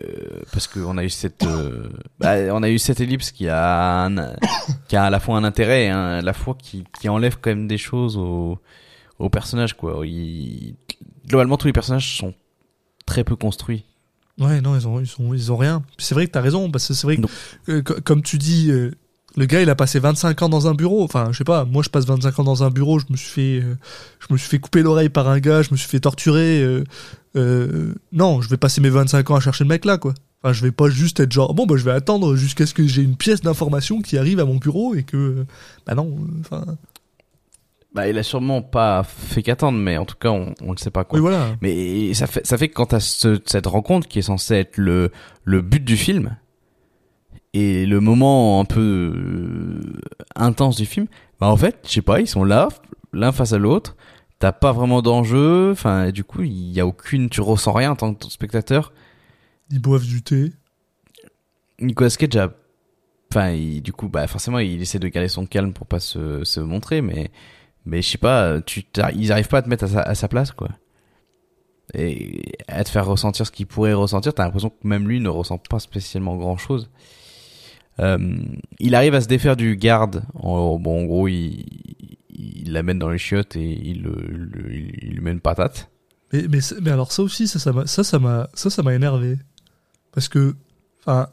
Euh, 0.00 0.40
parce 0.52 0.66
qu'on 0.66 0.96
a 0.98 1.04
eu 1.04 1.10
cette, 1.10 1.44
euh, 1.44 1.88
bah, 2.18 2.34
on 2.52 2.62
a 2.64 2.70
eu 2.70 2.78
cette 2.78 2.98
ellipse 3.00 3.30
qui 3.30 3.46
a, 3.48 4.06
un- 4.06 4.34
qui 4.88 4.96
a 4.96 5.04
à 5.04 5.10
la 5.10 5.20
fois 5.20 5.36
un 5.36 5.44
intérêt 5.44 5.88
un- 5.90 6.18
à 6.18 6.22
la 6.22 6.32
fois 6.32 6.56
qui, 6.60 6.82
qui 6.98 7.08
enlève 7.08 7.36
quand 7.40 7.50
même 7.50 7.68
des 7.68 7.78
choses 7.78 8.16
au, 8.16 8.58
au 9.20 9.28
personnage 9.30 9.74
quoi. 9.74 10.04
Il- 10.04 10.74
globalement, 11.28 11.56
tous 11.56 11.66
les 11.68 11.72
personnages 11.72 12.16
sont 12.18 12.34
très 13.04 13.22
peu 13.22 13.36
construits. 13.36 13.84
Ouais, 14.38 14.60
non, 14.60 14.76
ils 14.76 14.86
ont, 14.86 15.00
ils 15.00 15.10
ont, 15.18 15.32
ils 15.34 15.50
ont 15.52 15.56
rien. 15.56 15.82
C'est 15.98 16.14
vrai 16.14 16.26
que 16.26 16.32
t'as 16.32 16.42
raison, 16.42 16.70
parce 16.70 16.86
que 16.88 16.94
c'est 16.94 17.06
vrai 17.06 17.16
que, 17.16 17.22
euh, 17.72 17.82
co- 17.82 17.94
comme 18.04 18.22
tu 18.22 18.36
dis, 18.36 18.70
euh, 18.70 18.90
le 19.36 19.46
gars, 19.46 19.62
il 19.62 19.70
a 19.70 19.74
passé 19.74 19.98
25 19.98 20.42
ans 20.42 20.48
dans 20.50 20.66
un 20.68 20.74
bureau. 20.74 21.02
Enfin, 21.04 21.28
je 21.32 21.38
sais 21.38 21.44
pas, 21.44 21.64
moi, 21.64 21.82
je 21.82 21.88
passe 21.88 22.04
25 22.06 22.38
ans 22.40 22.44
dans 22.44 22.62
un 22.62 22.70
bureau, 22.70 22.98
je 22.98 23.06
me 23.08 23.16
suis 23.16 23.30
fait, 23.30 23.62
euh, 23.64 23.76
je 24.20 24.32
me 24.32 24.36
suis 24.38 24.48
fait 24.48 24.58
couper 24.58 24.82
l'oreille 24.82 25.08
par 25.08 25.28
un 25.28 25.40
gars, 25.40 25.62
je 25.62 25.70
me 25.72 25.76
suis 25.76 25.88
fait 25.88 26.00
torturer. 26.00 26.82
non, 28.12 28.40
je 28.40 28.48
vais 28.48 28.56
passer 28.56 28.80
mes 28.80 28.90
25 28.90 29.30
ans 29.30 29.36
à 29.36 29.40
chercher 29.40 29.64
le 29.64 29.68
mec 29.68 29.84
là, 29.84 29.98
quoi. 29.98 30.14
Enfin, 30.42 30.52
je 30.52 30.62
vais 30.62 30.70
pas 30.72 30.88
juste 30.90 31.18
être 31.20 31.32
genre, 31.32 31.54
bon, 31.54 31.66
bah, 31.66 31.76
je 31.76 31.84
vais 31.84 31.90
attendre 31.92 32.36
jusqu'à 32.36 32.66
ce 32.66 32.74
que 32.74 32.86
j'ai 32.86 33.02
une 33.02 33.16
pièce 33.16 33.40
d'information 33.40 34.00
qui 34.02 34.18
arrive 34.18 34.38
à 34.38 34.44
mon 34.44 34.56
bureau 34.56 34.94
et 34.94 35.02
que, 35.02 35.44
bah 35.86 35.94
non, 35.94 36.14
enfin, 36.40 36.64
Bah, 37.96 38.08
il 38.08 38.16
a 38.18 38.22
sûrement 38.22 38.60
pas 38.62 39.02
fait 39.04 39.42
qu'attendre, 39.42 39.78
mais 39.78 39.96
en 39.96 40.04
tout 40.04 40.16
cas, 40.16 40.28
on, 40.30 40.54
on 40.62 40.70
le 40.72 40.76
sait 40.76 40.90
pas 40.90 41.04
quoi. 41.04 41.18
oui, 41.18 41.22
voilà. 41.22 41.56
Mais 41.62 42.12
ça 42.14 42.26
fait, 42.26 42.46
ça 42.46 42.58
fait 42.58 42.68
que 42.68 42.74
quand 42.74 42.86
t'as 42.86 43.00
ce, 43.00 43.40
cette 43.46 43.66
rencontre 43.66 44.06
qui 44.06 44.18
est 44.18 44.22
censée 44.22 44.54
être 44.54 44.76
le, 44.76 45.10
le 45.44 45.62
but 45.62 45.82
du 45.82 45.96
film 45.96 46.36
et 47.54 47.86
le 47.86 48.00
moment 48.00 48.60
un 48.60 48.64
peu 48.66 48.80
euh, 49.16 49.80
intense 50.34 50.76
du 50.76 50.84
film, 50.86 51.06
bah 51.40 51.48
en 51.48 51.56
fait, 51.56 51.78
je 51.86 51.90
sais 51.92 52.02
pas, 52.02 52.20
ils 52.20 52.26
sont 52.28 52.44
là, 52.44 52.68
l'un 53.12 53.32
face 53.32 53.52
à 53.54 53.58
l'autre. 53.58 53.96
T'as 54.38 54.52
pas 54.52 54.72
vraiment 54.72 55.00
d'enjeu. 55.00 55.70
Enfin, 55.72 56.10
du 56.10 56.22
coup, 56.22 56.42
il 56.42 56.70
y 56.72 56.80
a 56.80 56.86
aucune, 56.86 57.30
tu 57.30 57.40
ressens 57.40 57.72
rien 57.72 57.92
en 57.92 57.96
tant 57.96 58.12
que 58.12 58.26
spectateur. 58.26 58.92
Ils 59.70 59.80
boivent 59.80 60.04
du 60.04 60.20
thé. 60.22 60.52
Nicolas 61.80 62.10
Cage 62.10 62.36
a, 62.36 62.52
enfin, 63.32 63.52
il- 63.52 63.80
du 63.82 63.92
coup, 63.94 64.08
bah 64.08 64.26
forcément, 64.26 64.58
il 64.58 64.80
essaie 64.82 64.98
de 64.98 65.08
garder 65.08 65.28
son 65.28 65.46
calme 65.46 65.72
pour 65.72 65.86
pas 65.86 66.00
se, 66.00 66.44
se 66.44 66.60
montrer, 66.60 67.00
mais, 67.00 67.30
mais 67.86 68.02
je 68.02 68.10
sais 68.10 68.18
pas, 68.18 68.60
tu, 68.60 68.84
ils 69.14 69.32
arrivent 69.32 69.48
pas 69.48 69.58
à 69.58 69.62
te 69.62 69.68
mettre 69.68 69.84
à 69.84 69.88
sa, 69.88 70.00
à 70.02 70.14
sa 70.14 70.28
place, 70.28 70.52
quoi. 70.52 70.68
Et 71.94 72.42
à 72.66 72.82
te 72.82 72.90
faire 72.90 73.06
ressentir 73.06 73.46
ce 73.46 73.52
qu'il 73.52 73.66
pourrait 73.66 73.92
ressentir, 73.92 74.34
t'as 74.34 74.44
l'impression 74.44 74.70
que 74.70 74.86
même 74.86 75.08
lui 75.08 75.20
ne 75.20 75.28
ressent 75.28 75.58
pas 75.58 75.78
spécialement 75.78 76.36
grand 76.36 76.56
chose. 76.56 76.90
Euh, 78.00 78.36
il 78.78 78.94
arrive 78.94 79.14
à 79.14 79.20
se 79.20 79.28
défaire 79.28 79.56
du 79.56 79.76
garde. 79.76 80.24
En, 80.34 80.78
bon, 80.78 81.04
en 81.04 81.04
gros, 81.06 81.28
il, 81.28 81.64
l'amène 82.66 82.98
dans 82.98 83.08
les 83.08 83.18
chiottes 83.18 83.56
et 83.56 83.80
il, 83.88 84.02
le, 84.02 84.70
il 84.70 85.14
lui 85.14 85.20
met 85.20 85.30
une 85.30 85.40
patate. 85.40 85.90
Mais, 86.32 86.46
mais, 86.48 86.58
mais 86.82 86.90
alors 86.90 87.12
ça 87.12 87.22
aussi, 87.22 87.46
ça, 87.46 87.58
ça 87.58 87.72
m'a, 87.72 87.86
ça, 87.86 88.02
ça 88.02 88.48
ça, 88.52 88.70
ça 88.70 88.94
énervé. 88.94 89.38
Parce 90.12 90.28
que, 90.28 90.56
enfin, 91.00 91.28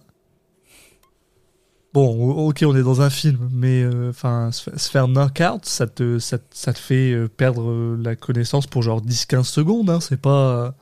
bon, 1.93 2.31
ok, 2.47 2.63
on 2.65 2.75
est 2.75 2.83
dans 2.83 3.01
un 3.01 3.09
film, 3.09 3.37
mais 3.51 3.83
euh, 3.83 4.09
enfin, 4.09 4.51
se, 4.51 4.69
fa- 4.69 4.77
se 4.77 4.89
faire 4.89 5.07
knock-out, 5.07 5.65
ça 5.65 5.87
te, 5.87 6.19
ça, 6.19 6.37
te- 6.37 6.43
ça 6.51 6.73
te 6.73 6.79
fait 6.79 7.11
euh, 7.11 7.27
perdre 7.27 7.69
euh, 7.69 7.97
la 8.03 8.15
connaissance 8.15 8.67
pour 8.67 8.81
genre 8.83 9.01
10-15 9.01 9.43
secondes. 9.43 9.89
Hein, 9.89 9.99
c'est 10.01 10.19
pas, 10.19 10.75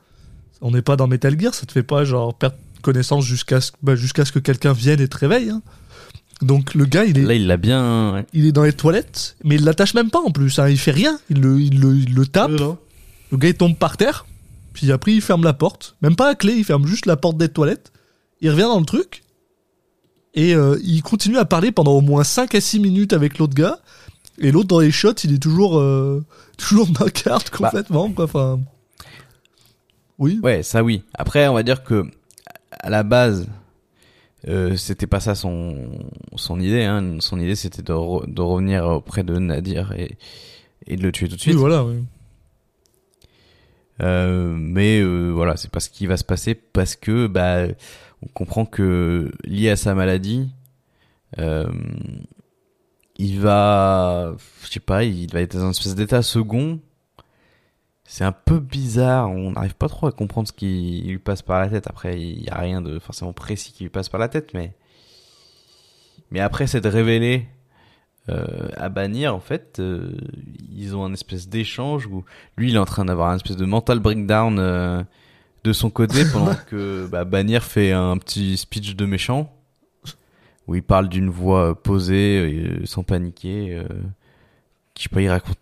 on 0.60 0.70
n'est 0.70 0.82
pas 0.82 0.96
dans 0.96 1.06
Metal 1.06 1.38
Gear, 1.38 1.54
ça 1.54 1.66
te 1.66 1.72
fait 1.72 1.82
pas 1.82 2.04
genre 2.04 2.34
perdre 2.34 2.56
connaissance 2.82 3.24
jusqu'à 3.24 3.60
ce, 3.60 3.70
bah, 3.82 3.94
jusqu'à 3.94 4.24
ce 4.24 4.32
que 4.32 4.38
quelqu'un 4.40 4.72
vienne 4.72 5.00
et 5.00 5.08
te 5.08 5.16
réveille. 5.16 5.50
Hein. 5.50 5.62
Donc 6.40 6.74
le 6.74 6.84
gars, 6.86 7.04
il 7.04 7.16
est, 7.18 7.22
Là, 7.22 7.34
il 7.34 7.46
l'a 7.46 7.56
bien. 7.56 8.14
ouais. 8.14 8.26
il 8.32 8.46
est 8.46 8.52
dans 8.52 8.64
les 8.64 8.72
toilettes, 8.72 9.36
mais 9.44 9.54
il 9.54 9.64
l'attache 9.64 9.94
même 9.94 10.10
pas 10.10 10.18
en 10.20 10.30
plus. 10.32 10.58
Hein, 10.58 10.68
il 10.68 10.78
fait 10.78 10.90
rien, 10.90 11.20
il 11.30 11.40
le, 11.40 11.60
il 11.60 11.78
le, 11.80 11.94
il 11.94 12.14
le 12.14 12.26
tape. 12.26 12.50
Le 13.30 13.38
gars 13.38 13.48
il 13.48 13.54
tombe 13.54 13.76
par 13.76 13.96
terre, 13.96 14.26
puis 14.72 14.90
après 14.90 15.12
il 15.12 15.20
ferme 15.22 15.44
la 15.44 15.52
porte. 15.52 15.94
Même 16.02 16.16
pas 16.16 16.30
à 16.30 16.34
clé, 16.34 16.54
il 16.56 16.64
ferme 16.64 16.86
juste 16.86 17.06
la 17.06 17.16
porte 17.16 17.36
des 17.38 17.48
toilettes. 17.48 17.92
Il 18.40 18.50
revient 18.50 18.62
dans 18.62 18.80
le 18.80 18.84
truc. 18.84 19.21
Et 20.34 20.54
euh, 20.54 20.78
il 20.82 21.02
continue 21.02 21.36
à 21.38 21.44
parler 21.44 21.72
pendant 21.72 21.92
au 21.92 22.00
moins 22.00 22.24
5 22.24 22.54
à 22.54 22.60
6 22.60 22.80
minutes 22.80 23.12
avec 23.12 23.38
l'autre 23.38 23.54
gars. 23.54 23.78
Et 24.38 24.50
l'autre 24.50 24.68
dans 24.68 24.80
les 24.80 24.90
shots, 24.90 25.12
il 25.24 25.34
est 25.34 25.42
toujours, 25.42 25.78
euh, 25.78 26.24
toujours 26.56 26.88
knock-out 26.88 27.50
complètement. 27.50 28.10
quoi. 28.10 28.24
Enfin, 28.24 28.60
oui. 30.18 30.40
Ouais, 30.42 30.62
ça 30.62 30.82
oui. 30.82 31.02
Après, 31.14 31.46
on 31.48 31.54
va 31.54 31.62
dire 31.62 31.82
que 31.84 32.04
à 32.70 32.88
la 32.88 33.02
base, 33.02 33.46
euh, 34.48 34.74
c'était 34.76 35.06
pas 35.06 35.20
ça 35.20 35.34
son 35.34 35.76
son 36.36 36.58
idée. 36.60 36.82
Hein. 36.84 37.16
Son 37.20 37.38
idée, 37.38 37.54
c'était 37.54 37.82
de, 37.82 37.92
re- 37.92 38.32
de 38.32 38.40
revenir 38.40 38.86
auprès 38.86 39.22
de 39.24 39.36
Nadir 39.38 39.92
et 39.92 40.16
et 40.86 40.96
de 40.96 41.02
le 41.02 41.12
tuer 41.12 41.28
tout 41.28 41.36
de 41.36 41.40
Oui, 41.40 41.44
suite. 41.44 41.56
voilà. 41.56 41.84
oui. 41.84 41.96
Euh, 44.02 44.54
mais 44.58 44.98
euh, 45.00 45.30
voilà, 45.30 45.56
c'est 45.56 45.70
pas 45.70 45.78
ce 45.80 45.90
qui 45.90 46.06
va 46.06 46.16
se 46.16 46.24
passer 46.24 46.54
parce 46.54 46.96
que 46.96 47.26
bah 47.26 47.66
on 48.22 48.28
comprend 48.28 48.64
que 48.64 49.30
lié 49.44 49.70
à 49.70 49.76
sa 49.76 49.94
maladie, 49.94 50.50
euh, 51.38 51.70
il 53.16 53.40
va, 53.40 54.34
je 54.62 54.70
sais 54.70 54.80
pas, 54.80 55.04
il 55.04 55.30
va 55.32 55.40
être 55.40 55.56
dans 55.56 55.66
un 55.66 55.70
espèce 55.70 55.94
d'état 55.94 56.22
second. 56.22 56.80
C'est 58.04 58.24
un 58.24 58.32
peu 58.32 58.58
bizarre, 58.58 59.30
on 59.30 59.52
n'arrive 59.52 59.74
pas 59.74 59.88
trop 59.88 60.06
à 60.06 60.12
comprendre 60.12 60.48
ce 60.48 60.52
qui 60.52 61.02
lui 61.06 61.18
passe 61.18 61.42
par 61.42 61.60
la 61.60 61.68
tête. 61.68 61.86
Après, 61.88 62.20
il 62.20 62.42
y 62.42 62.50
a 62.50 62.58
rien 62.58 62.82
de 62.82 62.98
forcément 62.98 63.32
précis 63.32 63.72
qui 63.72 63.84
lui 63.84 63.90
passe 63.90 64.08
par 64.08 64.20
la 64.20 64.28
tête, 64.28 64.52
mais 64.54 64.74
mais 66.30 66.40
après 66.40 66.66
c'est 66.66 66.80
de 66.80 66.88
révéler 66.88 67.46
euh, 68.28 68.68
à 68.76 68.88
bannir 68.88 69.34
en 69.34 69.40
fait, 69.40 69.78
euh, 69.80 70.12
ils 70.74 70.96
ont 70.96 71.04
un 71.04 71.12
espèce 71.12 71.48
d'échange 71.48 72.06
où 72.06 72.24
lui 72.56 72.70
il 72.70 72.76
est 72.76 72.78
en 72.78 72.84
train 72.84 73.04
d'avoir 73.04 73.30
un 73.30 73.36
espèce 73.36 73.56
de 73.56 73.66
mental 73.66 73.98
breakdown 73.98 74.58
de 75.64 75.72
son 75.72 75.90
côté 75.90 76.24
pendant 76.32 76.54
que 76.54 77.06
bah, 77.06 77.24
Bannier 77.24 77.60
fait 77.60 77.92
un 77.92 78.18
petit 78.18 78.56
speech 78.56 78.96
de 78.96 79.06
méchant 79.06 79.52
où 80.66 80.74
il 80.74 80.82
parle 80.82 81.08
d'une 81.08 81.28
voix 81.28 81.80
posée 81.80 82.38
euh, 82.38 82.86
sans 82.86 83.02
paniquer 83.02 83.74
euh, 83.74 83.84
je 84.98 85.04
sais 85.04 85.08
pas 85.08 85.20
il 85.22 85.28
raconte 85.30 85.56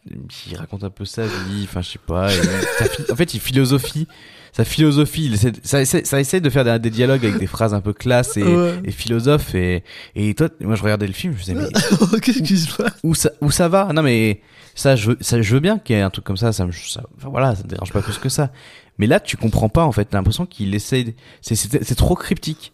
il 0.50 0.56
raconte 0.56 0.84
un 0.84 0.90
peu 0.90 1.04
sa 1.04 1.24
vie 1.26 1.62
enfin 1.64 1.82
je 1.82 1.90
sais 1.90 1.98
pas 2.04 2.32
et 2.32 2.36
sa 2.78 3.12
en 3.12 3.16
fait 3.16 3.32
il 3.34 3.40
philosophie 3.40 4.08
sa 4.52 4.64
philosophie 4.64 5.26
il 5.26 5.34
essaie, 5.34 5.52
ça 5.62 5.80
essaie 5.80 6.04
ça 6.04 6.18
essaie 6.20 6.40
de 6.40 6.50
faire 6.50 6.64
des, 6.64 6.78
des 6.80 6.90
dialogues 6.90 7.24
avec 7.24 7.38
des 7.38 7.46
phrases 7.46 7.72
un 7.72 7.80
peu 7.80 7.92
classe 7.92 8.36
et, 8.36 8.42
Ouais. 8.42 8.80
et 8.84 8.90
philosophes 8.90 9.54
et 9.54 9.84
et 10.16 10.34
toi 10.34 10.48
moi 10.60 10.74
je 10.74 10.82
regardais 10.82 11.06
le 11.06 11.12
film 11.12 11.32
je 11.34 11.52
me 11.52 11.56
disais 11.60 11.70
mais 12.12 12.18
Qu'est-ce 12.20 12.42
qui 12.42 12.58
se 12.58 12.74
passe 12.76 12.92
où 13.04 13.14
ça, 13.14 13.30
où 13.40 13.50
ça 13.52 13.68
va? 13.68 13.92
Non 13.92 14.02
mais 14.02 14.40
ça 14.74 14.96
je, 14.96 15.10
veux- 15.10 15.18
ça, 15.20 15.40
je 15.40 15.54
veux 15.54 15.60
bien 15.60 15.78
qu'il 15.78 15.94
y 15.94 15.98
ait 15.98 16.02
un 16.02 16.10
truc 16.10 16.24
comme 16.24 16.36
ça, 16.36 16.52
ça 16.52 16.64
me, 16.66 16.72
ça, 16.72 17.02
enfin, 17.16 17.28
voilà, 17.28 17.54
ça 17.54 17.62
me 17.64 17.68
dérange 17.68 17.92
pas 17.92 18.02
plus 18.02 18.18
que 18.18 18.28
ça. 18.28 18.50
Mais 18.98 19.06
là, 19.06 19.18
tu 19.20 19.36
comprends 19.36 19.68
pas 19.68 19.84
en 19.84 19.92
fait. 19.92 20.04
T'as 20.06 20.16
l'impression 20.18 20.46
qu'il 20.46 20.74
essaye, 20.74 21.04
de- 21.06 21.14
c'est, 21.42 21.94
trop 21.96 22.14
cryptique. 22.14 22.72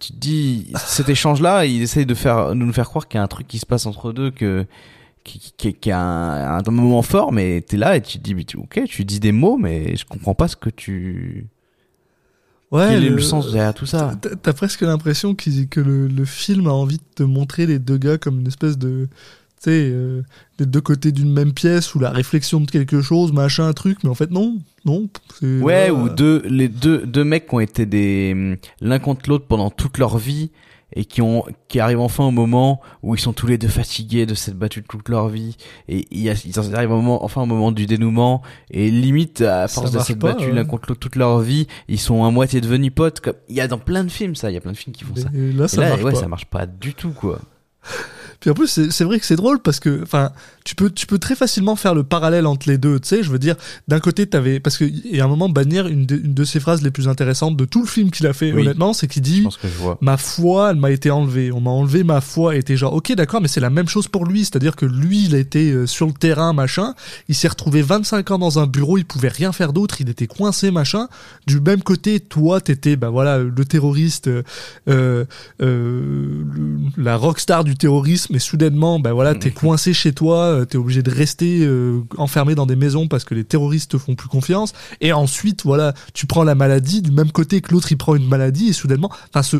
Tu 0.00 0.12
te 0.12 0.18
dis, 0.18 0.72
cet 0.84 1.08
échange-là, 1.08 1.64
il 1.64 1.80
essaye 1.80 2.04
de 2.06 2.14
faire, 2.14 2.48
de 2.50 2.54
nous 2.54 2.72
faire 2.72 2.88
croire 2.88 3.06
qu'il 3.08 3.18
y 3.18 3.20
a 3.20 3.22
un 3.24 3.28
truc 3.28 3.46
qui 3.46 3.58
se 3.58 3.66
passe 3.66 3.86
entre 3.86 4.12
deux, 4.12 4.30
que, 4.30 4.66
qui, 5.24 5.52
qui, 5.56 5.72
qui 5.74 5.90
a 5.90 5.98
un, 6.00 6.58
un 6.58 6.70
moment 6.70 7.02
fort, 7.02 7.32
mais 7.32 7.62
t'es 7.62 7.76
là 7.76 7.96
et 7.96 8.02
tu 8.02 8.18
dis, 8.18 8.34
mais 8.34 8.44
tu- 8.44 8.58
ok, 8.58 8.82
tu 8.86 9.04
dis 9.04 9.18
des 9.20 9.32
mots, 9.32 9.56
mais 9.56 9.96
je 9.96 10.04
comprends 10.04 10.34
pas 10.34 10.48
ce 10.48 10.56
que 10.56 10.70
tu, 10.70 11.46
Ouais, 12.70 12.88
quel 12.90 13.04
est 13.04 13.10
le 13.10 13.20
sens 13.20 13.52
derrière 13.52 13.74
tout 13.74 13.86
ça 13.86 14.14
T'as- 14.42 14.52
presque 14.52 14.80
l'impression 14.82 15.34
qu'il- 15.34 15.68
que 15.68 15.80
le, 15.80 16.08
le 16.08 16.24
film 16.24 16.66
a 16.66 16.72
envie 16.72 16.96
de 16.98 17.02
te 17.14 17.22
montrer 17.22 17.66
les 17.66 17.78
deux 17.78 17.98
gars 17.98 18.18
comme 18.18 18.40
une 18.40 18.48
espèce 18.48 18.78
de. 18.78 19.08
Tu 19.62 19.70
sais, 19.70 19.88
euh, 19.92 20.22
des 20.58 20.66
deux 20.66 20.80
côtés 20.80 21.10
d'une 21.12 21.32
même 21.32 21.52
pièce 21.52 21.94
ou 21.94 21.98
la 22.00 22.10
réflexion 22.10 22.60
de 22.60 22.70
quelque 22.70 23.00
chose, 23.00 23.32
machin, 23.32 23.72
truc, 23.72 23.98
mais 24.02 24.10
en 24.10 24.14
fait, 24.14 24.30
non. 24.30 24.58
Non. 24.84 25.08
Ouais, 25.62 25.88
ou 25.90 26.08
deux, 26.10 26.42
les 26.46 26.68
deux, 26.68 27.06
deux 27.06 27.24
mecs 27.24 27.46
qui 27.48 27.54
ont 27.54 27.60
été 27.60 27.86
des, 27.86 28.58
l'un 28.82 28.98
contre 28.98 29.30
l'autre 29.30 29.46
pendant 29.46 29.70
toute 29.70 29.96
leur 29.98 30.18
vie 30.18 30.50
et 30.94 31.04
qui 31.04 31.20
ont 31.20 31.44
qui 31.68 31.80
arrivent 31.80 32.00
enfin 32.00 32.24
au 32.24 32.30
moment 32.30 32.80
où 33.02 33.14
ils 33.14 33.20
sont 33.20 33.32
tous 33.32 33.46
les 33.46 33.58
deux 33.58 33.68
fatigués 33.68 34.26
de 34.26 34.34
s'être 34.34 34.56
battus 34.56 34.84
toute 34.88 35.08
leur 35.08 35.28
vie 35.28 35.56
et 35.88 36.06
ils 36.10 36.28
arrivent 36.74 36.92
au 36.92 36.96
moment, 36.96 37.24
enfin 37.24 37.42
au 37.42 37.46
moment 37.46 37.72
du 37.72 37.86
dénouement 37.86 38.42
et 38.70 38.90
limite 38.90 39.40
à 39.40 39.68
force 39.68 39.90
de 39.90 40.14
battus 40.14 40.46
ouais. 40.46 40.52
l'un 40.52 40.64
contre 40.64 40.88
l'autre 40.88 41.00
toute 41.00 41.16
leur 41.16 41.40
vie 41.40 41.66
ils 41.88 42.00
sont 42.00 42.24
à 42.24 42.30
moitié 42.30 42.60
devenus 42.60 42.92
potes 42.94 43.20
comme 43.20 43.34
il 43.48 43.56
y 43.56 43.60
a 43.60 43.68
dans 43.68 43.78
plein 43.78 44.04
de 44.04 44.10
films 44.10 44.34
ça 44.34 44.50
il 44.50 44.54
y 44.54 44.56
a 44.56 44.60
plein 44.60 44.72
de 44.72 44.76
films 44.76 44.94
qui 44.94 45.04
font 45.04 45.16
ça 45.16 45.28
Et 45.34 45.52
là, 45.52 45.64
et 45.64 45.68
ça 45.68 45.80
là 45.80 45.88
marche 45.90 46.02
ouais 46.02 46.12
pas. 46.12 46.18
ça 46.20 46.28
marche 46.28 46.46
pas 46.46 46.66
du 46.66 46.94
tout 46.94 47.10
quoi 47.10 47.40
Puis 48.40 48.50
en 48.50 48.54
plus, 48.54 48.90
c'est 48.90 49.04
vrai 49.04 49.18
que 49.18 49.26
c'est 49.26 49.36
drôle 49.36 49.60
parce 49.60 49.80
que, 49.80 50.02
enfin, 50.02 50.32
tu 50.64 50.74
peux, 50.74 50.88
tu 50.88 51.06
peux 51.06 51.18
très 51.18 51.36
facilement 51.36 51.76
faire 51.76 51.94
le 51.94 52.04
parallèle 52.04 52.46
entre 52.46 52.70
les 52.70 52.78
deux. 52.78 52.98
Tu 52.98 53.08
sais, 53.08 53.22
je 53.22 53.30
veux 53.30 53.38
dire, 53.38 53.54
d'un 53.86 54.00
côté, 54.00 54.26
t'avais, 54.26 54.60
parce 54.60 54.78
que 54.78 54.84
il 54.84 55.14
y 55.14 55.20
a 55.20 55.24
un 55.26 55.28
moment, 55.28 55.50
Bannière, 55.50 55.86
une 55.86 56.06
de, 56.06 56.16
une 56.16 56.32
de 56.32 56.44
ses 56.44 56.58
phrases 56.58 56.80
les 56.80 56.90
plus 56.90 57.06
intéressantes 57.06 57.54
de 57.58 57.66
tout 57.66 57.82
le 57.82 57.86
film 57.86 58.10
qu'il 58.10 58.26
a 58.26 58.32
fait, 58.32 58.50
Oui. 58.50 58.62
honnêtement, 58.62 58.94
c'est 58.94 59.06
qu'il 59.06 59.20
dit. 59.20 59.42
pense 59.42 59.58
que 59.58 59.68
je 59.68 59.74
vois 59.74 59.98
Ma 60.00 60.16
foi, 60.16 60.70
elle 60.70 60.76
m'a 60.76 60.90
été 60.90 61.10
enlevée. 61.10 61.52
On 61.52 61.60
m'a 61.60 61.70
enlevé 61.70 62.02
ma 62.02 62.22
foi. 62.22 62.56
Et 62.56 62.60
était 62.60 62.78
genre, 62.78 62.94
ok, 62.94 63.12
d'accord, 63.14 63.42
mais 63.42 63.48
c'est 63.48 63.60
la 63.60 63.68
même 63.68 63.88
chose 63.88 64.08
pour 64.08 64.24
lui. 64.24 64.40
C'est-à-dire 64.40 64.74
que 64.74 64.86
lui, 64.86 65.26
il 65.26 65.34
était 65.34 65.70
euh, 65.70 65.86
sur 65.86 66.06
le 66.06 66.14
terrain, 66.14 66.54
machin. 66.54 66.94
Il 67.28 67.34
s'est 67.34 67.48
retrouvé 67.48 67.82
25 67.82 68.30
ans 68.30 68.38
dans 68.38 68.58
un 68.58 68.66
bureau. 68.66 68.96
Il 68.96 69.04
pouvait 69.04 69.28
rien 69.28 69.52
faire 69.52 69.74
d'autre. 69.74 70.00
Il 70.00 70.08
était 70.08 70.26
coincé, 70.26 70.70
machin. 70.70 71.08
Du 71.46 71.60
même 71.60 71.82
côté, 71.82 72.20
toi, 72.20 72.62
t'étais, 72.62 72.96
bah 72.96 73.10
voilà, 73.10 73.36
le 73.38 73.64
terroriste, 73.66 74.28
euh, 74.28 74.42
euh, 74.88 75.26
euh, 75.60 76.42
le- 76.54 76.78
la 77.02 77.16
rockstar 77.18 77.64
du 77.64 77.76
terrorisme. 77.76 78.34
Et 78.36 78.38
soudainement, 78.38 78.98
bah 78.98 79.12
voilà, 79.12 79.34
t'es 79.34 79.50
coincé 79.50 79.92
chez 79.92 80.14
toi. 80.14 80.52
Euh, 80.54 80.64
T'es 80.64 80.76
obligé 80.78 81.02
de 81.02 81.10
rester 81.10 81.60
euh, 81.64 82.00
enfermé 82.16 82.54
dans 82.54 82.66
des 82.66 82.76
maisons 82.76 83.08
parce 83.08 83.24
que 83.24 83.34
les 83.34 83.44
terroristes 83.44 83.90
te 83.92 83.98
font 83.98 84.14
plus 84.14 84.28
confiance. 84.28 84.72
Et 85.00 85.12
ensuite, 85.12 85.62
voilà, 85.64 85.94
tu 86.14 86.26
prends 86.26 86.44
la 86.44 86.54
maladie 86.54 87.02
du 87.02 87.10
même 87.10 87.30
côté 87.32 87.60
que 87.60 87.72
l'autre, 87.72 87.90
il 87.92 87.96
prend 87.96 88.14
une 88.14 88.26
maladie. 88.28 88.68
Et 88.68 88.72
soudainement, 88.72 89.10
enfin, 89.30 89.42
ce, 89.42 89.56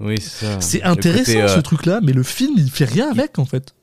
oui 0.00 0.16
c'est 0.60 0.82
intéressant 0.82 1.24
côté, 1.32 1.42
euh, 1.42 1.48
ce 1.48 1.60
truc-là, 1.60 2.00
mais 2.02 2.12
le 2.12 2.22
film 2.22 2.54
il 2.56 2.70
fait 2.70 2.84
rien 2.84 3.10
avec 3.10 3.38
en 3.38 3.44
fait. 3.44 3.74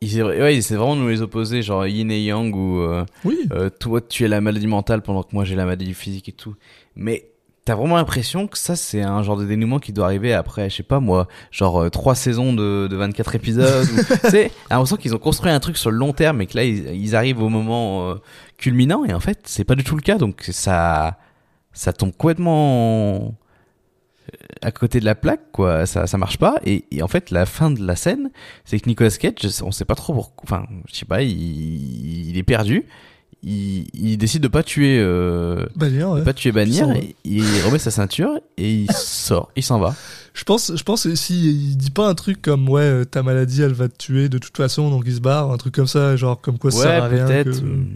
il 0.00 0.10
c'est 0.10 0.20
vrai- 0.22 0.40
ouais 0.42 0.60
c'est 0.60 0.74
vraiment 0.74 0.96
nous 0.96 1.08
les 1.08 1.22
opposés 1.22 1.62
genre 1.62 1.86
yin 1.86 2.10
et 2.10 2.22
yang 2.24 2.54
ou 2.56 2.80
euh, 2.80 3.04
Oui. 3.24 3.38
euh, 3.52 3.70
toi 3.70 4.00
tu 4.00 4.24
as 4.24 4.28
la 4.28 4.40
maladie 4.40 4.66
mentale 4.66 5.02
pendant 5.02 5.22
que 5.22 5.28
moi 5.32 5.44
j'ai 5.44 5.54
la 5.54 5.64
maladie 5.64 5.94
physique 5.94 6.28
et 6.28 6.32
tout. 6.32 6.54
Mais 6.96 7.30
t'as 7.68 7.74
vraiment 7.74 7.96
l'impression 7.96 8.46
que 8.46 8.56
ça 8.56 8.76
c'est 8.76 9.02
un 9.02 9.22
genre 9.22 9.36
de 9.36 9.44
dénouement 9.44 9.78
qui 9.78 9.92
doit 9.92 10.06
arriver 10.06 10.32
après, 10.32 10.70
je 10.70 10.76
sais 10.76 10.82
pas 10.82 11.00
moi, 11.00 11.28
genre 11.50 11.82
euh, 11.82 11.90
trois 11.90 12.14
saisons 12.14 12.54
de, 12.54 12.86
de 12.86 12.96
24 12.96 13.34
épisodes. 13.34 13.86
tu 14.08 14.30
sais, 14.30 14.50
t'as 14.70 14.76
l'impression 14.76 14.96
qu'ils 14.96 15.14
ont 15.14 15.18
construit 15.18 15.50
un 15.52 15.60
truc 15.60 15.76
sur 15.76 15.90
le 15.90 15.98
long 15.98 16.14
terme 16.14 16.40
et 16.40 16.46
que 16.46 16.56
là 16.56 16.64
ils, 16.64 16.96
ils 16.96 17.14
arrivent 17.14 17.42
au 17.42 17.50
moment 17.50 18.08
euh, 18.08 18.14
culminant 18.56 19.04
et 19.04 19.12
en 19.12 19.20
fait 19.20 19.40
c'est 19.44 19.64
pas 19.64 19.74
du 19.74 19.84
tout 19.84 19.96
le 19.96 20.00
cas 20.00 20.16
donc 20.16 20.44
ça 20.50 21.18
ça 21.74 21.92
tombe 21.92 22.16
complètement 22.16 23.36
euh, 24.32 24.36
à 24.62 24.70
côté 24.70 24.98
de 24.98 25.04
la 25.04 25.14
plaque 25.14 25.52
quoi 25.52 25.84
ça 25.84 26.06
ça 26.06 26.16
marche 26.16 26.38
pas 26.38 26.54
et, 26.64 26.86
et 26.90 27.02
en 27.02 27.08
fait 27.08 27.30
la 27.30 27.44
fin 27.44 27.70
de 27.70 27.86
la 27.86 27.96
scène 27.96 28.30
c'est 28.64 28.80
que 28.80 28.88
Nicolas 28.88 29.10
Cage 29.10 29.60
on 29.62 29.72
sait 29.72 29.84
pas 29.84 29.94
trop 29.94 30.14
pourquoi 30.14 30.44
enfin 30.44 30.66
je 30.90 30.94
sais 30.94 31.04
pas 31.04 31.20
il, 31.20 32.30
il 32.30 32.38
est 32.38 32.42
perdu 32.44 32.86
il, 33.42 33.86
il 33.94 34.16
décide 34.18 34.42
de 34.42 34.48
pas 34.48 34.62
tuer 34.62 34.98
euh, 35.00 35.66
ouais. 36.12 36.20
de 36.20 36.24
pas 36.24 36.32
tuer 36.34 36.50
et 36.96 37.14
il 37.24 37.42
remet 37.66 37.78
sa 37.78 37.90
ceinture 37.90 38.40
et 38.56 38.72
il 38.74 38.90
sort 38.92 39.50
il 39.56 39.62
s'en 39.62 39.78
va 39.78 39.94
Je 40.34 40.44
pense, 40.44 40.72
je 40.76 40.82
pense 40.82 41.12
si 41.14 41.50
il 41.50 41.76
dit 41.76 41.90
pas 41.92 42.08
un 42.08 42.14
truc 42.14 42.42
comme 42.42 42.68
ouais 42.68 42.82
euh, 42.82 43.04
ta 43.04 43.22
maladie 43.22 43.62
elle 43.62 43.72
va 43.74 43.88
te 43.88 43.96
tuer 43.96 44.28
de 44.28 44.38
toute 44.38 44.56
façon 44.56 44.90
donc 44.90 45.04
il 45.06 45.14
se 45.14 45.20
barre, 45.20 45.50
un 45.52 45.56
truc 45.56 45.74
comme 45.74 45.86
ça, 45.86 46.16
genre 46.16 46.40
comme 46.40 46.58
quoi 46.58 46.70
ça 46.72 46.82
sert 46.82 47.04
à 47.04 47.08
ouais 47.08 47.24
rien. 47.24 47.44
que- 47.44 47.50
hum. 47.60 47.88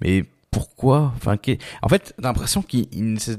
mais 0.00 0.24
pourquoi? 0.50 1.12
Enfin 1.16 1.36
en 1.82 1.88
fait 1.88 2.14
t'as 2.16 2.28
l'impression 2.28 2.62
qu'il 2.62 2.86
il 2.92 3.12
ne 3.14 3.18
sait- 3.18 3.38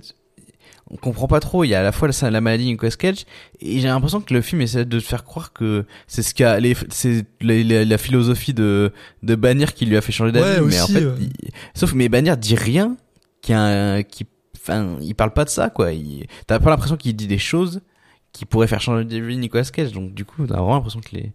on 0.92 0.98
comprend 0.98 1.28
pas 1.28 1.40
trop. 1.40 1.64
Il 1.64 1.70
y 1.70 1.76
a 1.76 1.80
à 1.80 1.84
la 1.84 1.92
fois 1.92 2.08
la, 2.10 2.30
la 2.32 2.42
maladie 2.42 2.66
Nicolas 2.66 2.92
Cage 2.92 3.26
et 3.60 3.80
j'ai 3.80 3.88
l'impression 3.88 4.22
que 4.22 4.34
le 4.34 4.42
film 4.42 4.62
essaie 4.62 4.86
de 4.86 5.00
te 5.00 5.04
faire 5.04 5.24
croire 5.24 5.52
que 5.52 5.86
c'est 6.08 6.22
ce 6.22 6.34
qu'a 6.34 6.60
les 6.60 6.76
c'est 6.90 7.26
la, 7.42 7.64
la- 7.64 7.86
la 7.86 7.98
philosophie 7.98 8.54
de 8.54 8.92
de 9.24 9.36
Bannier 9.36 9.66
qui 9.74 9.86
lui 9.88 9.98
a 9.98 10.02
fait 10.02 10.12
changer 10.12 10.32
d'avis. 10.32 10.60
Ouais, 10.62 10.68
mais 10.68 10.82
en 10.82 10.88
fait 10.88 11.02
il- 11.20 11.50
sauf 11.74 11.94
mais 11.94 12.08
Bannier 12.08 12.36
dit 12.38 12.56
rien 12.56 12.98
qui 13.42 13.54
a 13.54 13.62
un- 13.96 14.04
qui 14.04 14.28
enfin 14.58 14.98
il 15.02 15.16
parle 15.16 15.34
pas 15.34 15.44
de 15.46 15.50
ça 15.50 15.70
quoi. 15.70 15.90
T'as 16.48 16.60
pas 16.60 16.70
l'impression 16.70 16.98
qu'il 16.98 17.16
dit 17.16 17.28
des 17.28 17.40
choses 17.40 17.82
qui 18.32 18.46
pourraient 18.46 18.68
faire 18.68 18.82
changer 18.82 19.06
d'avis 19.06 19.38
Nicolas 19.38 19.64
Cage. 19.64 19.92
Donc 19.92 20.14
du 20.14 20.24
coup 20.24 20.46
t'as 20.46 20.56
vraiment 20.56 20.76
l'impression 20.76 21.00
que 21.02 21.16
les 21.16 21.32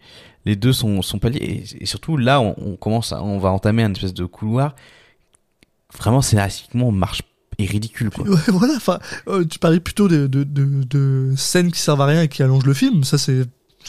les 0.47 0.55
deux 0.57 0.73
sont 0.73 1.03
sont 1.03 1.19
pas 1.19 1.29
liés 1.29 1.65
et, 1.75 1.83
et 1.83 1.87
surtout 1.87 2.17
là 2.17 2.41
on, 2.41 2.55
on 2.57 2.77
commence 2.77 3.13
à, 3.13 3.21
on 3.23 3.39
va 3.39 3.51
entamer 3.51 3.83
un 3.83 3.91
espèce 3.93 4.15
de 4.15 4.25
couloir. 4.27 4.77
Vraiment 5.99 6.23
scénaristiquement 6.23 6.93
marche 6.93 7.23
est 7.63 7.67
ridicule 7.71 8.11
quoi 8.11 8.25
Ouais, 8.29 8.39
voilà, 8.49 8.75
enfin, 8.77 8.99
euh, 9.29 9.45
tu 9.45 9.59
parlais 9.59 9.81
plutôt 9.81 10.09
de, 10.09 10.27
de, 10.27 10.45
de, 10.45 10.85
de 10.85 11.33
scènes 11.37 11.71
qui 11.73 11.81
servent 11.81 12.01
à 12.03 12.07
rien 12.07 12.23
et 12.23 12.29
qui 12.29 12.43
allongent 12.43 12.67
le 12.67 12.75
film. 12.75 13.05
Ça, 13.05 13.19
c'est, 13.19 13.47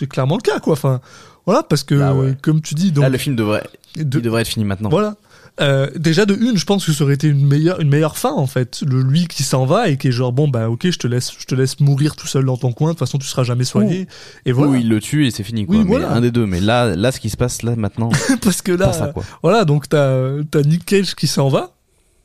clairement 0.10 0.38
le 0.38 0.42
cas, 0.42 0.60
quoi. 0.60 0.74
Enfin, 0.74 1.02
voilà, 1.46 1.64
parce 1.64 1.84
que, 1.84 1.96
Là, 1.96 2.14
ouais. 2.16 2.28
euh, 2.30 2.34
comme 2.42 2.62
tu 2.62 2.76
dis, 2.76 2.92
donc, 2.92 3.04
là 3.04 3.10
le 3.10 3.18
film 3.18 3.36
devrait 3.36 3.64
de- 3.96 4.18
il 4.20 4.24
devrait 4.24 4.42
être 4.42 4.48
fini 4.48 4.66
maintenant 4.66 4.90
Voilà. 4.90 5.16
Euh, 5.60 5.90
déjà 5.98 6.26
de 6.26 6.34
une, 6.34 6.58
je 6.58 6.64
pense 6.66 6.86
que 6.86 6.94
ça 6.94 7.04
aurait 7.04 7.14
été 7.16 7.28
une 7.28 7.46
meilleure, 7.46 7.82
une 7.82 7.90
meilleure 7.90 8.18
fin 8.18 8.32
en 8.32 8.48
fait. 8.48 8.82
Le 8.88 9.02
lui 9.02 9.28
qui 9.28 9.44
s'en 9.44 9.66
va 9.66 9.90
et 9.90 9.98
qui 9.98 10.08
est 10.08 10.12
genre 10.12 10.32
bon 10.32 10.48
bah 10.48 10.70
ok, 10.70 10.90
je 10.90 10.98
te 10.98 11.08
laisse, 11.08 11.30
je 11.38 11.46
te 11.46 11.54
laisse 11.54 11.82
mourir 11.82 12.16
tout 12.16 12.26
seul 12.26 12.46
dans 12.46 12.56
ton 12.56 12.72
coin. 12.72 12.88
De 12.88 12.94
toute 12.94 13.00
façon, 13.00 13.18
tu 13.18 13.28
seras 13.28 13.44
jamais 13.44 13.66
soigné. 13.66 14.08
Et 14.46 14.54
voilà. 14.54 14.72
Ou 14.72 14.76
il 14.76 14.88
le 14.88 15.02
tue 15.02 15.28
et 15.28 15.32
c'est 15.32 15.44
fini 15.44 15.66
quoi 15.66 15.76
Oui, 15.76 15.82
mais 15.84 15.90
voilà. 15.90 16.14
un 16.14 16.22
des 16.22 16.32
deux 16.32 16.46
mais 16.46 16.62
là 16.62 16.96
là 16.96 17.12
ce 17.12 17.20
qui 17.20 17.30
se 17.30 17.36
passe 17.36 17.64
là 17.64 17.76
maintenant 17.76 18.10
Parce 18.42 18.62
que 18.62 18.72
là, 18.72 18.94
ça 18.94 19.14
voilà, 19.44 19.66
donc 19.66 19.90
t'as 19.90 20.22
t'as 20.50 20.62
Nick 20.62 20.86
Cage 20.86 21.16
qui 21.16 21.28
s'en 21.28 21.50
va. 21.50 21.76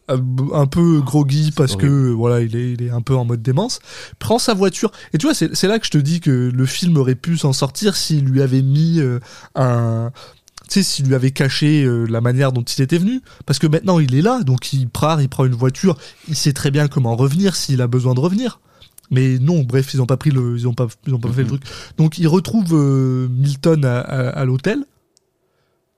Un 0.08 0.66
peu 0.66 1.00
groggy 1.00 1.50
parce 1.50 1.74
que 1.74 1.86
horrible. 1.86 2.10
voilà 2.12 2.40
il 2.40 2.54
est, 2.54 2.72
il 2.74 2.82
est 2.82 2.90
un 2.90 3.00
peu 3.02 3.16
en 3.16 3.24
mode 3.24 3.42
démence 3.42 3.80
prend 4.20 4.38
sa 4.38 4.54
voiture. 4.54 4.92
Et 5.12 5.18
tu 5.18 5.26
vois 5.26 5.34
c'est 5.34 5.54
c'est 5.56 5.66
là 5.66 5.78
que 5.80 5.86
je 5.86 5.90
te 5.90 5.98
dis 5.98 6.20
que 6.20 6.50
le 6.54 6.66
film 6.66 6.96
aurait 6.96 7.16
pu 7.16 7.36
s'en 7.36 7.52
sortir 7.52 7.96
s'il 7.96 8.24
lui 8.24 8.40
avait 8.42 8.62
mis 8.62 9.00
euh, 9.00 9.18
un 9.56 10.12
tu 10.68 10.74
sais 10.74 10.82
s'il 10.82 11.06
lui 11.06 11.14
avait 11.14 11.30
caché 11.32 11.84
euh, 11.84 12.06
la 12.06 12.20
manière 12.20 12.52
dont 12.52 12.62
il 12.62 12.82
était 12.82 12.98
venu. 12.98 13.20
Parce 13.46 13.58
que 13.58 13.66
maintenant 13.66 13.98
il 13.98 14.14
est 14.14 14.22
là 14.22 14.42
donc 14.44 14.72
il 14.72 14.88
part 14.88 15.20
il 15.20 15.28
prend 15.28 15.44
une 15.44 15.54
voiture 15.54 15.96
il 16.28 16.36
sait 16.36 16.52
très 16.52 16.70
bien 16.70 16.86
comment 16.88 17.16
revenir 17.16 17.56
s'il 17.56 17.80
a 17.82 17.86
besoin 17.88 18.14
de 18.14 18.20
revenir. 18.20 18.60
Mais 19.10 19.38
non 19.40 19.62
bref 19.64 19.92
ils 19.94 20.00
ont 20.02 20.06
pas 20.06 20.16
pris 20.16 20.30
le 20.30 20.56
ils 20.56 20.66
ont 20.68 20.74
pas 20.74 20.86
ils 21.06 21.14
ont 21.14 21.20
pas 21.20 21.30
fait 21.30 21.42
le 21.42 21.50
Mhm. 21.50 21.58
truc. 21.58 21.62
Donc 21.98 22.18
il 22.18 22.28
retrouve 22.28 22.74
euh, 22.74 23.28
Milton 23.28 23.84
à, 23.84 23.98
à, 24.00 24.28
à 24.30 24.44
l'hôtel. 24.44 24.84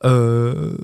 Euh, 0.05 0.77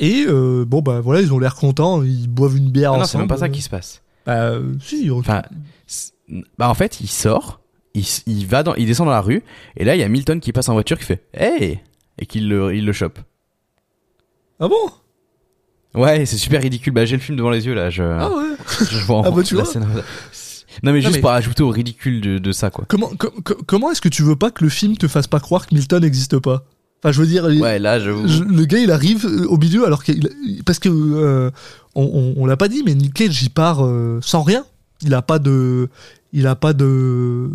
et 0.00 0.24
euh, 0.26 0.64
bon 0.66 0.80
bah 0.82 1.00
voilà 1.00 1.20
ils 1.20 1.32
ont 1.32 1.38
l'air 1.38 1.54
contents 1.54 2.02
ils 2.02 2.26
boivent 2.28 2.56
une 2.56 2.70
bière 2.70 2.92
Ah 2.92 2.96
non 2.96 3.02
ensemble. 3.02 3.10
c'est 3.10 3.18
même 3.18 3.28
pas 3.28 3.36
ça 3.36 3.48
qui 3.48 3.62
se 3.62 3.70
passe. 3.70 4.02
Bah, 4.26 4.54
si 4.80 5.08
enfin 5.10 5.42
bah 6.58 6.68
en 6.68 6.74
fait 6.74 7.00
il 7.00 7.08
sort 7.08 7.60
il, 7.94 8.04
il 8.26 8.46
va 8.46 8.62
dans 8.62 8.74
il 8.74 8.86
descend 8.86 9.06
dans 9.06 9.12
la 9.12 9.20
rue 9.20 9.42
et 9.76 9.84
là 9.84 9.94
il 9.96 10.00
y 10.00 10.02
a 10.02 10.08
Milton 10.08 10.40
qui 10.40 10.52
passe 10.52 10.68
en 10.68 10.72
voiture 10.74 10.98
qui 10.98 11.04
fait 11.04 11.24
hey! 11.34 11.80
Et 12.18 12.26
qu'il 12.26 12.48
le 12.48 12.74
il 12.74 12.84
le 12.84 12.92
chope. 12.92 13.18
Ah 14.60 14.68
bon? 14.68 14.90
Ouais 15.94 16.24
c'est 16.26 16.36
super 16.36 16.60
ridicule. 16.62 16.92
Bah 16.92 17.04
j'ai 17.04 17.16
le 17.16 17.22
film 17.22 17.36
devant 17.38 17.50
les 17.50 17.66
yeux 17.66 17.74
là 17.74 17.90
je 17.90 18.02
ah 18.02 18.30
ouais? 18.30 18.56
je 18.90 18.98
vois 19.06 19.22
Ah 19.24 19.30
bah, 19.30 19.42
tu 19.42 19.54
vois. 19.54 19.64
scène. 19.64 19.86
non 20.82 20.92
mais 20.92 21.00
juste 21.00 21.14
mais- 21.16 21.20
pour 21.20 21.30
ajouter 21.30 21.62
au 21.62 21.70
ridicule 21.70 22.20
de, 22.20 22.38
de 22.38 22.52
ça 22.52 22.70
quoi. 22.70 22.84
Comment 22.88 23.08
co- 23.18 23.30
co- 23.42 23.58
comment 23.66 23.90
est-ce 23.90 24.00
que 24.00 24.08
tu 24.08 24.22
veux 24.22 24.36
pas 24.36 24.50
que 24.50 24.62
le 24.62 24.70
film 24.70 24.96
te 24.96 25.08
fasse 25.08 25.26
pas 25.26 25.40
croire 25.40 25.66
que 25.66 25.74
Milton 25.74 26.00
n'existe 26.02 26.38
pas? 26.38 26.64
Enfin 27.02 27.12
je 27.12 27.20
veux 27.20 27.26
dire 27.26 27.50
il- 27.50 27.60
ouais 27.60 27.78
là 27.78 27.98
je 28.00 28.10
je- 28.26 28.44
le 28.44 28.64
gars 28.66 28.78
il 28.78 28.90
arrive 28.90 29.26
euh, 29.26 29.46
au 29.46 29.56
milieu 29.56 29.86
alors 29.86 30.04
qu'il 30.04 30.28
parce 30.66 30.78
que 30.78 30.88
euh, 30.90 31.50
on, 31.94 32.02
on, 32.36 32.42
on 32.42 32.46
l'a 32.46 32.56
pas 32.56 32.68
dit 32.68 32.82
mais 32.84 32.94
Nick 32.94 33.14
Cage 33.14 33.42
il 33.42 33.50
part 33.50 33.84
euh, 33.84 34.18
sans 34.22 34.42
rien. 34.42 34.64
Il 35.02 35.14
a 35.14 35.22
pas 35.22 35.38
de 35.38 35.88
il 36.32 36.46
a 36.46 36.54
pas 36.56 36.72
de 36.74 37.48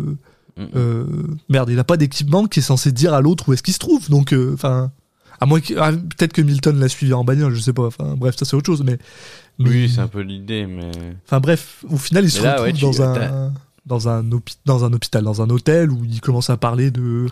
euh, 0.74 1.04
merde 1.48 1.70
il 1.70 1.78
a 1.78 1.84
pas 1.84 1.96
d'équipement 1.96 2.46
qui 2.46 2.58
est 2.58 2.62
censé 2.62 2.90
dire 2.92 3.14
à 3.14 3.20
l'autre 3.20 3.48
où 3.48 3.52
est-ce 3.52 3.62
qu'il 3.62 3.74
se 3.74 3.78
trouve. 3.78 4.08
Donc 4.10 4.32
euh, 4.32 4.52
enfin 4.54 4.90
à 5.40 5.46
moins 5.46 5.60
que 5.60 5.74
ah, 5.78 5.92
peut-être 5.92 6.32
que 6.32 6.42
Milton 6.42 6.78
l'a 6.80 6.88
suivi 6.88 7.12
en 7.12 7.22
bagnole 7.24 7.54
je 7.54 7.60
sais 7.60 7.72
pas. 7.72 7.86
Enfin 7.86 8.14
bref 8.16 8.36
ça 8.36 8.44
c'est 8.44 8.56
autre 8.56 8.66
chose 8.66 8.82
mais, 8.84 8.98
mais- 9.58 9.68
oui 9.70 9.92
c'est 9.94 10.00
un 10.00 10.08
peu 10.08 10.22
l'idée 10.22 10.66
mais 10.66 10.90
enfin 11.26 11.40
bref 11.40 11.84
au 11.88 11.96
final 11.98 12.24
il 12.24 12.30
se 12.30 12.42
là, 12.42 12.52
retrouve 12.62 12.66
ouais, 12.66 12.80
dans 12.80 13.02
un 13.02 13.52
dans 13.86 14.08
un 14.08 14.24
dans 14.64 14.84
un 14.84 14.92
hôpital 14.92 15.22
dans 15.22 15.42
un 15.42 15.50
hôtel 15.50 15.92
où 15.92 16.04
il 16.04 16.20
commence 16.20 16.50
à 16.50 16.56
parler 16.56 16.90
de 16.90 17.26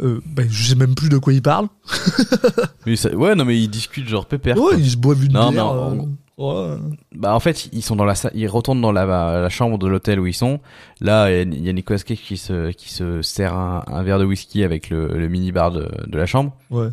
euh, 0.00 0.20
ben, 0.26 0.46
je 0.50 0.62
sais 0.68 0.74
même 0.74 0.94
plus 0.94 1.08
de 1.08 1.18
quoi 1.18 1.32
il 1.32 1.42
parle 1.42 1.68
oui 2.86 2.96
ça- 2.96 3.14
ouais 3.14 3.34
non 3.34 3.44
mais 3.44 3.58
ils 3.58 3.68
discutent 3.68 4.08
genre 4.08 4.26
pépère 4.26 4.56
ouais 4.56 4.62
quoi. 4.72 4.74
ils 4.78 4.90
se 4.90 4.96
boivent 4.96 5.24
une 5.24 5.32
Non, 5.32 5.50
bière 5.50 5.66
en- 5.66 5.92
euh, 5.92 6.74
ouais. 6.74 6.78
Bah 7.14 7.34
en 7.34 7.40
fait 7.40 7.68
ils 7.72 7.82
sont 7.82 7.96
dans 7.96 8.04
la 8.04 8.14
ils 8.34 8.46
retournent 8.48 8.80
dans 8.80 8.92
la, 8.92 9.04
la 9.06 9.48
chambre 9.48 9.76
de 9.78 9.88
l'hôtel 9.88 10.20
où 10.20 10.26
ils 10.26 10.34
sont. 10.34 10.60
Là 11.00 11.30
il 11.32 11.64
y 11.64 11.68
a- 11.68 11.72
Nicolas 11.72 11.98
Cage 11.98 12.18
qui 12.18 12.36
se 12.36 12.70
qui 12.70 12.92
se 12.92 13.22
sert 13.22 13.54
un, 13.54 13.82
un 13.88 14.02
verre 14.04 14.18
de 14.20 14.24
whisky 14.24 14.62
avec 14.62 14.90
le, 14.90 15.08
le 15.18 15.28
mini 15.28 15.50
bar 15.52 15.72
de, 15.72 15.88
de 16.06 16.16
la 16.18 16.26
chambre. 16.26 16.54
ouais 16.70 16.88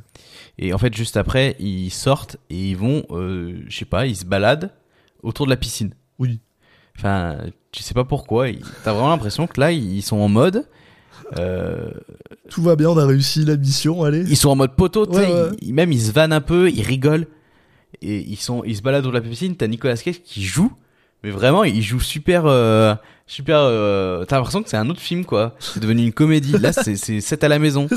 Et 0.57 0.73
en 0.73 0.77
fait 0.79 0.93
juste 0.95 1.15
après 1.17 1.55
ils 1.59 1.91
sortent 1.91 2.37
et 2.49 2.71
ils 2.71 2.77
vont, 2.77 3.03
euh, 3.11 3.61
je 3.67 3.77
sais 3.77 3.85
pas, 3.85 4.07
ils 4.07 4.15
se 4.15 4.25
baladent 4.25 4.71
autour 5.21 5.45
de 5.45 5.51
la 5.51 5.57
piscine. 5.57 5.91
Oui. 6.17 6.39
Enfin 6.97 7.37
tu 7.71 7.83
sais 7.83 7.93
pas 7.93 8.03
pourquoi. 8.05 8.49
ils- 8.49 8.63
T'as 8.83 8.93
vraiment 8.93 9.09
l'impression 9.09 9.45
que 9.47 9.59
là 9.61 9.71
ils 9.71 10.01
sont 10.01 10.17
en 10.17 10.29
mode, 10.29 10.65
euh, 11.39 11.89
tout 12.49 12.61
va 12.61 12.75
bien, 12.75 12.89
on 12.89 12.97
a 12.97 13.05
réussi 13.05 13.43
la 13.45 13.57
mission, 13.57 14.03
allez. 14.03 14.23
ils 14.27 14.37
sont 14.37 14.49
en 14.49 14.55
mode 14.55 14.75
poteau. 14.75 15.05
tu 15.05 15.13
sais, 15.13 15.19
Ouais, 15.27 15.33
ouais. 15.33 15.49
ils- 15.61 15.73
même 15.73 15.91
ils 15.91 16.01
se 16.01 16.11
vannent 16.11 16.33
un 16.33 16.41
peu, 16.41 16.69
ils 16.69 16.81
rigolent 16.83 17.27
et 18.01 18.19
ils 18.19 18.37
sont 18.37 18.63
ils 18.65 18.75
se 18.77 18.81
baladent 18.81 19.05
de 19.05 19.11
la 19.11 19.21
piscine. 19.21 19.55
T'as 19.55 19.67
Nicolas 19.67 19.95
Cage 19.97 20.21
qui 20.23 20.43
joue 20.43 20.71
Mais 21.23 21.31
vraiment, 21.31 21.63
il 21.63 21.81
joue 21.81 21.99
super, 21.99 22.43
euh, 22.45 22.93
super. 23.25 23.57
Euh, 23.59 24.25
T'as 24.25 24.35
l'impression 24.35 24.61
que 24.61 24.69
c'est 24.69 24.77
un 24.77 24.87
autre 24.89 24.99
film, 25.01 25.25
quoi. 25.25 25.55
C'est 25.59 25.79
devenu 25.79 26.03
une 26.03 26.13
comédie. 26.13 26.51
Là, 26.59 26.71
c'est 26.73 26.95
c'est 26.97 27.19
7 27.21 27.43
à 27.43 27.47
la 27.47 27.57
maison. 27.57 27.87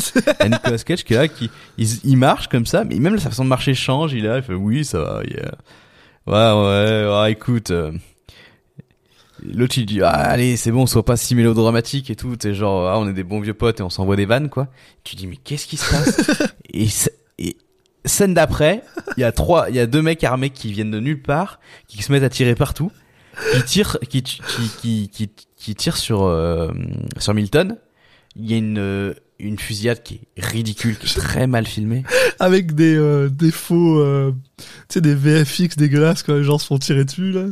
A 0.40 0.48
Nicolas 0.48 0.78
Cage 0.78 1.04
qui 1.04 1.12
est 1.12 1.16
là, 1.16 1.28
qui 1.28 1.50
il, 1.76 1.86
il 2.04 2.16
marche 2.16 2.48
comme 2.48 2.64
ça, 2.64 2.84
mais 2.84 2.98
même 2.98 3.18
sa 3.18 3.28
façon 3.28 3.44
de 3.44 3.50
marcher 3.50 3.74
change. 3.74 4.14
Il 4.14 4.24
est 4.24 4.28
là, 4.28 4.36
il 4.38 4.42
fait 4.42 4.54
oui, 4.54 4.82
ça 4.84 5.00
va. 5.00 5.22
yeah. 5.24 5.52
Ouais, 6.26 6.34
ouais, 6.62 7.20
ouais, 7.22 7.32
écoute. 7.32 7.70
L'autre 9.45 9.78
il 9.78 9.86
dit 9.86 10.01
ah, 10.03 10.11
allez 10.11 10.57
c'est 10.57 10.70
bon 10.70 10.86
sois 10.86 11.05
pas 11.05 11.16
si 11.16 11.34
mélodramatique 11.34 12.11
et 12.11 12.16
tout. 12.16 12.36
T'es 12.36 12.55
genre 12.55 12.89
ah 12.89 12.99
on 12.99 13.09
est 13.09 13.12
des 13.12 13.24
bons 13.24 13.41
vieux 13.41 13.55
potes 13.55 13.80
et 13.80 13.82
on 13.82 13.91
s'envoie 13.91 14.16
des 14.16 14.26
vannes 14.26 14.49
quoi. 14.49 14.68
Tu 15.05 15.16
dis 15.16 15.26
mais 15.26 15.36
qu'est-ce 15.36 15.66
qui 15.66 15.76
se 15.76 15.91
passe? 15.91 16.30
Et, 16.74 16.86
et 17.39 17.57
scène 18.05 18.34
d'après 18.34 18.82
il 19.16 19.20
y 19.20 19.24
a 19.24 19.32
trois 19.32 19.70
il 19.70 19.76
y 19.76 19.80
a 19.80 19.86
deux 19.86 20.03
mecs 20.03 20.22
armés 20.22 20.51
qui 20.51 20.70
viennent 20.70 20.91
de 20.91 21.01
nulle 21.01 21.22
part 21.22 21.61
qui 21.89 22.03
se 22.03 22.12
mettent 22.12 22.22
à 22.22 22.28
tirer 22.28 22.55
partout 22.55 22.93
qui 23.55 23.62
tirent 23.64 23.99
qui 24.09 24.22
qui 24.22 24.41
qui 24.80 25.09
qui, 25.09 25.30
qui 25.57 25.74
tirent 25.74 25.97
sur 25.97 26.24
euh, 26.24 26.70
sur 27.18 27.34
Milton. 27.34 27.76
Il 28.36 28.51
y 28.51 28.55
a 28.55 28.59
une 28.59 28.78
euh, 28.78 29.14
une 29.39 29.59
fusillade 29.59 30.03
qui 30.03 30.20
est 30.36 30.45
ridicule 30.45 30.97
qui 30.99 31.07
est 31.07 31.14
très 31.20 31.47
mal 31.47 31.66
filmée. 31.66 32.03
Avec 32.41 32.74
des, 32.74 32.97
euh, 32.97 33.28
des 33.28 33.51
faux, 33.51 34.01
euh, 34.01 34.32
tu 34.59 34.64
sais, 34.89 35.01
des 35.01 35.14
VFX 35.14 35.76
dégueulasses 35.76 36.22
quand 36.22 36.34
les 36.34 36.45
gens 36.45 36.59
se 36.59 36.66
font 36.66 36.78
tirer 36.78 37.05
dessus, 37.05 37.32
là. 37.32 37.47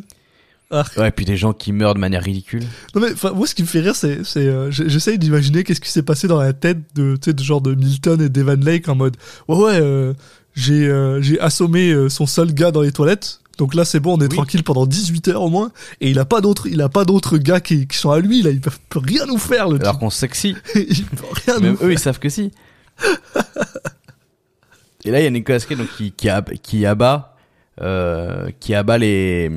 Ah. 0.70 0.84
ouais 0.96 1.12
puis 1.12 1.24
des 1.24 1.36
gens 1.36 1.52
qui 1.52 1.70
meurent 1.72 1.94
de 1.94 2.00
manière 2.00 2.22
ridicule 2.24 2.64
Non 2.94 3.00
mais 3.00 3.10
moi 3.34 3.46
ce 3.46 3.54
qui 3.54 3.62
me 3.62 3.68
fait 3.68 3.80
rire 3.80 3.94
c'est 3.94 4.24
c'est 4.24 4.48
euh, 4.48 4.68
j'essaye 4.72 5.16
d'imaginer 5.18 5.62
qu'est-ce 5.62 5.80
qui 5.80 5.90
s'est 5.90 6.02
passé 6.02 6.26
dans 6.26 6.40
la 6.40 6.52
tête 6.52 6.78
de 6.96 7.14
tu 7.14 7.30
sais 7.30 7.34
de 7.34 7.42
genre 7.42 7.60
de 7.60 7.74
Milton 7.76 8.20
et 8.20 8.28
d'Evan 8.28 8.58
Lake 8.64 8.88
en 8.88 8.96
mode 8.96 9.16
ouais 9.46 9.56
ouais 9.56 9.78
euh, 9.80 10.12
j'ai 10.54 10.88
euh, 10.88 11.20
j'ai 11.22 11.38
assommé 11.38 11.90
euh, 11.92 12.08
son 12.08 12.26
seul 12.26 12.52
gars 12.52 12.72
dans 12.72 12.80
les 12.82 12.90
toilettes 12.90 13.38
donc 13.58 13.74
là 13.76 13.84
c'est 13.84 14.00
bon 14.00 14.14
on 14.16 14.20
est 14.20 14.24
Oui. 14.24 14.34
tranquille 14.36 14.64
pendant 14.64 14.86
18 14.86 15.28
heures 15.28 15.42
au 15.42 15.50
moins 15.50 15.70
et 16.00 16.10
il 16.10 16.18
a 16.18 16.24
pas 16.24 16.40
d'autres 16.40 16.66
il 16.66 16.80
a 16.82 16.88
pas 16.88 17.04
d'autres 17.04 17.38
gars 17.38 17.60
qui, 17.60 17.86
qui 17.86 17.96
sont 17.96 18.10
à 18.10 18.18
lui 18.18 18.42
là 18.42 18.50
il 18.50 18.60
peut, 18.60 18.72
peut 18.88 18.98
rien 18.98 19.24
nous 19.26 19.38
faire 19.38 19.68
le 19.68 19.80
alors 19.80 20.00
qu'on 20.00 20.10
sait 20.10 20.26
que 20.26 20.36
si 20.36 20.54
type. 20.54 20.58
il 20.90 21.04
peut 21.04 21.24
rien 21.46 21.60
Même 21.60 21.76
nous 21.80 21.86
eux, 21.86 21.92
ils 21.92 21.98
savent 22.00 22.18
que 22.18 22.28
si. 22.28 22.50
Et 25.04 25.10
là, 25.10 25.20
il 25.20 25.24
y 25.24 25.26
a 25.26 25.30
Nicolas 25.30 25.60
Cage 25.60 25.78
donc, 25.78 25.88
qui, 25.96 26.10
qui, 26.12 26.28
ab- 26.28 26.52
qui 26.62 26.84
abat, 26.84 27.36
euh, 27.80 28.48
qui 28.58 28.74
abat 28.74 28.98
les, 28.98 29.48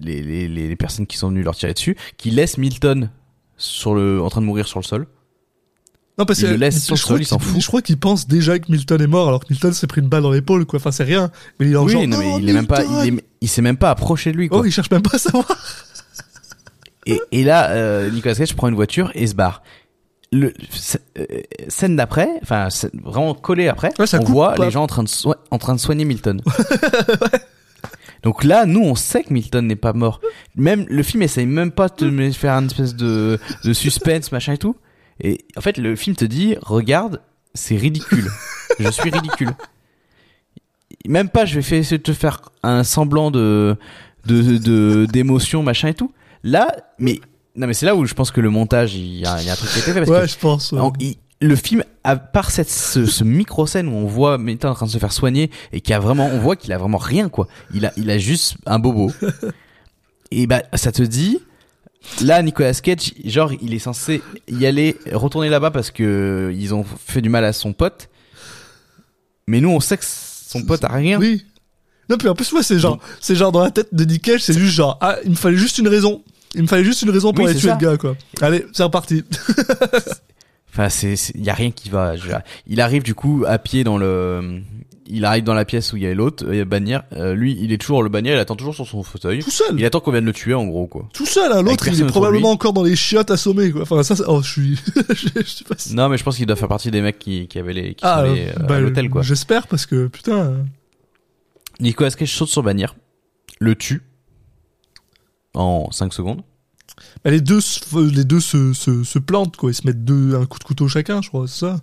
les, 0.00 0.22
les, 0.22 0.48
les 0.48 0.76
personnes 0.76 1.06
qui 1.06 1.16
sont 1.16 1.28
venues 1.28 1.42
leur 1.42 1.54
tirer 1.56 1.74
dessus, 1.74 1.96
qui 2.16 2.30
laisse 2.30 2.58
Milton 2.58 3.10
sur 3.56 3.94
le, 3.94 4.20
en 4.22 4.28
train 4.30 4.40
de 4.40 4.46
mourir 4.46 4.66
sur 4.66 4.78
le 4.80 4.84
sol. 4.84 5.06
non 6.18 6.24
parce 6.26 6.40
il 6.40 6.46
que 6.46 6.50
le 6.50 6.56
laisse 6.56 6.82
sur 6.84 6.94
le 6.94 6.98
sol, 6.98 7.20
il 7.20 7.26
s'en 7.26 7.38
fout. 7.38 7.60
je 7.60 7.66
crois 7.66 7.82
qu'il 7.82 7.98
pense 7.98 8.26
déjà 8.26 8.58
que 8.58 8.70
Milton 8.72 9.00
est 9.00 9.06
mort 9.06 9.28
alors 9.28 9.40
que 9.40 9.46
Milton 9.50 9.72
s'est 9.72 9.86
pris 9.86 10.00
une 10.00 10.08
balle 10.08 10.22
dans 10.22 10.30
l'épaule 10.32 10.66
quoi 10.66 10.78
enfin 10.78 10.90
c'est 10.90 11.04
rien 11.04 11.30
mais 11.60 11.66
il 11.66 11.72
est 11.72 11.76
en 11.76 11.84
oui, 11.84 11.92
genre 11.92 12.06
non, 12.06 12.18
mais 12.18 12.30
non, 12.30 12.38
il 12.38 12.48
est 12.48 12.52
même 12.52 12.66
pas, 12.66 12.80
Milton 12.80 13.04
il, 13.06 13.14
est, 13.18 13.24
il 13.42 13.48
s'est 13.48 13.62
même 13.62 13.76
pas 13.76 13.90
approché 13.90 14.32
de 14.32 14.36
lui, 14.36 14.48
quoi. 14.48 14.58
oh 14.60 14.64
il 14.64 14.72
cherche 14.72 14.90
même 14.90 15.02
pas 15.02 15.14
à 15.16 15.18
savoir 15.18 15.46
Et, 17.04 17.20
et 17.32 17.42
là, 17.42 17.70
euh, 17.70 18.10
Nicolas 18.10 18.36
Cage 18.36 18.54
prend 18.54 18.68
une 18.68 18.76
voiture 18.76 19.10
et 19.16 19.26
se 19.26 19.34
barre. 19.34 19.62
Le, 20.30 20.52
euh, 21.18 21.24
scène 21.68 21.96
d'après, 21.96 22.28
enfin 22.42 22.68
vraiment 23.02 23.34
collé 23.34 23.66
après, 23.66 23.90
Ouais, 23.98 24.06
on 24.14 24.18
coupe 24.18 24.28
voit 24.28 24.54
pas. 24.54 24.64
les 24.66 24.70
gens 24.70 24.84
en 24.84 24.86
train 24.86 25.02
de 25.02 25.08
en 25.50 25.58
train 25.58 25.74
de 25.74 25.80
soigner 25.80 26.04
Milton. 26.04 26.40
Donc 28.22 28.44
là, 28.44 28.66
nous, 28.66 28.80
on 28.80 28.94
sait 28.94 29.24
que 29.24 29.32
Milton 29.32 29.66
n'est 29.66 29.74
pas 29.76 29.92
mort. 29.92 30.20
Même 30.56 30.86
le 30.88 31.02
film 31.02 31.22
essaye 31.22 31.46
même 31.46 31.72
pas 31.72 31.88
de 31.88 32.08
me 32.08 32.30
faire 32.30 32.52
une 32.54 32.66
espèce 32.66 32.94
de, 32.94 33.38
de 33.64 33.72
suspense, 33.72 34.30
machin 34.32 34.52
et 34.52 34.58
tout. 34.58 34.76
Et 35.20 35.44
en 35.56 35.60
fait, 35.60 35.76
le 35.78 35.96
film 35.96 36.14
te 36.16 36.24
dit, 36.24 36.56
regarde, 36.62 37.20
c'est 37.54 37.76
ridicule. 37.76 38.28
Je 38.78 38.88
suis 38.90 39.10
ridicule. 39.10 39.50
Même 41.06 41.28
pas, 41.28 41.44
je 41.46 41.56
vais 41.56 41.62
faire- 41.62 41.78
essayer 41.78 41.98
de 41.98 42.02
te 42.02 42.12
faire 42.12 42.42
un 42.62 42.84
semblant 42.84 43.30
de 43.30 43.76
de 44.26 44.56
de- 44.58 45.06
d'émotion, 45.06 45.62
machin 45.64 45.88
et 45.88 45.94
tout. 45.94 46.12
Là, 46.44 46.68
mais 46.98 47.20
non, 47.56 47.66
mais 47.66 47.74
c'est 47.74 47.86
là 47.86 47.96
où 47.96 48.04
je 48.04 48.14
pense 48.14 48.30
que 48.30 48.40
le 48.40 48.50
montage, 48.50 48.94
il 48.94 49.18
y 49.18 49.26
a, 49.26 49.40
il 49.40 49.46
y 49.46 49.50
a 49.50 49.52
un 49.52 49.56
truc 49.56 49.70
qui 49.70 49.78
a 49.78 49.82
été 49.82 49.92
fait 49.92 49.98
parce 50.00 50.10
ouais 50.10 50.20
que 50.22 50.26
je 50.28 50.38
pense 50.38 50.70
ouais. 50.72 50.80
il- 51.00 51.16
le 51.42 51.56
film, 51.56 51.84
à 52.04 52.16
part 52.16 52.50
cette, 52.50 52.70
ce, 52.70 53.06
ce 53.06 53.24
micro 53.24 53.66
scène 53.66 53.88
où 53.88 53.92
on 53.92 54.06
voit 54.06 54.38
Milton 54.38 54.70
en 54.70 54.74
train 54.74 54.86
de 54.86 54.90
se 54.90 54.98
faire 54.98 55.12
soigner 55.12 55.50
et 55.72 55.80
qui 55.80 55.92
a 55.92 55.98
vraiment, 55.98 56.26
on 56.26 56.38
voit 56.38 56.56
qu'il 56.56 56.72
a 56.72 56.78
vraiment 56.78 56.98
rien 56.98 57.28
quoi. 57.28 57.48
Il 57.74 57.86
a, 57.86 57.92
il 57.96 58.10
a 58.10 58.18
juste 58.18 58.56
un 58.66 58.78
bobo. 58.78 59.10
et 60.30 60.46
bah, 60.46 60.62
ça 60.74 60.92
te 60.92 61.02
dit, 61.02 61.38
là, 62.22 62.42
Nicolas 62.42 62.74
Cage, 62.74 63.12
genre, 63.24 63.52
il 63.60 63.74
est 63.74 63.78
censé 63.78 64.22
y 64.48 64.66
aller, 64.66 64.96
retourner 65.12 65.48
là-bas 65.48 65.70
parce 65.70 65.90
que 65.90 66.52
ils 66.56 66.74
ont 66.74 66.84
fait 66.84 67.20
du 67.20 67.28
mal 67.28 67.44
à 67.44 67.52
son 67.52 67.72
pote. 67.72 68.08
Mais 69.46 69.60
nous, 69.60 69.70
on 69.70 69.80
sait 69.80 69.98
que 69.98 70.04
son 70.04 70.62
pote 70.62 70.84
a 70.84 70.88
rien. 70.88 71.18
Oui. 71.18 71.44
Non, 72.08 72.16
puis 72.16 72.28
en 72.28 72.34
plus, 72.34 72.52
moi, 72.52 72.62
c'est 72.62 72.78
genre, 72.78 72.98
c'est 73.20 73.34
genre 73.36 73.52
dans 73.52 73.62
la 73.62 73.70
tête 73.70 73.88
de 73.92 74.04
Nick 74.04 74.22
Cage, 74.22 74.42
c'est 74.42 74.56
juste 74.56 74.74
genre, 74.74 74.98
ah, 75.00 75.16
il 75.24 75.30
me 75.30 75.36
fallait 75.36 75.56
juste 75.56 75.78
une 75.78 75.88
raison. 75.88 76.22
Il 76.54 76.62
me 76.62 76.66
fallait 76.66 76.84
juste 76.84 77.02
une 77.02 77.10
raison 77.10 77.32
pour 77.32 77.44
Oui, 77.44 77.50
aller 77.50 77.58
tuer 77.58 77.68
ça. 77.70 77.78
le 77.80 77.86
gars, 77.86 77.96
quoi. 77.96 78.14
Allez, 78.40 78.66
c'est 78.72 78.82
reparti. 78.82 79.24
Enfin, 80.72 80.88
c'est, 80.88 81.16
c'est- 81.16 81.36
y 81.36 81.50
a 81.50 81.54
rien 81.54 81.70
qui 81.70 81.90
va. 81.90 82.16
Je- 82.16 82.30
il 82.66 82.80
arrive 82.80 83.02
du 83.02 83.14
coup 83.14 83.44
à 83.46 83.58
pied 83.58 83.84
dans 83.84 83.98
le, 83.98 84.60
il 85.06 85.24
arrive 85.26 85.44
dans 85.44 85.52
la 85.52 85.66
pièce 85.66 85.92
où 85.92 85.98
il 85.98 86.02
y 86.04 86.06
a 86.06 86.14
l'autre, 86.14 86.46
il 86.50 86.56
y 86.56 86.60
a 86.60 86.64
Bannière. 86.64 87.02
Euh, 87.12 87.34
lui, 87.34 87.58
il 87.60 87.72
est 87.72 87.78
toujours 87.78 88.02
le 88.02 88.08
Bannière, 88.08 88.36
il 88.36 88.40
attend 88.40 88.56
toujours 88.56 88.74
sur 88.74 88.86
son 88.86 89.02
fauteuil. 89.02 89.40
Tout 89.40 89.50
seul. 89.50 89.78
Il 89.78 89.84
attend 89.84 90.00
qu'on 90.00 90.12
vienne 90.12 90.24
le 90.24 90.32
tuer 90.32 90.54
en 90.54 90.64
gros 90.66 90.86
quoi. 90.86 91.06
Tout 91.12 91.26
seul, 91.26 91.52
hein. 91.52 91.60
L'autre, 91.62 91.86
il 91.88 92.00
est 92.00 92.06
probablement 92.06 92.50
encore 92.52 92.72
dans 92.72 92.84
les 92.84 92.96
chiottes 92.96 93.30
assommés, 93.30 93.70
quoi. 93.70 93.82
Enfin, 93.82 94.02
ça, 94.02 94.14
oh, 94.28 94.40
je 94.42 94.50
suis, 94.50 94.76
je, 95.10 95.44
sais 95.44 95.64
pas 95.64 95.74
si. 95.76 95.94
Non, 95.94 96.08
mais 96.08 96.16
je 96.16 96.24
pense 96.24 96.36
qu'il 96.38 96.46
doit 96.46 96.56
faire 96.56 96.68
partie 96.68 96.90
des 96.90 97.02
mecs 97.02 97.18
qui, 97.18 97.48
qui 97.48 97.58
avaient 97.58 97.74
les, 97.74 97.94
qui 97.94 98.04
Ah, 98.06 98.22
sont 98.24 98.30
allés, 98.32 98.46
euh, 98.48 98.62
bah, 98.62 98.76
à 98.76 98.80
l'hôtel 98.80 99.10
quoi. 99.10 99.20
J'espère 99.20 99.66
parce 99.66 99.84
que, 99.84 100.06
putain. 100.06 100.32
euh, 100.38 100.62
Nicolas 101.80 102.10
Cage 102.12 102.32
saute 102.32 102.48
sur 102.48 102.62
Bannière, 102.62 102.94
le 103.60 103.74
tue 103.74 104.02
en 105.52 105.90
5 105.90 106.14
secondes. 106.14 106.42
Les 107.30 107.40
deux, 107.40 107.60
se- 107.60 107.98
les 108.14 108.24
deux 108.24 108.40
se, 108.40 108.72
se, 108.72 109.04
se 109.04 109.18
plantent, 109.18 109.56
quoi. 109.56 109.70
Ils 109.70 109.74
se 109.74 109.86
mettent 109.86 110.04
deux, 110.04 110.34
un 110.34 110.44
coup 110.46 110.58
de 110.58 110.64
couteau 110.64 110.88
chacun, 110.88 111.22
je 111.22 111.28
crois, 111.28 111.46
c'est 111.46 111.60
ça? 111.66 111.80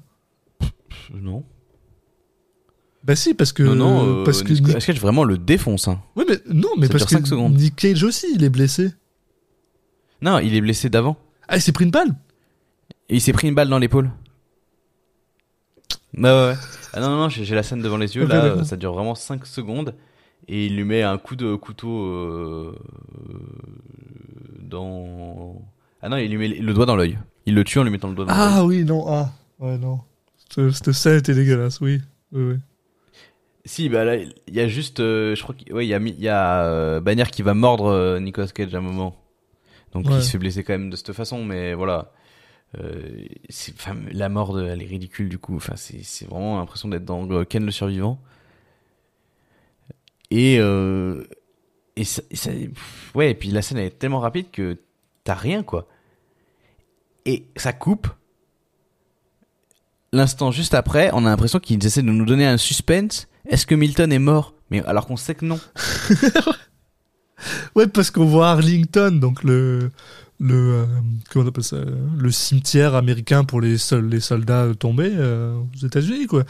Non. 1.14 1.44
Bah 3.04 3.16
si, 3.16 3.34
parce 3.34 3.54
que. 3.54 3.64
non, 3.64 3.76
non. 3.76 4.22
Euh, 4.22 4.24
parce 4.26 4.44
que 4.44 4.52
Nick- 4.54 4.78
Cage 4.86 5.00
vraiment 5.00 5.24
le 5.24 5.38
défonce. 5.38 5.88
Hein. 5.88 6.02
Oui, 6.16 6.26
mais 6.28 6.40
non, 6.54 6.70
mais 6.78 6.88
Ça 6.88 6.94
parce 6.94 7.06
que 7.06 7.26
secondes. 7.26 7.56
Nick 7.56 7.76
Cage 7.78 8.04
aussi, 8.04 8.28
il 8.36 8.44
est 8.44 8.50
blessé. 8.50 8.92
Non, 10.22 10.40
il 10.40 10.54
est 10.54 10.62
blessé 10.62 10.90
d'avant. 10.90 11.16
Ah, 11.48 11.56
il 11.56 11.62
s'est 11.62 11.72
pris 11.72 11.86
une 11.86 11.92
balle? 11.92 12.14
Et 13.08 13.16
il 13.16 13.22
s'est 13.22 13.32
pris 13.34 13.48
une 13.48 13.56
balle 13.56 13.70
dans 13.70 13.80
l'épaule. 13.80 14.12
Bah 16.14 16.36
ouais, 16.36 16.52
ouais. 16.54 16.58
Ah 16.94 17.00
non, 17.00 17.10
non, 17.12 17.18
non, 17.18 17.30
j'ai 17.30 17.56
la 17.56 17.64
scène 17.64 17.82
devant 17.82 17.98
les 17.98 18.16
yeux. 18.16 18.26
Là, 18.26 18.44
euh, 18.44 18.64
ça 18.64 18.76
dure 18.76 18.94
vraiment 18.94 19.16
5 19.16 19.46
secondes. 19.46 19.96
Et 20.48 20.66
il 20.66 20.76
lui 20.76 20.84
met 20.84 21.02
un 21.04 21.18
coup 21.18 21.36
de 21.36 21.56
couteau 21.56 22.04
euh, 22.06 22.76
dans... 24.70 25.62
Ah 26.02 26.10
non, 26.10 26.18
il 26.18 26.30
lui 26.32 26.38
met 26.38 26.48
le 26.48 26.74
doigt 26.74 26.86
dans 26.86 26.96
l'œil. 26.96 27.18
Il 27.46 27.56
le 27.56 27.64
tue 27.64 27.80
en 27.80 27.84
lui 27.84 27.92
mettant 27.92 28.08
le 28.08 28.16
doigt 28.16 28.26
dans 28.26 28.34
l'œil. 28.34 28.42
Ah 28.42 28.66
oui, 28.66 28.84
non, 28.86 29.06
ah. 29.08 29.32
Ouais, 29.60 29.78
non. 29.78 30.00
Cette, 30.50 30.92
scène 30.94 31.18
était 31.20 31.34
dégueulasse, 31.36 31.82
oui. 31.82 32.02
Oui, 32.32 32.44
oui. 32.44 32.56
Si, 33.66 33.90
bah 33.90 34.04
là, 34.06 34.16
il 34.16 34.34
y 34.48 34.60
a 34.62 34.68
juste... 34.68 35.00
euh, 35.00 35.36
je 35.36 35.44
crois 35.44 35.54
qu'il 35.54 35.72
ouais, 35.74 35.86
y 35.86 35.94
a, 35.94 36.00
y 36.00 36.28
a 36.28 36.64
euh, 36.64 37.00
Bannière 37.02 37.30
qui 37.30 37.42
va 37.42 37.54
mordre 37.54 37.86
euh, 37.88 38.20
Nicolas 38.20 38.48
Cage 38.48 38.74
à 38.74 38.78
un 38.78 38.82
moment. 38.82 39.16
Donc 39.94 40.08
Ouais. 40.08 40.16
il 40.18 40.24
se 40.24 40.32
fait 40.32 40.38
blesser 40.38 40.64
quand 40.64 40.74
même 40.74 40.90
de 40.90 40.96
cette 40.96 41.14
façon, 41.14 41.44
mais 41.44 41.74
voilà. 41.74 42.12
Euh, 42.80 43.26
c'est- 43.50 43.74
la 44.12 44.30
mort, 44.30 44.54
de, 44.54 44.64
elle 44.66 44.82
est 44.82 44.86
ridicule 44.86 45.28
du 45.30 45.40
coup. 45.40 45.56
Enfin, 45.56 45.74
c'est 45.76 46.04
c'est 46.04 46.28
vraiment 46.30 46.58
l'impression 46.58 46.88
d'être 46.88 47.06
dans 47.06 47.30
euh, 47.32 47.44
Ken 47.44 47.66
le 47.66 47.72
survivant. 47.72 48.20
Et, 50.32 50.58
euh, 50.60 51.24
et, 52.02 52.72
ouais, 53.16 53.32
et 53.32 53.36
puis 53.36 53.50
la 53.50 53.62
scène 53.62 53.78
est 53.78 53.98
tellement 54.00 54.20
rapide 54.20 54.52
que 54.52 54.78
t'as 55.24 55.34
rien 55.36 55.64
quoi. 55.64 55.88
Et 57.26 57.46
ça 57.56 57.74
coupe. 57.74 58.08
L'instant 60.12 60.52
juste 60.52 60.74
après, 60.74 61.12
on 61.14 61.26
a 61.26 61.30
l'impression 61.30 61.60
qu'ils 61.60 61.86
essaient 61.86 62.02
de 62.02 62.08
nous 62.08 62.26
donner 62.26 62.48
un 62.48 62.58
suspense. 62.58 63.28
Est-ce 63.48 63.66
que 63.66 63.76
Milton 63.76 64.12
est 64.12 64.20
mort? 64.20 64.54
Mais 64.72 64.84
alors 64.86 65.06
qu'on 65.06 65.18
sait 65.18 65.36
que 65.36 65.46
non. 65.46 65.60
Ouais, 67.76 67.88
parce 67.88 68.12
qu'on 68.12 68.26
voit 68.26 68.50
Arlington, 68.50 69.12
donc 69.12 69.44
le 69.44 69.92
le 70.42 70.56
euh, 70.56 70.86
comment 71.30 71.46
on 71.46 71.48
appelle 71.50 71.64
ça, 71.64 71.78
le 72.18 72.32
cimetière 72.32 72.96
américain 72.96 73.44
pour 73.44 73.60
les 73.62 73.78
sol- 73.78 74.08
les 74.10 74.20
soldats 74.22 74.68
tombés 74.80 75.12
euh, 75.14 75.54
aux 75.58 75.86
États-Unis, 75.86 76.28
quoi. 76.28 76.46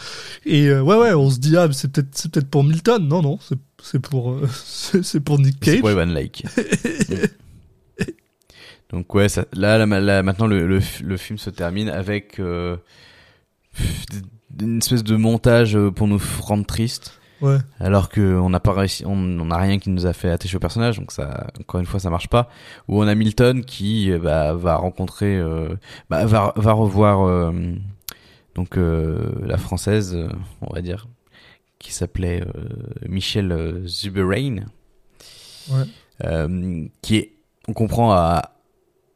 Et 0.46 0.68
euh, 0.68 0.82
ouais, 0.84 0.96
ouais, 0.96 1.14
on 1.14 1.30
se 1.32 1.40
dit 1.40 1.58
ah, 1.58 1.68
c'est 1.72 1.92
peut-être 1.92 2.10
c'est 2.16 2.32
peut-être 2.32 2.50
pour 2.50 2.64
Milton, 2.64 3.08
non, 3.08 3.22
non, 3.22 3.40
c'est 3.42 3.58
c'est 3.82 4.00
pour 4.00 4.40
c'est 4.66 5.04
c'est 5.04 5.20
pour 5.20 5.40
Nick 5.40 5.56
C'est 5.64 5.72
Cage. 5.72 5.80
pour 5.80 5.90
Evan 5.90 6.14
Lake. 6.14 6.46
Donc 8.92 9.14
ouais, 9.14 9.30
ça, 9.30 9.46
là, 9.54 9.78
là, 9.86 10.00
là, 10.00 10.24
maintenant 10.24 10.48
le, 10.48 10.66
le, 10.68 10.80
le 11.04 11.18
film 11.18 11.38
se 11.38 11.52
termine 11.52 11.90
avec 11.90 12.40
une 12.40 12.78
espèce 14.80 15.04
de 15.04 15.16
montage 15.16 15.78
pour 15.96 16.08
nous 16.08 16.20
rendre 16.42 16.66
tristes. 16.66 17.19
Ouais. 17.42 17.58
alors 17.80 18.10
que 18.10 18.20
on 18.38 18.50
n'a 18.50 18.60
pas 18.60 18.74
réussi, 18.74 19.06
on 19.06 19.16
n'a 19.16 19.58
rien 19.58 19.80
qui 19.80 19.90
nous 19.90 20.06
a 20.06 20.14
fait 20.14 20.30
attacher 20.30 20.58
au 20.58 20.60
personnage, 20.60 20.98
donc 21.00 21.12
ça, 21.12 21.48
encore 21.60 21.80
une 21.80 21.86
fois, 21.86 22.00
ça 22.00 22.10
marche 22.10 22.28
pas. 22.28 22.50
Où 22.88 23.02
on 23.02 23.08
a 23.08 23.16
Milton 23.16 23.64
qui 23.64 24.12
euh, 24.12 24.20
bah, 24.20 24.54
va 24.54 24.76
rencontrer, 24.76 25.38
euh, 25.38 25.70
bah, 26.10 26.26
va, 26.26 26.54
va 26.56 26.72
revoir 26.74 27.22
euh, 27.28 27.52
donc 28.56 28.78
euh, 28.78 29.32
la 29.46 29.58
française, 29.58 30.14
euh, 30.16 30.28
on 30.62 30.74
va 30.74 30.82
dire, 30.82 31.08
qui 31.80 31.94
s'appelait 31.94 32.42
euh, 32.42 32.64
Michelle 33.08 33.52
euh, 33.52 33.88
Zuberain. 33.88 34.66
Ouais. 35.72 35.84
euh, 36.26 36.86
qui 37.02 37.16
est, 37.18 37.34
on 37.68 37.74
comprend, 37.74 38.12
a 38.12 38.52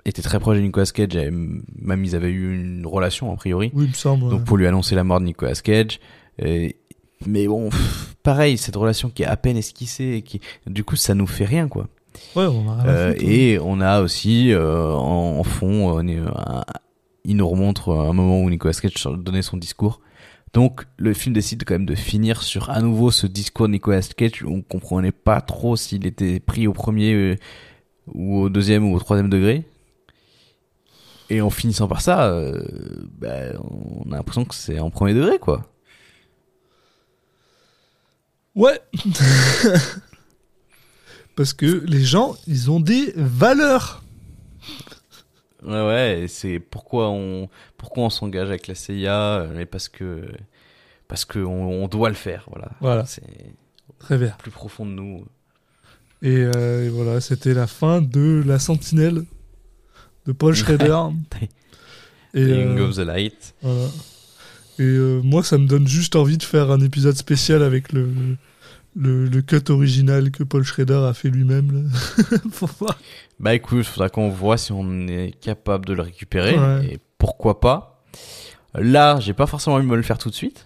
été 0.05 0.21
très 0.21 0.39
proche 0.39 0.57
de 0.57 0.61
Nicolas 0.61 0.85
Cage, 0.85 1.15
même 1.15 2.05
ils 2.05 2.15
avaient 2.15 2.29
eu 2.29 2.53
une 2.61 2.85
relation 2.85 3.33
a 3.33 3.35
priori. 3.35 3.71
Oui, 3.73 3.85
il 3.85 3.89
me 3.89 3.93
semble. 3.93 4.25
ouais. 4.25 4.29
Donc 4.29 4.45
pour 4.45 4.57
lui 4.57 4.67
annoncer 4.67 4.95
la 4.95 5.03
mort 5.03 5.19
de 5.19 5.25
Nicolas 5.25 5.55
Cage. 5.55 5.99
Et- 6.39 6.77
mais 7.27 7.47
bon, 7.47 7.69
pff, 7.69 8.15
pareil, 8.23 8.57
cette 8.57 8.75
relation 8.75 9.09
qui 9.09 9.23
est 9.23 9.27
à 9.27 9.37
peine 9.37 9.57
esquissée, 9.57 10.15
et 10.17 10.21
qui, 10.21 10.39
du 10.67 10.83
coup, 10.83 10.95
ça 10.95 11.13
nous 11.15 11.27
fait 11.27 11.45
rien, 11.45 11.67
quoi. 11.67 11.87
Ouais, 12.35 12.45
on 12.45 12.69
a 12.69 12.85
Euh, 12.87 13.13
et 13.19 13.57
on 13.59 13.81
a 13.81 14.01
aussi 14.01 14.51
euh, 14.51 14.91
en, 14.91 15.39
en 15.39 15.43
fond, 15.43 15.97
euh, 15.97 16.25
un- 16.35 16.63
il 17.25 17.37
nous 17.37 17.47
remontre 17.47 17.91
un 17.93 18.13
moment 18.13 18.41
où 18.41 18.49
Nicolas 18.49 18.73
Cage 18.73 18.93
donnait 19.17 19.41
son 19.41 19.57
discours. 19.57 19.99
Donc 20.53 20.85
le 20.97 21.13
film 21.15 21.33
décide 21.33 21.63
quand 21.65 21.73
même 21.73 21.87
de 21.87 21.95
finir 21.95 22.43
sur 22.43 22.69
à 22.69 22.81
nouveau 22.81 23.09
ce 23.09 23.25
discours 23.25 23.65
de 23.67 23.71
Nicolas 23.71 24.01
Cage 24.15 24.43
où 24.43 24.49
on 24.53 24.61
comprenait 24.61 25.11
pas 25.11 25.41
trop 25.41 25.75
s'il 25.75 26.05
était 26.05 26.39
pris 26.39 26.67
au 26.67 26.73
premier 26.73 27.13
euh, 27.13 27.35
ou 28.13 28.41
au 28.41 28.49
deuxième 28.49 28.85
ou 28.91 28.95
au 28.95 28.99
troisième 28.99 29.29
degré. 29.29 29.63
Et 31.31 31.41
en 31.41 31.49
finissant 31.49 31.87
par 31.87 32.01
ça, 32.01 32.25
euh, 32.25 32.61
bah, 33.19 33.29
on 34.05 34.11
a 34.11 34.17
l'impression 34.17 34.45
que 34.45 34.53
c'est 34.53 34.79
en 34.79 34.91
premier 34.91 35.13
degré 35.15 35.39
quoi. 35.39 35.63
Ouais. 38.55 38.79
Parce 41.35 41.53
que 41.53 41.83
les 41.85 42.03
gens, 42.03 42.35
ils 42.47 42.69
ont 42.69 42.79
des 42.79 43.11
valeurs. 43.15 44.03
Ouais 45.63 45.85
ouais, 45.87 46.25
c'est 46.27 46.59
pourquoi 46.59 47.09
on 47.09 47.49
pourquoi 47.77 48.03
on 48.03 48.09
s'engage 48.09 48.49
avec 48.49 48.67
la 48.67 48.75
CIA, 48.75 49.39
euh, 49.39 49.47
mais 49.55 49.65
parce 49.65 49.87
que 49.87 50.27
parce 51.07 51.23
que 51.25 51.39
on, 51.39 51.83
on 51.83 51.87
doit 51.87 52.09
le 52.09 52.15
faire, 52.15 52.45
voilà. 52.51 52.69
Voilà. 52.81 53.05
C'est 53.05 53.23
Très 53.99 54.17
bien. 54.17 54.35
plus 54.39 54.51
profond 54.51 54.85
de 54.85 54.91
nous. 54.91 55.25
Et, 56.21 56.35
euh, 56.55 56.85
et 56.85 56.89
voilà, 56.89 57.21
c'était 57.21 57.53
la 57.53 57.67
fin 57.67 58.01
de 58.01 58.43
La 58.45 58.59
Sentinelle 58.59 59.23
de 60.25 60.31
Paul 60.33 60.53
Schrader. 60.55 61.07
et, 62.33 62.43
Ring 62.43 62.77
euh, 62.79 62.87
of 62.89 62.95
the 62.97 62.99
Light. 62.99 63.55
voilà. 63.61 63.87
Et 64.79 64.83
euh, 64.83 65.21
moi, 65.23 65.43
ça 65.43 65.57
me 65.57 65.67
donne 65.67 65.87
juste 65.87 66.15
envie 66.15 66.37
de 66.37 66.43
faire 66.43 66.71
un 66.71 66.79
épisode 66.81 67.15
spécial 67.15 67.61
avec 67.61 67.91
le, 67.93 68.09
le, 68.95 69.25
le 69.27 69.41
cut 69.41 69.69
original 69.69 70.31
que 70.31 70.43
Paul 70.43 70.63
Schrader 70.63 71.05
a 71.07 71.13
fait 71.13 71.29
lui-même. 71.29 71.71
là. 71.91 72.37
Pour 72.57 72.69
voir. 72.79 72.97
Bah 73.39 73.53
écoute, 73.53 73.83
faudra 73.85 74.09
qu'on 74.09 74.29
voit 74.29 74.57
si 74.57 74.71
on 74.71 75.07
est 75.07 75.31
capable 75.39 75.85
de 75.85 75.93
le 75.93 76.01
récupérer 76.01 76.57
Ouais. 76.57 76.85
et 76.93 76.99
pourquoi 77.17 77.59
pas. 77.59 78.03
Là, 78.75 79.19
j'ai 79.19 79.33
pas 79.33 79.45
forcément 79.47 79.75
envie 79.75 79.85
de 79.85 79.91
me 79.91 79.95
le 79.95 80.01
faire 80.03 80.17
tout 80.17 80.29
de 80.29 80.35
suite 80.35 80.65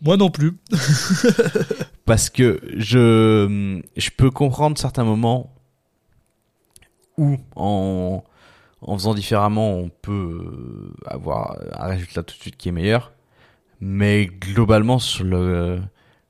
Moi 0.00 0.16
non 0.16 0.30
plus. 0.30 0.52
parce 2.04 2.30
que 2.30 2.60
je 2.76 3.80
je 3.96 4.10
peux 4.16 4.30
comprendre 4.30 4.78
certains 4.78 5.04
moments 5.04 5.52
où 7.18 7.36
en 7.56 8.22
en 8.86 8.96
faisant 8.96 9.14
différemment, 9.14 9.74
on 9.74 9.88
peut 9.88 10.12
euh, 10.12 10.94
avoir 11.06 11.58
un 11.74 11.86
résultat 11.88 12.22
tout 12.22 12.36
de 12.36 12.40
suite 12.40 12.56
qui 12.56 12.68
est 12.70 12.72
meilleur. 12.72 13.12
Mais 13.80 14.26
globalement 14.26 14.98
sur 14.98 15.24
le 15.24 15.80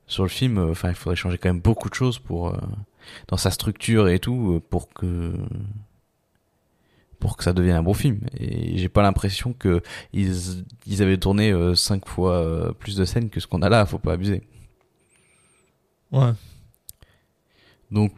sur 0.09 0.24
le 0.24 0.28
film, 0.28 0.59
euh, 0.59 0.70
enfin, 0.72 0.88
il 0.88 0.94
faudrait 0.94 1.16
changer 1.16 1.38
quand 1.38 1.48
même 1.48 1.61
beaucoup 1.61 1.88
de 1.88 1.94
choses 1.94 2.18
pour 2.18 2.48
euh, 2.48 2.57
dans 3.28 3.36
sa 3.36 3.50
structure 3.50 4.09
et 4.09 4.18
tout 4.18 4.61
pour 4.70 4.88
que 4.88 5.32
pour 7.18 7.36
que 7.36 7.44
ça 7.44 7.52
devienne 7.52 7.76
un 7.76 7.82
bon 7.82 7.94
film. 7.94 8.20
Et 8.38 8.78
j'ai 8.78 8.88
pas 8.88 9.02
l'impression 9.02 9.52
que 9.52 9.82
ils 10.12 10.64
ils 10.86 11.02
avaient 11.02 11.18
tourné 11.18 11.52
euh, 11.52 11.74
cinq 11.74 12.07
fois 12.09 12.34
euh, 12.36 12.72
plus 12.72 12.96
de 12.96 13.04
scènes 13.04 13.30
que 13.30 13.40
ce 13.40 13.46
qu'on 13.46 13.62
a 13.62 13.68
là. 13.68 13.86
Faut 13.86 13.98
pas 13.98 14.12
abuser. 14.12 14.42
Ouais. 16.12 16.32
Donc, 17.90 18.12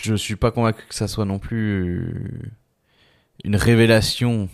je 0.00 0.14
suis 0.14 0.36
pas 0.36 0.50
convaincu 0.50 0.84
que 0.88 0.94
ça 0.94 1.08
soit 1.08 1.24
non 1.24 1.38
plus 1.38 2.52
une 3.42 3.56
révélation 3.56 4.48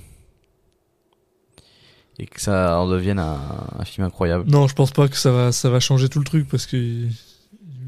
et 2.18 2.26
que 2.26 2.41
ça 2.41 2.78
en 2.78 2.89
devienne 2.89 3.18
un, 3.18 3.85
film 3.85 4.07
incroyable. 4.07 4.45
Non, 4.51 4.68
je 4.68 4.74
pense 4.74 4.91
pas 4.91 5.09
que 5.09 5.16
ça 5.16 5.33
va, 5.33 5.53
ça 5.53 5.70
va 5.70 5.81
changer 5.81 6.09
tout 6.09 6.18
le 6.18 6.24
truc 6.24 6.49
parce 6.49 6.66
qu'il 6.66 7.11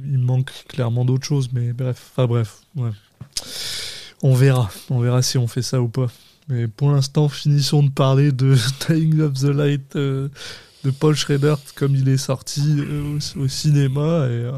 il 0.05 0.19
manque 0.19 0.51
clairement 0.69 1.05
d'autres 1.05 1.27
choses. 1.27 1.51
Mais 1.53 1.73
bref, 1.73 2.11
enfin 2.13 2.27
bref, 2.27 2.61
ouais. 2.77 2.91
On 4.23 4.35
verra, 4.35 4.71
on 4.89 5.01
verra 5.01 5.21
si 5.21 5.37
on 5.37 5.47
fait 5.47 5.63
ça 5.63 5.83
ou 5.83 5.89
pas. 5.89 6.07
Mais 6.49 6.67
pour 6.67 6.91
l'instant, 6.91 7.29
finissons 7.29 7.83
de 7.83 7.91
parler 7.91 8.33
de 8.33 8.57
Dying 8.89 9.21
of 9.21 9.35
the 9.35 9.45
Light 9.45 9.97
euh, 9.97 10.29
de 10.85 10.91
Paul 10.91 11.15
Schrader 11.15 11.55
comme 11.75 11.95
il 11.95 12.09
est 12.09 12.17
sorti 12.17 12.63
euh, 12.79 13.19
au, 13.37 13.41
au 13.41 13.49
cinéma. 13.49 14.27
Et, 14.29 14.45
euh, 14.45 14.53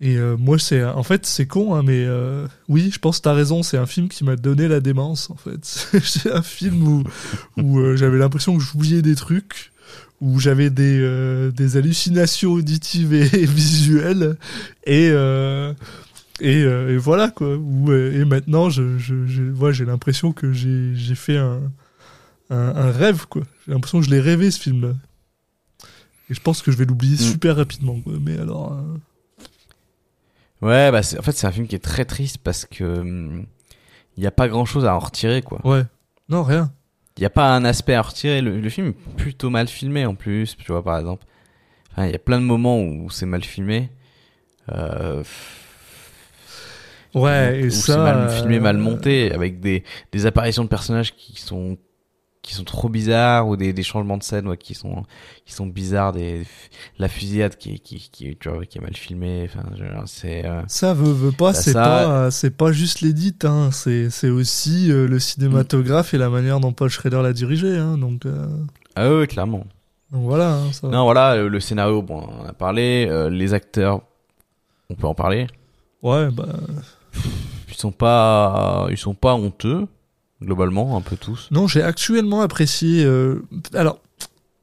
et 0.00 0.16
euh, 0.18 0.36
moi, 0.36 0.58
c'est 0.58 0.84
en 0.84 1.02
fait 1.02 1.24
c'est 1.24 1.46
con, 1.46 1.74
hein, 1.74 1.82
mais 1.82 2.04
euh, 2.04 2.46
oui, 2.68 2.90
je 2.92 2.98
pense 2.98 3.18
que 3.18 3.22
t'as 3.22 3.32
raison. 3.32 3.62
C'est 3.62 3.78
un 3.78 3.86
film 3.86 4.08
qui 4.08 4.24
m'a 4.24 4.36
donné 4.36 4.68
la 4.68 4.80
démence. 4.80 5.30
En 5.30 5.36
fait, 5.36 5.64
c'est 6.04 6.30
un 6.30 6.42
film 6.42 6.86
où 6.86 7.02
où 7.56 7.78
euh, 7.78 7.96
j'avais 7.96 8.18
l'impression 8.18 8.56
que 8.56 8.62
j'oubliais 8.62 9.00
des 9.02 9.14
trucs 9.14 9.72
où 10.20 10.40
j'avais 10.40 10.70
des, 10.70 11.50
des 11.54 11.76
hallucinations 11.76 12.52
auditives 12.52 13.12
et, 13.12 13.24
visuelles 13.46 14.36
et 14.86 15.08
et, 16.40 16.60
et 16.60 16.96
voilà 16.96 17.28
quoi 17.28 17.54
où, 17.56 17.92
et 17.92 18.24
maintenant 18.24 18.70
je, 18.70 18.96
je, 18.96 19.26
je 19.26 19.42
ouais, 19.42 19.74
j'ai 19.74 19.84
l'impression 19.84 20.32
que 20.32 20.52
j'ai 20.54 20.94
j'ai 20.94 21.14
fait 21.14 21.36
un, 21.36 21.60
un, 22.48 22.56
un 22.76 22.90
rêve 22.92 23.26
quoi 23.28 23.42
j'ai 23.66 23.74
l'impression 23.74 24.00
que 24.00 24.06
je 24.06 24.10
l'ai 24.10 24.20
rêvé 24.20 24.50
ce 24.50 24.58
film 24.58 24.80
là 24.80 24.94
et 26.30 26.34
je 26.34 26.40
pense 26.40 26.62
que 26.62 26.72
je 26.72 26.78
vais 26.78 26.86
l'oublier 26.86 27.16
Mm. 27.16 27.30
super 27.32 27.56
rapidement 27.56 28.00
quoi. 28.00 28.14
mais 28.18 28.38
alors 28.38 28.74
Ouais, 30.62 30.90
bah 30.90 31.00
en 31.18 31.22
fait 31.22 31.32
c'est 31.32 31.46
un 31.46 31.52
film 31.52 31.66
qui 31.66 31.74
est 31.74 31.84
très 31.84 32.04
triste 32.04 32.38
parce 32.38 32.64
que 32.64 32.84
hum, 32.84 33.46
il 34.16 34.24
y 34.24 34.26
a 34.26 34.30
pas 34.30 34.48
grand 34.48 34.64
chose 34.64 34.84
à 34.86 34.94
en 34.94 34.98
retirer 34.98 35.42
quoi. 35.42 35.60
ouais 35.64 35.82
non 36.28 36.42
rien 36.42 36.72
Il 37.18 37.22
y 37.22 37.26
a 37.26 37.30
pas 37.30 37.54
un 37.54 37.64
aspect 37.64 37.94
à 37.94 38.02
retirer. 38.02 38.40
Le, 38.40 38.60
le 38.60 38.68
film 38.70 38.88
est 38.88 39.16
plutôt 39.16 39.50
mal 39.50 39.68
filmé 39.68 40.06
en 40.06 40.14
plus, 40.14 40.56
tu 40.56 40.72
vois 40.72 40.82
par 40.82 40.98
exemple. 40.98 41.24
Enfin, 41.92 42.06
il 42.06 42.12
y 42.12 42.14
a 42.16 42.18
plein 42.18 42.40
de 42.40 42.44
moments 42.44 42.80
où 42.82 43.08
c'est 43.10 43.26
mal 43.26 43.44
filmé. 43.44 43.90
Euh, 44.72 45.22
ouais 47.14 47.60
et 47.60 47.66
où 47.66 47.70
ça 47.70 47.92
c'est 47.94 47.98
mal 47.98 48.30
filmé, 48.30 48.56
euh, 48.56 48.60
mal 48.60 48.76
monté, 48.78 49.32
avec 49.32 49.60
des, 49.60 49.84
des 50.12 50.26
apparitions 50.26 50.64
de 50.64 50.68
personnages 50.68 51.14
qui 51.14 51.40
sont 51.40 51.76
qui 52.46 52.54
sont 52.54 52.64
trop 52.64 52.88
bizarres 52.88 53.48
ou 53.48 53.56
des, 53.56 53.72
des 53.72 53.82
changements 53.82 54.16
de 54.16 54.22
scène 54.22 54.46
ouais, 54.46 54.56
qui 54.56 54.74
sont 54.74 55.02
qui 55.44 55.52
sont 55.52 55.66
bizarres 55.66 56.12
des 56.12 56.44
la 56.98 57.08
fusillade 57.08 57.56
qui 57.56 57.80
qui 57.80 58.08
qui 58.10 58.36
tu 58.36 58.48
vois 58.48 58.64
qui 58.64 58.78
est 58.78 58.80
mal 58.80 58.94
filmée 58.96 59.48
enfin 59.50 59.68
c'est 60.06 60.46
euh, 60.46 60.62
Ça 60.68 60.94
veut, 60.94 61.12
veut 61.12 61.32
pas, 61.32 61.52
c'est 61.52 61.72
pas, 61.74 62.30
c'est 62.30 62.56
pas 62.56 62.70
juste 62.70 63.00
l'édit, 63.00 63.34
hein. 63.42 63.70
c'est, 63.72 64.10
c'est 64.10 64.30
aussi 64.30 64.92
euh, 64.92 65.08
le 65.08 65.18
cinématographe 65.18 66.14
et 66.14 66.18
la 66.18 66.30
manière 66.30 66.60
dont 66.60 66.72
Paul 66.72 66.88
Schrader 66.88 67.20
l'a 67.20 67.32
dirigé, 67.32 67.76
hein. 67.76 67.98
donc, 67.98 68.24
euh, 68.26 68.46
ah 68.94 69.12
ouais 69.12 69.26
clairement 69.26 69.66
donc 70.12 70.22
voilà. 70.22 70.54
hein, 70.54 70.72
ça. 70.72 70.86
non 70.86 71.02
voilà 71.02 71.34
le, 71.36 71.48
le 71.48 71.58
scénario 71.60 72.00
bon 72.00 72.28
on 72.28 72.42
en 72.42 72.46
a 72.46 72.52
parlé 72.52 73.10
les 73.28 73.54
acteurs 73.54 74.02
on 74.88 74.94
peut 74.94 75.08
en 75.08 75.14
parler 75.14 75.48
Ouais, 76.02 76.30
bah, 76.30 76.46
ils 77.68 77.74
sont 77.74 77.90
pas 77.90 78.86
ils 78.90 78.96
sont 78.96 79.14
pas 79.14 79.34
honteux 79.34 79.88
globalement 80.42 80.96
un 80.96 81.00
peu 81.00 81.16
tous 81.16 81.48
non, 81.50 81.66
j'ai 81.66 81.82
actuellement 81.82 82.42
apprécié. 82.42 83.04
euh, 83.04 83.42
alors, 83.74 84.00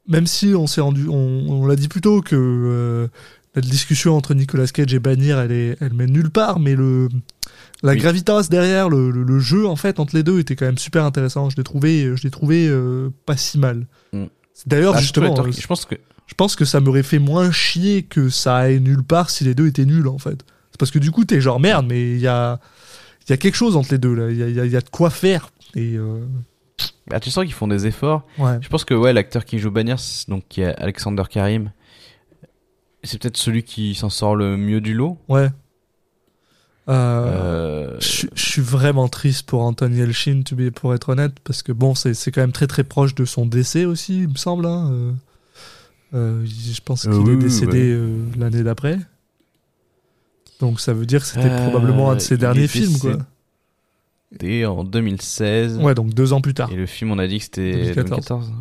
même 0.08 0.28
si 0.28 0.54
on 0.56 0.68
s'est 0.68 0.82
rendu, 0.82 1.08
on, 1.08 1.46
on 1.50 1.66
l'a 1.66 1.76
dit 1.76 1.88
plus 1.88 2.02
tôt 2.02 2.22
que 2.22 2.36
euh, 2.36 3.08
la 3.56 3.62
discussion 3.62 4.16
entre 4.16 4.34
Nicolas 4.34 4.68
Cage 4.68 4.94
et 4.94 5.00
Bannier, 5.00 5.30
elle 5.32 5.52
est, 5.52 5.78
elle 5.80 5.94
mène 5.94 6.12
nulle 6.12 6.30
part, 6.30 6.60
mais 6.60 6.76
le, 6.76 7.08
la 7.82 7.94
Oui. 7.94 7.98
gravitas 8.00 8.48
derrière 8.50 8.90
le, 8.90 9.10
le, 9.12 9.24
le 9.24 9.40
jeu 9.40 9.66
en 9.68 9.76
fait 9.76 10.00
entre 10.00 10.16
les 10.16 10.24
deux 10.24 10.40
était 10.40 10.56
quand 10.56 10.66
même 10.66 10.78
super 10.78 11.06
intéressant. 11.06 11.50
Je 11.50 11.56
l'ai 11.58 11.64
trouvé, 11.64 12.16
je 12.16 12.24
l'ai 12.24 12.32
trouvé 12.32 12.68
euh, 12.68 13.10
pas 13.26 13.38
si 13.38 13.58
mal. 13.60 13.86
Mm. 14.12 14.26
D'ailleurs, 14.66 14.96
Ah, 14.96 15.02
justement, 15.02 15.36
je 15.52 15.68
pense 15.68 15.86
que 15.86 15.96
je 16.28 16.36
pense 16.36 16.56
que 16.56 16.66
ça 16.66 16.80
m'aurait 16.80 17.04
fait 17.04 17.20
moins 17.20 17.52
chier 17.52 18.04
que 18.04 18.30
ça 18.30 18.56
aille 18.58 18.80
nulle 18.80 19.04
part 19.04 19.30
si 19.30 19.44
les 19.44 19.54
deux 19.56 19.68
étaient 19.68 19.86
nuls 19.86 20.08
en 20.08 20.18
fait. 20.18 20.44
C'est 20.72 20.80
parce 20.80 20.90
que 20.92 21.00
du 21.00 21.12
coup 21.12 21.26
t'es 21.26 21.42
genre 21.42 21.60
merde, 21.60 21.86
mais 21.88 22.14
il 22.14 22.20
y 22.20 22.28
a, 22.28 22.60
il 23.28 23.30
y 23.30 23.34
a 23.34 23.38
quelque 23.38 23.56
chose 23.56 23.76
entre 23.76 23.92
les 23.92 23.98
deux 24.00 24.14
là. 24.16 24.32
Il 24.32 24.38
y 24.38 24.44
a, 24.44 24.48
il 24.50 24.56
y 24.56 24.60
a- 24.60 24.66
y 24.66 24.76
a 24.76 24.82
de 24.82 24.90
quoi 24.90 25.10
faire. 25.10 25.52
Et 25.76 25.96
euh, 25.98 26.26
bah, 27.08 27.20
tu 27.20 27.30
sens 27.32 27.44
qu'ils 27.46 27.54
font 27.54 27.68
des 27.68 27.86
efforts 27.88 28.26
ouais. 28.38 28.58
Je 28.62 28.70
pense 28.70 28.86
que 28.86 28.94
ouais, 28.94 29.14
l'acteur 29.14 29.46
qui 29.46 29.60
joue 29.60 29.72
Bannier, 29.72 29.96
c'est- 29.98 30.30
donc 30.30 30.44
qui 30.50 30.62
est 30.62 30.76
Alexander 30.80 31.24
Karim, 31.30 31.72
c'est 33.04 33.22
peut-être 33.22 33.38
celui 33.38 33.64
qui 33.64 33.96
s'en 33.96 34.10
sort 34.10 34.36
le 34.36 34.56
mieux 34.58 34.82
du 34.82 34.94
lot. 34.94 35.18
Ouais. 35.28 35.50
Euh, 36.90 37.94
Euh, 37.94 37.98
je 38.00 38.08
suis- 38.08 38.30
je 38.36 38.44
suis 38.46 38.62
vraiment 38.62 39.08
triste 39.08 39.46
pour 39.48 39.62
Anthony 39.62 40.02
Elchin, 40.02 40.42
to 40.44 40.56
be- 40.56 40.70
pour 40.72 40.94
être 40.94 41.10
honnête, 41.10 41.34
parce 41.44 41.64
que 41.64 41.72
bon, 41.72 41.96
c'est 41.96 42.14
c'est 42.14 42.32
quand 42.32 42.42
même 42.42 42.52
très 42.52 42.68
très 42.68 42.84
proche 42.84 43.16
de 43.16 43.24
son 43.26 43.46
décès 43.46 43.86
aussi, 43.86 44.24
il 44.24 44.30
me 44.30 44.36
semble. 44.36 44.66
hein, 44.66 44.92
euh. 44.92 45.12
Je 46.46 46.80
pense 46.82 47.04
qu'il 47.04 47.12
oui, 47.14 47.34
est 47.34 47.38
décédé 47.38 47.96
ouais. 47.98 48.40
l'année 48.40 48.64
d'après. 48.64 49.00
Donc 50.60 50.80
ça 50.80 50.94
veut 50.94 51.06
dire 51.08 51.22
que 51.22 51.26
c'était 51.28 51.50
probablement 51.64 52.12
un 52.12 52.16
de 52.16 52.20
ses 52.22 52.38
derniers 52.38 52.68
films, 52.68 53.00
quoi. 53.00 53.18
C'était 54.34 54.66
en 54.66 54.84
2016. 54.84 55.78
Ouais, 55.78 55.94
donc 55.96 56.14
deux 56.14 56.34
ans 56.34 56.42
plus 56.42 56.54
tard. 56.54 56.72
Et 56.72 56.76
le 56.76 56.86
film, 56.86 57.12
on 57.12 57.20
a 57.20 57.28
dit 57.28 57.38
que 57.40 57.46
c'était 57.46 57.72
2014. 57.94 58.50
2014. 58.50 58.52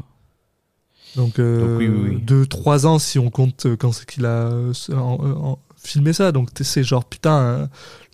Donc, 1.16 1.38
euh, 1.38 1.60
Donc 1.60 1.78
oui, 1.78 1.88
oui, 1.88 2.10
oui. 2.14 2.20
deux, 2.22 2.46
trois 2.46 2.86
ans 2.86 2.98
si 2.98 3.18
on 3.18 3.28
compte 3.30 3.66
euh, 3.66 3.76
quand 3.76 3.92
c'est 3.92 4.06
qu'il 4.06 4.24
a, 4.24 4.46
euh, 4.50 4.72
en- 4.92 5.18
en- 5.52 5.58
filmer 5.76 6.12
ça. 6.12 6.32
Donc 6.32 6.48
c'est 6.60 6.84
genre 6.84 7.04
putain, 7.04 7.38
euh, 7.40 7.66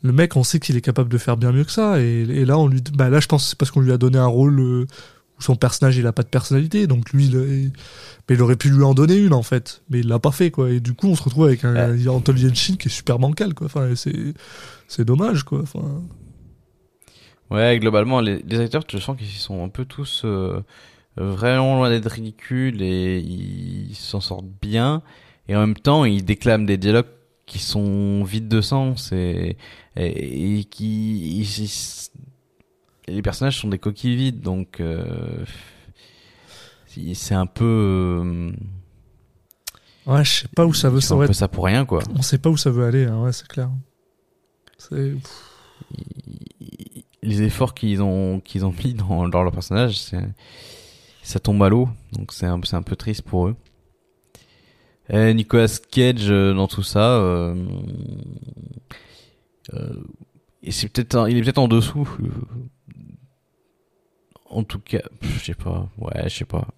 le 0.03 0.13
mec, 0.13 0.35
on 0.37 0.43
sait 0.43 0.59
qu'il 0.59 0.77
est 0.77 0.81
capable 0.81 1.09
de 1.11 1.19
faire 1.19 1.37
bien 1.37 1.53
mieux 1.53 1.65
que 1.65 1.71
ça. 1.71 2.01
Et, 2.01 2.23
et 2.23 2.45
là, 2.45 2.59
on 2.59 2.67
lui, 2.67 2.83
bah 2.95 3.09
là, 3.11 3.21
je 3.21 3.27
pense 3.29 3.45
que 3.45 3.51
c'est 3.51 3.59
parce 3.59 3.71
qu'on 3.71 3.81
lui 3.81 3.93
a 3.93 3.99
donné 3.99 4.19
un 4.19 4.27
rôle 4.27 4.59
euh, 4.61 4.87
où 5.39 5.43
son 5.43 5.55
personnage 5.55 5.97
il 5.97 6.07
a 6.09 6.13
pas 6.13 6.23
de 6.25 6.29
personnalité. 6.29 6.87
Donc 6.89 7.11
lui, 7.13 7.27
il, 7.27 7.35
il- 7.35 7.73
mais 8.29 8.35
il 8.35 8.43
aurait 8.43 8.57
pu 8.57 8.69
lui 8.71 8.83
en 8.83 8.95
donner 8.95 9.17
une 9.17 9.33
en 9.35 9.43
fait, 9.45 9.83
mais 9.91 10.01
il 10.01 10.09
l'a 10.09 10.19
pas 10.19 10.33
fait 10.33 10.51
quoi. 10.51 10.71
Et 10.71 10.81
du 10.81 10.95
coup, 10.95 11.07
on 11.09 11.15
se 11.15 11.23
retrouve 11.23 11.45
avec 11.45 11.65
un 11.65 11.75
Anthony 12.09 12.41
Yelchin 12.43 12.75
qui 12.77 12.89
est 12.89 12.91
super 12.91 13.19
bancal 13.21 13.55
quoi. 13.55 13.67
Enfin, 13.67 13.91
c'est 13.95 14.35
c'est 14.89 15.05
dommage 15.05 15.45
quoi. 15.45 15.61
Enfin, 15.63 16.03
Ouais, 17.51 17.79
globalement, 17.79 18.21
les, 18.21 18.43
les 18.43 18.61
acteurs, 18.61 18.83
je 18.91 18.99
sens 18.99 19.17
qu'ils 19.17 19.27
sont 19.29 19.65
un 19.65 19.69
peu 19.71 19.85
tous 19.87 20.23
euh, 20.25 20.61
vraiment 21.17 21.77
loin 21.77 21.89
d'être 21.91 22.11
ridicules 22.11 22.83
et 22.83 23.19
ils 23.19 23.95
s'en 23.95 24.21
sortent 24.21 24.45
bien. 24.61 25.03
Et 25.49 25.57
en 25.57 25.61
même 25.61 25.75
temps, 25.77 26.05
ils 26.05 26.25
déclament 26.25 26.67
des 26.67 26.77
dialogues 26.77 27.07
qui 27.47 27.59
sont 27.59 28.23
vides 28.25 28.49
de 28.49 28.61
sens 28.61 29.13
et, 29.13 29.57
et, 29.97 30.59
et 30.61 30.65
qui... 30.65 31.41
ils- 31.41 31.65
ils- 31.65 32.09
les 33.11 33.23
personnages 33.23 33.59
sont 33.59 33.69
des 33.69 33.79
coquilles 33.79 34.17
vides, 34.17 34.43
donc 34.43 34.81
euh, 34.81 35.03
c'est 37.15 37.35
un 37.35 37.47
peu... 37.47 37.65
euh, 37.65 38.51
ouais, 40.07 40.23
je 40.27 40.31
sais 40.43 40.49
pas 40.55 40.67
où 40.67 40.75
ça 40.75 40.91
veut 40.91 41.01
font 41.01 41.15
un 41.23 41.27
peu 41.29 41.33
ça 41.33 41.49
pour 41.49 41.65
rien, 41.65 41.87
quoi. 41.87 42.03
on 42.15 42.21
sait 42.21 42.37
pas 42.37 42.51
où 42.51 42.59
ça 42.59 42.71
veut 42.71 42.85
aller. 42.85 43.07
hein, 43.07 43.23
ouais, 43.23 43.33
c'est 43.33 43.49
clair. 43.49 43.71
C'est 44.77 45.15
les 47.23 47.43
efforts 47.43 47.75
qu'ils 47.75 48.03
ont 48.03 48.41
qu'ils 48.41 48.65
ont 48.65 48.73
mis 48.85 48.95
dans, 48.95 49.29
dans 49.29 49.43
leur 49.43 49.53
personnage, 49.53 49.99
ça 51.23 51.41
tombe 51.41 51.63
à 51.63 51.69
l'eau, 51.69 51.89
donc 52.13 52.33
c'est 52.33 52.47
un, 52.47 52.61
un 52.73 52.83
peu 52.83 52.97
triste 52.97 53.23
pour 53.23 53.49
eux. 53.49 53.57
Et 55.11 55.33
Nicolas 55.33 55.81
Cage 55.91 56.31
euh, 56.31 56.53
dans 56.53 56.67
tout 56.69 56.83
ça, 56.83 57.17
euh, 57.17 57.55
euh, 59.73 59.95
c'est 60.69 60.89
peut-être 60.93 61.29
il 61.31 61.39
est 61.39 61.43
peut-être 61.43 61.59
en 61.59 61.69
dessous. 61.69 62.09
En 64.51 64.65
tout 64.65 64.81
cas, 64.81 65.03
je 65.23 65.39
sais 65.39 65.55
pas. 65.55 65.89
Ouais, 65.99 66.25
je 66.25 66.37
sais 66.39 66.45
pas. 66.45 66.69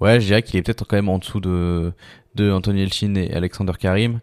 Ouais, 0.00 0.20
je 0.20 0.26
dirais 0.26 0.42
qu'il 0.42 0.58
est 0.58 0.62
peut-être 0.62 0.84
quand 0.84 0.96
même 0.96 1.08
en 1.08 1.18
dessous 1.18 1.40
de 1.40 1.92
de 2.34 2.50
Anthony 2.50 2.82
Elchin 2.82 3.14
et 3.14 3.32
Alexander 3.32 3.72
Karim. 3.78 4.20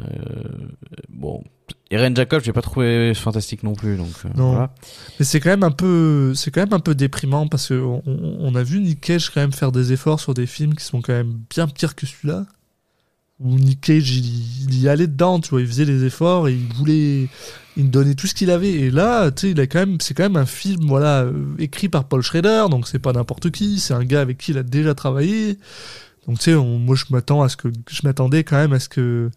Euh, 0.00 0.68
bon, 1.08 1.42
Irene 1.90 2.16
Jacob, 2.16 2.42
j'ai 2.42 2.52
pas 2.52 2.62
trouvé 2.62 3.12
fantastique 3.14 3.62
non 3.62 3.74
plus, 3.74 3.96
donc 3.96 4.08
euh, 4.24 4.28
Non. 4.36 4.50
voilà. 4.52 4.74
Mais 5.18 5.24
c'est 5.24 5.38
quand 5.38 5.50
même 5.50 5.62
un 5.62 5.70
peu, 5.70 6.32
c'est 6.34 6.50
quand 6.50 6.62
même 6.62 6.72
un 6.72 6.80
peu 6.80 6.94
déprimant 6.94 7.46
parce 7.46 7.68
que 7.68 7.74
on, 7.74 8.02
on 8.06 8.54
a 8.54 8.62
vu 8.62 8.80
Nick 8.80 9.00
Cage 9.00 9.30
quand 9.30 9.40
même 9.40 9.52
faire 9.52 9.70
des 9.70 9.92
efforts 9.92 10.18
sur 10.18 10.34
des 10.34 10.46
films 10.46 10.74
qui 10.74 10.84
sont 10.84 11.02
quand 11.02 11.12
même 11.12 11.38
bien 11.50 11.68
pires 11.68 11.94
que 11.94 12.06
celui-là. 12.06 12.46
Où 13.40 13.56
Nick 13.58 13.80
Cage, 13.82 14.10
il, 14.16 14.24
il 14.72 14.80
y 14.80 14.88
allait 14.88 15.08
dedans, 15.08 15.40
tu 15.40 15.50
vois, 15.50 15.60
il 15.60 15.66
faisait 15.66 15.84
les 15.84 16.04
efforts 16.04 16.48
et 16.48 16.54
il 16.54 16.72
voulait, 16.72 17.28
il 17.76 17.90
donnait 17.90 18.14
tout 18.14 18.26
ce 18.28 18.34
qu'il 18.34 18.50
avait. 18.50 18.70
Et 18.70 18.90
là, 18.90 19.30
tu 19.32 19.40
sais, 19.42 19.50
il 19.50 19.60
a 19.60 19.66
quand 19.66 19.80
même, 19.80 20.00
c'est 20.00 20.14
quand 20.14 20.22
même 20.22 20.36
un 20.36 20.46
film, 20.46 20.86
voilà, 20.86 21.22
euh, 21.24 21.32
écrit 21.58 21.88
par 21.88 22.04
Paul 22.04 22.22
Schrader, 22.22 22.66
donc 22.70 22.86
c'est 22.88 23.00
pas 23.00 23.12
n'importe 23.12 23.50
qui, 23.50 23.80
c'est 23.80 23.92
un 23.92 24.04
gars 24.04 24.20
avec 24.20 24.38
qui 24.38 24.52
il 24.52 24.58
a 24.58 24.62
déjà 24.62 24.94
travaillé. 24.94 25.58
Donc 26.26 26.38
tu 26.38 26.44
sais, 26.44 26.54
moi 26.54 26.96
je 26.96 27.04
m'attends 27.10 27.42
à 27.42 27.48
ce 27.48 27.56
que, 27.56 27.68
je 27.90 28.00
m'attendais 28.04 28.44
quand 28.44 28.56
même 28.56 28.72
à 28.72 28.78
ce 28.80 28.88
que, 28.88 29.30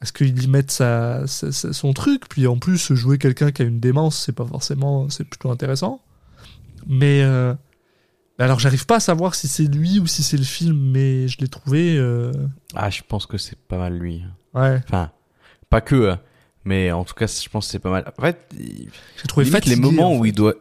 à 0.00 0.06
ce 0.06 0.12
qu'il 0.12 0.42
y 0.42 0.46
mette 0.48 0.70
sa, 0.70 1.26
sa- 1.26 1.52
sa- 1.52 1.72
son 1.72 1.92
truc? 1.92 2.28
Puis 2.28 2.46
en 2.46 2.56
plus, 2.58 2.92
jouer 2.94 3.18
quelqu'un 3.18 3.50
qui 3.52 3.62
a 3.62 3.64
une 3.64 3.80
démence, 3.80 4.18
c'est 4.18 4.32
pas 4.32 4.46
forcément, 4.46 5.08
c'est 5.10 5.24
plutôt 5.24 5.50
intéressant. 5.50 6.00
Mais 6.86 7.22
euh, 7.22 7.54
mais 8.38 8.44
alors, 8.46 8.58
j'arrive 8.58 8.86
pas 8.86 8.96
à 8.96 9.00
savoir 9.00 9.34
si 9.34 9.48
c'est 9.48 9.64
lui 9.64 9.98
ou 9.98 10.06
si 10.06 10.22
c'est 10.22 10.38
le 10.38 10.44
film, 10.44 10.78
mais 10.92 11.28
je 11.28 11.38
l'ai 11.40 11.48
trouvé. 11.48 11.96
euh, 11.98 12.32
Ah, 12.74 12.88
je 12.88 13.02
pense 13.06 13.26
que 13.26 13.36
c'est 13.36 13.58
pas 13.58 13.76
mal 13.76 13.98
lui. 13.98 14.22
ouais, 14.54 14.80
Enfin, 14.86 15.10
pas 15.68 15.82
que, 15.82 16.10
hein, 16.12 16.20
mais 16.64 16.90
en 16.90 17.04
tout 17.04 17.12
cas, 17.14 17.26
je 17.26 17.48
pense 17.50 17.66
que 17.66 17.72
c'est 17.72 17.78
pas 17.78 17.90
mal. 17.90 18.10
En 18.16 18.22
fait, 18.22 18.38
j'ai 18.58 19.28
trouvé 19.28 19.44
limite, 19.44 19.66
les 19.66 19.72
fatigué, 19.76 19.80
moments 19.96 20.14
en 20.14 20.18
où 20.18 20.24
il 20.24 20.32
doit, 20.32 20.54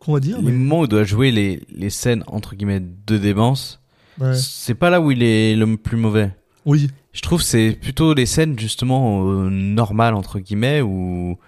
Qu'on 0.00 0.14
va 0.14 0.20
dire 0.20 0.38
les 0.38 0.42
mais- 0.42 0.50
moments 0.50 0.80
où 0.80 0.84
il 0.84 0.88
doit 0.88 1.04
jouer 1.04 1.30
les 1.30 1.64
les 1.70 1.90
scènes 1.90 2.24
entre 2.26 2.56
guillemets 2.56 2.80
de 2.80 3.16
démence, 3.16 3.80
ouais. 4.18 4.34
c'est 4.34 4.74
pas 4.74 4.90
là 4.90 5.00
où 5.00 5.12
il 5.12 5.22
est 5.22 5.54
le 5.54 5.76
plus 5.76 5.96
mauvais. 5.96 6.34
Oui, 6.64 6.90
Je 7.12 7.20
trouve 7.20 7.42
c'est 7.42 7.72
plutôt 7.72 8.14
les 8.14 8.26
scènes 8.26 8.58
justement 8.58 9.26
euh, 9.26 9.50
normales 9.50 10.14
entre 10.14 10.38
guillemets 10.38 10.80
où 10.80 11.38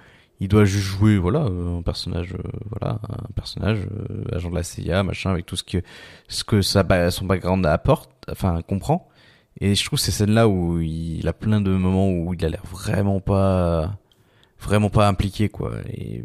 il 0.41 0.49
doit 0.49 0.65
juste 0.65 0.85
jouer 0.85 1.17
voilà 1.17 1.41
un 1.41 1.81
personnage 1.83 2.35
euh, 2.35 2.43
voilà 2.69 3.01
un 3.09 3.33
personnage 3.35 3.79
euh, 4.11 4.37
agent 4.37 4.51
de 4.51 4.55
la 4.55 4.63
CIA 4.63 5.03
machin 5.03 5.31
avec 5.31 5.47
tout 5.47 5.57
ce 5.57 5.65
que 5.65 5.79
ce 6.29 6.45
que 6.45 6.61
sa 6.61 7.11
son 7.11 7.25
background 7.25 7.65
apporte 7.65 8.11
enfin 8.31 8.61
comprend 8.63 9.09
et 9.61 9.75
je 9.75 9.85
trouve 9.85 9.99
ces 9.99 10.11
scènes 10.11 10.33
là 10.33 10.49
où 10.49 10.81
il 10.81 11.27
a 11.29 11.33
plein 11.33 11.61
de 11.61 11.71
moments 11.71 12.11
où 12.11 12.35
il 12.35 12.45
a 12.45 12.49
l'air 12.49 12.65
vraiment 12.71 13.21
pas 13.21 13.97
vraiment 14.61 14.91
pas 14.91 15.09
impliqué 15.09 15.49
quoi 15.49 15.73
et 15.89 16.25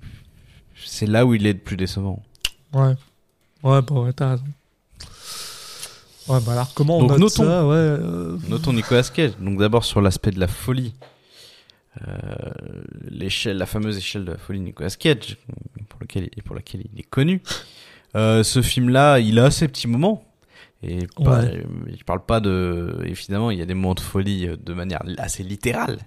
c'est 0.76 1.08
là 1.08 1.26
où 1.26 1.34
il 1.34 1.46
est 1.48 1.54
le 1.54 1.60
plus 1.60 1.78
décevant 1.78 2.22
ouais. 2.74 2.96
Ouais, 3.64 3.82
bah 3.82 3.96
ouais, 3.96 4.14
t'as 4.14 4.32
raison. 4.32 4.46
Ouais, 6.30 6.40
bah 6.46 6.52
alors, 6.54 6.74
comment 6.74 6.98
on 6.98 7.02
Donc, 7.02 7.10
note 7.12 7.20
notons. 7.20 7.44
ça 7.44 7.66
Ouais. 7.68 7.76
euh, 7.76 8.38
Notons 8.50 8.74
Nicolas 8.74 9.04
Cage. 9.04 9.32
Donc 9.40 9.58
d'abord 9.60 9.84
sur 9.84 10.00
l'aspect 10.02 10.32
de 10.32 10.40
la 10.40 10.48
folie, 10.48 10.94
euh, 12.08 12.14
l'échelle, 13.10 13.58
la 13.58 13.66
fameuse 13.66 13.98
échelle 13.98 14.26
de 14.26 14.32
la 14.32 14.38
folie 14.38 14.60
de 14.60 14.66
Nicolas 14.66 14.90
Cage, 14.92 15.38
pour 15.90 16.00
lequel 16.02 16.30
et 16.38 16.42
pour 16.42 16.56
laquelle 16.56 16.82
il 16.94 17.00
est 17.00 17.10
connu. 17.10 17.42
Euh, 18.16 18.44
ce 18.44 18.62
film-là, 18.62 19.20
il 19.20 19.40
a 19.40 19.52
ses 19.52 19.68
petits 19.68 19.88
moments. 19.88 20.24
Et 20.82 21.08
pas, 21.24 21.42
Ouais. 21.42 21.58
euh, 21.58 21.92
je 21.98 22.04
parle 22.06 22.24
pas 22.26 22.40
de, 22.40 23.02
évidemment, 23.04 23.52
il 23.52 23.60
y 23.60 23.62
a 23.62 23.66
des 23.66 23.74
moments 23.74 23.96
de 23.96 24.00
folie 24.00 24.48
euh, 24.48 24.56
de 24.56 24.74
manière 24.74 25.02
assez 25.18 25.44
littérale. 25.44 25.98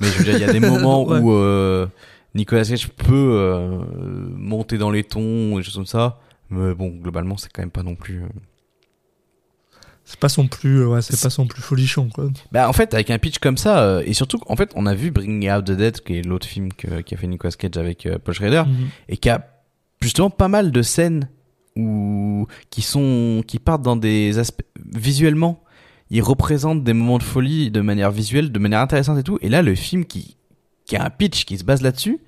Mais 0.00 0.06
je 0.08 0.18
veux 0.18 0.24
dire, 0.24 0.34
il 0.36 0.40
y 0.40 0.44
a 0.44 0.52
des 0.52 0.60
moments 0.70 1.04
Ouais. 1.04 1.18
où 1.18 1.32
euh, 1.32 1.86
Nicolas 2.34 2.64
Cage 2.64 2.88
peut 2.88 3.12
euh, 3.14 3.78
monter 4.34 4.78
dans 4.78 4.90
les 4.90 5.04
tons, 5.04 5.56
des 5.58 5.62
choses 5.62 5.74
comme 5.74 5.86
ça. 5.86 6.18
Mais 6.48 6.74
bon, 6.74 6.88
globalement, 6.88 7.36
c'est 7.36 7.50
quand 7.52 7.62
même 7.62 7.70
pas 7.70 7.82
non 7.82 7.94
plus. 7.94 8.22
C'est 10.12 10.20
pas 10.20 10.28
son 10.28 10.46
plus, 10.46 10.80
euh, 10.82 10.88
ouais, 10.88 11.00
c'est 11.00 11.18
pas 11.22 11.30
son 11.30 11.46
plus 11.46 11.62
folichon, 11.62 12.10
quoi. 12.10 12.28
Bah 12.52 12.68
en 12.68 12.74
fait 12.74 12.92
avec 12.92 13.08
un 13.10 13.18
pitch 13.18 13.38
comme 13.38 13.56
ça 13.56 13.80
euh, 13.82 14.02
et 14.04 14.12
surtout 14.12 14.38
en 14.46 14.56
fait 14.56 14.70
on 14.74 14.84
a 14.84 14.94
vu 14.94 15.10
Bringing 15.10 15.50
Out 15.50 15.64
the 15.64 15.70
Dead 15.72 16.00
qui 16.02 16.18
est 16.18 16.22
l'autre 16.22 16.46
film 16.46 16.70
que, 16.74 17.00
qui 17.00 17.14
a 17.14 17.16
fait 17.16 17.26
Nicolas 17.26 17.52
Cage 17.52 17.78
avec 17.78 18.04
euh, 18.04 18.18
Paul 18.22 18.34
Schrader 18.34 18.64
Mhm. 18.66 18.88
et 19.08 19.16
qui 19.16 19.30
a 19.30 19.46
justement 20.02 20.28
pas 20.28 20.48
mal 20.48 20.70
de 20.70 20.82
scènes 20.82 21.30
où 21.76 22.46
qui 22.68 22.82
sont 22.82 23.42
qui 23.46 23.58
partent 23.58 23.80
dans 23.82 23.96
des 23.96 24.38
aspects 24.38 24.64
visuellement 24.94 25.62
ils 26.10 26.20
représentent 26.22 26.84
des 26.84 26.92
moments 26.92 27.16
de 27.16 27.22
folie 27.22 27.70
de 27.70 27.80
manière 27.80 28.10
visuelle 28.10 28.52
de 28.52 28.58
manière 28.58 28.80
intéressante 28.80 29.18
et 29.18 29.22
tout 29.22 29.38
et 29.40 29.48
là 29.48 29.62
le 29.62 29.74
film 29.74 30.04
qui 30.04 30.36
qui 30.84 30.96
a 30.96 31.04
un 31.04 31.10
pitch 31.10 31.46
qui 31.46 31.56
se 31.56 31.64
base 31.64 31.80
là-dessus 31.80 32.18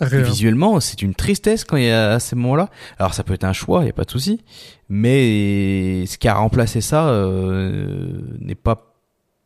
Rien. 0.00 0.20
visuellement 0.22 0.78
c'est 0.80 1.00
une 1.00 1.14
tristesse 1.14 1.64
quand 1.64 1.76
il 1.78 1.84
y 1.84 1.90
a 1.90 2.20
ces 2.20 2.36
moments-là 2.36 2.68
alors 2.98 3.14
ça 3.14 3.24
peut 3.24 3.32
être 3.32 3.44
un 3.44 3.54
choix 3.54 3.82
il 3.82 3.86
y 3.86 3.90
a 3.90 3.94
pas 3.94 4.04
de 4.04 4.10
souci 4.10 4.42
mais 4.90 6.04
ce 6.06 6.18
qui 6.18 6.28
a 6.28 6.34
remplacé 6.34 6.80
ça 6.82 7.08
euh, 7.08 8.20
n'est 8.40 8.54
pas 8.54 8.94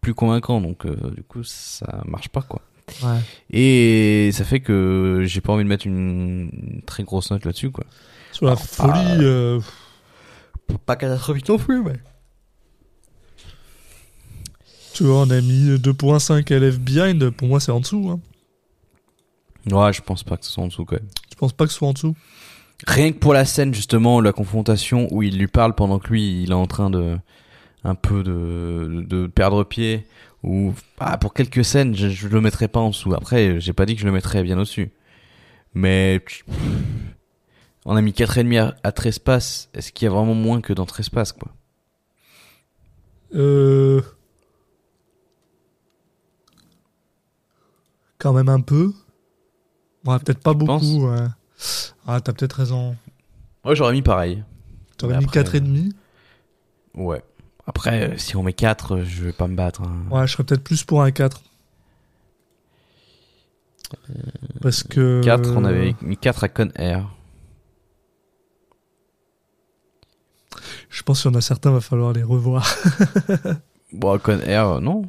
plus 0.00 0.12
convaincant 0.12 0.60
donc 0.60 0.86
euh, 0.86 0.96
du 1.14 1.22
coup 1.22 1.44
ça 1.44 2.02
marche 2.06 2.28
pas 2.30 2.42
quoi 2.42 2.62
Ouais. 3.02 3.18
et 3.50 4.30
ça 4.32 4.44
fait 4.44 4.60
que 4.60 5.22
j'ai 5.24 5.40
pas 5.40 5.54
envie 5.54 5.64
de 5.64 5.68
mettre 5.70 5.86
une, 5.86 6.50
une 6.52 6.82
très 6.84 7.02
grosse 7.02 7.30
note 7.30 7.44
là-dessus 7.46 7.70
quoi 7.70 7.84
Sur 8.32 8.44
la 8.44 8.52
Alors, 8.52 8.62
folie, 8.62 8.90
pas- 8.92 9.22
euh, 9.22 9.60
pas 10.84 10.96
catastrophique 10.96 11.48
non 11.48 11.56
plus 11.58 11.82
mais 11.82 11.94
tu 14.92 15.04
vois, 15.04 15.22
on 15.22 15.30
a 15.30 15.40
mis 15.40 15.70
2.5 15.76 16.52
LF 16.52 16.78
Behind, 16.78 17.30
pour 17.30 17.48
moi 17.48 17.58
c'est 17.58 17.72
en 17.72 17.80
dessous. 17.80 18.10
Hein. 18.12 18.20
Ouais 19.70 19.92
je 19.92 20.02
pense 20.02 20.22
pas 20.22 20.36
que 20.36 20.44
ce 20.44 20.52
soit 20.52 20.64
en 20.64 20.68
dessous 20.68 20.84
quand 20.84 20.96
même. 20.96 21.08
Je 21.30 21.36
pense 21.36 21.52
pas 21.52 21.66
que 21.66 21.72
ce 21.72 21.78
soit 21.78 21.88
en 21.88 21.92
dessous? 21.92 22.14
rien 22.86 23.12
que 23.12 23.18
pour 23.18 23.32
la 23.32 23.44
scène 23.44 23.72
justement 23.74 24.20
la 24.20 24.32
confrontation 24.32 25.08
où 25.10 25.22
il 25.22 25.38
lui 25.38 25.46
parle 25.46 25.74
pendant 25.74 25.98
que 25.98 26.08
lui 26.08 26.42
il 26.42 26.50
est 26.50 26.54
en 26.54 26.66
train 26.66 26.90
de 26.90 27.16
un 27.84 27.94
peu 27.94 28.22
de, 28.22 29.04
de 29.06 29.26
perdre 29.26 29.64
pied 29.64 30.06
ou 30.42 30.74
ah, 30.98 31.16
pour 31.18 31.34
quelques 31.34 31.64
scènes 31.64 31.94
je, 31.94 32.08
je 32.08 32.28
le 32.28 32.40
mettrais 32.40 32.68
pas 32.68 32.80
en 32.80 32.90
dessous. 32.90 33.14
Après 33.14 33.60
j'ai 33.60 33.72
pas 33.72 33.86
dit 33.86 33.94
que 33.94 34.00
je 34.00 34.06
le 34.06 34.12
mettrais 34.12 34.42
bien 34.42 34.56
au-dessus. 34.58 34.92
Mais 35.74 36.20
pff, 36.20 36.44
on 37.84 37.96
a 37.96 38.02
mis 38.02 38.12
4,5 38.12 38.58
à, 38.58 38.76
à 38.82 38.92
Trespass 38.92 39.70
est-ce 39.74 39.92
qu'il 39.92 40.06
y 40.06 40.08
a 40.08 40.12
vraiment 40.12 40.34
moins 40.34 40.60
que 40.60 40.72
dans 40.72 40.86
Trespass 40.86 41.32
quoi? 41.32 41.52
Euh... 43.34 44.00
Quand 48.18 48.32
même 48.32 48.48
un 48.48 48.60
peu. 48.60 48.92
Ouais, 50.04 50.18
peut-être 50.18 50.40
pas 50.40 50.54
beaucoup. 50.54 51.06
Ouais. 51.06 51.26
Ah, 52.06 52.20
t'as 52.20 52.32
peut-être 52.32 52.54
raison. 52.54 52.96
moi 53.64 53.74
j'aurais 53.74 53.92
mis 53.92 54.02
pareil 54.02 54.44
T'aurais 54.98 55.18
mis 55.18 55.24
après, 55.24 55.42
4,5 55.42 55.92
ouais 56.94 57.22
après 57.66 58.10
euh, 58.10 58.18
si 58.18 58.36
on 58.36 58.42
met 58.42 58.52
4 58.52 59.02
je 59.02 59.24
vais 59.24 59.32
pas 59.32 59.48
me 59.48 59.56
battre 59.56 59.82
hein. 59.82 60.04
Ouais, 60.10 60.26
je 60.26 60.32
serais 60.32 60.44
peut-être 60.44 60.62
plus 60.62 60.84
pour 60.84 61.02
un 61.02 61.10
4. 61.10 61.42
Parce 64.60 64.82
que. 64.82 65.20
4 65.22 65.54
on 65.56 65.64
avait 65.64 65.94
mis 66.02 66.16
4 66.16 66.44
à 66.44 66.48
Con 66.48 66.68
Air 66.74 67.08
Je 70.90 71.02
pense 71.02 71.22
qu'il 71.22 71.30
y 71.30 71.34
en 71.34 71.38
a 71.38 71.40
certains, 71.40 71.70
va 71.72 71.80
falloir 71.80 72.12
les 72.12 72.22
revoir. 72.22 72.72
bon 73.92 74.18
Con 74.18 74.40
Air 74.40 74.68
euh, 74.68 74.80
non 74.80 75.08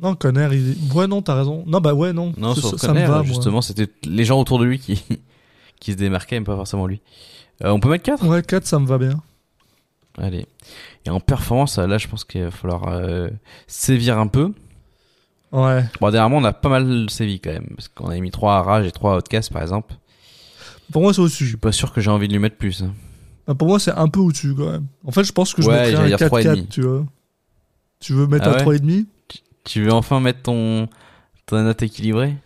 Non, 0.00 0.14
Conner, 0.16 0.48
il... 0.52 0.76
ouais, 0.92 1.06
non, 1.06 1.22
t'as 1.22 1.34
raison. 1.36 1.62
Non, 1.66 1.80
bah 1.80 1.94
ouais, 1.94 2.12
non. 2.12 2.32
Non, 2.36 2.54
sur 2.54 2.78
ça 2.78 2.88
Conner, 2.88 3.02
me 3.02 3.06
va, 3.06 3.14
moi. 3.18 3.22
justement, 3.22 3.62
c'était 3.62 3.88
les 4.04 4.24
gens 4.24 4.40
autour 4.40 4.58
de 4.58 4.64
lui 4.64 4.78
qui, 4.78 5.02
qui 5.80 5.92
se 5.92 5.96
démarquaient, 5.96 6.38
mais 6.40 6.44
pas 6.46 6.56
forcément 6.56 6.86
lui. 6.86 7.00
Euh, 7.62 7.70
on 7.70 7.78
peut 7.80 7.88
mettre 7.88 8.02
4 8.04 8.26
Ouais, 8.26 8.42
4, 8.42 8.66
ça 8.66 8.78
me 8.80 8.86
va 8.86 8.98
bien. 8.98 9.22
Allez. 10.18 10.46
Et 11.06 11.10
en 11.10 11.20
performance, 11.20 11.78
là, 11.78 11.98
je 11.98 12.08
pense 12.08 12.24
qu'il 12.24 12.42
va 12.42 12.50
falloir 12.50 12.88
euh, 12.88 13.28
sévir 13.68 14.18
un 14.18 14.26
peu. 14.26 14.52
Ouais. 15.52 15.84
Bon, 16.00 16.10
dernièrement, 16.10 16.38
on 16.38 16.44
a 16.44 16.52
pas 16.52 16.68
mal 16.68 17.08
sévi 17.10 17.38
quand 17.38 17.50
même. 17.52 17.68
Parce 17.76 17.86
qu'on 17.88 18.08
a 18.08 18.18
mis 18.18 18.30
3 18.32 18.56
à 18.56 18.62
Rage 18.62 18.86
et 18.86 18.92
3 18.92 19.14
à 19.14 19.16
Outcast, 19.18 19.52
par 19.52 19.62
exemple. 19.62 19.94
Pour 20.92 21.02
moi, 21.02 21.12
c'est 21.12 21.18
Je 21.18 21.22
au-dessus. 21.22 21.46
suis 21.46 21.56
pas 21.56 21.70
sûr 21.72 21.92
que 21.92 22.00
j'ai 22.00 22.10
envie 22.10 22.26
de 22.26 22.32
lui 22.32 22.40
mettre 22.40 22.56
plus. 22.56 22.82
hein. 22.82 22.92
Ah, 23.46 23.54
Pour 23.54 23.68
moi, 23.68 23.78
c'est 23.78 23.92
un 23.92 24.08
peu 24.08 24.20
au-dessus 24.20 24.54
quand 24.56 24.70
même. 24.70 24.86
En 25.04 25.12
fait, 25.12 25.22
je 25.24 25.32
pense 25.32 25.54
que 25.54 25.62
je 25.62 25.68
Ouais, 25.68 25.86
mettrais 25.90 26.04
un 26.04 26.06
dire 26.08 26.18
4-4, 26.18 26.28
3,5. 26.56 26.68
tu 26.68 26.82
vois. 26.82 27.04
Tu 28.00 28.12
veux 28.14 28.26
mettre 28.26 28.48
Ah 28.48 28.60
un 28.62 28.66
ouais? 28.66 28.78
3,5 28.78 29.06
Tu 29.64 29.82
veux 29.82 29.92
enfin 29.92 30.20
mettre 30.20 30.42
ton, 30.42 30.88
ton 31.46 31.62
note 31.62 31.82
équilibrée? 31.82 32.36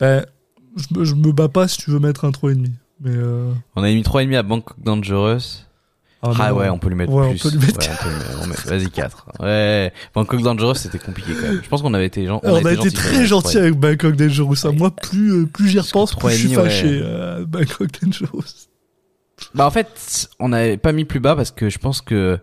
Ben, 0.00 0.26
je, 0.76 0.98
me- 0.98 1.04
je 1.04 1.14
me 1.14 1.32
bats 1.32 1.48
pas 1.48 1.68
si 1.68 1.78
tu 1.78 1.90
veux 1.90 1.98
mettre 1.98 2.24
un 2.24 2.30
3,5. 2.30 2.70
Mais 3.00 3.10
euh... 3.14 3.52
On 3.76 3.82
a 3.82 3.88
mis 3.88 4.02
3,5 4.02 4.36
à 4.36 4.42
Bangkok 4.42 4.76
Dangerous. 4.82 5.38
ah, 6.22 6.32
Ah, 6.38 6.54
ouais, 6.54 6.68
on 6.70 6.78
peut 6.78 6.88
lui 6.88 6.96
mettre 6.96 7.12
Ouais, 7.12 7.26
on 7.26 7.30
plus. 7.30 7.42
peut 7.42 7.50
lui 7.50 7.58
mettre 7.58 7.78
Ouais, 7.78 7.88
on 7.92 8.02
peut 8.02 8.08
lui 8.10 8.16
mettre- 8.18 8.40
on 8.42 8.46
met- 8.46 8.56
Vas-y, 8.78 8.90
4. 8.90 9.26
Ouais. 9.40 9.92
Bangkok 10.14 10.42
Dangerous, 10.42 10.74
c'était 10.74 10.98
compliqué 10.98 11.32
quand 11.34 11.42
même. 11.48 11.60
Je 11.62 11.68
pense 11.68 11.82
qu'on 11.82 11.94
avait 11.94 12.06
été, 12.06 12.26
gen- 12.26 12.40
Alors, 12.42 12.60
on 12.62 12.64
a 12.64 12.72
été 12.72 12.82
gentils 12.84 12.92
très 12.94 13.16
même, 13.18 13.26
gentil 13.26 13.56
ouais. 13.56 13.62
avec 13.62 13.74
Bangkok 13.74 14.16
Dangerous. 14.16 14.56
Moi, 14.72 14.90
plus, 14.90 15.32
euh, 15.32 15.46
plus 15.46 15.68
j'y 15.68 15.78
repense, 15.78 16.14
plus 16.14 16.30
je 16.30 16.36
suis 16.36 16.48
3,5, 16.48 16.56
ouais. 16.56 16.64
fâché. 16.64 17.00
euh, 17.02 17.44
Bangkok 17.46 17.88
Dangerous. 18.02 18.42
Bah 19.54 19.66
en 19.66 19.70
fait, 19.70 20.28
on 20.40 20.48
n'avait 20.48 20.78
pas 20.78 20.92
mis 20.92 21.04
plus 21.04 21.20
bas 21.20 21.36
parce 21.36 21.50
que 21.50 21.68
je 21.68 21.78
pense 21.78 22.00
que 22.00 22.38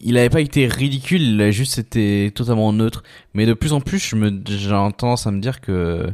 il 0.00 0.16
avait 0.16 0.30
pas 0.30 0.40
été 0.40 0.66
ridicule, 0.66 1.22
il 1.22 1.40
a 1.42 1.50
juste 1.50 1.78
été 1.78 2.32
totalement 2.34 2.72
neutre. 2.72 3.02
Mais 3.34 3.46
de 3.46 3.54
plus 3.54 3.72
en 3.72 3.80
plus, 3.80 3.98
je 3.98 4.16
me, 4.16 4.42
j'ai 4.46 4.68
tendance 4.68 5.26
à 5.26 5.30
me 5.30 5.40
dire 5.40 5.60
que 5.60 6.10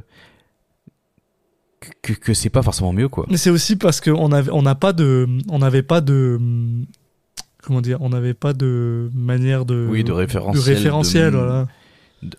que, 2.03 2.13
que 2.13 2.35
c'est 2.35 2.51
pas 2.51 2.63
forcément 2.63 2.93
mieux 2.93 3.09
quoi. 3.09 3.27
Mais 3.31 3.37
c'est 3.37 3.51
aussi 3.51 3.77
parce 3.77 4.01
qu'on 4.01 4.33
avait, 4.33 4.51
on 4.51 4.63
n'a 4.63 4.75
pas 4.75 4.93
de, 4.93 5.29
on 5.49 5.59
n'avait 5.59 5.83
pas 5.83 6.01
de, 6.01 6.39
comment 7.63 7.81
dire, 7.81 7.99
on 8.01 8.09
n'avait 8.09 8.35
pas 8.35 8.53
de 8.53 9.11
manière 9.15 9.65
de, 9.65 9.87
Oui, 9.89 10.03
de 10.05 10.13
référentiel, 10.13 10.63
de 10.65 10.69
référentiel, 10.77 11.33
de- 11.33 11.37
voilà. 11.39 11.67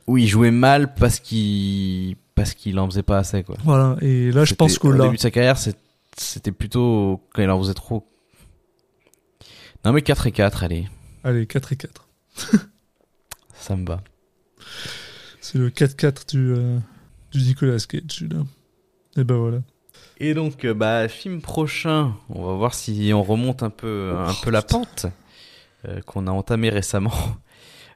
Oui, 0.08 0.24
il 0.24 0.28
jouait 0.28 0.52
mal 0.52 0.96
parce 0.96 1.20
qu'il 1.20 2.16
parce 2.36 2.54
qu'il 2.54 2.78
en 2.80 2.88
faisait 2.88 3.04
pas 3.04 3.20
assez 3.20 3.44
quoi. 3.44 3.56
Voilà. 3.64 3.96
Et 4.02 4.32
là, 4.32 4.44
je 4.44 4.54
pense 4.54 4.80
que 4.80 4.88
au 4.88 4.92
là, 4.92 5.06
début 5.06 5.16
de 5.18 5.22
sa 5.22 5.32
carrière, 5.32 5.58
c'était 6.18 6.52
plutôt 6.52 7.22
quand 7.34 7.42
il 7.42 7.50
en 7.50 7.60
faisait 7.62 7.74
trop. 7.74 8.06
Non 9.86 9.94
mais 9.94 10.02
4 10.02 10.28
et 10.28 10.32
4, 10.32 10.64
allez, 10.64 10.88
allez, 11.28 11.46
4 11.46 11.74
et 11.74 11.76
4. 11.76 12.08
ça 13.54 13.76
me 13.76 13.86
va. 13.86 14.02
C'est 15.42 15.58
le 15.58 15.70
4-4 15.70 16.30
du, 16.30 16.54
euh, 16.54 16.80
du 17.32 17.40
Nicolas 17.40 17.78
Cage, 17.88 18.02
celui-là. 18.10 18.44
Et 19.18 19.24
ben 19.24 19.36
voilà. 19.38 19.60
Et 20.20 20.34
donc, 20.34 20.66
euh, 20.66 20.74
bah, 20.74 21.08
film 21.08 21.42
prochain, 21.42 22.16
on 22.30 22.46
va 22.46 22.54
voir 22.54 22.74
si 22.74 23.12
on 23.14 23.24
remonte 23.24 23.64
un 23.64 23.70
peu, 23.70 24.14
un 24.18 24.34
peu 24.44 24.50
la 24.52 24.62
pente 24.62 25.06
euh, 25.88 26.02
qu'on 26.02 26.28
a 26.28 26.32
entamé 26.32 26.70
récemment. 26.70 27.14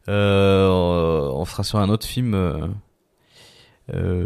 Euh, 0.09 0.67
on 0.67 1.45
sera 1.45 1.61
sur 1.63 1.77
un 1.77 1.87
autre 1.89 2.07
film, 2.07 2.33
euh, 3.93 4.25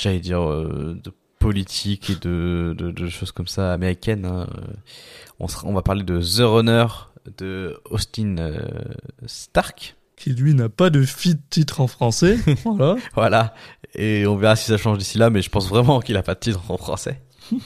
j'allais 0.00 0.18
dire, 0.18 0.40
de 0.40 1.12
politique 1.38 2.08
et 2.08 2.14
de, 2.14 2.74
de, 2.76 2.90
de 2.90 3.08
choses 3.10 3.32
comme 3.32 3.46
ça 3.46 3.74
américaines. 3.74 4.24
hein. 4.24 4.48
On, 5.40 5.46
sera, 5.46 5.68
on 5.68 5.74
va 5.74 5.82
parler 5.82 6.04
de 6.04 6.18
The 6.18 6.40
Runner 6.40 6.86
de 7.38 7.80
Austin 7.90 8.36
euh, 8.38 8.60
Stark. 9.26 9.96
Qui 10.16 10.30
lui 10.34 10.52
n'a 10.52 10.68
pas 10.68 10.90
de 10.90 11.02
fit 11.02 11.38
titre 11.48 11.80
en 11.80 11.86
français. 11.86 12.38
voilà. 12.64 12.96
Voilà. 13.14 13.54
Et 13.94 14.26
on 14.26 14.36
verra 14.36 14.54
si 14.54 14.66
ça 14.66 14.76
change 14.76 14.98
d'ici 14.98 15.16
là, 15.16 15.30
mais 15.30 15.40
je 15.40 15.48
pense 15.48 15.68
vraiment 15.68 16.00
qu'il 16.00 16.16
a 16.16 16.22
pas 16.22 16.34
de 16.34 16.40
titre 16.40 16.70
en 16.70 16.76
français. 16.76 17.22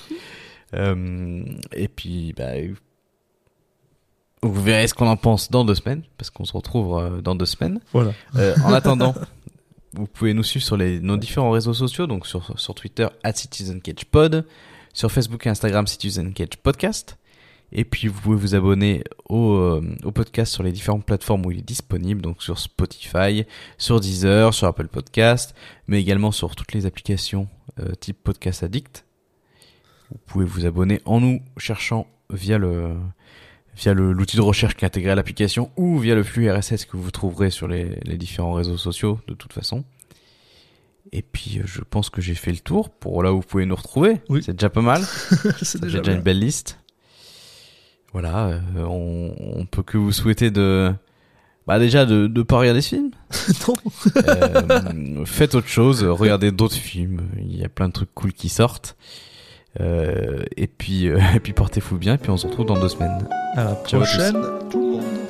Euh, 0.73 1.45
et 1.73 1.87
puis, 1.87 2.33
bah, 2.37 2.55
vous 4.45 4.63
verrez 4.63 4.87
ce 4.89 4.95
qu'on 4.95 5.07
en 5.07 5.17
pense 5.17 5.51
dans 5.51 5.65
deux 5.65 5.75
semaines, 5.75 6.03
parce 6.19 6.31
qu'on 6.31 6.45
se 6.45 6.53
retrouve 6.53 6.99
euh, 6.99 7.21
dans 7.21 7.35
deux 7.35 7.47
semaines. 7.47 7.81
Voilà. 7.93 8.13
Euh, 8.37 8.55
en 8.65 8.73
attendant, 8.73 9.15
vous 9.95 10.07
pouvez 10.07 10.35
nous 10.35 10.43
suivre 10.43 10.65
sur 10.65 10.77
les, 10.77 11.01
nos 11.01 11.17
différents 11.17 11.51
réseaux 11.51 11.75
sociaux, 11.75 12.07
donc 12.07 12.27
sur, 12.27 12.59
sur 12.59 12.75
Twitter, 12.75 13.07
at 13.23 13.33
CitizenCagePod, 13.33 14.47
sur 14.93 15.11
Facebook 15.11 15.47
et 15.47 15.49
Instagram, 15.49 15.87
CitizenCagePodcast. 15.87 17.17
Et 17.75 17.85
puis, 17.85 18.07
vous 18.09 18.21
pouvez 18.21 18.37
vous 18.37 18.55
abonner 18.55 19.03
au, 19.29 19.55
euh, 19.55 19.83
au 20.05 20.13
podcast 20.13 20.53
sur 20.53 20.63
les 20.63 20.71
différentes 20.71 21.05
plateformes 21.05 21.45
où 21.45 21.51
il 21.51 21.59
est 21.59 21.67
disponible, 21.67 22.23
donc 22.23 22.43
sur 22.43 22.59
Spotify, 22.59 23.45
sur 23.79 24.01
Deezer, 24.01 24.55
sur 24.55 24.69
Apple 24.69 24.87
Podcast, 24.87 25.55
mais 25.89 26.01
également 26.01 26.31
sur 26.31 26.55
toutes 26.55 26.73
les 26.73 26.87
applications 26.87 27.49
euh, 27.81 27.93
type 27.99 28.23
Podcast 28.23 28.63
Addict. 28.63 29.05
Vous 30.11 30.19
pouvez 30.27 30.45
vous 30.45 30.67
abonner 30.67 31.01
en 31.05 31.21
nous 31.21 31.41
cherchant 31.57 32.07
via 32.31 32.59
le 32.59 32.95
via 33.77 33.93
l'outil 33.93 34.37
de 34.37 34.43
recherche 34.43 34.77
qui 34.77 34.85
est 34.85 34.87
intégré 34.87 35.11
à 35.11 35.15
l'application 35.17 35.73
ou 35.77 35.99
via 35.99 36.15
le 36.15 36.23
flux 36.23 36.49
RSS 36.49 36.85
que 36.85 36.97
vous 36.97 37.11
trouverez 37.11 37.51
sur 37.51 37.67
les, 37.67 37.99
les 38.05 38.17
différents 38.17 38.53
réseaux 38.53 38.77
sociaux 38.77 39.19
de 39.27 39.35
toute 39.35 39.53
façon. 39.53 39.83
Et 41.13 41.23
puis 41.23 41.59
euh, 41.59 41.63
je 41.67 41.81
pense 41.81 42.11
que 42.11 42.21
j'ai 42.21 42.35
fait 42.35 42.53
le 42.53 42.59
tour 42.59 42.91
pour 42.91 43.23
là 43.25 43.33
où 43.33 43.37
vous 43.37 43.47
pouvez 43.47 43.67
nous 43.67 43.75
retrouver. 43.75 44.21
Oui. 44.29 44.43
C'est 44.45 44.53
déjà 44.53 44.71
pas 44.71 44.83
mal. 44.83 45.03
c'est 45.63 45.81
déjà, 45.81 45.99
déjà, 45.99 46.13
une 46.13 46.23
belle 46.23 46.39
liste. 46.39 46.79
Voilà, 48.15 48.47
euh, 48.47 48.61
on, 48.89 49.35
on 49.39 49.67
peut 49.67 49.83
que 49.83 49.99
vous 49.99 50.13
souhaiter 50.13 50.51
de 50.51 50.91
bah 51.67 51.79
déjà 51.79 52.07
de 52.07 52.27
de 52.29 52.43
pas 52.43 52.59
regarder 52.59 52.81
ce 52.81 52.91
film. 52.91 53.11
non. 53.69 53.75
Euh, 54.29 55.25
faites 55.27 55.55
autre 55.55 55.69
chose, 55.69 56.05
regardez 56.05 56.51
d'autres 56.53 56.77
films. 56.77 57.23
Il 57.39 57.57
y 57.59 57.65
a 57.65 57.69
plein 57.69 57.89
de 57.89 57.93
trucs 57.93 58.15
cool 58.15 58.33
qui 58.33 58.49
sortent. 58.49 58.97
Euh, 59.81 60.45
et 60.57 60.69
puis 60.69 61.09
euh, 61.09 61.19
et 61.35 61.41
puis 61.41 61.53
portez-vous 61.53 61.99
bien. 61.99 62.15
Et 62.15 62.19
puis 62.19 62.31
on 62.31 62.37
se 62.37 62.47
retrouve 62.47 62.67
dans 62.67 62.79
deux 62.81 62.89
semaines. 62.89 63.27
À 63.57 63.65
la 63.65 63.75
Ciao 63.87 64.01
à 64.03 64.07
tous. 64.07 64.13
prochaine, 64.13 64.43
tout 64.71 64.81
le 64.81 64.87
monde. 64.99 65.24